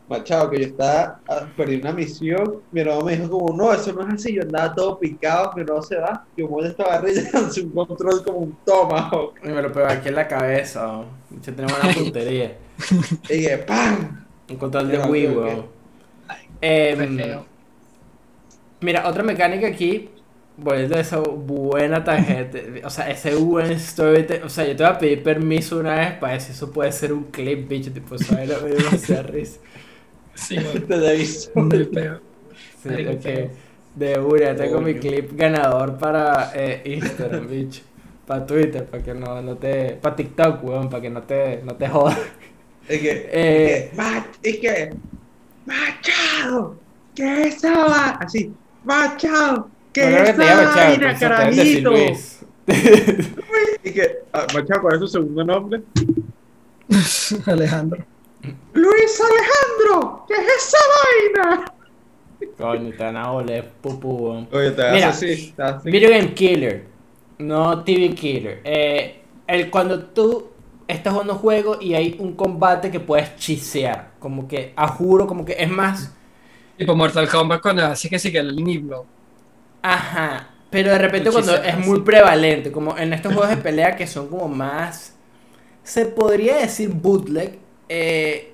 Machado, 0.10 0.50
que 0.50 0.60
yo 0.60 0.66
estaba, 0.66 1.20
ah, 1.28 1.48
perdí 1.56 1.76
una 1.76 1.92
misión, 1.94 2.64
mi 2.72 2.82
hermano 2.82 3.04
me 3.04 3.16
dijo 3.16 3.30
como, 3.30 3.56
no, 3.56 3.72
eso 3.72 3.94
no 3.94 4.02
es 4.08 4.16
así, 4.16 4.34
yo 4.34 4.42
andaba 4.42 4.74
todo 4.74 4.98
picado, 4.98 5.52
que 5.54 5.64
no 5.64 5.84
se 5.84 5.98
va, 5.98 6.26
yo 6.36 6.50
me 6.50 6.68
esta 6.68 6.84
barrilla 6.84 7.30
lancé 7.34 7.62
un 7.62 7.70
control 7.70 8.24
como 8.24 8.40
un 8.40 8.58
tomahawk, 8.66 9.36
Y 9.44 9.50
me 9.50 9.62
lo 9.62 9.72
pegó 9.72 9.86
aquí 9.86 10.08
en 10.10 10.16
la 10.16 10.28
cabeza, 10.28 10.88
weón. 10.88 11.06
Dicho, 11.30 11.54
tenemos 11.54 11.84
una 11.84 11.94
puntería. 11.94 12.58
y 13.30 13.34
dije, 13.34 13.58
¡pam! 13.60 14.26
Un 14.50 14.56
control 14.56 14.88
de 14.88 14.98
Wii, 14.98 15.28
weón. 15.28 15.66
Em. 16.62 17.40
Mira, 18.82 19.08
otra 19.08 19.22
mecánica 19.22 19.68
aquí, 19.68 20.10
volviendo 20.62 20.96
a 20.98 21.00
esa 21.00 21.20
buena 21.20 22.04
tarjeta, 22.04 22.58
o 22.86 22.90
sea, 22.90 23.10
ese 23.10 23.36
buen 23.36 23.72
story, 23.74 24.26
o 24.44 24.50
sea, 24.50 24.66
yo 24.66 24.76
te 24.76 24.84
voy 24.84 24.92
a 24.94 24.98
pedir 24.98 25.24
permiso 25.24 25.80
una 25.80 25.96
vez 25.96 26.14
para 26.14 26.34
decir 26.34 26.52
eso 26.56 26.72
puede 26.72 26.92
ser 26.92 27.14
un 27.14 27.26
clip, 27.26 27.68
bicho, 27.68 27.92
tipo. 27.92 28.16
Me 28.36 28.46
dio 28.46 28.60
demasiada 28.60 29.24
risa. 29.24 29.60
Sí, 30.34 30.56
bueno, 30.64 30.82
Te 30.88 31.10
aviso. 31.10 31.52
muy 31.56 31.86
feo. 31.86 32.20
Sí, 32.84 32.90
ok. 33.08 33.52
De 33.96 34.20
una, 34.20 34.56
tengo 34.56 34.80
mi 34.82 34.96
clip 34.96 35.32
ganador 35.36 35.98
para 35.98 36.52
eh, 36.56 36.82
Instagram, 36.86 37.48
bicho. 37.48 37.82
Para 38.26 38.46
Twitter, 38.46 38.86
para 38.86 39.04
que 39.04 39.14
no, 39.16 39.42
no 39.42 39.58
te... 39.58 39.98
Para 40.02 40.16
TikTok, 40.16 40.64
weón, 40.64 40.90
para 40.90 41.02
que 41.02 41.10
no 41.10 41.24
te, 41.24 41.62
no 41.64 41.76
te 41.76 41.88
jodas. 41.90 42.18
Es 42.88 43.02
que, 43.02 43.30
Eh. 43.32 43.76
es 43.84 43.90
que, 43.90 43.96
"Ma- 43.98 44.28
es 44.44 44.58
que, 44.58 44.90
Machado, 45.66 46.76
¿qué 47.16 47.48
es 47.48 47.56
esa 47.58 47.72
va-?" 47.86 48.18
Así, 48.22 48.54
Machado, 48.84 49.70
¿qué 50.00 50.30
es 50.30 50.38
decir 50.38 51.20
carajito? 51.20 51.94
Y 53.84 53.92
que, 53.92 54.20
ah, 54.32 54.46
Machado, 54.54 54.82
¿cuál 54.82 54.96
es 54.96 55.00
su 55.00 55.08
segundo 55.08 55.44
nombre? 55.44 55.82
Alejandro. 57.46 58.06
Luis 58.74 59.22
Alejandro, 59.22 60.26
¿qué 60.28 60.34
es 60.36 60.48
esa 60.58 60.78
vaina? 61.42 61.74
Coño, 62.58 62.92
te 62.92 63.04
van 63.04 63.18
a 63.18 63.32
oler 63.32 63.70
pupú. 63.82 64.30
weón. 64.30 64.48
Oye, 64.52 64.72
te 64.72 64.92
Mira, 64.92 65.10
así, 65.10 65.54
te 65.56 65.64
así. 65.64 65.90
Video 65.90 66.12
Game 66.12 66.34
Killer, 66.34 66.86
no 67.40 67.84
TV 67.84 68.14
Killer. 68.14 68.62
Eh, 68.64 69.22
el, 69.48 69.70
cuando 69.72 70.04
tú 70.04 70.50
estás 70.88 71.12
jugando 71.12 71.34
un 71.34 71.40
juego 71.40 71.78
y 71.82 71.96
hay 71.96 72.18
un 72.20 72.36
combate 72.36 72.92
que 72.92 73.00
puedes 73.00 73.36
chisear, 73.38 74.12
como 74.20 74.48
que, 74.48 74.74
a 74.76 74.88
juro, 74.88 75.26
como 75.26 75.44
que 75.44 75.56
es 75.58 75.70
más, 75.70 76.14
Tipo 76.80 76.96
Mortal 76.96 77.28
Kombat 77.28 77.62
cuando 77.62 77.84
así 77.84 78.08
que 78.10 78.18
sí 78.18 78.32
que 78.32 78.38
el 78.38 78.56
Niblo. 78.56 79.06
Ajá, 79.82 80.50
pero 80.70 80.92
de 80.92 80.98
repente 80.98 81.32
cuando 81.32 81.56
es 81.56 81.78
muy 81.86 82.02
prevalente, 82.02 82.72
como 82.72 82.98
en 82.98 83.14
estos 83.14 83.34
juegos 83.34 83.50
de 83.50 83.58
pelea 83.58 83.96
que 83.96 84.08
son 84.08 84.28
como 84.28 84.48
más, 84.48 85.16
se 85.84 86.06
podría 86.06 86.58
decir 86.58 86.90
bootleg, 86.90 87.58
eh, 87.88 88.52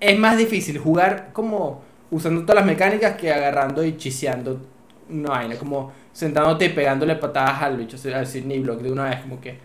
es 0.00 0.18
más 0.18 0.36
difícil 0.36 0.78
jugar 0.78 1.30
como 1.32 1.82
usando 2.10 2.42
todas 2.42 2.56
las 2.56 2.66
mecánicas 2.66 3.16
que 3.16 3.32
agarrando 3.32 3.84
y 3.84 3.96
chiseando 3.96 4.60
una 5.10 5.30
vaina, 5.30 5.56
como 5.56 5.92
sentándote 6.12 6.66
y 6.66 6.68
pegándole 6.70 7.16
patadas 7.16 7.62
al 7.62 7.76
bicho, 7.76 7.96
al 8.14 8.26
Sidney 8.26 8.60
Block 8.60 8.80
de 8.80 8.92
una 8.92 9.04
vez, 9.04 9.20
como 9.20 9.40
que 9.40 9.58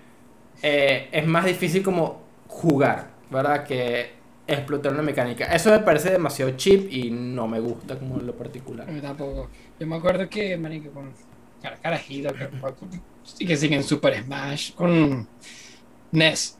eh, 0.61 1.10
es 1.11 1.27
más 1.27 1.45
difícil 1.45 1.84
como 1.84 2.22
jugar, 2.47 3.07
¿verdad? 3.30 3.64
Que 3.64 4.19
explotar 4.53 4.93
una 4.93 5.01
mecánica. 5.01 5.45
Eso 5.45 5.69
me 5.71 5.80
parece 5.80 6.11
demasiado 6.11 6.51
cheap 6.57 6.91
y 6.91 7.09
no 7.11 7.47
me 7.47 7.59
gusta 7.59 7.97
como 7.97 8.19
en 8.19 8.27
lo 8.27 8.35
particular. 8.35 8.88
A 8.89 8.91
mí 8.91 9.01
tampoco. 9.01 9.49
Yo 9.80 9.88
me 9.88 9.95
acuerdo 9.95 10.30
que, 10.30 10.57
marico, 10.57 10.91
con 10.91 11.11
cara, 11.61 11.77
carajito, 11.81 12.34
que, 12.34 12.49
sí 13.23 13.45
que 13.45 13.55
siguen 13.55 13.84
Super 13.84 14.23
Smash, 14.23 14.73
con 14.73 15.27
NES. 16.11 16.57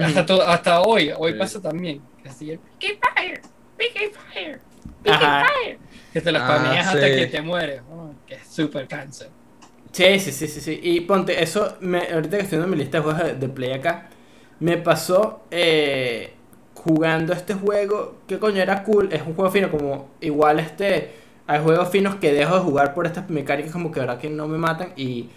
Hasta, 0.00 0.24
todo, 0.24 0.42
hasta 0.42 0.80
hoy, 0.82 1.12
hoy 1.16 1.32
Sí. 1.32 1.38
pasa 1.38 1.60
también. 1.60 2.00
Que 2.22 2.30
sigue, 2.30 2.58
Fire, 2.80 3.40
Big 3.78 3.92
Fire. 4.32 4.60
Fire. 5.04 5.78
Que 6.12 6.20
te 6.20 6.32
lo 6.32 6.38
Ah, 6.38 6.42
spameas 6.58 6.86
hasta 6.86 7.06
sí. 7.08 7.14
que 7.16 7.26
te 7.26 7.42
mueres. 7.42 7.82
oh, 7.90 8.10
que 8.26 8.34
es 8.34 8.46
super 8.46 8.86
cáncer. 8.88 9.28
Sí, 9.92 10.18
sí, 10.20 10.32
sí, 10.32 10.48
sí, 10.48 10.60
sí. 10.60 10.80
Y 10.82 11.00
ponte, 11.02 11.42
eso, 11.42 11.76
me, 11.80 11.98
ahorita 12.10 12.38
que 12.38 12.44
estoy 12.44 12.58
viendo 12.58 12.74
mi 12.74 12.82
lista 12.82 12.98
de 12.98 13.02
juegos 13.04 13.22
de, 13.24 13.34
de 13.34 13.48
Play 13.48 13.72
acá, 13.72 14.08
me 14.60 14.78
pasó 14.78 15.42
eh, 15.50 16.32
jugando 16.74 17.32
este 17.32 17.54
juego, 17.54 18.16
que 18.26 18.38
coño 18.38 18.60
era 18.60 18.82
cool, 18.84 19.08
es 19.12 19.22
un 19.26 19.34
juego 19.34 19.50
fino, 19.50 19.70
como 19.70 20.08
igual 20.20 20.58
este, 20.58 21.12
hay 21.46 21.60
juegos 21.62 21.88
finos 21.90 22.16
que 22.16 22.32
dejo 22.32 22.54
de 22.54 22.60
jugar 22.60 22.94
por 22.94 23.06
estas 23.06 23.28
mecánicas 23.30 23.72
como 23.72 23.90
que 23.92 24.00
verdad 24.00 24.18
que 24.18 24.30
no 24.30 24.48
me 24.48 24.58
matan, 24.58 24.92
y 24.96 25.28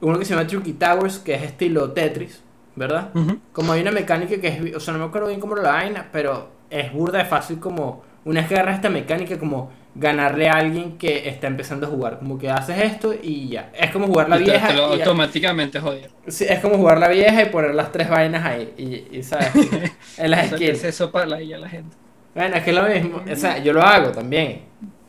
uno 0.00 0.18
que 0.18 0.24
se 0.24 0.34
llama 0.34 0.46
Tricky 0.46 0.74
Towers, 0.74 1.18
que 1.18 1.34
es 1.34 1.42
estilo 1.42 1.92
Tetris, 1.92 2.42
¿verdad? 2.74 3.10
Como 3.52 3.72
hay 3.72 3.80
una 3.80 3.90
mecánica 3.90 4.40
que 4.40 4.48
es, 4.48 4.76
o 4.76 4.80
sea, 4.80 4.92
no 4.92 5.00
me 5.00 5.06
acuerdo 5.06 5.28
bien 5.28 5.40
cómo 5.40 5.56
la 5.56 5.70
vaina, 5.70 6.08
pero 6.12 6.48
es 6.70 6.92
burda 6.92 7.18
de 7.18 7.24
fácil 7.24 7.58
como, 7.58 8.02
una 8.24 8.40
vez 8.40 8.48
que 8.48 8.54
agarras 8.54 8.76
esta 8.76 8.90
mecánica, 8.90 9.38
como 9.38 9.70
ganarle 9.98 10.48
a 10.48 10.54
alguien 10.56 10.98
que 10.98 11.28
está 11.28 11.46
empezando 11.46 11.86
a 11.86 11.90
jugar. 11.90 12.18
Como 12.18 12.38
que 12.38 12.50
haces 12.50 12.78
esto 12.78 13.14
y 13.20 13.48
ya. 13.48 13.70
Es 13.74 13.90
como 13.90 14.06
jugar 14.06 14.28
la 14.28 14.36
vieja. 14.36 14.68
te 14.68 14.74
lo 14.74 14.90
y 14.94 15.00
automáticamente 15.00 15.80
jodido. 15.80 16.08
Sí, 16.26 16.44
es 16.48 16.60
como 16.60 16.76
jugar 16.76 16.98
la 16.98 17.08
vieja 17.08 17.42
y 17.42 17.46
poner 17.46 17.74
las 17.74 17.92
tres 17.92 18.08
vainas 18.08 18.44
ahí. 18.44 18.74
Y, 18.76 19.16
y 19.18 19.22
¿sabes? 19.22 19.50
en 20.18 20.30
las 20.30 20.46
O 20.46 20.48
sea, 20.50 20.58
que 20.58 20.64
skills. 20.66 20.80
se 20.80 20.92
sopa 20.92 21.24
la 21.26 21.38
gente. 21.68 21.96
Bueno, 22.34 22.56
es 22.56 22.62
que 22.64 22.70
es 22.70 22.76
lo 22.76 22.82
mismo. 22.82 23.22
O 23.30 23.36
sea, 23.36 23.58
yo 23.58 23.72
lo 23.72 23.82
hago 23.82 24.10
también. 24.12 24.62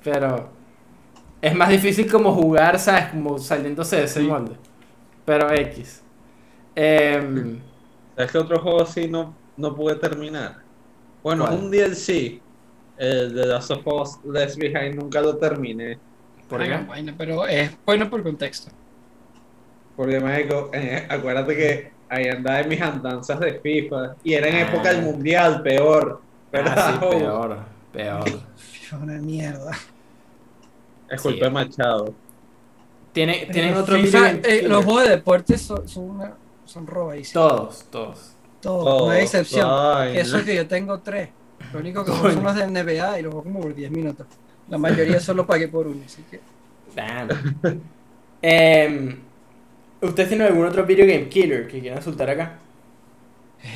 Pero 0.03 0.49
es 1.41 1.53
más 1.55 1.69
difícil 1.69 2.09
como 2.09 2.33
jugar, 2.33 2.79
¿sabes? 2.79 3.05
Como 3.07 3.37
saliéndose 3.37 3.97
de 3.97 4.03
ese 4.05 4.21
Sí. 4.21 4.27
molde. 4.27 4.55
Pero 5.25 5.51
X. 5.53 6.03
Em, 6.75 7.59
¿Sabes 8.15 8.31
qué 8.31 8.37
otro 8.37 8.59
juego 8.61 8.81
así 8.83 9.07
no, 9.07 9.35
no 9.57 9.75
pude 9.75 9.95
terminar? 9.95 10.57
Bueno, 11.23 11.45
¿Cuál? 11.45 11.57
un 11.59 11.71
DLC, 11.71 12.39
el 12.97 13.33
de 13.33 13.45
Last 13.45 13.71
of 13.71 13.85
Us 13.85 14.17
Left 14.25 14.57
Behind, 14.57 14.95
nunca 14.95 15.21
lo 15.21 15.37
terminé. 15.37 15.97
¿Por 16.49 16.63
qué? 16.63 16.77
vaina, 16.87 17.13
pero 17.17 17.45
es 17.47 17.71
bueno 17.85 18.09
por 18.09 18.23
contexto. 18.23 18.71
Porque, 19.95 20.19
mágico, 20.19 20.71
acuérdate 21.09 21.55
que 21.55 21.91
ahí 22.09 22.27
andaba 22.27 22.61
en 22.61 22.69
mis 22.69 22.81
andanzas 22.81 23.39
de 23.39 23.59
FIFA 23.59 24.15
y 24.23 24.33
era 24.33 24.47
en 24.47 24.55
Ah. 24.55 24.61
época 24.61 24.93
del 24.93 25.01
mundial, 25.03 25.61
peor. 25.61 26.21
Pero 26.51 26.69
Ah, 26.69 26.97
sí, 27.01 27.07
peor. 27.17 27.57
Peor. 27.91 28.23
Es 28.27 28.93
una 28.93 29.13
mierda. 29.19 29.71
es 31.09 31.21
Sí. 31.21 31.29
culpa 31.29 31.45
de 31.45 31.51
Machado. 31.51 32.13
Tiene- 33.13 33.47
tienen 33.51 33.73
otro 33.75 33.95
FIFA, 33.97 34.31
eh, 34.43 34.63
los 34.67 34.83
juegos 34.85 35.03
de 35.05 35.09
deportes 35.09 35.61
son, 35.61 35.87
son, 35.87 36.03
una, 36.11 36.33
son 36.65 36.85
robadísimos. 36.85 37.47
Todos, 37.49 37.85
todos. 37.89 38.33
Todos, 38.61 38.85
Todo, 38.85 39.05
no 39.07 39.11
hay 39.11 39.23
excepción. 39.23 39.67
Eso 40.15 40.43
que 40.43 40.55
yo 40.55 40.67
tengo 40.67 40.99
tres. 40.99 41.29
Lo 41.73 41.79
único 41.79 42.05
que 42.05 42.11
son 42.11 42.43
los 42.43 42.55
de 42.55 42.67
NBA 42.67 43.19
y 43.19 43.23
los 43.23 43.33
juego 43.33 43.43
como 43.43 43.61
por 43.61 43.75
10 43.75 43.91
minutos. 43.91 44.27
La 44.69 44.77
mayoría 44.77 45.19
solo 45.19 45.45
pagué 45.45 45.67
por 45.67 45.87
uno, 45.87 46.01
así 46.05 46.23
que. 46.29 46.39
Damn. 46.95 47.29
Em, 48.41 49.17
¿Ustedes 50.01 50.29
tienen 50.29 50.47
algún 50.47 50.65
otro 50.65 50.85
video 50.85 51.07
game 51.07 51.27
killer 51.27 51.67
que 51.67 51.79
quieran 51.79 52.01
soltar 52.03 52.29
acá? 52.29 52.59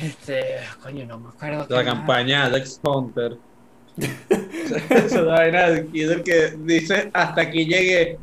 Este, 0.02 0.60
coño, 0.82 1.04
no 1.06 1.18
me 1.18 1.28
acuerdo. 1.30 1.66
La 1.68 1.84
campaña 1.84 2.48
de 2.48 2.56
Alex 2.56 2.80
Hunter. 2.82 3.36
Esa 4.88 5.22
vaina 5.22 5.82
killer 5.90 6.22
que 6.22 6.50
dice 6.58 7.10
hasta 7.12 7.42
aquí 7.42 7.66
llegué. 7.66 8.18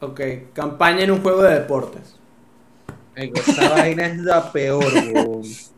Ok, 0.00 0.20
campaña 0.52 1.04
en 1.04 1.12
un 1.12 1.22
juego 1.22 1.42
de 1.42 1.54
deportes. 1.60 2.18
Esa 3.14 3.70
vaina 3.70 4.06
es 4.06 4.18
la 4.18 4.50
peor. 4.50 4.84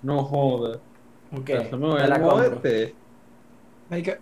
No 0.03 0.24
jodas. 0.24 0.78
Ok, 1.32 1.51
me 1.73 1.77
voy 1.77 1.97
te 1.97 2.03
a 2.05 2.07
la 2.07 2.20
compro. 2.20 2.36
moverte. 2.36 2.95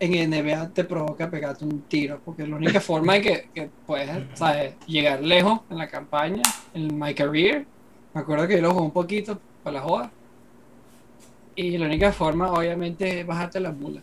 En 0.00 0.30
NBA 0.30 0.70
te 0.70 0.84
provoca 0.84 1.30
pegarte 1.30 1.64
un 1.64 1.82
tiro, 1.82 2.20
porque 2.24 2.46
la 2.46 2.56
única 2.56 2.80
forma 2.80 3.14
de 3.14 3.20
que, 3.22 3.48
que 3.54 3.70
puedes 3.86 4.10
¿sabes? 4.34 4.74
llegar 4.86 5.22
lejos 5.22 5.60
en 5.70 5.78
la 5.78 5.88
campaña, 5.88 6.42
en 6.74 6.98
my 6.98 7.14
career, 7.14 7.66
me 8.14 8.20
acuerdo 8.20 8.46
que 8.46 8.56
yo 8.56 8.62
lo 8.62 8.70
jugué 8.72 8.84
un 8.84 8.90
poquito 8.92 9.38
para 9.62 9.74
la 9.74 9.82
joda, 9.82 10.10
y 11.54 11.76
la 11.78 11.86
única 11.86 12.12
forma 12.12 12.50
obviamente 12.52 13.20
es 13.20 13.26
bajarte 13.26 13.60
la 13.60 13.72
mula. 13.72 14.00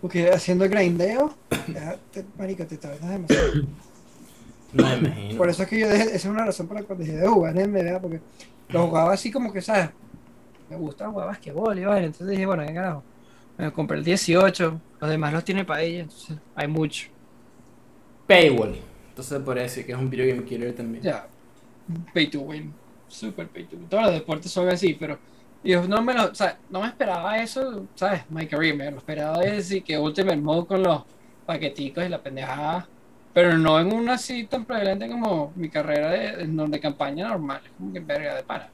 Porque 0.00 0.30
haciendo 0.30 0.68
grindeo, 0.68 1.34
ya 1.68 1.96
te- 2.12 2.24
marico, 2.38 2.64
te 2.66 2.76
tardas 2.76 3.08
demasiado. 3.08 3.52
No 4.72 4.84
me 4.88 4.94
imagino. 4.96 5.38
Por 5.38 5.48
eso 5.48 5.62
es 5.64 5.68
que 5.68 5.78
yo 5.78 5.88
dejé, 5.88 6.04
esa 6.04 6.14
es 6.16 6.24
una 6.24 6.44
razón 6.46 6.66
por 6.66 6.80
la 6.80 6.82
cual 6.84 6.98
dejé 6.98 7.16
de 7.16 7.28
jugar 7.28 7.56
en 7.58 7.72
NBA, 7.72 8.00
porque 8.00 8.20
lo 8.70 8.86
jugaba 8.86 9.12
así 9.12 9.30
como 9.30 9.52
que, 9.52 9.60
¿sabes? 9.60 9.90
Me 10.70 10.76
gusta 10.76 11.08
jugar 11.10 11.26
basquetbol 11.26 11.78
y 11.78 11.84
vaina, 11.84 12.06
entonces 12.06 12.28
dije, 12.28 12.46
bueno, 12.46 12.64
¿qué 12.66 12.72
carajo? 12.74 13.02
Me 13.62 13.70
compré 13.70 13.96
el 13.96 14.02
18, 14.02 14.80
los 15.00 15.08
demás 15.08 15.32
los 15.32 15.44
tiene 15.44 15.64
para 15.64 15.82
ella, 15.82 16.00
entonces 16.00 16.36
hay 16.52 16.66
mucho. 16.66 17.06
Paywall. 18.26 18.74
Entonces 19.10 19.38
podría 19.38 19.62
decir 19.62 19.86
que 19.86 19.92
es 19.92 19.98
un 19.98 20.10
video 20.10 20.26
game 20.34 20.44
killer 20.44 20.74
también. 20.74 21.04
Ya, 21.04 21.28
pay 22.12 22.26
to 22.26 22.40
win, 22.40 22.74
super 23.06 23.46
pay 23.46 23.62
to 23.66 23.76
win. 23.76 23.86
Todos 23.88 24.02
los 24.02 24.14
deportes 24.14 24.50
son 24.50 24.68
así, 24.68 24.94
pero 24.94 25.16
yo 25.62 25.86
no 25.86 26.02
me 26.02 26.12
lo, 26.12 26.24
o 26.24 26.34
sea, 26.34 26.58
no 26.70 26.80
me 26.80 26.88
esperaba 26.88 27.38
eso, 27.40 27.86
¿sabes? 27.94 28.28
My 28.30 28.48
career, 28.48 28.74
me 28.74 28.90
lo 28.90 28.96
esperaba 28.96 29.44
es 29.44 29.54
decir 29.58 29.84
que 29.84 29.96
Ultimate 29.96 30.38
Mode 30.38 30.66
con 30.66 30.82
los 30.82 31.04
paqueticos 31.46 32.04
y 32.04 32.08
la 32.08 32.20
pendejada, 32.20 32.88
pero 33.32 33.56
no 33.56 33.78
en 33.78 33.92
una 33.92 34.14
así 34.14 34.42
tan 34.42 34.64
prevalente 34.64 35.08
como 35.08 35.52
mi 35.54 35.68
carrera 35.68 36.10
de, 36.10 36.46
de, 36.48 36.66
de 36.66 36.80
campaña 36.80 37.28
normal, 37.28 37.60
es 37.64 37.70
como 37.78 37.92
que 37.92 38.00
verga 38.00 38.34
de 38.34 38.42
para. 38.42 38.68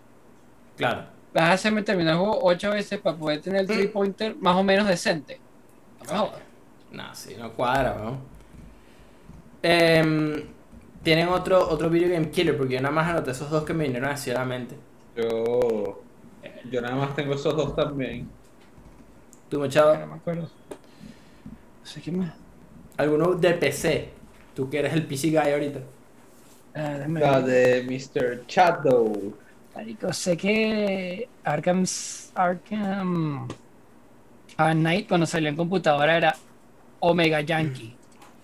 Claro. 0.79 1.18
Vas 1.33 1.45
a 1.51 1.53
hacerme 1.53 1.83
terminar 1.83 2.15
el 2.15 2.19
juego 2.21 2.39
ocho 2.43 2.71
veces 2.71 3.01
para 3.01 3.17
poder 3.19 3.41
tener 3.43 3.63
el 3.63 3.71
three 3.71 3.89
pointer 3.89 4.37
más 4.37 4.57
o 4.57 4.65
menos 4.65 4.87
decente. 4.89 5.43
No. 6.01 6.33
No, 6.91 7.15
sí, 7.15 7.37
no 7.37 7.55
cuadra, 7.55 7.95
¿no? 7.97 8.31
Em, 9.63 10.55
Tienen 11.03 11.29
otro, 11.29 11.69
otro 11.69 11.91
video 11.91 12.11
game 12.11 12.31
killer, 12.31 12.57
porque 12.57 12.75
yo 12.75 12.81
nada 12.83 12.95
más 12.95 13.09
anoté 13.09 13.31
esos 13.33 13.51
dos 13.51 13.65
que 13.65 13.73
me 13.75 13.85
vinieron 13.85 14.11
así 14.11 14.31
a 14.31 14.35
la 14.35 14.45
mente. 14.45 14.85
Yo, 15.17 16.05
yo 16.65 16.81
nada 16.83 16.97
más 16.97 17.15
tengo 17.15 17.35
esos 17.35 17.57
dos 17.57 17.75
también. 17.77 18.37
¿Tú, 19.49 19.59
Machado? 19.61 19.97
No 19.99 20.07
me 20.07 20.15
acuerdo. 20.15 20.43
No 20.43 21.87
sé 21.87 22.03
qué 22.03 22.13
más. 22.13 22.35
¿Alguno 22.97 23.35
de 23.35 23.55
PC? 23.55 24.19
Tú 24.55 24.69
que 24.71 24.79
eres 24.81 24.93
el 24.95 25.07
PC 25.07 25.31
guy 25.31 25.53
ahorita. 25.53 25.81
Ah, 26.75 26.99
La 27.17 27.41
de 27.43 27.83
Mr. 27.83 28.45
Shadow. 28.47 29.39
Marico, 29.79 30.13
sé 30.13 30.37
que 30.37 31.29
Arkham, 31.45 31.85
Arkham 32.35 33.47
ah, 34.57 34.73
Knight 34.75 35.07
cuando 35.07 35.25
salió 35.25 35.49
en 35.49 35.55
computadora 35.55 36.17
era 36.17 36.35
Omega 36.99 37.41
Yankee. 37.43 37.95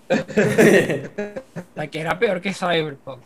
La 1.74 1.88
que 1.88 1.98
era 2.00 2.16
peor 2.16 2.40
que 2.40 2.54
Cyberpunk. 2.54 3.22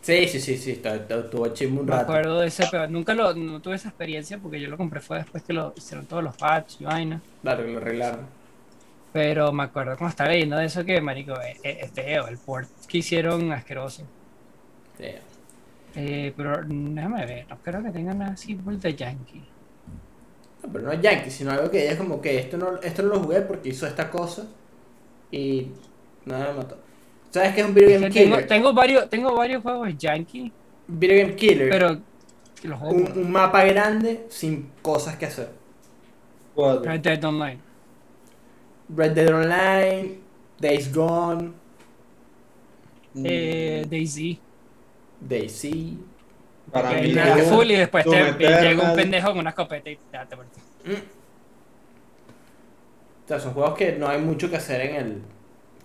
Sí, 0.00 0.26
sí, 0.26 0.40
sí, 0.40 0.56
sí, 0.58 0.72
estuvo- 0.82 1.46
chimbo 1.54 1.82
un 1.82 1.86
Me 1.86 1.92
rato. 1.92 2.02
acuerdo 2.02 2.40
de 2.40 2.48
ese, 2.48 2.64
pero 2.68 2.88
nunca 2.88 3.14
lo, 3.14 3.32
no 3.34 3.60
tuve 3.62 3.76
esa 3.76 3.90
experiencia 3.90 4.38
porque 4.38 4.60
yo 4.60 4.68
lo 4.68 4.76
compré 4.76 5.00
fue 5.00 5.18
después 5.18 5.44
que 5.44 5.52
lo 5.52 5.72
hicieron 5.76 6.04
todos 6.06 6.24
los 6.24 6.36
patches 6.36 6.80
y 6.80 6.84
vaina. 6.84 7.20
Claro, 7.42 7.64
que 7.64 7.70
lo 7.70 7.78
arreglaron. 7.78 8.26
Pero 9.12 9.52
me 9.52 9.62
acuerdo 9.62 9.96
cuando 9.96 10.10
estaba 10.10 10.30
leyendo 10.30 10.56
de 10.56 10.64
eso 10.66 10.84
que, 10.84 11.00
marico, 11.00 11.40
es, 11.40 11.58
es- 11.62 11.84
es 11.84 11.92
feo, 11.92 12.26
el 12.26 12.38
port 12.38 12.68
que 12.88 12.98
hicieron 12.98 13.52
asqueroso. 13.52 14.02
Sí. 14.98 15.10
Eh, 15.96 16.32
pero 16.36 16.62
déjame 16.64 17.26
ver, 17.26 17.46
no 17.48 17.62
creo 17.62 17.82
que 17.82 17.90
tengan 17.90 18.22
así 18.22 18.54
vuelta 18.54 18.90
Yankee. 18.90 19.52
No, 20.62 20.72
pero 20.72 20.84
no 20.86 20.92
es 20.92 21.00
Yankee, 21.00 21.30
sino 21.30 21.52
algo 21.52 21.70
que 21.70 21.82
ella 21.82 21.92
es 21.92 21.98
como 21.98 22.20
que 22.20 22.38
esto 22.38 22.56
no, 22.58 22.76
esto 22.82 23.02
no 23.02 23.08
lo 23.10 23.20
jugué 23.20 23.40
porque 23.42 23.70
hizo 23.70 23.86
esta 23.86 24.10
cosa 24.10 24.46
y 25.30 25.72
nada 26.24 26.52
me 26.52 26.58
mató. 26.58 26.78
¿Sabes 27.30 27.54
qué 27.54 27.60
es 27.62 27.66
un 27.66 27.74
video 27.74 27.90
game 27.90 28.10
Tengo, 28.10 28.36
killer? 28.36 28.46
tengo 28.46 28.72
varios, 28.74 29.10
tengo 29.10 29.34
varios 29.34 29.62
juegos 29.62 29.96
Yankee, 29.98 30.52
Video 30.88 31.18
game 31.26 31.36
killer. 31.36 31.68
pero 31.70 32.02
que 32.60 32.68
los 32.68 32.78
juegos 32.78 33.10
un, 33.14 33.18
un 33.18 33.30
mapa 33.32 33.64
grande 33.64 34.26
sin 34.30 34.70
cosas 34.82 35.16
que 35.16 35.26
hacer. 35.26 35.50
Red 36.56 37.00
Dead 37.00 37.24
Online. 37.24 37.60
Red 38.88 39.12
Dead 39.12 39.34
Online, 39.34 40.20
Days 40.58 40.92
Gone, 40.92 41.52
Eh, 43.14 43.86
Daisy. 43.88 44.38
Daisy. 45.28 45.98
Para 46.72 46.92
mí, 46.92 47.12
Doom- 47.12 47.42
full 47.44 47.70
y 47.70 47.76
después 47.76 48.04
te, 48.04 48.32
llega 48.38 48.90
un 48.90 48.96
pendejo 48.96 49.28
con 49.28 49.38
una 49.38 49.50
escopeta 49.50 49.90
y 49.90 49.96
te 49.96 50.36
muerto. 50.36 50.58
Mm. 50.84 50.92
O 53.24 53.28
sea, 53.28 53.40
son 53.40 53.54
juegos 53.54 53.76
que 53.76 53.92
no 53.92 54.08
hay 54.08 54.20
mucho 54.20 54.50
que 54.50 54.56
hacer 54.56 54.80
en 54.82 54.94
el 54.96 55.22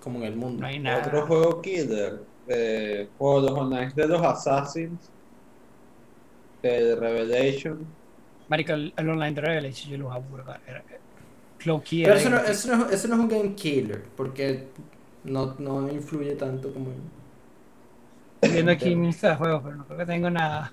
como 0.02 0.20
en 0.20 0.26
el 0.26 0.36
mundo. 0.36 0.62
No 0.62 0.68
hay 0.68 0.80
nada. 0.80 1.06
Otro 1.06 1.26
juego 1.28 1.62
killer. 1.62 2.22
Eh, 2.48 3.08
juegos 3.18 3.52
online 3.52 3.92
de 3.96 4.08
los 4.08 4.22
Assassins. 4.22 5.10
El 6.64 7.00
Revelation. 7.00 7.86
Marico, 8.48 8.74
el, 8.74 8.94
el 8.98 9.10
online 9.10 9.34
de 9.34 9.42
Revelation 9.42 9.92
yo 9.92 9.98
lo 9.98 10.12
aburro. 10.12 10.44
Era, 10.68 10.84
low 11.66 11.82
key 11.82 12.04
Pero 12.04 12.16
eso 12.16 12.30
no, 12.30 12.38
eso, 12.40 12.76
no, 12.76 12.90
eso 12.90 13.08
no 13.08 13.16
es 13.16 13.20
un 13.22 13.28
game 13.28 13.56
killer, 13.56 14.04
porque 14.16 14.68
no, 15.24 15.56
no 15.60 15.90
influye 15.92 16.36
tanto 16.36 16.74
como 16.74 16.88
viendo 18.42 18.72
aquí 18.72 18.96
mi 18.96 19.08
lista 19.08 19.30
de 19.30 19.36
juegos, 19.36 19.62
pero 19.64 19.76
no 19.76 19.86
creo 19.86 20.00
que 20.00 20.06
tengo 20.06 20.30
nada. 20.30 20.72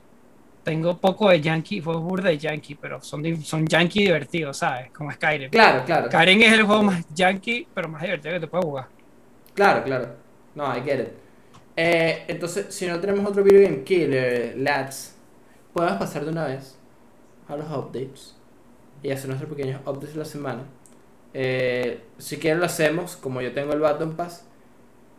Tengo 0.65 0.99
poco 0.99 1.31
de 1.31 1.41
Yankee, 1.41 1.81
juegos 1.81 2.03
burda 2.03 2.29
de 2.29 2.39
Yankee, 2.39 2.75
pero 2.75 3.01
son, 3.03 3.43
son 3.43 3.67
Yankee 3.67 4.03
divertidos, 4.03 4.59
¿sabes? 4.59 4.91
Como 4.91 5.11
Skyrim. 5.13 5.51
Claro, 5.51 5.85
claro. 5.85 6.09
Skyrim 6.09 6.43
es 6.43 6.53
el 6.53 6.63
juego 6.65 6.83
más 6.83 7.05
Yankee, 7.15 7.67
pero 7.73 7.89
más 7.89 8.03
divertido 8.03 8.35
que 8.35 8.41
te 8.41 8.47
puedes 8.47 8.67
jugar. 8.67 8.87
Claro, 9.55 9.83
claro. 9.85 10.09
No, 10.55 10.77
I 10.77 10.83
get 10.83 11.01
it. 11.01 11.09
Eh, 11.77 12.25
entonces, 12.29 12.75
si 12.75 12.87
no 12.87 12.99
tenemos 12.99 13.25
otro 13.25 13.43
video 13.43 13.63
game 13.63 13.85
killer, 13.85 14.55
lads, 14.59 15.17
podemos 15.73 15.99
pasar 15.99 16.25
de 16.25 16.33
una 16.33 16.45
vez 16.45 16.77
a 17.49 17.57
los 17.57 17.71
updates 17.71 18.37
y 19.03 19.11
hacer 19.11 19.29
nuestros 19.29 19.51
pequeños 19.51 19.81
updates 19.87 20.13
de 20.13 20.19
la 20.19 20.25
semana. 20.25 20.63
Eh, 21.35 22.01
si 22.19 22.39
quieren 22.39 22.59
lo 22.59 22.67
hacemos, 22.67 23.17
como 23.17 23.41
yo 23.41 23.53
tengo 23.53 23.73
el 23.73 23.81
Baton 23.81 24.17
Pass. 24.17 24.45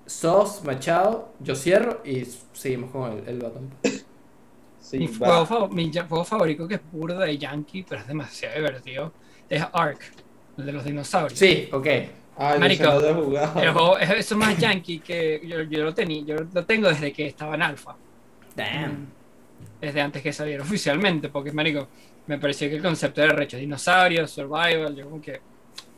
Sos, 0.09 0.63
Machado, 0.63 1.33
yo 1.39 1.55
cierro 1.55 2.01
y 2.03 2.25
seguimos 2.53 2.89
con 2.89 3.11
el, 3.11 3.27
el. 3.27 3.45
Sí, 4.81 4.97
mi, 4.97 5.07
juego, 5.07 5.69
mi 5.69 5.91
favorito, 6.25 6.67
que 6.67 6.75
es 6.75 6.81
burda 6.91 7.19
de 7.19 7.37
Yankee, 7.37 7.85
pero 7.87 8.01
es 8.01 8.07
demasiado 8.07 8.55
divertido, 8.55 9.13
es 9.47 9.63
Ark, 9.71 9.99
el 10.57 10.65
de 10.65 10.71
los 10.71 10.83
dinosaurios. 10.83 11.37
Sí, 11.37 11.69
ok. 11.71 11.87
Marico, 12.59 12.85
lo 12.85 13.23
jugado. 13.23 13.61
El 13.61 13.71
juego 13.71 13.99
es 13.99 14.09
eso 14.09 14.33
es 14.33 14.37
más 14.39 14.57
Yankee 14.57 14.99
que 14.99 15.41
yo, 15.45 15.61
yo 15.61 15.83
lo 15.83 15.93
tenía, 15.93 16.23
yo 16.23 16.37
lo 16.53 16.65
tengo 16.65 16.87
desde 16.87 17.13
que 17.13 17.27
estaba 17.27 17.53
en 17.53 17.61
alfa. 17.61 17.95
Damn. 18.55 19.07
desde 19.79 20.01
antes 20.01 20.23
que 20.23 20.33
saliera 20.33 20.63
oficialmente, 20.63 21.29
porque 21.29 21.51
marico, 21.51 21.87
me 22.25 22.39
pareció 22.39 22.67
que 22.67 22.77
el 22.77 22.81
concepto 22.81 23.21
era 23.21 23.33
recho, 23.33 23.57
dinosaurios, 23.57 24.31
survival, 24.31 24.95
yo 24.95 25.05
como 25.05 25.21
que 25.21 25.39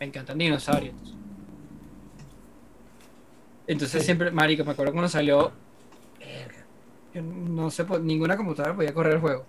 me 0.01 0.07
encantan 0.07 0.37
dinosaurios. 0.37 1.20
Entonces 3.71 4.01
Sí. 4.01 4.05
siempre, 4.05 4.31
marico, 4.31 4.65
me 4.65 4.71
acuerdo 4.71 4.91
cuando 4.93 5.09
salió, 5.09 5.51
yo 7.13 7.21
no 7.21 7.69
sé, 7.71 7.85
po- 7.85 7.99
ninguna 7.99 8.37
computadora 8.37 8.75
podía 8.75 8.93
correr 8.93 9.13
el 9.13 9.19
juego. 9.19 9.45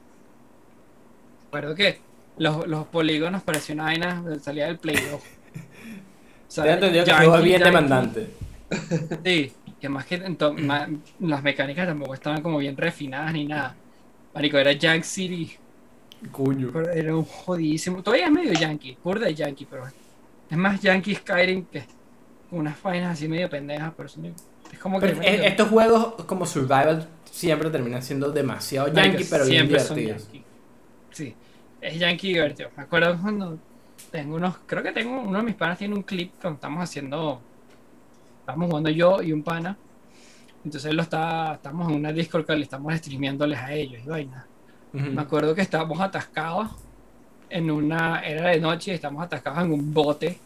Recuerdo 1.47 1.75
que 1.75 1.99
los, 2.39 2.67
los 2.67 2.87
polígonos 2.87 3.43
parecían 3.43 3.79
una 3.81 3.85
vaina, 3.85 4.25
salía 4.41 4.67
del 4.67 4.79
Play 4.79 4.97
2. 4.97 5.15
O 5.15 5.21
sea, 6.49 6.65
Te 6.65 6.71
he 6.71 6.73
entendido 6.75 7.05
que 7.05 7.11
el 7.11 7.17
juego 7.19 7.37
es 7.37 7.45
bien 7.45 7.63
demandante. 7.63 8.31
Sí, 9.25 9.53
que 9.81 9.89
más 9.89 10.07
que 10.07 10.19
ma- 10.61 10.89
las 11.21 11.43
mecánicas 11.43 11.87
tampoco 11.87 12.15
estaban 12.15 12.43
como 12.43 12.59
bien 12.59 12.77
refinadas 12.77 13.33
ni 13.33 13.45
nada. 13.45 13.77
Marico, 14.35 14.57
era 14.59 14.73
Jank 14.79 15.03
City. 15.05 15.53
Pero 16.73 16.89
Era 16.91 17.17
un 17.17 17.25
jodidísimo. 17.25 18.03
Todavía 18.03 18.27
es 18.27 18.33
medio 18.33 18.53
yankee, 18.53 18.97
burda 19.03 19.27
de 19.27 19.35
yankee, 19.35 19.67
pero 19.69 19.85
es 20.51 20.57
más 20.57 20.81
yankee 20.81 21.15
Skyrim 21.17 21.67
que 21.67 21.83
unas 22.53 22.81
vainas 22.83 23.13
así 23.15 23.27
medio 23.29 23.51
pendejas, 23.51 23.93
pero 23.97 24.09
son- 24.09 24.27
es 24.73 24.79
como 24.79 25.01
que. 25.01 25.09
Pero, 25.09 25.23
estos 25.23 25.69
juegos 25.69 26.15
como 26.27 26.47
survival 26.47 27.09
siempre 27.31 27.69
terminan 27.71 28.03
siendo 28.03 28.31
demasiado 28.31 28.89
yankee, 28.89 29.25
pero 29.29 29.45
bien 29.47 29.67
divertidos. 29.69 30.25
yankee. 30.25 30.45
Sí, 31.11 31.35
es 31.81 31.99
yankee 31.99 32.29
divertido. 32.35 32.71
Me 32.77 32.85
acuerdo 32.85 33.19
cuando 33.21 33.59
tengo 34.11 34.37
unos. 34.37 34.57
Creo 34.67 34.83
que 34.83 34.93
tengo 34.93 35.21
uno 35.21 35.39
de 35.39 35.45
mis 35.45 35.55
panas 35.57 35.79
tiene 35.79 35.95
un 35.95 36.03
clip 36.03 36.33
cuando 36.41 36.55
estamos 36.57 36.83
haciendo. 36.83 37.41
Estamos 38.41 38.69
jugando 38.69 38.91
yo 38.91 39.23
y 39.23 39.33
un 39.33 39.43
pana. 39.43 39.77
Entonces 40.65 40.91
él 40.91 40.97
lo 40.97 41.03
está. 41.03 41.55
Estamos 41.55 41.89
en 41.91 41.97
una 41.97 42.13
Discord 42.13 42.47
que 42.47 42.55
le 42.57 42.63
estamos 42.63 42.95
streameándoles 42.95 43.59
a 43.59 43.73
ellos 43.73 44.01
y 44.05 44.09
vaina. 44.09 44.47
Me 44.93 45.23
acuerdo 45.23 45.55
que 45.55 45.63
estábamos 45.63 46.01
atascados 46.01 46.69
en 47.51 47.71
una. 47.71 48.21
Era 48.21 48.51
de 48.51 48.61
noche 48.61 48.91
y 48.93 48.95
estábamos 48.95 49.25
atascados 49.25 49.65
en 49.65 49.73
un 49.73 49.93
bote. 49.95 50.39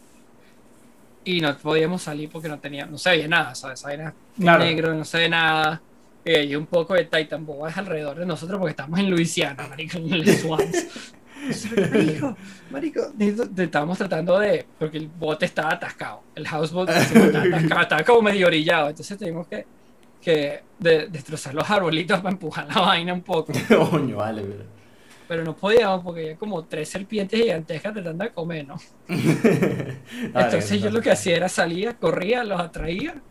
Y 1.29 1.41
no 1.41 1.55
podíamos 1.57 2.01
salir 2.03 2.29
porque 2.29 2.47
no 2.47 2.57
tenía, 2.59 2.85
no 2.85 2.97
se 2.97 3.09
veía 3.09 3.27
nada, 3.27 3.53
¿sabes? 3.53 3.83
Era 3.85 4.13
Claro. 4.39 4.63
negro, 4.63 4.93
no 4.93 5.03
se 5.03 5.17
ve 5.17 5.29
nada. 5.29 5.81
Y 6.23 6.31
hay 6.31 6.55
un 6.55 6.65
poco 6.65 6.93
de 6.93 7.03
Titan 7.05 7.45
Boas 7.45 7.77
alrededor 7.77 8.17
de 8.17 8.25
nosotros 8.25 8.57
porque 8.59 8.71
estamos 8.71 8.99
en 8.99 9.09
Luisiana, 9.09 9.67
marico, 9.67 9.97
en 9.97 10.13
el 10.13 10.37
Swans. 10.37 10.87
marico, 12.71 13.01
estábamos 13.57 13.97
tratando 13.97 14.39
de. 14.39 14.65
Porque 14.79 14.97
el 14.97 15.07
bote 15.07 15.45
estaba 15.45 15.71
atascado. 15.73 16.21
El 16.35 16.47
houseboat 16.47 16.89
estaba 16.89 17.25
atascado, 17.25 17.81
estaba 17.81 18.03
como 18.03 18.21
medio 18.23 18.47
orillado. 18.47 18.89
Entonces 18.89 19.17
tuvimos 19.17 19.47
que, 19.47 19.65
que 20.21 20.61
de- 20.79 21.07
destrozar 21.07 21.53
los 21.53 21.69
arbolitos 21.69 22.19
para 22.19 22.31
empujar 22.31 22.67
la 22.73 22.81
vaina 22.81 23.13
un 23.13 23.21
poco. 23.21 23.53
Coño, 23.91 24.17
vale, 24.17 24.41
pero. 24.43 24.76
Pero 25.27 25.43
no 25.43 25.55
podíamos 25.55 26.03
porque 26.03 26.21
había 26.21 26.37
como 26.37 26.65
tres 26.65 26.89
serpientes 26.89 27.39
gigantescas 27.39 27.93
tratando 27.93 28.23
de 28.23 28.31
comer, 28.31 28.67
¿no? 28.67 28.77
Entonces 30.33 30.81
yo 30.81 30.89
lo 30.89 31.01
que 31.01 31.11
hacía 31.11 31.35
era 31.35 31.49
salía, 31.49 31.97
corría, 31.97 32.43
los 32.43 32.59
atraía, 32.61 33.21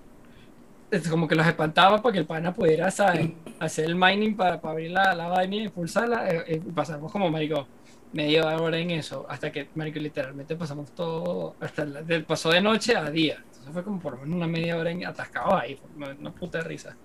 como 1.10 1.26
que 1.28 1.34
los 1.34 1.46
espantaba 1.46 2.02
para 2.02 2.12
que 2.12 2.18
el 2.20 2.26
pana 2.26 2.54
pudiera 2.54 2.90
¿sabes? 2.90 3.30
hacer 3.58 3.86
el 3.86 3.96
mining 3.96 4.36
para, 4.36 4.60
para 4.60 4.72
abrir 4.72 4.90
la, 4.90 5.14
la 5.14 5.28
vaina 5.28 5.56
y 5.56 5.64
impulsarla. 5.64 6.28
eh, 6.30 6.44
eh, 6.48 6.62
pasamos 6.74 7.10
como, 7.12 7.30
marico, 7.30 7.66
media 8.12 8.44
hora 8.56 8.78
en 8.78 8.90
eso, 8.92 9.26
hasta 9.28 9.50
que, 9.52 9.68
marico, 9.74 9.98
literalmente 9.98 10.56
pasamos 10.56 10.92
todo, 10.92 11.56
hasta 11.60 11.84
del 11.84 12.24
pasó 12.24 12.50
de 12.50 12.60
noche 12.60 12.96
a 12.96 13.10
día. 13.10 13.36
Entonces 13.46 13.72
fue 13.72 13.84
como 13.84 14.00
por 14.00 14.14
lo 14.14 14.20
menos 14.20 14.36
una 14.36 14.46
media 14.46 14.76
hora 14.76 14.90
atascado 15.06 15.56
ahí, 15.56 15.78
una, 15.96 16.10
una 16.10 16.30
puta 16.32 16.60
risa. 16.60 16.96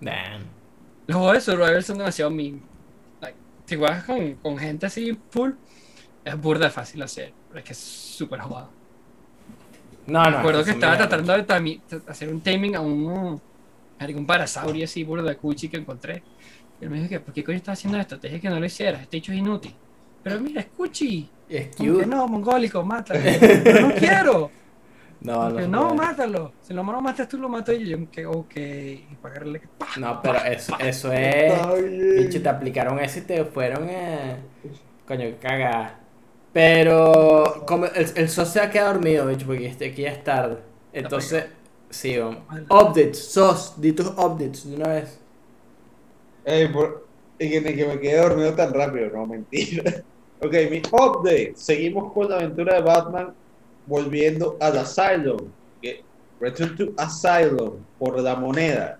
Damn. 0.00 0.42
Los 1.06 1.16
juegos 1.16 1.34
de 1.34 1.40
Survivor 1.40 1.82
son 1.82 1.98
demasiado 1.98 2.30
meme. 2.30 2.60
Si 3.72 3.78
juegas 3.78 4.04
con, 4.04 4.34
con 4.34 4.58
gente 4.58 4.84
así 4.84 5.18
full, 5.30 5.52
es 6.24 6.38
burda 6.38 6.68
fácil 6.68 7.00
hacer, 7.02 7.32
pero 7.48 7.60
es 7.60 7.64
que 7.64 7.72
es 7.72 7.78
súper 7.78 8.38
jugado. 8.40 8.68
No, 10.06 10.22
no. 10.30 10.36
Recuerdo 10.36 10.60
eso 10.60 10.66
que 10.66 10.72
me 10.72 10.74
estaba 10.92 11.08
tratando 11.08 11.32
de 11.32 11.46
tami- 11.46 11.80
hacer 12.06 12.28
un 12.28 12.42
taming 12.42 12.76
a 12.76 12.80
un, 12.82 13.40
a 13.98 14.04
un 14.14 14.26
parasaurio 14.26 14.84
así, 14.84 15.04
burda 15.04 15.30
de 15.30 15.36
cuchi 15.38 15.68
que 15.70 15.78
encontré. 15.78 16.22
Y 16.80 16.84
él 16.84 16.90
me 16.90 16.98
dijo 16.98 17.08
que, 17.08 17.20
¿por 17.20 17.32
qué 17.32 17.42
coño 17.42 17.56
estás 17.56 17.78
haciendo 17.78 17.98
esto? 17.98 18.20
Te 18.20 18.28
dije 18.28 18.40
que 18.42 18.50
no 18.50 18.60
lo 18.60 18.66
hicieras, 18.66 19.00
este 19.00 19.16
hecho 19.16 19.32
es 19.32 19.38
inútil. 19.38 19.74
Pero 20.22 20.38
mira, 20.40 20.60
es 20.60 20.66
cuchi. 20.66 21.30
Es 21.48 21.74
cute. 21.74 22.04
no, 22.06 22.28
mongólico, 22.28 22.84
mátalo. 22.84 23.20
Pero 23.64 23.88
no 23.88 23.94
quiero. 23.94 24.50
No, 25.24 25.48
no. 25.50 25.68
no, 25.68 25.94
mátalo. 25.94 26.52
Si 26.60 26.74
lo 26.74 26.82
no 26.82 27.00
matas 27.00 27.28
tú, 27.28 27.38
lo 27.38 27.48
mato 27.48 27.72
yo. 27.72 27.78
Y 27.80 27.88
yo, 27.90 28.10
que 28.10 28.26
ok. 28.26 28.56
Y 28.56 29.16
pagarle 29.20 29.62
pa. 29.78 29.86
No, 29.98 30.20
pero 30.20 30.38
eso, 30.44 30.76
eso 30.78 31.12
es. 31.12 31.52
Bicho, 32.16 32.42
te 32.42 32.48
aplicaron 32.48 32.98
eso 32.98 33.20
y 33.20 33.22
te 33.22 33.44
fueron. 33.44 33.88
Eh... 33.88 34.36
Coño, 35.06 35.26
cagada. 35.40 36.00
Pero. 36.52 37.64
Como 37.66 37.86
el, 37.86 38.06
el 38.16 38.28
SOS 38.28 38.48
se 38.48 38.60
ha 38.60 38.70
quedado 38.70 38.94
dormido, 38.94 39.26
bicho, 39.26 39.46
porque 39.46 39.66
este, 39.66 39.90
aquí 39.90 40.02
ya 40.02 40.10
es 40.12 40.24
tarde. 40.24 40.58
Entonces. 40.92 41.44
Sí, 41.90 42.18
vamos. 42.18 42.42
Updates, 42.70 43.18
SOS, 43.32 43.80
di 43.80 43.92
tus 43.92 44.06
updates 44.08 44.68
de 44.68 44.76
una 44.76 44.88
vez. 44.88 45.20
Ey, 46.44 46.68
por- 46.68 47.06
y 47.38 47.50
que 47.50 47.60
me 47.60 47.98
quedé 48.00 48.16
dormido 48.18 48.54
tan 48.54 48.72
rápido, 48.72 49.10
no, 49.10 49.26
mentira. 49.26 50.02
Ok, 50.44 50.54
mi 50.72 50.78
update. 50.90 51.52
Seguimos 51.54 52.12
con 52.12 52.28
la 52.28 52.34
aventura 52.34 52.74
de 52.74 52.82
Batman 52.82 53.32
volviendo 53.86 54.56
al 54.60 54.78
Asylum. 54.78 55.50
que- 55.80 56.02
Return 56.40 56.76
to 56.76 56.92
Asylum 56.96 57.76
por 57.98 58.18
la 58.20 58.34
moneda. 58.36 58.98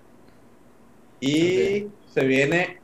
Y 1.21 1.87
se 2.13 2.25
viene. 2.25 2.79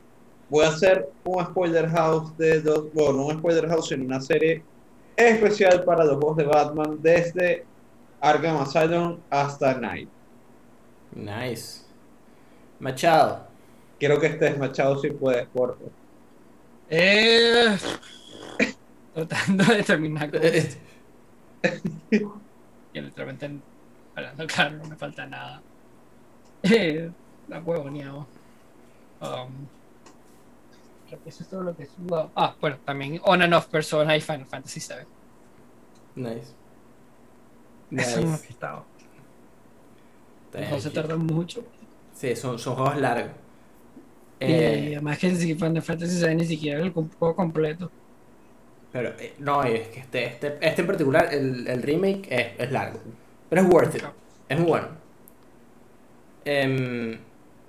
Voy 0.49 0.65
a 0.65 0.69
hacer 0.69 1.09
un 1.23 1.43
spoiler 1.45 1.87
house 1.89 2.35
de 2.37 2.61
dos. 2.61 2.85
Bueno, 2.93 3.13
no 3.13 3.25
un 3.27 3.37
spoiler 3.39 3.67
house, 3.69 3.87
sino 3.89 4.03
una 4.05 4.19
serie 4.19 4.63
especial 5.15 5.83
para 5.83 6.03
los 6.05 6.15
juegos 6.15 6.37
de 6.37 6.43
Batman 6.45 6.97
desde 7.01 7.65
Arkham 8.21 8.57
Asylum 8.61 9.19
hasta 9.29 9.75
Night. 9.75 10.09
Nice. 11.13 11.81
Machado. 12.79 13.47
Quiero 13.99 14.19
que 14.19 14.27
estés 14.27 14.57
machado 14.57 14.97
si 14.99 15.09
puedes, 15.11 15.45
por 15.49 15.75
favor. 15.77 15.91
Eh, 16.89 17.77
tratando 19.13 19.63
de 19.65 19.83
terminar 19.83 20.31
con 20.31 20.39
Eh, 20.43 20.69
Y 22.93 23.01
literalmente 23.01 23.51
hablando 24.15 24.47
claro, 24.47 24.77
no 24.77 24.85
me 24.85 24.95
falta 24.95 25.25
nada. 25.25 25.61
Eh, 26.63 27.11
la 27.47 27.59
huevoneado. 27.59 28.27
Um, 29.21 29.67
creo 31.07 31.23
que 31.23 31.29
eso 31.29 31.43
es 31.43 31.49
todo 31.49 31.63
lo 31.63 31.75
que 31.75 31.85
jugado. 31.85 32.31
Ah, 32.35 32.55
bueno, 32.59 32.77
también 32.85 33.19
On 33.23 33.41
and 33.41 33.53
Off 33.53 33.67
Persona 33.67 34.15
y 34.17 34.21
Final 34.21 34.45
Fantasy 34.45 34.79
VII. 34.79 36.23
Nice. 36.23 36.55
Eso 37.95 38.19
es 38.19 38.25
Nice. 38.25 38.45
he 38.47 38.49
estado. 38.49 38.85
No 40.53 40.79
se 40.79 40.89
sí. 40.89 40.93
tarda 40.95 41.15
mucho. 41.15 41.63
Sí, 42.13 42.35
son, 42.35 42.57
son 42.59 42.75
juegos 42.75 42.97
largos. 42.97 43.31
y 44.39 44.45
Eh, 44.51 44.93
además 44.95 45.17
que 45.19 45.35
si 45.35 45.55
Final 45.55 45.81
Fantasy 45.81 46.25
VII 46.25 46.35
ni 46.35 46.45
siquiera 46.45 46.81
el 46.81 46.91
juego 46.91 47.35
completo. 47.35 47.91
Pero 48.91 49.09
eh, 49.19 49.33
no, 49.39 49.63
es 49.63 49.87
que 49.89 49.99
este, 49.99 50.25
este, 50.25 50.57
este 50.61 50.81
en 50.81 50.87
particular, 50.87 51.29
el, 51.31 51.67
el 51.67 51.81
remake, 51.81 52.27
es, 52.29 52.47
es 52.57 52.71
largo. 52.71 52.99
Pero 53.49 53.61
es 53.61 53.67
worth 53.67 53.95
it. 53.95 54.03
Es 54.47 54.59
muy 54.59 54.67
bueno. 54.67 54.87
Em, 56.45 57.17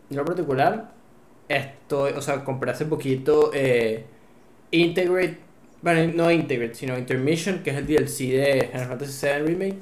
yo 0.08 0.20
en 0.20 0.26
particular, 0.26 0.92
estoy, 1.48 2.12
o 2.12 2.22
sea, 2.22 2.44
compré 2.44 2.70
hace 2.70 2.86
poquito 2.86 3.50
eh, 3.52 4.04
Integrate, 4.70 5.38
bueno, 5.82 6.12
no 6.14 6.30
Integrate, 6.30 6.74
sino 6.74 6.96
Intermission, 6.96 7.62
que 7.62 7.70
es 7.70 7.76
el 7.76 7.86
DLC 7.86 8.18
de 8.32 8.68
Final 8.72 8.88
Fantasy 8.88 9.26
VII 9.26 9.46
Remake. 9.46 9.78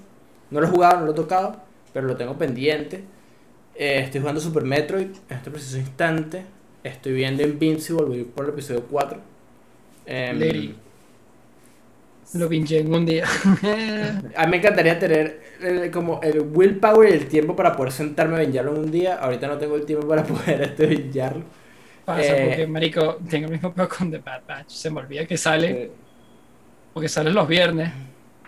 No 0.51 0.60
lo 0.60 0.66
he 0.66 0.70
jugado, 0.70 1.01
no 1.01 1.06
lo 1.06 1.12
he 1.12 1.15
tocado, 1.15 1.60
pero 1.93 2.06
lo 2.06 2.16
tengo 2.16 2.36
pendiente. 2.36 3.05
Eh, 3.74 4.01
estoy 4.01 4.20
jugando 4.20 4.40
Super 4.40 4.65
Metroid 4.65 5.10
en 5.28 5.36
este 5.36 5.51
preciso 5.51 5.78
instante. 5.78 6.44
Estoy 6.82 7.12
viendo 7.12 7.43
Invincible, 7.43 8.05
voy 8.06 8.24
por 8.24 8.47
el 8.47 8.52
episodio 8.52 8.85
4. 8.90 9.20
Em, 10.06 10.39
Lady. 10.39 10.74
Lo 12.33 12.49
pinché 12.49 12.81
en 12.81 12.93
un 12.93 13.07
día. 13.07 13.25
a 14.37 14.45
mí 14.45 14.51
me 14.51 14.57
encantaría 14.59 14.99
tener 14.99 15.41
eh, 15.61 15.91
como 15.93 16.21
el 16.23 16.41
willpower 16.41 17.09
y 17.09 17.13
el 17.15 17.29
tiempo 17.29 17.57
para 17.57 17.75
poder 17.75 17.93
sentarme 17.93 18.37
a 18.37 18.41
bingearlo 18.41 18.73
en 18.75 18.81
un 18.81 18.91
día. 18.91 19.17
Ahorita 19.17 19.49
no 19.49 19.59
tengo 19.59 19.77
el 19.77 19.87
tiempo 19.87 20.07
para 20.07 20.25
poder 20.27 20.63
este. 20.63 21.11
Pasa 22.05 22.37
Eh, 22.37 22.41
porque, 22.41 22.67
marico, 22.67 23.19
tengo 23.29 23.47
el 23.47 23.53
mismo 23.53 23.75
peor 23.75 23.89
con 23.89 24.11
The 24.11 24.19
Bad 24.19 24.45
Batch. 24.47 24.71
Se 24.71 24.91
me 24.91 25.01
olvida 25.01 25.27
que 25.27 25.37
sale, 25.37 25.85
Eh, 25.85 25.93
porque 26.93 27.09
sale 27.09 27.33
los 27.33 27.49
viernes. 27.49 27.93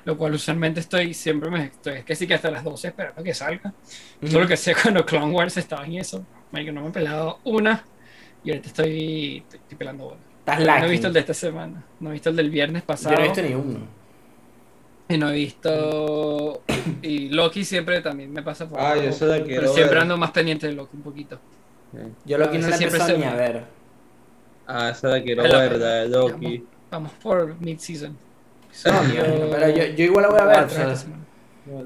Lo 0.04 0.16
cual 0.16 0.34
usualmente 0.34 0.80
estoy, 0.80 1.12
siempre 1.14 1.50
me 1.50 1.66
estoy, 1.66 1.98
es 1.98 2.04
que 2.04 2.16
sí 2.16 2.26
que 2.26 2.34
hasta 2.34 2.50
las 2.50 2.64
12 2.64 2.88
esperando 2.88 3.22
que 3.22 3.34
salga. 3.34 3.74
Solo 4.22 4.46
que 4.48 4.56
sé 4.56 4.74
cuando 4.74 5.04
Clone 5.06 5.32
Wars 5.34 5.56
estaba 5.58 5.84
en 5.86 5.94
eso. 5.96 6.26
Marico, 6.50 6.72
no 6.72 6.82
me 6.82 6.88
he 6.88 6.92
pelado 6.92 7.40
una. 7.44 7.90
Y 8.42 8.50
ahorita 8.50 8.68
estoy, 8.68 9.38
estoy, 9.40 9.60
estoy 9.60 9.78
pelando 9.78 10.08
una. 10.08 10.29
Estás 10.40 10.60
No 10.60 10.86
he 10.86 10.90
visto 10.90 11.06
el 11.06 11.12
de 11.12 11.20
esta 11.20 11.34
semana. 11.34 11.84
No 12.00 12.10
he 12.10 12.12
visto 12.14 12.30
el 12.30 12.36
del 12.36 12.50
viernes 12.50 12.82
Yo 12.82 12.86
pasado. 12.86 13.14
no 13.16 13.20
he 13.20 13.28
visto 13.28 13.42
ni 13.42 13.54
uno. 13.54 13.78
Y 15.08 15.18
no 15.18 15.28
he 15.30 15.34
visto. 15.34 16.62
Y 17.02 17.28
Loki 17.28 17.64
siempre 17.64 18.00
también 18.00 18.32
me 18.32 18.42
pasa 18.42 18.68
por. 18.68 18.80
Ah, 18.80 18.96
yo 18.96 19.02
eso 19.10 19.26
la 19.26 19.42
Pero 19.44 19.66
siempre 19.72 19.94
ver. 19.94 19.98
ando 19.98 20.16
más 20.16 20.30
pendiente 20.30 20.66
de 20.66 20.72
Loki 20.72 20.96
un 20.96 21.02
poquito. 21.02 21.38
Yo 22.24 22.38
lo 22.38 22.50
que 22.50 22.58
no 22.58 22.68
la 22.68 22.76
siempre 22.76 23.00
se 23.00 23.18
ni 23.18 23.24
a 23.24 23.34
ver. 23.34 23.64
Ah, 24.66 24.90
esa 24.90 25.08
la 25.08 25.22
quiero 25.22 25.42
ver, 25.42 25.78
la 25.78 25.88
de 25.94 26.08
Loki. 26.08 26.64
Vamos 26.90 27.12
por 27.22 27.60
mid-season. 27.60 28.16
No, 28.86 29.50
pero 29.50 29.68
yo, 29.68 29.84
yo 29.96 30.04
igual 30.04 30.22
la 30.22 30.28
voy 30.30 30.40
a 30.40 30.44
ver. 30.44 30.64
o 30.64 30.68
sea, 30.68 30.94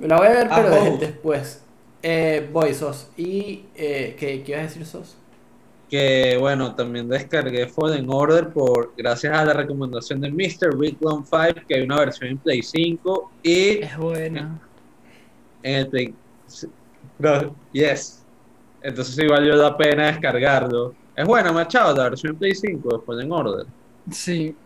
la 0.03 0.17
voy 0.19 0.27
a 0.27 0.31
ver, 0.31 0.49
Ah, 0.51 0.63
pero 0.63 0.83
oh. 0.93 0.97
después. 0.99 1.63
Eh, 2.03 2.47
voy, 2.53 2.75
Sos. 2.75 3.09
¿Y 3.17 3.65
eh, 3.75 4.15
¿qué, 4.19 4.43
qué 4.43 4.53
ibas 4.53 4.61
a 4.61 4.65
decir, 4.65 4.85
Sos? 4.85 5.17
Que 5.91 6.37
bueno, 6.41 6.75
también 6.75 7.09
descargué 7.09 7.69
Fallen 7.69 8.07
Order 8.09 8.49
por 8.49 8.95
gracias 8.97 9.33
a 9.37 9.45
la 9.45 9.53
recomendación 9.53 10.21
de 10.21 10.31
Mr. 10.31 10.79
Rick 10.79 10.99
5 11.01 11.27
que 11.69 11.75
hay 11.77 11.83
una 11.83 11.99
versión 12.01 12.31
en 12.31 12.39
Play 12.39 12.63
5 12.63 13.31
y 13.43 13.79
Es 13.83 13.97
buena. 13.97 14.61
en 15.63 15.75
el 15.75 15.87
Play. 15.89 16.15
No, 17.19 17.55
yes. 17.73 18.25
Entonces 18.83 19.17
igual 19.19 19.41
valió 19.41 19.57
la 19.57 19.77
pena 19.77 20.07
descargarlo. 20.07 20.95
Es 21.17 21.25
buena, 21.27 21.53
machado, 21.53 21.95
la 21.97 22.05
versión 22.11 22.33
en 22.33 22.39
Play 22.39 22.55
5 22.55 22.99
de 22.99 23.05
Fallen 23.05 23.33
Order. 23.33 23.67
Sí. 24.11 24.57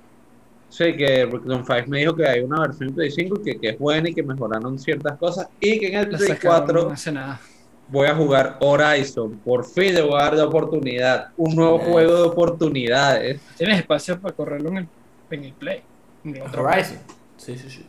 Sé 0.71 0.97
que 0.97 1.25
Reclone 1.27 1.65
5 1.67 1.83
me 1.89 1.99
dijo 2.01 2.15
que 2.15 2.27
hay 2.27 2.41
una 2.41 2.61
versión 2.61 2.89
en 2.91 2.95
Play 2.95 3.11
5 3.11 3.43
que, 3.43 3.59
que 3.59 3.71
es 3.71 3.79
buena 3.79 4.09
y 4.09 4.15
que 4.15 4.23
mejoraron 4.23 4.79
ciertas 4.79 5.19
cosas 5.19 5.49
y 5.61 5.79
que 5.79 5.89
en 5.89 5.95
el 5.95 6.13
La 6.13 6.19
Play 6.19 6.29
sacaron 6.31 6.59
4 6.67 6.83
no 6.85 6.91
hace 6.91 7.13
nada. 7.13 7.41
Voy 7.89 8.07
a 8.09 8.15
jugar 8.15 8.57
Horizon. 8.61 9.39
Por 9.45 9.65
fin 9.65 9.95
le 9.95 10.03
voy 10.03 10.21
a 10.21 10.25
dar 10.25 10.35
la 10.35 10.45
oportunidad. 10.45 11.29
Un 11.37 11.55
nuevo 11.57 11.79
juego 11.79 12.15
de 12.17 12.23
oportunidades. 12.23 13.41
Tienes 13.57 13.79
espacio 13.81 14.21
para 14.21 14.35
correrlo 14.35 14.69
en 14.71 14.77
el, 14.79 14.89
en 15.31 15.45
el 15.45 15.53
Play. 15.53 15.83
En 16.25 16.37
el 16.37 16.43
otro 16.43 16.63
Horizon. 16.65 16.99
Sí, 17.37 17.57
sí, 17.59 17.71
sí. 17.71 17.87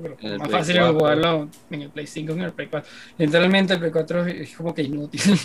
Pero 0.00 0.16
más 0.38 0.48
Play 0.48 0.60
fácil 0.60 0.76
es 0.76 0.82
4. 0.82 0.98
jugarlo 0.98 1.48
en 1.70 1.82
el 1.82 1.90
Play 1.90 2.06
5 2.06 2.32
que 2.34 2.38
en 2.40 2.44
el 2.46 2.52
Play 2.52 2.68
4. 2.68 2.90
Literalmente 3.18 3.72
el 3.74 3.78
Play 3.78 3.92
4 3.92 4.26
es 4.26 4.56
como 4.56 4.74
que 4.74 4.82
inútil. 4.82 5.20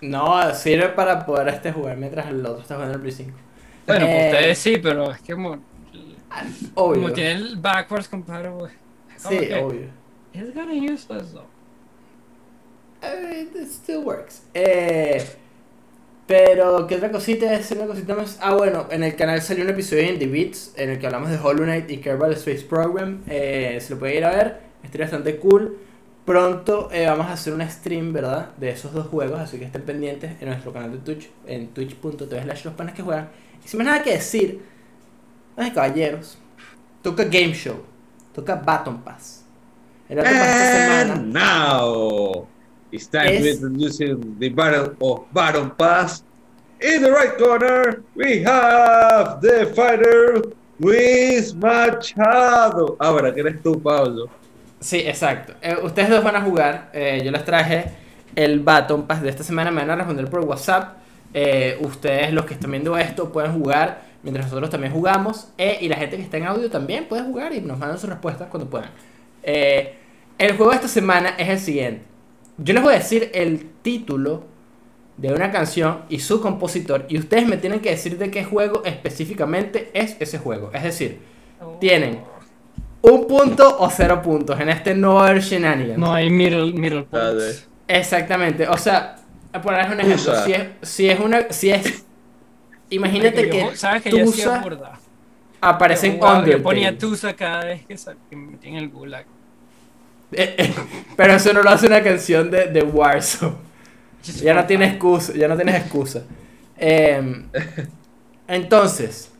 No, 0.00 0.52
sirve 0.54 0.88
para 0.90 1.24
poder 1.24 1.48
este 1.48 1.72
jugar 1.72 1.96
mientras 1.96 2.26
el 2.26 2.44
otro 2.44 2.60
está 2.60 2.74
jugando 2.74 2.94
en 2.94 2.96
el 2.96 3.02
Play 3.02 3.12
5. 3.12 3.30
Bueno, 3.86 4.04
Eh, 4.04 4.08
pues 4.12 4.34
ustedes 4.34 4.58
sí, 4.58 4.76
pero 4.82 5.10
es 5.12 5.20
que 5.22 5.32
como, 5.32 5.52
Obvio. 6.74 7.02
como 7.02 7.12
tiene 7.12 7.32
el 7.32 7.56
backwards 7.56 8.08
compatible. 8.08 8.70
es 9.16 9.22
como 9.22 9.40
Sí, 9.40 9.46
que, 9.46 9.54
obvio. 9.54 9.86
It's 10.34 10.52
gonna 10.54 10.74
use 10.74 11.06
this 11.06 11.32
though. 11.32 11.46
It 13.54 13.68
still 13.68 14.04
works. 14.04 14.42
Eh, 14.54 15.24
pero, 16.26 16.86
¿qué 16.86 16.96
otra 16.96 17.10
cosita? 17.10 17.52
Es 17.52 17.70
una 17.72 17.86
cosita 17.86 18.14
más. 18.14 18.38
Ah, 18.40 18.54
bueno, 18.54 18.86
en 18.90 19.02
el 19.02 19.14
canal 19.14 19.42
salió 19.42 19.64
un 19.64 19.70
episodio 19.70 20.04
de 20.04 20.12
Indie 20.12 20.28
Beats 20.28 20.72
en 20.76 20.90
el 20.90 20.98
que 20.98 21.06
hablamos 21.06 21.30
de 21.30 21.36
Hollow 21.36 21.64
Knight 21.64 21.90
y 21.90 21.98
Kerbal 21.98 22.32
Space 22.32 22.62
Program. 22.62 23.22
Eh, 23.28 23.78
se 23.80 23.94
lo 23.94 23.98
puede 23.98 24.16
ir 24.16 24.24
a 24.24 24.30
ver, 24.30 24.60
estaría 24.82 25.04
bastante 25.04 25.36
cool. 25.36 25.78
Pronto 26.24 26.88
eh, 26.90 27.06
vamos 27.06 27.26
a 27.26 27.34
hacer 27.34 27.52
un 27.52 27.68
stream, 27.68 28.14
¿verdad? 28.14 28.50
De 28.56 28.70
esos 28.70 28.94
dos 28.94 29.08
juegos, 29.08 29.38
así 29.38 29.58
que 29.58 29.66
estén 29.66 29.82
pendientes 29.82 30.40
en 30.40 30.48
nuestro 30.48 30.72
canal 30.72 30.90
de 30.92 30.98
Twitch, 30.98 31.28
en 31.46 31.68
twitch.tv 31.68 32.42
slash 32.42 32.64
los 32.64 32.74
panas 32.74 32.94
que 32.94 33.02
juegan. 33.02 33.28
Y 33.62 33.68
sin 33.68 33.78
más 33.78 33.86
nada 33.88 34.02
que 34.02 34.12
decir, 34.12 34.62
ay 35.58 35.72
caballeros, 35.72 36.38
toca 37.02 37.24
Game 37.24 37.52
Show, 37.52 37.76
toca 38.34 38.54
Baton 38.54 39.02
Pass. 39.02 39.44
El 40.08 40.16
Baton 40.16 40.32
Pass 40.32 40.48
esta 40.48 41.04
semana. 41.04 41.14
Now 41.22 42.53
it's 42.94 43.06
time 43.08 43.26
to 43.26 43.48
Es- 43.48 43.56
introducing 43.56 44.38
the 44.38 44.48
Battle 44.50 44.94
of 45.00 45.22
Baton 45.32 45.70
Pass. 45.72 46.24
In 46.80 47.02
the 47.02 47.10
right 47.10 47.36
corner, 47.38 48.02
we 48.14 48.42
have 48.44 49.40
the 49.40 49.66
fighter 49.74 50.42
Luis 50.78 51.54
Machado. 51.54 52.96
Ahora, 52.98 53.32
que 53.32 53.40
eres 53.40 53.62
tú, 53.62 53.80
Pablo. 53.80 54.28
Sí, 54.80 54.98
exacto. 55.00 55.54
Eh, 55.62 55.76
ustedes 55.82 56.10
dos 56.10 56.22
van 56.22 56.36
a 56.36 56.42
jugar. 56.42 56.90
eh, 56.92 57.22
yo 57.24 57.30
les 57.30 57.44
traje 57.44 57.86
el 58.34 58.60
Baton 58.60 59.06
Pass 59.06 59.22
de 59.22 59.30
esta 59.30 59.42
semana. 59.42 59.70
Me 59.70 59.80
van 59.80 59.90
a 59.90 59.96
responder 59.96 60.28
por 60.28 60.40
WhatsApp. 60.40 60.96
Eh, 61.32 61.78
ustedes, 61.80 62.32
los 62.32 62.44
que 62.44 62.54
están 62.54 62.70
viendo 62.70 62.96
esto, 62.98 63.32
pueden 63.32 63.52
jugar 63.52 64.02
mientras 64.22 64.46
nosotros 64.46 64.70
también 64.70 64.92
jugamos. 64.92 65.48
eh, 65.58 65.78
y 65.80 65.88
la 65.88 65.96
gente 65.96 66.16
que 66.16 66.22
está 66.22 66.36
en 66.36 66.44
audio 66.46 66.68
también 66.70 67.06
puede 67.06 67.22
jugar 67.22 67.52
y 67.54 67.60
nos 67.60 67.78
mandan 67.78 67.98
sus 67.98 68.10
respuestas 68.10 68.48
cuando 68.48 68.68
puedan. 68.68 68.90
Eh, 69.42 69.94
el 70.38 70.56
juego 70.56 70.70
de 70.70 70.76
esta 70.76 70.88
semana 70.88 71.30
es 71.38 71.48
el 71.48 71.58
siguiente. 71.58 72.02
Yo 72.58 72.74
les 72.74 72.82
voy 72.82 72.94
a 72.94 72.98
decir 72.98 73.30
el 73.34 73.70
título 73.82 74.44
de 75.16 75.32
una 75.32 75.50
canción 75.50 76.02
y 76.08 76.20
su 76.20 76.40
compositor. 76.40 77.06
Y 77.08 77.18
ustedes 77.18 77.46
me 77.46 77.56
tienen 77.56 77.80
que 77.80 77.90
decir 77.90 78.18
de 78.18 78.30
qué 78.30 78.44
juego 78.44 78.82
específicamente 78.84 79.90
es 79.94 80.16
ese 80.20 80.38
juego. 80.38 80.70
Es 80.72 80.82
decir, 80.82 81.20
Tienen. 81.80 82.20
un 83.02 83.26
punto 83.26 83.78
o 83.78 83.90
cero 83.90 84.20
puntos 84.22 84.58
en 84.60 84.68
este 84.68 84.94
no 84.94 85.26
Shenanigans. 85.38 85.98
No 85.98 86.12
hay 86.12 86.30
middle, 86.30 86.72
middle 86.72 87.02
points. 87.02 87.68
Exactamente, 87.86 88.66
o 88.66 88.78
sea, 88.78 89.16
por 89.62 89.74
darles 89.74 89.92
un 89.92 90.00
ejemplo, 90.00 90.44
si 90.44 90.52
es, 90.52 90.62
si 90.82 91.08
es 91.10 91.20
una, 91.20 91.52
si 91.52 91.70
es, 91.70 92.04
imagínate 92.88 93.44
Yo- 93.44 93.50
que 93.50 93.76
¿Sabes 93.76 94.02
que 94.02 94.10
Tusa 94.10 94.62
aparece 95.60 96.18
Yo 96.18 96.36
en 96.36 96.44
Yo 96.46 96.62
ponía 96.62 96.96
Tusa 96.96 97.34
cada 97.34 97.64
vez 97.66 97.84
que, 97.86 98.36
me 98.36 98.52
metía 98.52 98.70
en 98.70 98.76
el 98.76 98.88
gulag. 98.88 99.26
Eh, 100.32 100.54
eh, 100.58 100.74
Pero 101.16 101.34
eso 101.34 101.52
no 101.52 101.62
lo 101.62 101.70
hace 101.70 101.86
una 101.86 102.02
canción 102.02 102.50
de, 102.50 102.66
de 102.66 102.82
Warzone. 102.82 103.56
Ya 104.42 104.54
no 104.54 104.64
tiene 104.66 104.86
excusa, 104.86 105.32
ya 105.34 105.48
no 105.48 105.56
tienes 105.56 105.74
excusa. 105.76 106.22
Em, 106.76 107.48
entonces, 108.48 109.30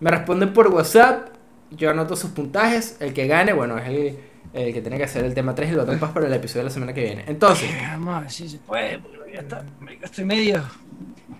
me 0.00 0.10
responden 0.10 0.52
por 0.52 0.68
WhatsApp, 0.68 1.28
yo 1.70 1.90
anoto 1.90 2.14
sus 2.16 2.30
puntajes, 2.30 2.96
el 3.00 3.12
que 3.14 3.26
gane, 3.26 3.52
bueno, 3.52 3.78
es 3.78 3.88
el, 3.88 4.18
el 4.52 4.72
que 4.74 4.80
tiene 4.80 4.96
que 4.98 5.04
hacer 5.04 5.24
el 5.24 5.34
tema 5.34 5.54
3 5.54 5.68
y 5.68 5.72
el 5.72 5.78
botón 5.80 5.98
paz 5.98 6.12
para 6.12 6.26
el 6.26 6.32
episodio 6.34 6.60
de 6.60 6.64
la 6.64 6.70
semana 6.74 6.92
que 6.92 7.02
viene. 7.04 7.24
Entonces, 7.26 7.70
se 8.28 8.58
puede, 8.58 8.98
porque 8.98 9.34
está. 9.36 9.64
Estoy 10.02 10.24
medio. 10.24 10.62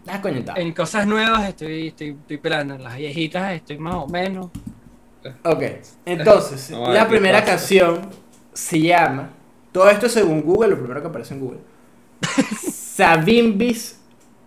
Ah, 0.07 0.21
coño. 0.21 0.43
En 0.57 0.73
cosas 0.73 1.07
nuevas 1.07 1.49
estoy, 1.49 1.89
estoy, 1.89 2.11
estoy 2.11 2.37
pelando. 2.39 2.75
En 2.75 2.83
las 2.83 2.97
viejitas 2.97 3.53
estoy 3.53 3.79
más 3.79 3.95
o 3.95 4.07
menos. 4.09 4.51
Ok, 5.43 5.63
entonces, 6.05 6.71
No, 6.71 6.93
la 6.93 7.05
¿qué 7.05 7.11
primera 7.11 7.41
pasa? 7.41 7.53
canción 7.53 8.11
se 8.55 8.81
llama. 8.81 9.31
Todo 9.73 9.91
esto 9.91 10.09
según 10.09 10.43
Google, 10.43 10.71
lo 10.71 10.79
primero 10.79 11.03
que 11.03 11.09
aparece 11.09 11.35
en 11.35 11.41
Google. 11.41 11.61
Sabimbis 12.61 14.01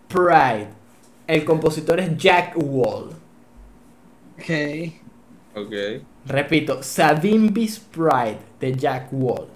Pride. 0.07 0.69
El 1.27 1.45
compositor 1.45 1.99
es 1.99 2.17
Jack 2.17 2.53
Wall. 2.57 3.11
Ok. 4.37 4.49
Ok. 5.55 5.73
Repito, 6.25 6.83
Sabimbis 6.83 7.79
Pride 7.79 8.39
de 8.59 8.75
Jack 8.75 9.07
Wall. 9.11 9.47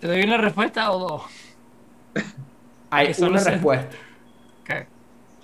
¿Te 0.00 0.06
doy 0.08 0.22
una 0.22 0.36
respuesta 0.38 0.90
o 0.92 0.98
dos? 0.98 1.22
Hay 2.90 3.08
Eso 3.08 3.26
una 3.26 3.30
no 3.30 3.38
sé. 3.38 3.50
respuesta. 3.52 3.96
Ok. 4.62 4.70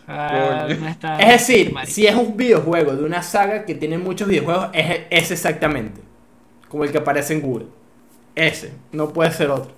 Ah, 0.06 0.66
Coño. 0.66 0.80
no 0.80 0.88
está- 0.88 1.18
Es 1.18 1.28
decir, 1.48 1.74
si 1.86 2.06
es 2.06 2.14
un 2.14 2.36
videojuego 2.36 2.94
de 2.96 3.04
una 3.04 3.22
saga 3.22 3.64
que 3.64 3.74
tiene 3.74 3.98
muchos 3.98 4.28
videojuegos, 4.28 4.70
es, 4.74 5.02
es 5.10 5.30
exactamente 5.30 6.02
como 6.68 6.84
el 6.84 6.92
que 6.92 6.98
aparece 6.98 7.34
en 7.34 7.42
Google. 7.42 7.66
Ese, 8.34 8.72
no 8.92 9.12
puede 9.12 9.30
ser 9.32 9.50
otro. 9.50 9.72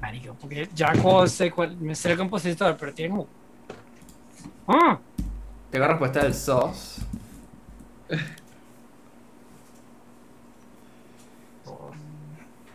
Marico, 0.00 0.34
porque 0.40 0.68
Wall 1.02 1.28
sé 1.28 1.50
cuál, 1.50 1.76
me 1.76 1.94
sé 1.94 2.12
el 2.12 2.18
compositor, 2.18 2.76
pero 2.78 2.94
tiene 2.94 3.10
como. 3.10 3.26
Ah, 4.66 4.98
Tengo 5.70 5.86
respuesta 5.86 6.22
del 6.22 6.34
SOS. 6.34 7.00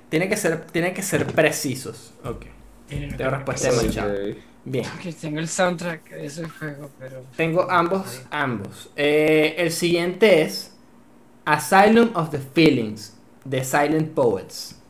Tiene 0.09 0.29
que 0.29 0.37
ser, 0.37 0.65
tiene 0.67 0.93
que 0.93 1.01
ser 1.01 1.25
precisos. 1.25 2.13
Ok. 2.23 2.45
tiene 2.87 3.13
Tengo 3.13 3.31
respuesta 3.31 3.71
de 3.71 3.77
Ok. 3.77 3.83
Manchado. 3.83 4.13
Bien. 4.65 4.85
Tengo 5.19 5.39
el 5.39 5.47
soundtrack 5.47 6.09
de 6.09 6.25
ese 6.25 6.47
juego, 6.47 6.89
pero. 6.99 7.23
Tengo 7.35 7.69
ambos, 7.69 8.21
ambos. 8.29 8.89
Eh, 8.95 9.55
el 9.57 9.71
siguiente 9.71 10.43
es 10.43 10.71
Asylum 11.45 12.11
of 12.15 12.29
the 12.29 12.37
Feelings 12.39 13.17
de 13.43 13.63
Silent 13.63 14.13
Poets. 14.13 14.82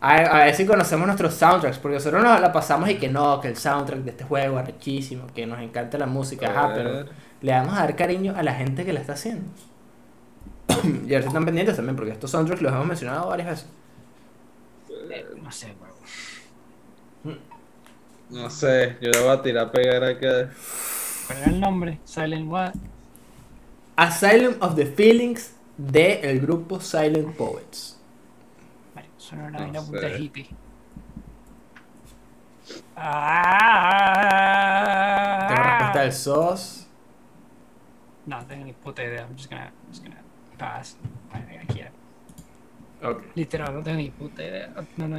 A, 0.00 0.14
a 0.16 0.44
ver 0.44 0.54
si 0.54 0.64
conocemos 0.66 1.06
nuestros 1.06 1.34
soundtracks, 1.34 1.78
porque 1.78 1.96
nosotros 1.96 2.22
nos 2.22 2.40
la 2.40 2.52
pasamos 2.52 2.88
y 2.90 2.98
que 2.98 3.08
no, 3.08 3.40
que 3.40 3.48
el 3.48 3.56
soundtrack 3.56 4.00
de 4.00 4.10
este 4.12 4.24
juego 4.24 4.58
es 4.60 4.66
rechísimo, 4.66 5.26
que 5.34 5.46
nos 5.46 5.60
encanta 5.60 5.98
la 5.98 6.06
música, 6.06 6.50
ajá, 6.50 6.72
pero 6.72 7.04
le 7.40 7.52
vamos 7.52 7.74
a 7.76 7.80
dar 7.80 7.96
cariño 7.96 8.34
a 8.36 8.42
la 8.42 8.54
gente 8.54 8.84
que 8.84 8.92
la 8.92 9.00
está 9.00 9.14
haciendo. 9.14 9.50
y 11.06 11.14
a 11.14 11.16
ver 11.18 11.22
si 11.22 11.28
están 11.28 11.44
pendientes 11.44 11.76
también, 11.76 11.96
porque 11.96 12.12
estos 12.12 12.30
soundtracks 12.30 12.62
los 12.62 12.72
hemos 12.72 12.86
mencionado 12.86 13.28
varias 13.28 13.48
veces. 13.48 13.66
eh, 15.10 15.26
no 15.42 15.50
sé, 15.50 15.74
huevo. 15.80 15.98
No 18.30 18.50
sé, 18.50 18.96
yo 19.00 19.10
le 19.10 19.20
voy 19.20 19.30
a 19.30 19.42
tirar 19.42 19.66
a 19.66 19.72
pegar 19.72 20.04
acá. 20.04 20.50
¿Cuál 21.26 21.38
era 21.38 21.48
el 21.50 21.60
nombre? 21.60 22.00
Silent 22.04 22.50
What? 22.50 22.74
Asylum 23.96 24.56
of 24.60 24.76
the 24.76 24.86
Feelings 24.86 25.54
de 25.76 26.20
el 26.22 26.40
grupo 26.40 26.80
Silent 26.80 27.36
Poets. 27.36 27.97
Suena 29.28 29.44
una 29.48 29.58
No 29.58 29.64
vaina 29.64 29.82
puta 29.82 30.08
hippie. 30.16 30.48
Ah, 34.20 35.46
Tengo 35.48 35.62
respuesta 35.62 36.00
del 36.00 36.12
SOS. 36.12 36.86
No, 38.26 38.44
tengo 38.46 38.64
ni 38.64 38.72
puta 38.72 39.04
idea. 39.04 39.22
I'm 39.28 39.36
just 39.36 39.50
gonna, 39.50 39.70
just 39.90 40.02
gonna 40.04 40.22
pass. 40.56 40.96
Ay, 41.32 41.58
Aquí, 41.62 41.80
Ok. 43.02 43.22
literal, 43.34 43.74
no 43.74 43.82
tengo 43.82 43.98
ni 43.98 44.08
puta 44.10 44.42
idea. 44.42 44.72
No, 44.96 45.08
no, 45.08 45.18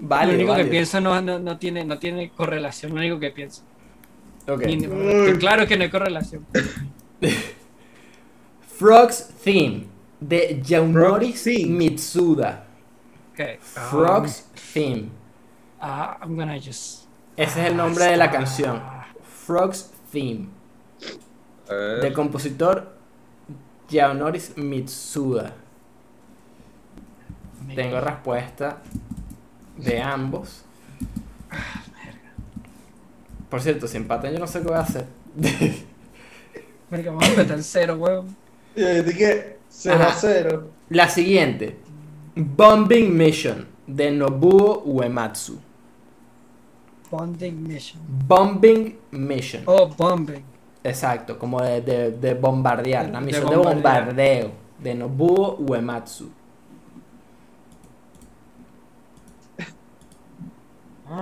Vale, 0.00 0.32
lo 0.32 0.38
único 0.38 0.54
que 0.54 0.64
pienso 0.66 1.00
no, 1.00 1.20
no, 1.20 1.40
no, 1.40 1.58
tiene, 1.58 1.84
no 1.84 1.98
tiene 1.98 2.30
correlación, 2.30 2.92
lo 2.94 2.98
único 3.00 3.18
que 3.18 3.30
pienso. 3.32 3.62
Ok. 4.46 4.62
Ni- 4.64 4.86
claro 5.38 5.66
que 5.66 5.76
no 5.76 5.82
hay 5.82 5.90
correlación. 5.90 6.46
Frogs 8.78 9.28
Theme 9.42 9.86
de 10.20 10.60
Yaunori 10.62 11.32
Frogs 11.32 11.42
Theme. 11.44 11.72
Mitsuda. 11.76 12.67
Okay. 13.38 13.56
Frogs 13.60 14.48
Theme. 14.74 15.12
Ah, 15.80 16.18
I'm 16.20 16.34
gonna 16.36 16.58
just. 16.58 17.06
Ese 17.36 17.60
es 17.60 17.70
el 17.70 17.76
nombre 17.76 18.04
de 18.06 18.16
la 18.16 18.32
canción. 18.32 18.82
Frogs 19.46 19.92
Theme. 20.10 20.48
Del 21.68 22.12
compositor 22.12 22.96
Yaunori 23.88 24.42
Mitsuda. 24.56 25.52
Tengo 27.76 28.00
respuesta 28.00 28.78
de 29.76 30.02
ambos. 30.02 30.64
Por 33.48 33.62
cierto, 33.62 33.86
si 33.86 33.98
empatan 33.98 34.32
yo 34.32 34.40
no 34.40 34.48
sé 34.48 34.62
qué 34.62 34.66
voy 34.66 34.78
a 34.78 34.80
hacer. 34.80 35.06
Marica, 36.90 37.10
vamos 37.12 37.38
a 37.38 37.42
en 37.42 37.62
cero, 37.62 37.94
huevón. 38.00 38.36
Y 38.74 38.82
ahí 38.82 39.02
dije 39.02 39.58
0 39.68 39.94
Ajá. 39.94 40.12
a 40.12 40.14
0. 40.16 40.70
La 40.88 41.08
siguiente. 41.08 41.87
Bombing 42.38 43.16
Mission 43.16 43.66
de 43.86 44.10
Nobuo 44.10 44.82
Uematsu. 44.84 45.58
Bonding 47.10 47.66
Mission. 47.66 48.00
Bombing 48.06 48.96
Mission. 49.10 49.62
Oh, 49.66 49.86
bombing. 49.88 50.44
Exacto, 50.84 51.38
como 51.38 51.60
de, 51.62 51.80
de- 51.80 52.10
de 52.12 52.34
bombardear. 52.34 53.06
De- 53.06 53.12
La 53.12 53.20
de 53.20 53.26
misión 53.26 53.50
de, 53.50 53.56
bombardeo 53.56 54.50
de 54.78 54.94
Nobuo 54.94 55.56
Uematsu. 55.58 56.30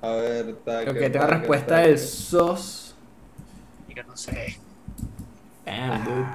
A 0.00 0.12
ver, 0.12 0.54
taca, 0.64 0.90
Ok, 0.90 0.96
tengo 0.98 1.12
taca, 1.12 1.26
respuesta 1.26 1.76
del 1.78 1.98
SOS. 1.98 2.94
Marica, 3.82 4.02
no 4.04 4.16
sé. 4.16 4.58
Damn, 5.64 6.04
dude. 6.04 6.26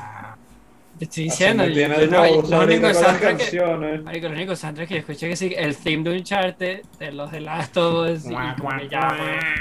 Te 0.99 1.05
estoy 1.05 1.23
diciendo. 1.25 1.63
yo- 1.65 1.73
yo 1.73 1.87
no- 2.07 2.17
con 2.47 2.81
las 2.83 2.97
soundtracks 2.97 3.19
que- 3.49 3.57
canciones. 3.59 4.03
Marico, 4.03 4.27
los 4.27 4.37
únicos 4.37 4.59
soundtracks 4.59 4.87
que 4.89 4.93
yo 4.95 4.99
escuché 4.99 5.29
que 5.29 5.35
sí, 5.35 5.53
el 5.57 5.75
theme 5.75 6.03
de 6.09 6.17
Uncharted, 6.17 6.81
de 6.99 7.11
los 7.11 7.31
de 7.31 7.41
Last 7.41 7.75
of 7.77 8.09
Us. 8.09 8.25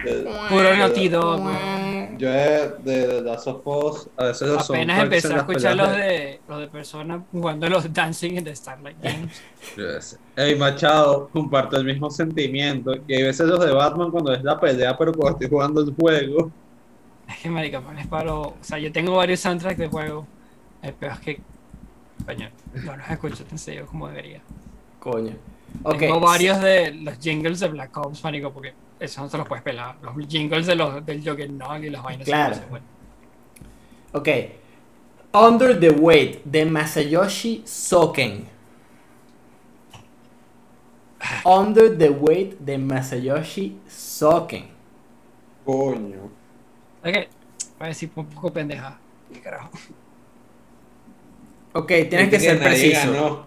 De- 0.04 0.30
Puro 0.50 0.76
Naughty 0.76 1.08
Dog. 1.08 1.40
Yo 2.18 2.28
de, 2.30 2.68
de 2.84 3.22
Last 3.22 3.46
of 3.48 3.66
Us, 3.66 4.08
a 4.16 4.24
veces 4.26 4.48
los 4.48 4.70
Apenas 4.70 5.02
empecé 5.02 5.32
a 5.32 5.36
escuchar 5.38 5.74
los 5.76 5.90
de, 5.96 6.40
los 6.46 6.60
de 6.60 6.68
personas 6.68 7.22
jugando 7.32 7.68
los 7.68 7.92
Dancing 7.92 8.36
in 8.36 8.44
the 8.44 8.54
Starlight 8.54 8.96
Games. 9.02 9.42
Yo 9.76 10.00
sé. 10.00 10.18
Ey, 10.36 10.54
Machado, 10.56 11.28
comparto 11.32 11.76
el 11.78 11.84
mismo 11.84 12.10
sentimiento. 12.10 12.92
Que 13.06 13.16
hay 13.16 13.22
veces 13.24 13.46
los 13.46 13.64
de 13.64 13.72
Batman 13.72 14.10
cuando 14.10 14.32
es 14.34 14.42
la 14.44 14.60
pelea, 14.60 14.96
pero 14.98 15.12
cuando 15.12 15.38
estoy 15.38 15.48
jugando 15.48 15.80
el 15.80 15.94
juego. 15.94 16.50
Es 17.26 17.38
que, 17.38 17.48
marica, 17.48 17.80
man, 17.80 17.98
es 17.98 18.06
paro. 18.06 18.40
O 18.40 18.56
sea, 18.60 18.78
yo 18.78 18.92
tengo 18.92 19.16
varios 19.16 19.40
soundtracks 19.40 19.78
de 19.78 19.88
juego. 19.88 20.26
El 20.82 20.94
peor 20.94 21.12
es 21.12 21.20
que. 21.20 21.40
Coño, 22.26 22.50
no 22.74 22.96
los 22.96 23.10
escucho 23.10 23.44
tan 23.44 23.58
seguido 23.58 23.86
como 23.86 24.08
debería. 24.08 24.40
Coño. 25.00 25.34
Tengo 25.98 26.20
varios 26.20 26.60
de 26.60 26.92
los 26.92 27.18
jingles 27.18 27.60
de 27.60 27.68
Black 27.68 27.96
Ops, 27.96 28.22
marico, 28.22 28.52
porque 28.52 28.74
eso 29.00 29.22
no 29.22 29.28
se 29.28 29.38
los 29.38 29.48
puedes 29.48 29.64
pelar. 29.64 29.96
Los 30.02 30.14
jingles 30.28 30.66
de 30.66 30.74
los, 30.74 31.04
del 31.04 31.26
Juggernaut 31.26 31.82
y 31.82 31.90
las 31.90 32.02
vainas. 32.02 32.26
Claro. 32.26 32.56
bueno. 32.70 32.84
Ok. 34.12 34.28
Under 35.34 35.78
the 35.78 35.90
Weight 35.90 36.44
de 36.44 36.66
Masayoshi 36.66 37.62
Soken. 37.64 38.46
Under 41.44 41.96
the 41.96 42.10
Weight 42.10 42.58
de 42.58 42.76
Masayoshi 42.76 43.78
Soken. 43.88 44.66
Coño. 45.64 46.30
Ok, 47.04 47.14
voy 47.14 47.24
a 47.80 47.86
decir 47.86 48.10
un 48.14 48.26
poco 48.26 48.52
pendeja. 48.52 48.98
¿Qué 49.32 49.40
carajo? 49.40 49.70
Ok, 51.74 51.88
tienes 52.08 52.28
que 52.28 52.38
ser 52.40 52.60
nadie 52.60 52.68
preciso. 52.92 53.46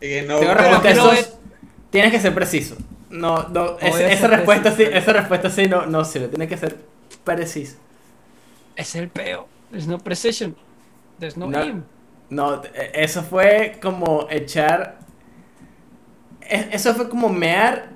que 0.00 0.22
no, 0.22 0.38
Tengo 0.82 1.10
Tienes 1.90 2.10
que 2.12 2.20
ser 2.20 2.34
preciso. 2.34 2.76
No, 3.10 3.48
no, 3.48 3.78
es- 3.78 3.94
esa 4.00 4.20
ser 4.22 4.30
respuesta 4.30 4.72
sí, 4.72 4.82
esa 4.90 5.12
respuesta 5.12 5.48
sí 5.50 5.66
no, 5.68 5.86
no 5.86 6.04
sirve. 6.04 6.28
Tiene 6.28 6.48
que 6.48 6.56
ser 6.56 6.76
preciso. 7.22 7.76
Es 8.74 8.94
el 8.96 9.08
peo. 9.08 9.46
There's 9.70 9.86
no 9.86 9.98
precision. 9.98 10.56
There's 11.20 11.36
no, 11.36 11.46
No. 11.46 11.58
aim. 11.60 11.82
No, 12.30 12.62
eh, 12.64 12.90
eso 12.94 13.22
fue 13.22 13.78
como 13.80 14.26
echar. 14.30 14.98
e- 16.42 16.68
Eso 16.72 16.94
fue 16.94 17.08
como 17.08 17.28
mear 17.28 17.90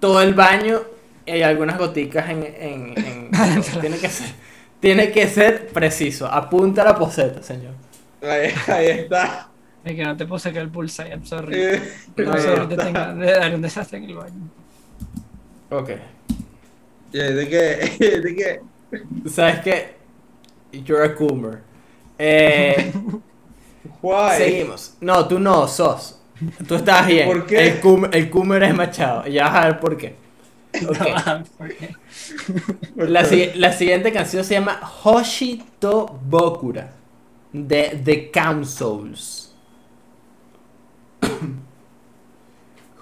todo 0.00 0.20
el 0.20 0.34
baño 0.34 0.82
y 1.24 1.42
algunas 1.42 1.78
goticas 1.78 2.28
en. 2.28 2.42
en- 2.42 2.94
en- 2.98 3.30
tiene, 3.80 3.98
que 3.98 4.08
ser, 4.08 4.26
tiene 4.80 5.12
que 5.12 5.28
ser 5.28 5.68
preciso. 5.68 6.26
Apunta 6.26 6.82
la 6.84 6.96
poseta, 6.96 7.42
señor. 7.42 7.71
Ahí, 8.22 8.52
ahí 8.68 8.86
está. 8.88 9.50
Es 9.84 9.96
que 9.96 10.04
no 10.04 10.16
te 10.16 10.26
puedo 10.26 10.38
sacar 10.38 10.62
el 10.62 10.70
pulsar, 10.70 11.08
I'm 11.08 11.24
sorry. 11.26 11.56
Eh, 11.56 11.82
sorry, 12.16 12.68
te 12.68 12.74
está. 12.74 12.84
tengo 12.84 13.14
de 13.16 13.32
dar 13.32 13.54
un 13.54 13.62
desastre 13.62 13.98
en 13.98 14.04
el 14.04 14.14
baño. 14.14 14.50
Ok. 15.70 15.90
Y 17.12 17.20
ahí 17.20 17.34
de 17.34 17.48
que, 17.48 17.58
de 18.20 18.34
que, 18.36 18.60
¿Sabes 19.28 19.60
qué? 19.60 19.96
You're 20.72 21.04
a 21.04 21.14
coomer. 21.14 21.60
Eh, 22.18 22.92
guay. 24.00 24.38
seguimos. 24.38 24.96
No, 25.00 25.26
tú 25.28 25.38
no, 25.38 25.66
sos. 25.68 26.20
Tú 26.66 26.74
estás 26.76 27.06
bien. 27.06 27.26
¿Por 27.28 27.46
qué? 27.46 27.66
El, 27.68 27.80
cum- 27.80 28.08
el 28.12 28.30
coomer 28.30 28.62
es 28.64 28.74
Machado. 28.74 29.26
Ya 29.26 29.44
vas 29.48 29.54
a 29.64 29.66
ver 29.68 29.80
por 29.80 29.96
qué. 29.96 30.16
Ok. 30.88 30.98
No, 31.26 31.44
¿por 31.58 31.68
qué? 31.76 31.94
La, 32.96 33.22
la 33.56 33.72
siguiente 33.72 34.12
canción 34.12 34.44
se 34.44 34.54
llama 34.54 34.80
Hoshi 35.04 35.62
to 35.78 36.18
Bokura 36.24 36.92
de 37.52 38.00
The 38.04 38.30
Councils. 38.30 39.54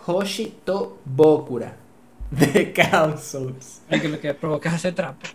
Hoshi 0.06 0.54
to 0.64 0.98
Bokura 1.04 1.76
de 2.30 2.72
Councils. 2.72 3.82
Es 3.90 4.00
que 4.00 4.08
lo 4.08 4.20
que 4.20 4.34
provoca 4.34 4.68
es 4.68 4.74
hacer 4.76 4.94
trapo. 4.94 5.26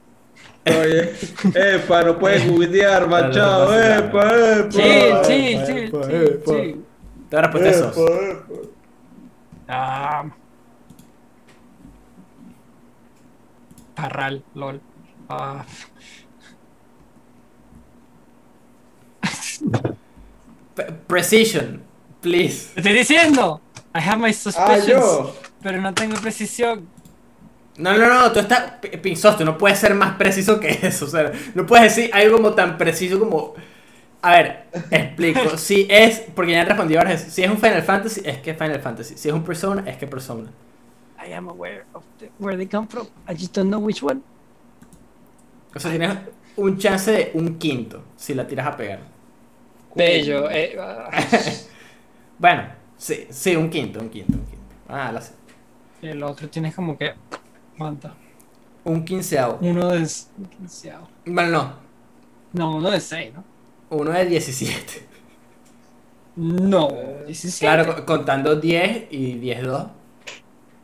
Oye, 0.67 1.13
epa, 1.53 2.03
no 2.03 2.17
puedes 2.17 2.49
googlear, 2.49 3.07
machado, 3.09 3.79
epa, 3.79 4.33
epa. 4.33 4.71
Sí, 4.71 4.81
Epa, 4.81 5.23
sí, 5.23 5.47
epa, 5.53 5.65
sí, 5.65 5.71
epa, 5.77 6.03
sí, 6.03 6.15
epa. 6.15 6.51
sí. 6.51 6.81
Te 7.29 7.35
voy 7.41 7.61
a 7.63 7.69
esos. 7.69 7.97
Ah. 9.67 10.25
Parral, 13.95 14.43
lol. 14.55 14.81
Ah. 15.29 15.65
P- 20.75 20.83
Precision, 21.07 21.81
please. 22.21 22.69
Te 22.73 22.81
estoy 22.81 22.93
diciendo. 22.93 23.61
I 23.93 23.99
have 23.99 24.17
my 24.17 24.29
Ah, 24.29 24.33
suspicions. 24.33 24.87
yo. 24.87 25.35
Pero 25.61 25.81
no 25.81 25.93
tengo 25.93 26.15
precisión. 26.17 26.87
No, 27.77 27.97
no, 27.97 28.07
no, 28.07 28.31
tú 28.31 28.39
estás 28.39 28.71
p- 28.81 28.97
pinzoso, 28.97 29.37
tú 29.37 29.45
no 29.45 29.57
puedes 29.57 29.77
ser 29.79 29.93
más 29.95 30.15
preciso 30.15 30.59
que 30.59 30.69
eso. 30.83 31.05
O 31.05 31.07
sea, 31.07 31.31
no 31.53 31.65
puedes 31.65 31.95
decir 31.95 32.09
algo 32.13 32.37
como 32.37 32.53
tan 32.53 32.77
preciso 32.77 33.19
como. 33.19 33.53
A 34.21 34.31
ver, 34.31 34.65
explico. 34.91 35.41
Si 35.57 35.87
es, 35.89 36.21
porque 36.35 36.51
ya 36.53 36.61
he 36.61 36.65
respondido 36.65 37.03
veces, 37.03 37.31
si 37.33 37.43
es 37.43 37.49
un 37.49 37.57
Final 37.57 37.83
Fantasy, 37.83 38.21
es 38.25 38.39
que 38.39 38.53
Final 38.53 38.79
Fantasy. 38.81 39.17
Si 39.17 39.27
es 39.29 39.33
un 39.33 39.43
Persona, 39.43 39.83
es 39.89 39.97
que 39.97 40.07
Persona. 40.07 40.49
I 41.27 41.31
am 41.33 41.47
aware 41.49 41.85
of 41.93 42.03
the- 42.19 42.29
where 42.39 42.57
they 42.57 42.67
come 42.67 42.87
from. 42.87 43.07
I 43.29 43.33
just 43.33 43.53
don't 43.55 43.69
know 43.69 43.79
which 43.79 44.01
one. 44.03 44.21
O 45.75 45.79
sea, 45.79 45.91
tienes 45.91 46.17
un 46.55 46.77
chance 46.77 47.11
de 47.11 47.31
un 47.33 47.57
quinto 47.57 48.03
si 48.15 48.33
la 48.33 48.47
tiras 48.47 48.67
a 48.67 48.77
pegar. 48.77 48.99
Bello. 49.95 50.49
Eh, 50.51 50.77
ah. 50.79 51.09
Bueno, 52.37 52.63
sí, 52.97 53.27
sí, 53.29 53.55
un 53.55 53.69
quinto, 53.69 53.99
un 53.99 54.09
quinto, 54.09 54.33
un 54.33 54.43
quinto. 54.45 54.65
Ah, 54.89 55.09
la 55.11 55.21
sé. 55.21 55.33
el 56.01 56.21
otro 56.21 56.49
tienes 56.49 56.75
como 56.75 56.97
que. 56.97 57.13
¿Cuánto? 57.77 58.11
Un 58.83 59.05
quinceavo. 59.05 59.57
Uno 59.61 59.87
de. 59.89 60.05
quinceavo. 60.57 61.07
Bueno, 61.25 61.49
no, 61.51 61.73
No, 62.53 62.75
uno 62.77 62.91
de 62.91 62.99
6, 62.99 63.33
¿no? 63.33 63.43
uno 63.89 64.11
de 64.11 64.25
17. 64.25 65.07
No, 66.35 66.89
17. 67.25 67.65
Claro, 67.65 67.95
co- 67.95 68.05
contando 68.05 68.55
10 68.57 69.07
y 69.11 69.35
10, 69.35 69.63
2. 69.63 69.85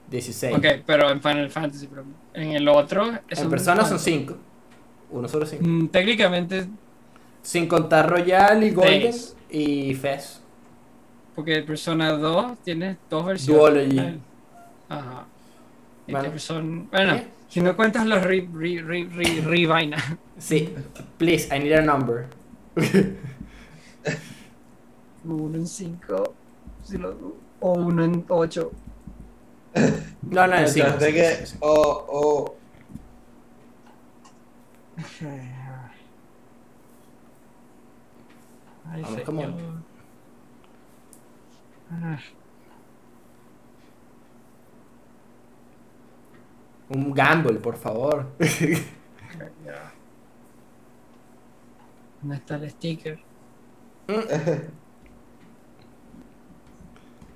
16. 0.10 0.58
Ok, 0.58 0.66
pero 0.86 1.10
en 1.10 1.22
Final 1.22 1.50
Fantasy, 1.52 1.88
pero 1.88 2.06
en 2.34 2.52
el 2.54 2.68
otro. 2.70 3.06
En 3.30 3.50
Persona 3.50 3.84
son 3.86 4.00
5. 4.00 4.36
Uno 5.12 5.28
solo 5.28 5.46
5. 5.46 5.64
Mm, 5.66 5.88
técnicamente, 5.88 6.68
Sin 7.42 7.68
contar 7.68 8.10
Royal 8.10 8.64
y 8.64 8.72
Golden 8.72 9.14
y 9.50 9.94
Fez. 9.96 10.40
porque 11.36 11.62
Persona 11.64 12.12
2 12.12 12.60
tiene 12.64 12.98
dos 13.10 13.26
versiones. 13.26 13.60
Duology. 13.62 14.20
Ajá. 14.90 15.26
Y 16.08 16.12
Bueno. 16.12 16.32
que 16.34 16.40
son- 16.40 16.90
bueno, 16.92 17.16
¿Eh? 17.16 17.28
si 17.50 17.62
no 17.62 17.76
cuentas 17.76 18.06
los 18.06 18.22
re, 18.24 18.48
re, 18.54 18.82
re, 18.82 19.08
re, 19.12 19.42
re 19.42 19.66
vaina. 19.68 19.98
Sí, 20.38 20.74
please, 21.18 21.48
I 21.56 21.60
need 21.60 21.74
a 21.74 21.82
number. 21.82 22.28
Uno 25.26 25.58
en 25.58 25.68
5. 25.68 26.34
o 27.60 27.74
uno 27.74 28.04
en 28.04 28.26
8. 28.28 28.72
No, 30.30 30.48
no, 30.48 30.56
en 30.58 30.68
5. 30.68 30.88
Entonces, 30.88 31.14
que, 31.14 31.58
oh, 31.66 32.06
oh, 32.10 32.56
Ay, 38.92 39.02
Vamos, 39.04 39.22
come 39.22 39.48
Ah, 41.90 42.20
Un 46.90 47.14
gamble, 47.14 47.60
por 47.60 47.78
favor. 47.78 48.28
¿Dónde 52.22 52.36
está 52.36 52.56
el 52.56 52.70
sticker? 52.70 53.18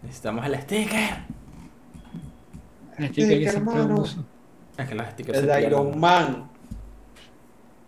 Necesitamos 0.03 0.45
el 0.45 0.61
sticker. 0.61 1.23
El 2.98 3.10
sticker 3.10 3.40
que 3.40 3.49
siempre 3.49 3.82
uso. 3.82 4.26
Es 4.77 4.90
que 4.90 4.95
los 4.95 5.07
stickers 5.07 5.40
el. 5.40 5.64
Iron 5.64 5.98
Man. 5.99 6.49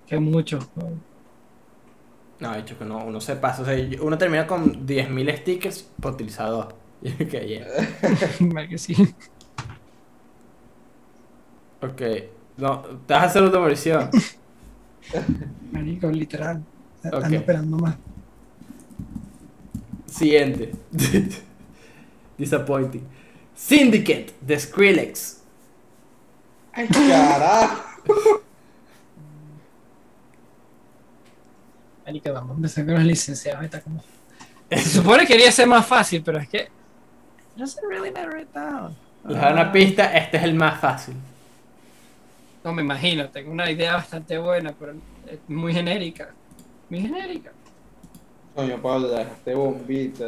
Que 0.05 0.17
mucho. 0.19 0.59
No, 2.39 2.53
de 2.53 2.59
hecho 2.59 2.77
que 2.77 2.85
no, 2.85 3.03
uno 3.03 3.19
se 3.19 3.35
pasa. 3.35 3.63
O 3.63 3.65
sea, 3.65 3.75
uno 4.01 4.17
termina 4.17 4.45
con 4.45 4.85
10.000 4.85 5.37
stickers 5.37 5.83
por 5.99 6.13
utilizar 6.13 6.49
dos. 6.49 6.67
Que 7.17 7.47
yeah. 7.47 7.67
Vale 8.39 8.69
que 8.69 8.77
sí. 8.77 8.95
Ok. 11.81 12.01
No, 12.57 12.81
te 13.05 13.13
vas 13.13 13.23
a 13.23 13.25
hacer 13.25 13.43
otra 13.43 13.59
versión. 13.61 14.09
Marico, 15.71 16.09
literal. 16.09 16.63
Están 17.03 17.33
esperando 17.33 17.77
más. 17.77 17.95
Siguiente. 20.05 20.71
Disappointing. 22.37 23.03
Syndicate 23.55 24.33
de 24.41 24.59
Skrillex. 24.59 25.41
Ay, 26.73 26.87
carajo. 26.87 28.43
Marico, 32.07 32.31
vamos 32.33 32.51
a 32.51 32.55
empezar 32.55 32.85
con 32.85 32.93
los 32.95 33.03
licenciados. 33.03 33.63
Está 33.65 33.81
como... 33.81 34.01
Se 34.71 34.79
supone 34.89 35.23
que 35.25 35.33
quería 35.33 35.51
ser 35.51 35.67
más 35.67 35.85
fácil, 35.85 36.23
pero 36.23 36.39
es 36.39 36.47
que. 36.49 36.69
No 37.55 37.67
se 37.67 37.79
really 37.87 38.11
narrow 38.11 38.39
it 38.41 38.49
down. 38.53 38.95
Les 39.25 39.39
da 39.39 39.51
una 39.51 39.71
pista, 39.71 40.05
este 40.17 40.37
es 40.37 40.43
el 40.43 40.53
más 40.55 40.79
fácil. 40.79 41.15
No 42.63 42.73
me 42.73 42.81
imagino, 42.81 43.29
tengo 43.29 43.51
una 43.51 43.69
idea 43.71 43.93
bastante 43.95 44.37
buena, 44.37 44.73
pero 44.77 44.93
es 45.25 45.39
muy 45.47 45.73
genérica. 45.73 46.29
Muy 46.89 47.01
genérica. 47.01 47.51
Coño, 48.55 48.81
Pablo, 48.81 49.09
dejaste 49.09 49.53
bombita. 49.55 50.25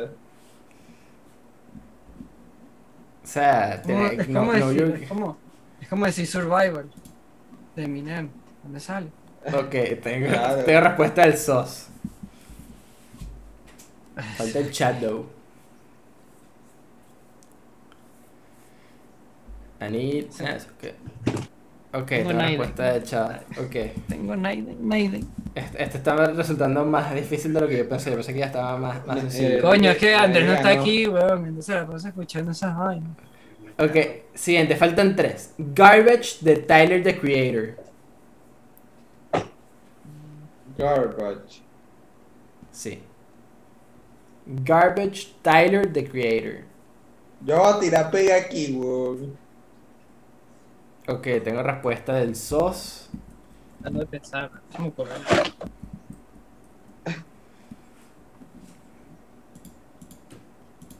O 3.23 3.27
sea, 3.27 3.81
¿Cómo- 3.83 4.09
tiene- 4.09 4.21
es, 4.23 4.29
no- 4.29 4.39
como 4.39 4.53
no, 4.53 4.67
decir, 4.67 4.79
yo- 4.87 4.95
es, 4.95 5.07
como, 5.09 5.37
es 5.81 5.87
como 5.87 6.05
decir 6.05 6.27
Survival 6.27 6.89
de 7.75 7.83
Eminem. 7.83 8.29
¿Dónde 8.63 8.79
sale? 8.79 9.07
Ok, 9.45 10.01
tengo, 10.03 10.27
Claro. 10.29 10.63
tengo 10.63 10.81
respuesta 10.81 11.21
del 11.23 11.37
SOS. 11.37 11.87
Falta 14.37 14.59
el 14.59 14.69
Shadow. 14.71 15.25
I 19.81 19.89
need. 19.89 20.25
yes, 20.31 20.67
ok. 20.67 20.93
Ok, 21.91 22.05
Tengo 22.07 22.31
respuesta 22.33 22.83
del 22.93 23.03
chat. 23.03 23.41
Ok. 23.57 23.75
Tengo 24.07 24.35
Naiden, 24.35 24.87
Naiden. 24.87 25.27
Este, 25.55 25.81
este 25.83 25.97
está 25.97 26.15
resultando 26.33 26.85
más 26.85 27.15
difícil 27.15 27.51
de 27.53 27.61
lo 27.61 27.67
que 27.67 27.77
yo 27.77 27.89
pensé. 27.89 28.09
Yo 28.11 28.17
pensé 28.17 28.33
que 28.33 28.39
ya 28.39 28.45
estaba 28.47 28.77
más, 28.77 29.07
más 29.07 29.17
Eh, 29.17 29.21
sencillo. 29.21 29.61
Coño, 29.61 29.89
es 29.91 29.97
que 29.97 30.13
Andrés 30.13 30.45
no 30.45 30.53
está 30.53 30.69
aquí, 30.69 31.07
weón. 31.07 31.47
Entonces 31.47 31.75
la 31.75 31.87
paso 31.87 32.07
escuchando 32.09 32.51
esas 32.51 32.77
vainas. 32.77 33.09
Ok, 33.79 33.95
siguiente, 34.35 34.75
faltan 34.75 35.15
tres. 35.15 35.53
Garbage 35.57 36.39
de 36.41 36.57
Tyler 36.57 37.01
the 37.01 37.17
Creator. 37.17 37.78
Garbage. 40.79 41.61
Sí. 42.71 43.03
Garbage 44.47 45.33
Tyler 45.43 45.85
the 45.91 46.07
Creator. 46.09 46.63
Yo 47.45 47.57
voy 47.57 47.73
a 47.73 47.79
tirar 47.79 48.11
pega 48.11 48.37
aquí, 48.37 48.73
weón. 48.75 49.37
Ok, 51.07 51.27
tengo 51.43 51.61
respuesta 51.63 52.13
del 52.13 52.35
SOS. 52.35 53.09
Dando 53.79 53.99
de 53.99 54.05
pensar, 54.05 54.51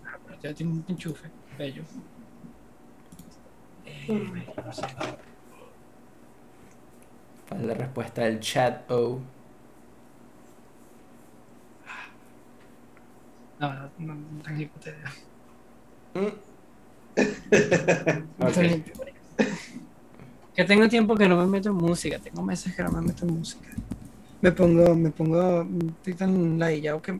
Ah, 0.06 0.18
pero 0.26 0.40
ya 0.42 0.54
tiene 0.54 0.74
un 0.74 0.86
enchufe, 0.88 1.30
bello. 1.58 1.84
Eh, 3.86 4.48
no 4.66 4.74
sé. 4.74 4.88
¿Cuál 7.48 7.62
es 7.62 7.68
la 7.68 7.74
respuesta 7.74 8.22
del 8.24 8.40
chat? 8.40 8.90
Oh. 8.92 9.20
No, 13.60 13.74
no, 13.74 13.92
no, 14.00 14.16
no 14.16 14.42
tengo 14.44 14.58
ni 14.58 14.66
puta 14.66 14.90
idea. 14.90 15.12
Mm. 16.16 16.34
Idea. 18.60 18.84
Que 20.56 20.64
tengo 20.66 20.88
tiempo 20.90 21.16
que 21.16 21.28
no 21.28 21.38
me 21.38 21.46
meto 21.46 21.70
en 21.70 21.76
música, 21.76 22.20
tengo 22.20 22.42
meses 22.42 22.76
que 22.76 22.84
no 22.84 22.92
me 22.92 23.02
meto 23.02 23.26
en 23.26 23.34
música. 23.34 23.70
Me 24.42 24.52
pongo, 24.52 24.96
me 24.96 25.10
pongo, 25.12 25.68
estoy 25.98 26.14
tan 26.14 26.58
ladillado 26.58 27.02
que 27.02 27.20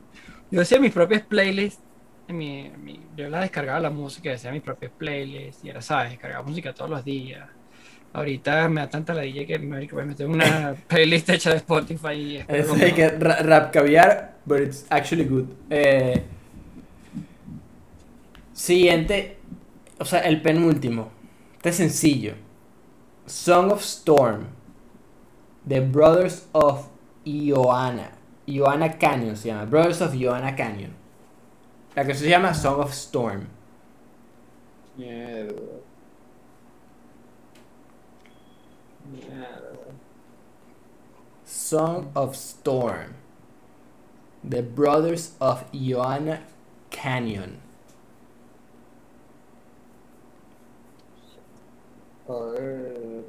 yo 0.50 0.60
hacía 0.60 0.80
mis 0.80 0.92
propias 0.92 1.22
playlists. 1.22 1.82
En 2.28 2.36
mi, 2.38 2.60
en 2.66 2.84
mi- 2.84 3.00
yo 3.16 3.28
la 3.28 3.40
descargaba 3.40 3.80
la 3.80 3.90
música, 3.90 4.32
hacía 4.32 4.52
mis 4.52 4.62
propias 4.62 4.92
playlists 4.92 5.64
y 5.64 5.68
era, 5.70 5.82
¿sabes? 5.82 6.10
Descargaba 6.12 6.46
música 6.46 6.72
todos 6.72 6.90
los 6.90 7.04
días. 7.04 7.48
Ahorita 8.12 8.68
me 8.68 8.80
da 8.80 8.90
tanta 8.90 9.14
ladilla 9.14 9.46
que 9.46 9.58
me 9.58 9.86
voy 9.86 10.02
a 10.02 10.06
meter 10.06 10.26
una 10.26 10.74
playlist 10.88 11.28
hecha 11.30 11.50
de 11.50 11.56
Spotify 11.56 12.12
y 12.14 12.44
Es 12.48 12.66
como- 12.66 12.82
ra- 13.18 13.42
rap 13.42 13.72
caviar, 13.72 14.36
but 14.44 14.60
it's 14.60 14.84
actually 14.90 15.24
good. 15.24 15.46
Eh, 15.70 16.22
siguiente, 18.52 19.38
o 19.98 20.04
sea, 20.04 20.20
el 20.20 20.40
penúltimo. 20.42 21.10
Este 21.56 21.68
es 21.70 21.76
sencillo. 21.76 22.34
Song 23.26 23.70
of 23.70 23.82
Storm. 23.82 24.46
The 25.68 25.80
Brothers 25.80 26.46
of 26.52 26.86
Ioana. 27.26 28.12
Ioana 28.48 28.98
Canyon 28.98 29.36
se 29.36 29.48
llama. 29.48 29.66
Brothers 29.66 30.00
of 30.00 30.14
Ioana 30.14 30.56
Canyon. 30.56 30.90
La 31.94 32.04
que 32.04 32.14
se 32.14 32.28
llama 32.28 32.54
Song 32.54 32.80
of 32.80 32.92
Storm. 32.92 33.46
Mierda. 34.96 35.52
Mierda. 35.54 35.54
Song 41.44 42.10
of 42.14 42.36
Storm. 42.36 43.14
The 44.42 44.62
Brothers 44.62 45.34
of 45.40 45.70
Ioana 45.72 46.40
Canyon. 46.90 47.60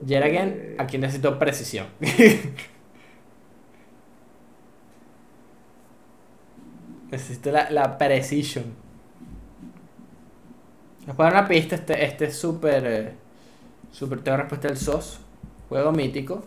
Yet 0.06 0.24
again, 0.24 0.76
aquí 0.78 0.98
necesito 0.98 1.38
precisión. 1.40 1.88
necesito 7.12 7.52
la, 7.52 7.70
la 7.70 7.98
precision. 7.98 8.76
Puedo 11.06 11.24
dar 11.30 11.34
una 11.34 11.48
pista, 11.48 11.76
este, 11.76 12.06
este 12.06 12.26
es 12.26 12.38
súper... 12.38 12.86
eh, 12.86 13.14
súper, 13.92 14.22
tengo 14.22 14.38
respuesta 14.38 14.68
del 14.68 14.78
SOS. 14.78 15.20
Juego 15.72 15.94
mítico. 15.94 16.44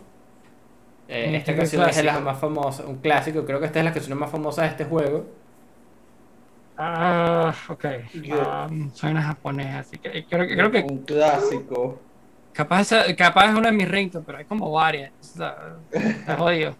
Eh, 1.07 1.35
esta 1.35 1.55
canción 1.55 1.89
es 1.89 1.95
de 1.95 2.03
las 2.03 2.21
más 2.21 2.37
famosas, 2.39 2.85
un 2.85 2.97
clásico, 2.97 3.43
creo 3.43 3.59
que 3.59 3.65
esta 3.65 3.79
es 3.79 3.85
la 3.85 3.91
canción 3.91 4.19
más 4.19 4.29
famosa 4.29 4.61
de 4.61 4.67
este 4.67 4.85
juego. 4.85 5.25
Ah, 6.77 7.51
ok. 7.69 7.85
Um, 8.69 8.91
soy 8.93 9.09
una 9.09 9.23
japonesa, 9.23 9.79
así 9.79 9.97
que 9.97 10.25
creo, 10.27 10.47
que- 10.47 10.53
creo 10.55 10.69
que 10.69 10.81
Un 10.83 10.99
clásico. 10.99 11.99
capaz, 12.53 12.89
capaz 13.17 13.49
es 13.49 13.55
una 13.55 13.71
de 13.71 13.77
mis 13.77 13.89
ringtones, 13.89 14.27
pero 14.27 14.37
hay 14.37 14.45
como 14.45 14.71
varias. 14.71 15.11
Está, 15.19 15.77
está 15.91 16.37
jodido. 16.37 16.75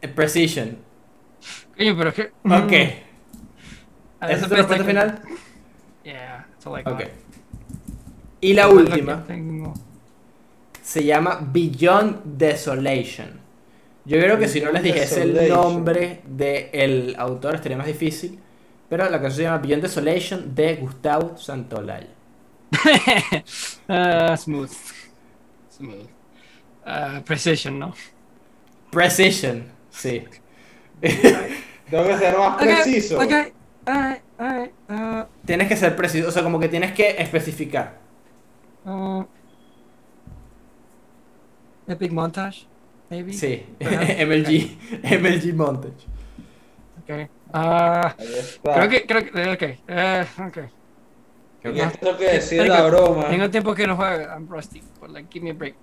Eh, 0.00 0.08
Precision. 0.08 0.78
Coño, 1.76 1.96
pero 1.96 2.10
es 2.10 2.14
que. 2.14 2.22
Ok. 2.44 2.72
Ah, 4.20 4.30
¿Esa 4.32 4.42
es 4.44 4.48
tu 4.48 4.54
respuesta 4.56 4.84
que- 4.84 4.90
final? 4.90 5.22
Yeah, 6.76 6.76
that's 6.76 6.76
all 6.76 6.76
I 6.76 6.82
Ok. 6.82 6.98
got. 6.98 7.10
Y 8.40 8.52
la 8.54 8.68
última. 8.68 9.24
tengo. 9.24 9.74
se 10.82 11.04
llama 11.04 11.38
Beyond 11.42 12.22
Desolation. 12.24 13.40
Yo 14.04 14.18
creo 14.18 14.38
que 14.38 14.48
si 14.48 14.60
no 14.60 14.72
les 14.72 14.82
dijese 14.82 15.22
el 15.22 15.48
nombre 15.48 16.22
del 16.26 17.14
autor 17.18 17.56
estaría 17.56 17.76
más 17.76 17.86
difícil. 17.86 18.38
Pero 18.88 19.04
la 19.04 19.20
canción 19.20 19.32
se 19.36 19.42
llama 19.42 19.58
Beyond 19.58 19.82
Desolation 19.82 20.54
de 20.54 20.76
Gustavo 20.76 21.36
Santolaya. 21.36 22.08
Ah, 23.88 24.36
smooth. 24.36 24.70
Smooth. 25.70 26.08
Ah, 26.84 27.22
precision, 27.24 27.78
¿no? 27.78 27.94
Precision, 28.90 29.64
sí. 29.90 30.24
Tengo 31.90 32.06
que 32.06 32.18
ser 32.18 32.36
más 32.38 32.56
preciso. 32.62 33.16
Ok, 33.18 33.32
alright, 33.86 34.22
ah, 34.38 35.26
tienes 35.44 35.68
que 35.68 35.76
ser 35.76 35.96
preciso, 35.96 36.28
o 36.28 36.30
sea, 36.30 36.42
como 36.42 36.58
que 36.60 36.68
tienes 36.68 36.92
que 36.92 37.10
especificar. 37.18 37.98
ah. 38.84 39.26
Epic 41.86 42.12
montage, 42.12 42.66
maybe. 43.08 43.32
Sí. 43.32 43.64
MLG, 43.80 44.76
MLG 45.20 45.54
Montage. 45.54 46.06
Ok. 47.02 47.30
Ah, 47.52 48.14
está. 48.18 48.74
creo 48.74 48.88
que, 48.90 49.06
creo 49.06 49.56
que, 49.56 49.78
ok. 49.88 50.48
ok. 50.48 50.58
¿Qué 51.60 51.72
no. 51.72 51.90
tengo 51.90 52.16
que 52.18 52.24
decir 52.24 52.62
Tengo- 52.62 52.74
la 52.74 52.82
broma? 52.82 53.28
Tengo 53.28 53.50
tiempo 53.50 53.74
que 53.74 53.86
no 53.86 53.96
juego, 53.96 54.22
I'm 54.30 54.46
rusty, 54.48 54.82
but 55.00 55.10
like, 55.10 55.28
give 55.32 55.42
me 55.42 55.50
a 55.50 55.54
break. 55.54 55.74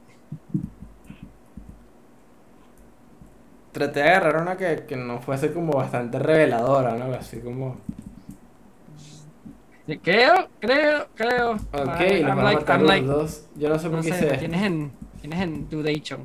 Traté 3.71 3.99
de 4.01 4.09
agarrar 4.09 4.41
una 4.41 4.55
que, 4.55 4.85
que 4.87 4.95
no 4.95 5.19
fuese 5.21 5.51
como 5.51 5.73
bastante 5.73 6.17
reveladora, 6.19 6.95
¿no? 6.95 7.13
Así 7.13 7.39
como... 7.41 7.77
Sí, 9.87 9.97
Creo, 9.99 10.49
creo, 10.59 11.07
creo. 11.15 11.51
Ok, 11.71 12.01
I- 12.01 12.23
nos 12.23 12.29
I'm 12.29 12.37
van 12.37 12.39
a 12.39 12.43
like, 12.43 12.59
matar 12.61 12.75
I'm 12.79 12.81
los 12.81 12.89
like, 12.89 13.05
dos. 13.05 13.45
Yo 13.55 13.69
no 13.69 13.77
sé 13.79 13.89
por 13.89 13.97
no 13.97 14.03
qué 14.03 14.13
sé, 14.13 14.25
hice 14.25 14.37
tienes 14.37 14.61
en, 14.63 14.91
tienes 15.21 15.41
en 15.41 15.69
Dudation. 15.69 16.21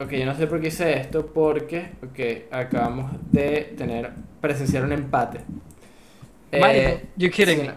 Ok, 0.00 0.10
yo 0.12 0.26
no 0.26 0.34
sé 0.34 0.46
por 0.48 0.60
qué 0.60 0.68
hice 0.68 0.98
esto 0.98 1.26
porque 1.26 1.92
ok, 2.02 2.52
acabamos 2.52 3.12
de 3.30 3.74
tener 3.78 4.10
presenciar 4.40 4.84
un 4.84 4.92
empate. 4.92 5.40
Mario, 6.52 7.00
you 7.16 7.30
kidding 7.30 7.60
sí, 7.60 7.66
me. 7.66 7.72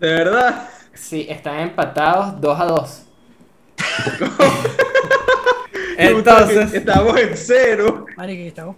¿De 0.00 0.14
verdad? 0.14 0.68
Sí, 0.94 1.26
están 1.28 1.60
empatados 1.60 2.40
2 2.40 2.60
a 2.60 2.64
2. 2.64 3.02
Entonces, 5.98 6.74
Estamos 6.74 7.18
en 7.18 7.36
cero. 7.36 8.06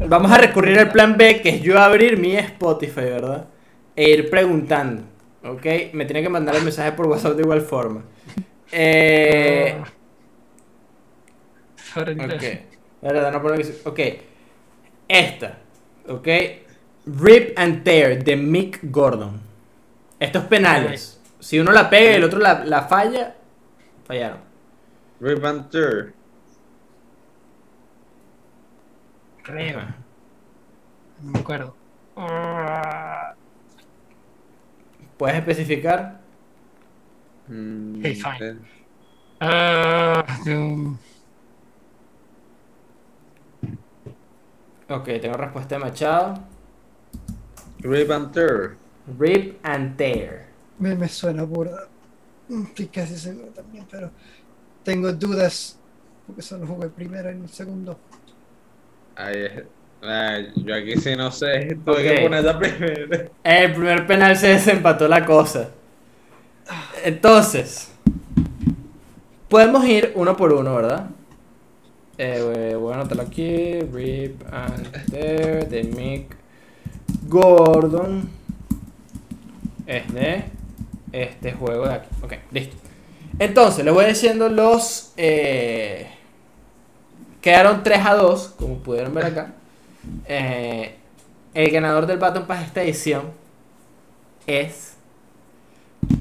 Vamos 0.07 0.31
a 0.31 0.39
recurrir 0.39 0.79
al 0.79 0.91
plan 0.91 1.17
B, 1.17 1.41
que 1.41 1.49
es 1.51 1.63
yo 1.63 1.79
abrir 1.79 2.19
mi 2.19 2.37
Spotify, 2.37 3.01
¿verdad? 3.03 3.47
E 3.97 4.11
ir 4.11 4.31
preguntando, 4.31 5.03
¿ok? 5.45 5.67
Me 5.93 6.05
tiene 6.05 6.23
que 6.23 6.29
mandar 6.29 6.55
el 6.57 6.65
mensaje 6.65 6.93
por 6.93 7.07
WhatsApp 7.07 7.35
de 7.35 7.43
igual 7.43 7.61
forma. 7.63 8.03
Eh, 8.73 9.81
Ok. 11.97 12.09
inglés. 12.09 12.61
La 13.03 13.13
verdad, 13.13 13.33
no 13.33 13.41
puedo 13.43 13.57
que- 13.57 13.81
Ok. 13.85 14.01
Esta. 15.09 15.59
Ok. 16.09 16.29
Rip 17.07 17.59
and 17.59 17.83
Tear 17.83 18.23
de 18.23 18.37
Mick 18.37 18.81
Gordon. 18.83 19.41
Estos 20.21 20.45
penales. 20.45 21.21
Si 21.41 21.59
uno 21.59 21.73
la 21.73 21.89
pega 21.89 22.13
y 22.13 22.15
el 22.17 22.25
otro 22.25 22.39
la, 22.41 22.65
la 22.65 22.83
falla, 22.83 23.37
fallaron. 24.05 24.41
Rip 25.21 25.45
and 25.45 25.71
Tear. 25.71 26.13
Creo. 29.45 29.81
No 31.23 31.33
me 31.33 31.39
acuerdo. 31.39 31.75
¿Puedes 35.19 35.37
especificar? 35.39 36.25
Mm, 37.49 38.05
Okay, 38.05 38.15
fine. 38.15 38.41
eh, 38.41 38.57
ah, 39.41 40.25
um, 40.47 40.99
Ok, 44.89 45.05
tengo 45.21 45.37
respuesta 45.37 45.77
de 45.77 45.81
Machado. 45.85 46.35
Rip 47.83 48.11
and 48.11 48.33
Tear. 48.33 48.77
Rip 49.07 49.59
and 49.65 49.97
Tear. 49.97 50.47
me, 50.79 50.95
me 50.97 51.09
suena 51.09 51.45
burda. 51.45 51.89
Mm, 52.49 52.65
Estoy 52.67 52.89
casi 52.91 53.19
seguro 53.19 53.53
también, 53.53 53.87
pero 53.91 54.13
tengo 54.83 55.13
dudas. 55.13 55.83
Porque 56.27 56.43
solo 56.43 56.67
jugué 56.67 56.91
primero 56.91 57.31
y 57.33 57.41
el 57.43 57.49
segundo. 57.51 58.05
Ay, 59.17 59.45
es- 59.45 59.69
ay, 60.03 60.53
yo 60.57 60.75
aquí 60.75 60.97
sí 60.97 61.17
no 61.17 61.31
sé. 61.31 61.77
Tuve 61.85 62.03
que 62.05 62.15
poner 62.15 62.45
la 62.45 62.59
primera. 62.59 63.31
El 63.45 63.73
primer 63.73 64.07
penal 64.07 64.37
se 64.37 64.49
desempató 64.49 65.09
la 65.09 65.25
cosa. 65.25 65.71
Entonces, 67.05 67.91
podemos 69.49 69.85
ir 69.87 70.13
uno 70.15 70.37
por 70.37 70.53
uno, 70.53 70.75
¿verdad? 70.75 71.11
Eh, 72.19 72.77
voy 72.79 72.93
a 72.93 72.97
anotarlo 72.97 73.23
aquí. 73.23 73.81
Rip 73.81 74.43
and 74.53 75.11
Tear 75.11 75.69
de 75.69 75.85
Mick 75.85 76.37
Gordon. 77.27 78.31
Es 79.87 80.13
de 80.13 80.45
este 81.13 81.53
juego 81.53 81.87
de 81.87 81.95
aquí. 81.95 82.09
Ok, 82.23 82.35
listo. 82.51 82.77
Entonces, 83.39 83.85
le 83.85 83.91
voy 83.91 84.07
diciendo 84.07 84.49
los. 84.49 85.13
eh, 85.17 86.09
quedaron 87.41 87.83
3 87.83 88.01
a 88.05 88.15
2, 88.15 88.55
como 88.59 88.79
pudieron 88.79 89.15
ver 89.15 89.27
acá. 89.27 89.55
Eh, 90.27 90.95
el 91.55 91.71
ganador 91.71 92.07
del 92.07 92.19
Battle 92.19 92.43
Pass 92.43 92.65
esta 92.65 92.83
edición 92.83 93.23
es. 94.47 94.97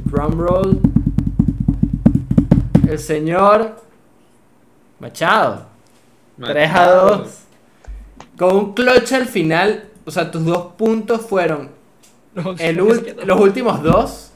Drumroll. 0.05 0.79
El 2.87 2.99
señor. 2.99 3.81
Machado. 4.99 5.67
3 6.43 6.71
a 6.73 6.91
2. 6.91 7.39
Con 8.37 8.55
un 8.55 8.73
clutch 8.73 9.13
al 9.13 9.25
final. 9.25 9.89
O 10.05 10.11
sea, 10.11 10.31
tus 10.31 10.45
dos 10.45 10.73
puntos 10.77 11.21
fueron 11.21 11.71
el 12.59 12.75
los 12.75 13.39
últimos 13.39 13.81
dos. 13.83 14.31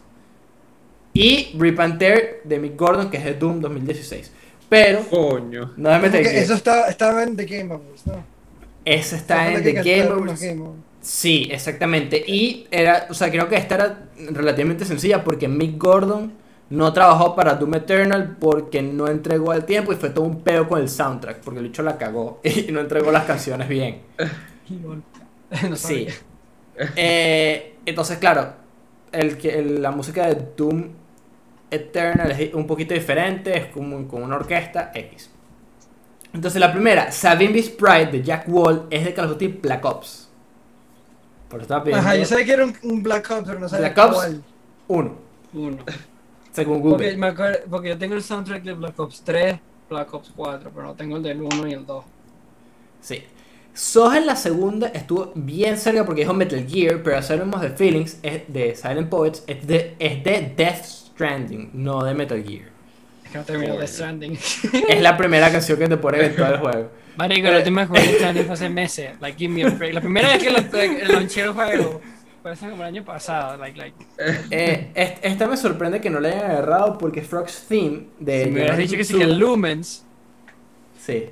Y 1.13 1.55
Rip 1.57 1.79
and 1.79 1.99
Tear 1.99 2.21
de 2.43 2.59
Mick 2.59 2.77
Gordon, 2.77 3.09
que 3.09 3.17
es 3.17 3.25
de 3.25 3.33
Doom 3.33 3.59
2016. 3.59 4.31
Pero, 4.69 5.01
Coño. 5.09 5.73
no 5.75 5.99
me 5.99 6.07
eso 6.07 6.53
está, 6.53 6.87
estaba 6.89 7.23
en 7.23 7.35
The 7.35 7.45
Game 7.45 7.73
Awards, 7.73 8.07
¿no? 8.07 8.23
Ese 8.85 9.15
está 9.15 9.51
en 9.51 9.63
The 9.63 9.73
Game 9.73 9.83
cantaron 9.95 10.25
los 10.25 10.37
Awards. 10.37 10.41
Game 10.41 10.61
Awards. 10.61 10.83
Sí, 11.01 11.49
exactamente. 11.51 12.23
Y 12.27 12.67
era, 12.71 13.07
o 13.09 13.13
sea, 13.13 13.31
creo 13.31 13.47
que 13.49 13.55
esta 13.55 13.75
era 13.75 14.09
relativamente 14.31 14.85
sencilla 14.85 15.23
porque 15.23 15.47
Mick 15.47 15.77
Gordon 15.81 16.33
no 16.69 16.93
trabajó 16.93 17.35
para 17.35 17.55
Doom 17.55 17.75
Eternal 17.75 18.37
porque 18.39 18.81
no 18.81 19.07
entregó 19.07 19.53
el 19.53 19.65
tiempo 19.65 19.91
y 19.93 19.95
fue 19.95 20.09
todo 20.11 20.25
un 20.25 20.43
peo 20.43 20.67
con 20.67 20.79
el 20.81 20.89
soundtrack 20.89 21.41
porque 21.41 21.59
el 21.59 21.67
bicho 21.67 21.83
la 21.83 21.97
cagó 21.97 22.39
y 22.43 22.71
no 22.71 22.79
entregó 22.81 23.11
las 23.11 23.25
canciones 23.25 23.67
bien. 23.69 24.01
No 25.69 25.75
Sí. 25.75 26.07
Eh, 26.95 27.75
entonces, 27.85 28.17
claro, 28.19 28.53
el, 29.11 29.37
que- 29.37 29.59
el- 29.59 29.81
la 29.81 29.91
música 29.91 30.27
de 30.27 30.47
Doom 30.57 30.89
Eternal 31.71 32.31
es 32.31 32.53
un 32.53 32.67
poquito 32.67 32.93
diferente, 32.93 33.57
es 33.57 33.67
como 33.67 34.07
con 34.07 34.23
una 34.23 34.37
orquesta 34.37 34.91
X. 34.95 35.30
Entonces, 36.33 36.59
la 36.59 36.71
primera, 36.71 37.11
Savimbi 37.11 37.61
Sprite 37.61 38.11
de 38.11 38.23
Jack 38.23 38.45
Wall, 38.47 38.87
es 38.89 39.03
de 39.05 39.13
Call 39.13 39.25
of 39.25 39.31
Duty 39.33 39.47
Black 39.47 39.83
Ops. 39.85 40.29
Por 41.49 41.59
eso 41.59 41.63
estaba 41.63 41.83
pidiendo 41.83 42.07
Ajá, 42.07 42.15
yo 42.15 42.25
sabía 42.25 42.45
que 42.45 42.53
era 42.53 42.65
un, 42.65 42.75
un 42.83 43.03
Black 43.03 43.29
Ops, 43.31 43.43
pero 43.45 43.59
no 43.59 43.67
sabía 43.69 43.89
Black 43.89 43.97
Ops. 43.97 44.15
cuál. 44.15 44.43
uno, 44.87 45.17
Uno. 45.53 45.77
según 46.51 46.81
Porque, 46.81 47.11
Google. 47.11 47.17
me 47.17 47.27
acuerdo, 47.27 47.59
porque 47.69 47.89
yo 47.89 47.97
tengo 47.97 48.15
el 48.15 48.23
soundtrack 48.23 48.63
de 48.63 48.73
Black 48.73 48.99
Ops 48.99 49.21
3, 49.23 49.59
Black 49.89 50.13
Ops 50.13 50.31
4, 50.35 50.71
pero 50.73 50.87
no 50.87 50.95
tengo 50.95 51.17
el 51.17 51.23
del 51.23 51.41
1 51.41 51.67
y 51.67 51.73
el 51.73 51.85
2. 51.85 52.05
Sí. 53.01 53.23
Soja 53.73 54.17
en 54.17 54.25
la 54.25 54.35
segunda 54.35 54.87
estuvo 54.87 55.31
bien 55.35 55.77
cerca 55.77 56.05
porque 56.05 56.21
dijo 56.21 56.33
Metal 56.33 56.65
Gear, 56.67 57.01
pero 57.03 57.17
hablamos 57.17 57.61
de 57.61 57.69
Feelings, 57.71 58.19
es 58.21 58.43
de 58.51 58.75
Silent 58.75 59.09
Poets, 59.09 59.43
es 59.47 59.65
de, 59.65 59.95
es 59.99 60.23
de 60.23 60.53
Death 60.57 60.83
Stranding, 60.85 61.71
no 61.73 62.03
de 62.03 62.13
Metal 62.13 62.43
Gear. 62.43 62.70
Es 63.31 63.33
que 63.33 63.37
no 63.37 63.43
terminó 63.45 63.69
Coño. 63.69 63.81
de 63.81 63.87
Stranding. 63.87 64.37
Es 64.89 65.01
la 65.01 65.15
primera 65.17 65.49
canción 65.51 65.79
que 65.79 65.87
te 65.87 65.95
pone 65.97 66.25
en 66.25 66.35
todo 66.35 66.47
el 66.53 66.57
juego. 66.59 66.91
Marico, 67.15 67.49
la 67.49 67.57
última 67.59 67.85
vez 67.85 67.89
que 67.91 67.99
jugué 68.01 68.15
Stranding 68.17 68.45
fue 68.45 68.53
hace 68.53 68.69
meses. 68.69 69.11
Like, 69.21 69.37
give 69.37 69.53
me 69.53 69.63
a 69.63 69.69
break. 69.69 69.93
La 69.93 70.01
primera 70.01 70.27
vez 70.29 70.43
que 70.43 70.49
lo, 70.49 70.57
el 70.57 71.29
el 71.37 71.49
juego, 71.53 72.01
fue 72.41 72.51
hace 72.51 72.69
como 72.69 72.81
el 72.81 72.87
año 72.89 73.05
pasado. 73.05 73.57
Like, 73.57 73.77
like. 73.77 73.95
Eh, 74.49 74.91
est- 74.95 75.23
esta 75.23 75.47
me 75.47 75.55
sorprende 75.55 76.01
que 76.01 76.09
no 76.09 76.19
le 76.19 76.29
hayan 76.29 76.51
agarrado 76.51 76.97
porque 76.97 77.21
Frog's 77.21 77.65
Theme 77.69 78.07
de. 78.19 78.43
Si 78.43 78.49
me 78.49 78.59
hubieras 78.59 78.77
dicho 78.77 78.97
que 78.97 79.03
sí 79.05 79.17
que 79.17 79.27
Lumens. 79.27 80.05
Sí. 80.99 81.29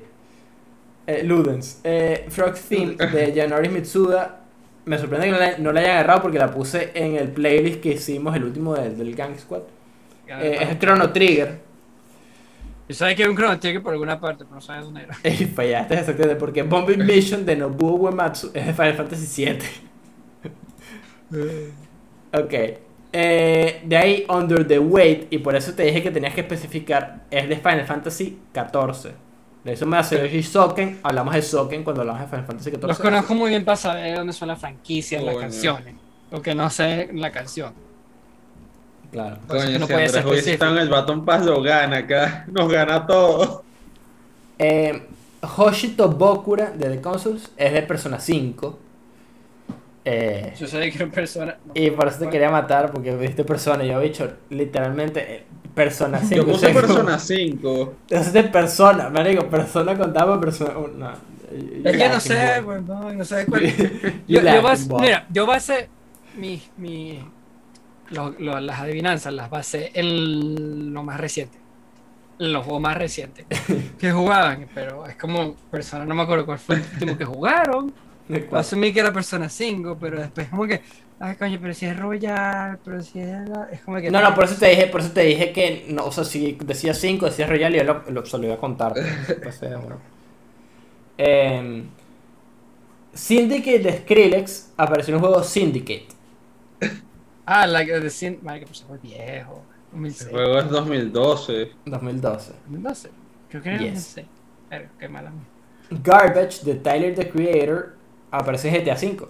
Eh, 1.06 1.24
Ludens. 1.24 1.80
Eh, 1.84 2.28
Frog's 2.30 2.62
Theme 2.62 2.96
de 2.96 3.34
Yanori 3.34 3.68
Mitsuda. 3.70 4.38
Me 4.86 4.98
sorprende 4.98 5.26
que 5.28 5.32
no 5.32 5.40
le, 5.40 5.60
no 5.60 5.72
le 5.72 5.80
hayan 5.82 5.92
agarrado 5.98 6.22
porque 6.22 6.40
la 6.40 6.50
puse 6.50 6.92
en 6.94 7.16
el 7.16 7.30
playlist 7.30 7.82
que 7.82 7.90
hicimos, 7.94 8.36
el 8.36 8.44
último 8.46 8.74
del, 8.76 8.98
del 8.98 9.14
Gang 9.16 9.38
Squad. 9.38 9.62
Eh, 10.28 10.60
es 10.62 10.70
el 10.70 10.80
Chrono 10.80 11.12
Trigger. 11.12 11.69
Yo 12.90 12.96
sabía 12.96 13.16
que 13.16 13.22
era 13.22 13.30
un 13.30 13.38
Chrono 13.38 13.60
Trigger 13.60 13.84
por 13.84 13.94
alguna 13.94 14.20
parte, 14.20 14.46
pero 14.46 14.56
no 14.56 14.62
sabía 14.62 14.82
dónde 14.82 15.04
era. 15.04 15.16
Y 15.24 15.46
fallaste 15.46 15.94
exactamente 15.94 16.36
porque 16.38 16.64
Bombing 16.64 17.06
Mission 17.06 17.46
de 17.46 17.56
Nobuo 17.56 17.94
Uematsu 17.98 18.50
es 18.52 18.66
de 18.66 18.74
Final 18.74 18.96
Fantasy 18.96 19.46
VII. 19.46 19.60
ok. 22.34 22.54
Eh, 23.14 23.82
de 23.86 23.96
ahí 23.96 24.26
Under 24.28 24.68
the 24.68 24.80
Weight, 24.80 25.28
y 25.32 25.38
por 25.38 25.56
eso 25.56 25.72
te 25.76 25.84
dije 25.84 26.02
que 26.02 26.10
tenías 26.10 26.34
que 26.34 26.42
especificar, 26.42 27.26
es 27.30 27.48
de 27.48 27.58
Final 27.58 27.86
Fantasy 27.86 28.40
XIV. 28.56 29.12
De 29.64 29.74
eso 29.74 29.86
me 29.86 29.98
hace 29.98 30.18
Yoshi 30.18 30.42
Soken, 30.42 31.00
hablamos 31.04 31.36
de 31.36 31.44
Soken 31.44 31.84
cuando 31.84 32.02
hablamos 32.02 32.24
de 32.24 32.28
Final 32.28 32.46
Fantasy 32.48 32.72
XIV. 32.72 32.88
Los 32.88 32.98
conozco 32.98 33.36
muy 33.36 33.52
bien 33.52 33.64
para 33.64 33.76
saber 33.76 34.18
dónde 34.18 34.34
son 34.34 34.48
las 34.48 34.58
franquicias, 34.58 35.22
las 35.22 35.38
canciones. 35.38 35.94
Porque 36.32 36.56
no 36.56 36.68
sé 36.72 37.12
la 37.14 37.32
canción. 37.32 37.72
Claro. 39.12 39.38
Coño, 39.48 39.64
no 39.80 39.88
si 39.88 39.94
puede 39.94 40.06
Andrés 40.06 40.12
ser 40.12 40.28
hubiese 40.28 40.54
estado 40.54 40.74
en 40.76 40.82
el 40.82 40.90
Baton 40.90 41.26
Pass 41.26 41.46
lo 41.46 41.62
gana 41.62 41.98
acá. 41.98 42.46
Nos 42.52 42.72
gana 42.72 43.06
todo. 43.08 43.64
Eh, 44.60 45.04
Hoshito 45.58 46.10
Bokura 46.10 46.72
de 46.72 46.90
The 46.90 47.02
Consoles 47.02 47.50
es 47.58 47.74
de 47.74 47.82
Persona 47.84 48.20
5. 48.20 48.80
Eh, 50.06 50.54
Yo 50.60 50.68
sabía 50.68 50.90
que 50.92 50.98
era 51.04 51.12
persona. 51.12 51.58
y 51.74 51.92
por 51.92 52.08
eso 52.08 52.20
te 52.20 52.30
quería 52.30 52.50
matar 52.50 52.92
porque 52.92 53.16
viste 53.16 53.44
Persona. 53.44 53.84
Yo 53.84 54.00
he 54.02 54.06
dicho 54.06 54.32
literalmente 54.50 55.36
eh, 55.36 55.44
Persona 55.76 56.20
5. 56.20 56.36
Yo 56.36 56.42
o 56.44 56.46
puse 56.46 56.60
sea, 56.66 56.74
como- 56.74 56.88
Persona 56.88 57.20
5. 57.20 57.94
Eso 58.10 58.38
es 58.40 58.48
persona, 58.48 59.10
marico, 59.10 59.48
persona 59.50 59.98
contaba 59.98 60.40
persona. 60.40 60.78
uh, 60.78 60.88
No. 60.88 61.12
Es 61.84 61.98
que 61.98 62.10
no 62.10 62.20
sé, 62.20 62.62
güey, 62.62 62.82
no, 62.84 63.12
no 63.12 63.26
sé 63.26 63.46
cuál. 63.48 63.64
Yo, 64.28 64.40
yo 64.42 64.62
boy. 64.62 65.02
mira, 65.02 65.26
yo 65.32 65.48
basé 65.48 65.90
mi, 66.38 66.62
mi, 66.78 67.20
lo- 68.10 68.32
lo- 68.40 68.60
las 68.60 68.80
adivinanzas, 68.80 69.34
las 69.34 69.50
basé 69.50 69.92
en 69.96 70.94
lo 70.94 71.04
más 71.04 71.20
reciente. 71.20 71.60
En 72.40 72.54
los 72.54 72.64
juegos 72.66 72.82
más 72.82 72.98
recientes 72.98 73.48
que 74.00 74.12
jugaban, 74.12 74.70
pero 74.74 75.06
es 75.08 75.18
como 75.18 75.56
persona, 75.72 76.06
no 76.06 76.16
me 76.16 76.24
acuerdo 76.24 76.46
cuál 76.46 76.60
fue 76.60 76.76
el 76.78 76.84
último 76.84 77.18
que 77.18 77.26
jugaron. 77.26 77.94
Asumí 78.52 78.94
que 78.94 79.00
era 79.02 79.14
Persona 79.14 79.50
5, 79.50 79.98
pero 80.00 80.20
después 80.22 80.50
como 80.50 80.66
que, 80.68 80.82
ay 81.20 81.36
coño, 81.38 81.60
pero 81.62 81.74
si 81.74 81.86
es 81.88 81.98
Royal, 82.00 82.80
pero 82.84 83.02
si 83.02 83.20
es 83.20 83.42
es 83.72 83.82
como 83.84 83.98
que 84.00 84.10
No, 84.12 84.22
no, 84.22 84.34
por 84.36 84.46
eso 84.46 84.56
te 84.56 84.70
dije, 84.70 84.88
por 84.88 85.02
eso 85.02 85.12
te 85.12 85.22
dije 85.24 85.52
que 85.54 85.86
no, 85.90 86.06
o 86.06 86.12
sea, 86.12 86.24
si 86.24 86.54
decía 86.64 86.94
5, 86.94 87.26
decía 87.28 87.48
Royal 87.48 87.74
y 87.76 87.78
yo 87.80 87.84
lo, 87.84 88.04
lo, 88.10 88.26
se 88.26 88.38
lo 88.38 88.46
iba 88.46 88.56
a 88.56 88.60
contar. 88.60 88.94
eh, 88.98 89.76
bueno. 89.82 89.98
Em, 91.18 91.90
Syndicate 93.14 93.80
de 93.80 93.98
Skrillex 94.00 94.74
apareció 94.78 95.14
en 95.14 95.20
el 95.22 95.28
juego 95.28 95.44
Syndicate. 95.44 96.08
Ah, 97.52 97.66
la 97.66 97.84
que 97.86 98.00
de 98.00 98.10
Sin, 98.12 98.40
madre 98.44 98.60
que 98.62 98.66
pues 98.68 98.84
fue 98.88 98.98
viejo, 99.00 99.64
2006, 99.92 100.28
El 100.28 100.32
juego 100.36 100.60
es 100.60 100.70
2012. 100.70 101.72
2012. 101.86 102.52
2012. 102.68 103.10
Creo 103.50 103.64
que 103.64 103.70
era 103.70 103.78
Yes. 103.80 103.94
2006. 104.16 104.28
Pero 104.70 104.90
qué 105.00 105.10
mala. 105.10 105.32
Garbage 105.90 106.64
de 106.64 106.76
Tyler 106.76 107.16
the 107.16 107.28
Creator 107.30 107.96
aparece 108.30 108.70
en 108.70 108.76
GTA 108.84 108.96
5. 108.96 109.30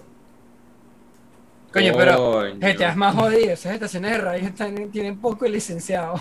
Coño, 1.72 1.92
pero 1.96 2.16
Coño. 2.32 2.54
GTA 2.60 2.90
es 2.90 2.96
más 2.96 3.14
jodido, 3.14 3.52
esas 3.52 3.72
estaciones 3.74 4.10
de 4.10 4.18
radio 4.18 4.48
están, 4.48 4.90
tienen 4.90 5.18
poco 5.20 5.46
licenciado. 5.46 6.16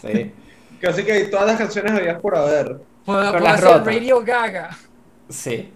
Sí. 0.00 0.32
Casi 0.80 1.04
que 1.04 1.24
todas 1.24 1.46
las 1.46 1.58
canciones 1.58 1.92
habías 1.92 2.20
por 2.20 2.36
haber. 2.36 2.80
Puedo, 3.04 3.30
puedo 3.30 3.38
las 3.44 3.54
hacer 3.54 3.64
rotas. 3.68 3.84
Radio 3.86 4.20
Gaga. 4.24 4.70
sí. 5.28 5.72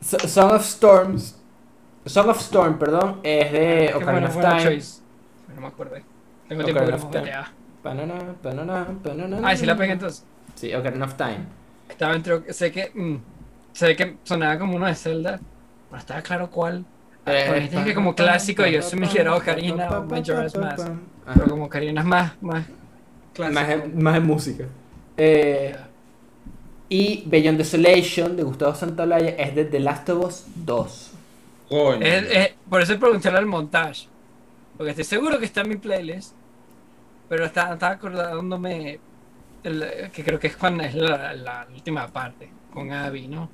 So- 0.00 0.18
Song 0.28 0.52
of 0.52 0.62
Storms. 0.64 1.40
Song 2.06 2.28
of 2.28 2.40
Storm, 2.40 2.78
perdón, 2.78 3.20
es 3.22 3.52
de 3.52 3.86
Qué 3.88 3.94
Ocarina 3.94 4.28
buena, 4.28 4.48
of 4.48 4.58
Time. 4.58 4.62
choice. 4.62 5.00
No 5.54 5.60
me 5.60 5.66
acuerdo. 5.68 5.96
Tengo 6.48 6.64
tiempo 6.64 6.84
que 6.84 6.90
no. 6.92 7.10
Banana, 7.82 8.14
banana, 8.42 8.86
banana. 9.02 9.40
Ah, 9.44 9.56
sí 9.56 9.66
la 9.66 9.76
pegué 9.76 9.92
entonces. 9.92 10.24
Sí, 10.54 10.74
Ocarina 10.74 11.04
of 11.06 11.14
Time. 11.14 11.40
Estaba 11.88 12.14
entre. 12.14 12.52
Sé 12.52 12.70
que. 12.72 12.90
mm, 12.94 13.16
sé 13.72 13.96
que 13.96 14.16
sonaba 14.24 14.58
como 14.58 14.76
uno 14.76 14.86
de 14.86 14.94
Zelda. 14.94 15.40
No 15.90 15.98
estaba 15.98 16.22
claro 16.22 16.50
cuál. 16.50 16.84
Eh, 17.26 17.52
dijiste 17.54 17.84
que 17.84 17.94
como 17.94 18.14
clásico 18.14 18.66
yo 18.66 18.82
se 18.82 18.96
me 18.96 19.08
quiero 19.08 19.36
Ocarina 19.36 19.88
o 19.98 20.04
Majora's 20.04 20.56
Mask. 20.56 20.88
Pero 21.32 21.46
como 21.48 21.64
Ocarina 21.66 22.00
es 22.02 22.06
más. 22.06 22.32
Más 22.42 22.64
clásico. 23.32 23.60
Más, 23.60 23.68
en- 23.70 24.02
más 24.02 24.16
en 24.16 24.26
música. 24.26 24.64
Eh, 25.16 25.74
y 26.88 27.22
Beyond 27.26 27.58
Desolation 27.58 28.36
de 28.36 28.42
Gustavo 28.42 28.74
Santaolalla 28.74 29.30
es 29.30 29.54
de 29.54 29.64
The 29.64 29.80
Last 29.80 30.08
of 30.10 30.24
Us 30.26 30.44
2. 30.54 31.13
Coño. 31.68 32.04
Es- 32.06 32.24
es- 32.30 32.54
por 32.68 32.80
eso 32.82 32.98
preguntarle 32.98 33.38
al 33.38 33.46
montaje. 33.46 34.06
Porque 34.76 34.90
estoy 34.90 35.04
seguro 35.04 35.38
que 35.38 35.44
está 35.44 35.60
en 35.62 35.68
mi 35.70 35.76
playlist. 35.76 36.34
Pero 37.28 37.44
está- 37.46 37.72
estaba 37.72 37.92
acordándome. 37.94 39.00
el- 39.62 40.10
que 40.12 40.22
creo 40.22 40.38
que 40.38 40.48
es 40.48 40.56
cuando 40.58 40.82
es 40.84 40.94
la, 40.94 41.32
la 41.32 41.66
última 41.72 42.06
parte. 42.08 42.50
Con 42.72 42.92
Abby, 42.92 43.28
¿no? 43.28 43.48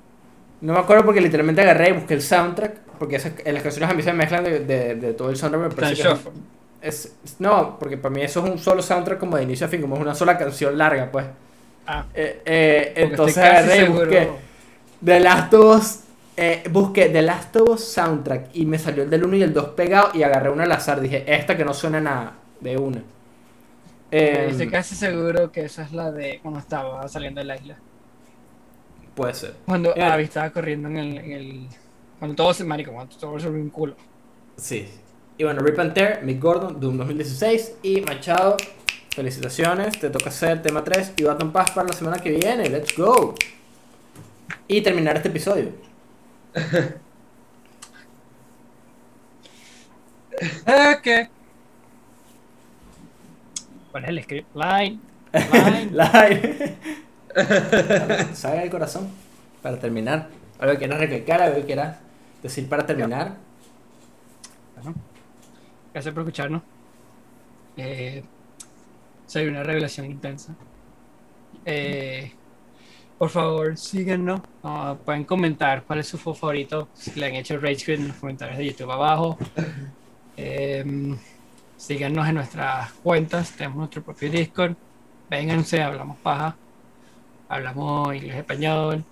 No 0.61 0.73
me 0.73 0.78
acuerdo 0.81 1.05
porque 1.05 1.20
literalmente 1.20 1.61
agarré 1.62 1.91
y 1.91 1.93
busqué 1.93 2.15
el 2.15 2.23
soundtrack. 2.23 2.78
Porque 2.99 3.15
esas, 3.16 3.32
en 3.45 3.55
las 3.55 3.62
canciones 3.62 3.91
a 3.91 3.95
mí 3.95 4.03
se 4.03 4.12
mezclan 4.12 4.43
de, 4.43 4.59
de, 4.61 4.95
de 4.97 5.12
todo 5.15 5.31
el 5.31 5.37
soundtrack. 5.37 5.62
Me 5.62 5.69
Está 5.69 5.81
parece 5.82 6.09
en 6.09 6.16
que 6.16 6.89
es- 6.89 7.16
no, 7.39 7.78
porque 7.78 7.97
para 7.97 8.12
mí 8.12 8.23
eso 8.23 8.45
es 8.45 8.51
un 8.51 8.59
solo 8.59 8.82
soundtrack 8.82 9.20
como 9.20 9.37
de 9.37 9.45
inicio 9.45 9.66
a 9.66 9.69
fin, 9.69 9.81
como 9.81 9.95
es 9.95 10.01
una 10.03 10.15
sola 10.16 10.37
canción 10.37 10.77
larga, 10.77 11.09
pues. 11.12 11.27
Ah, 11.87 12.07
Eh, 12.12 12.43
eh, 12.45 12.93
entonces 12.97 13.39
agarré 13.39 13.85
y 13.85 13.89
busqué 13.89 14.31
The 15.05 15.20
Last 15.20 15.55
of 15.55 15.77
Us. 15.78 16.01
Eh, 16.43 16.62
busqué 16.71 17.11
The 17.11 17.21
Last 17.21 17.55
of 17.57 17.69
Us 17.69 17.85
soundtrack 17.85 18.49
y 18.55 18.65
me 18.65 18.79
salió 18.79 19.03
el 19.03 19.11
del 19.11 19.25
1 19.25 19.37
y 19.37 19.43
el 19.43 19.53
2 19.53 19.69
pegado 19.71 20.11
y 20.15 20.23
agarré 20.23 20.49
uno 20.51 20.62
al 20.62 20.73
azar. 20.73 20.99
Dije, 21.01 21.23
esta 21.27 21.55
que 21.57 21.65
no 21.67 21.75
suena 21.75 22.01
nada, 22.01 22.33
de 22.61 22.77
una. 22.79 23.03
Eh, 24.11 24.47
Estoy 24.51 24.69
casi 24.69 24.95
seguro 24.95 25.53
que 25.53 25.67
esa 25.67 25.83
es 25.83 25.93
la 25.93 26.11
de 26.11 26.41
cuando 26.43 26.59
estaba 26.59 27.07
saliendo 27.09 27.41
de 27.41 27.45
la 27.45 27.57
isla. 27.57 27.77
puede 29.15 29.35
ser. 29.35 29.55
Cuando 29.67 29.95
Eh. 29.95 30.03
Abby 30.03 30.23
estaba 30.25 30.49
corriendo 30.51 30.89
en 30.89 30.97
el, 30.97 31.19
en 31.19 31.33
el- 31.33 31.67
Cuando 32.19 32.35
todo 32.37 32.55
se 32.55 32.65
marico, 32.65 32.93
cuando 32.93 33.15
todo 33.17 33.39
se 33.39 33.49
un 33.49 33.69
culo. 33.71 33.95
Sí. 34.57 34.89
Y 35.37 35.45
bueno, 35.45 35.61
Rip 35.61 35.79
and 35.79 35.93
Tear, 35.95 36.23
Mick 36.23 36.41
Gordon, 36.41 36.81
Doom 36.81 36.97
2016 36.99 37.77
y 37.83 38.01
Machado. 38.03 38.57
Felicitaciones, 39.15 39.99
te 39.99 40.09
toca 40.11 40.29
hacer 40.31 40.62
tema 40.62 40.83
3 40.85 41.12
y 41.17 41.25
Baton 41.25 41.51
Pass 41.53 41.73
para 41.73 41.89
la 41.89 41.93
semana 41.95 42.19
que 42.19 42.31
viene. 42.31 42.69
Let's 42.71 42.97
go. 42.97 43.35
Y 44.69 44.81
terminar 44.83 45.17
este 45.17 45.29
episodio. 45.29 45.71
Ok. 50.67 51.29
¿Cuál 53.91 54.05
es 54.05 54.11
el 54.11 54.23
script? 54.23 54.55
Line. 54.55 54.99
Line. 55.33 55.91
Live. 55.93 56.77
Salga 58.35 58.63
el 58.63 58.71
corazón 58.71 59.09
para 59.63 59.79
terminar. 59.79 60.29
Algo 60.59 60.73
que 60.73 60.79
quieras 60.79 60.99
recalcar, 61.01 61.43
algo 61.43 61.57
que 61.57 61.67
quieras 61.67 61.99
decir 62.43 62.69
para 62.69 62.87
terminar. 62.87 63.37
Bueno, 64.77 64.95
gracias 65.93 66.15
por 66.15 66.23
escucharnos. 66.23 66.63
Eh, 67.77 68.23
soy 69.27 69.47
una 69.47 69.63
revelación 69.63 70.07
intensa. 70.07 70.55
Eh, 71.65 72.33
por 73.21 73.29
favor, 73.29 73.77
síguenos. 73.77 74.41
Ah, 74.65 74.97
pueden 75.05 75.25
comentar 75.25 75.83
cuál 75.83 75.99
es 75.99 76.07
su 76.07 76.17
favorito. 76.17 76.89
Si 76.95 77.21
le 77.21 77.27
han 77.27 77.35
hecho 77.35 77.61
Rage 77.61 77.85
Quit 77.85 78.01
en 78.01 78.09
los 78.09 78.17
comentarios 78.17 78.57
de 78.57 78.65
YouTube 78.65 78.91
abajo. 78.91 79.37
Eh, 80.43 81.17
síganos 81.77 82.27
en 82.27 82.37
nuestras 82.37 82.93
cuentas. 82.93 83.53
Tenemos 83.53 83.77
nuestro 83.77 84.03
propio 84.03 84.31
Discord. 84.31 84.75
Vénganse, 85.29 85.83
hablamos 85.83 86.17
paja. 86.21 86.57
Hablamos 87.47 88.15
inglés 88.15 88.37
español. 88.37 89.05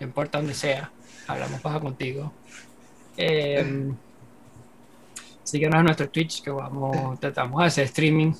No 0.00 0.06
importa 0.06 0.36
donde 0.36 0.52
sea. 0.52 0.90
Hablamos 1.26 1.58
paja 1.62 1.80
contigo. 1.80 2.30
Eh, 3.16 3.90
síguenos 5.44 5.78
en 5.78 5.84
nuestro 5.86 6.10
Twitch 6.10 6.42
que 6.42 6.50
vamos, 6.50 7.18
tratamos 7.20 7.62
de 7.62 7.66
hacer 7.68 7.84
streaming 7.84 8.34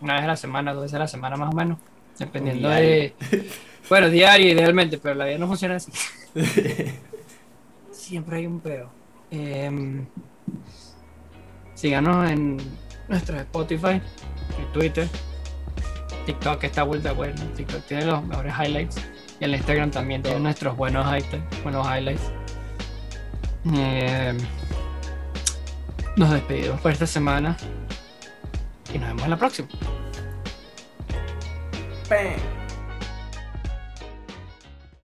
una 0.00 0.14
vez 0.14 0.22
a 0.22 0.28
la 0.28 0.36
semana, 0.36 0.72
dos 0.72 0.84
veces 0.84 0.94
a 0.94 1.00
la 1.00 1.08
semana 1.08 1.36
más 1.36 1.52
o 1.52 1.54
menos. 1.54 1.78
Dependiendo 2.18 2.70
de. 2.70 3.14
Bueno, 3.90 4.08
diario 4.08 4.52
idealmente, 4.52 4.98
pero 4.98 5.16
la 5.16 5.24
vida 5.24 5.36
no 5.38 5.48
funciona 5.48 5.74
así. 5.74 5.90
Siempre 7.90 8.36
hay 8.36 8.46
un 8.46 8.60
peo. 8.60 8.88
Em, 9.32 10.06
síganos 11.74 12.30
en 12.30 12.58
nuestro 13.08 13.36
Spotify, 13.40 14.00
en 14.58 14.72
Twitter, 14.72 15.08
TikTok 16.24 16.62
está 16.62 16.84
vuelta 16.84 17.12
bueno. 17.12 17.34
TikTok 17.56 17.82
tiene 17.86 18.06
los 18.06 18.24
mejores 18.24 18.54
highlights. 18.54 18.96
Y 19.40 19.44
en 19.44 19.54
Instagram 19.54 19.90
también 19.90 20.22
tiene 20.22 20.38
nuestros 20.38 20.76
buenos 20.76 21.04
highlights. 21.06 21.62
Buenos 21.64 21.84
highlights. 21.84 22.32
Em, 23.64 24.38
nos 26.16 26.30
despedimos 26.30 26.80
por 26.80 26.92
esta 26.92 27.08
semana. 27.08 27.56
Y 28.94 28.98
nos 28.98 29.08
vemos 29.08 29.24
en 29.24 29.30
la 29.30 29.36
próxima. 29.36 29.68
Bam. 32.08 32.59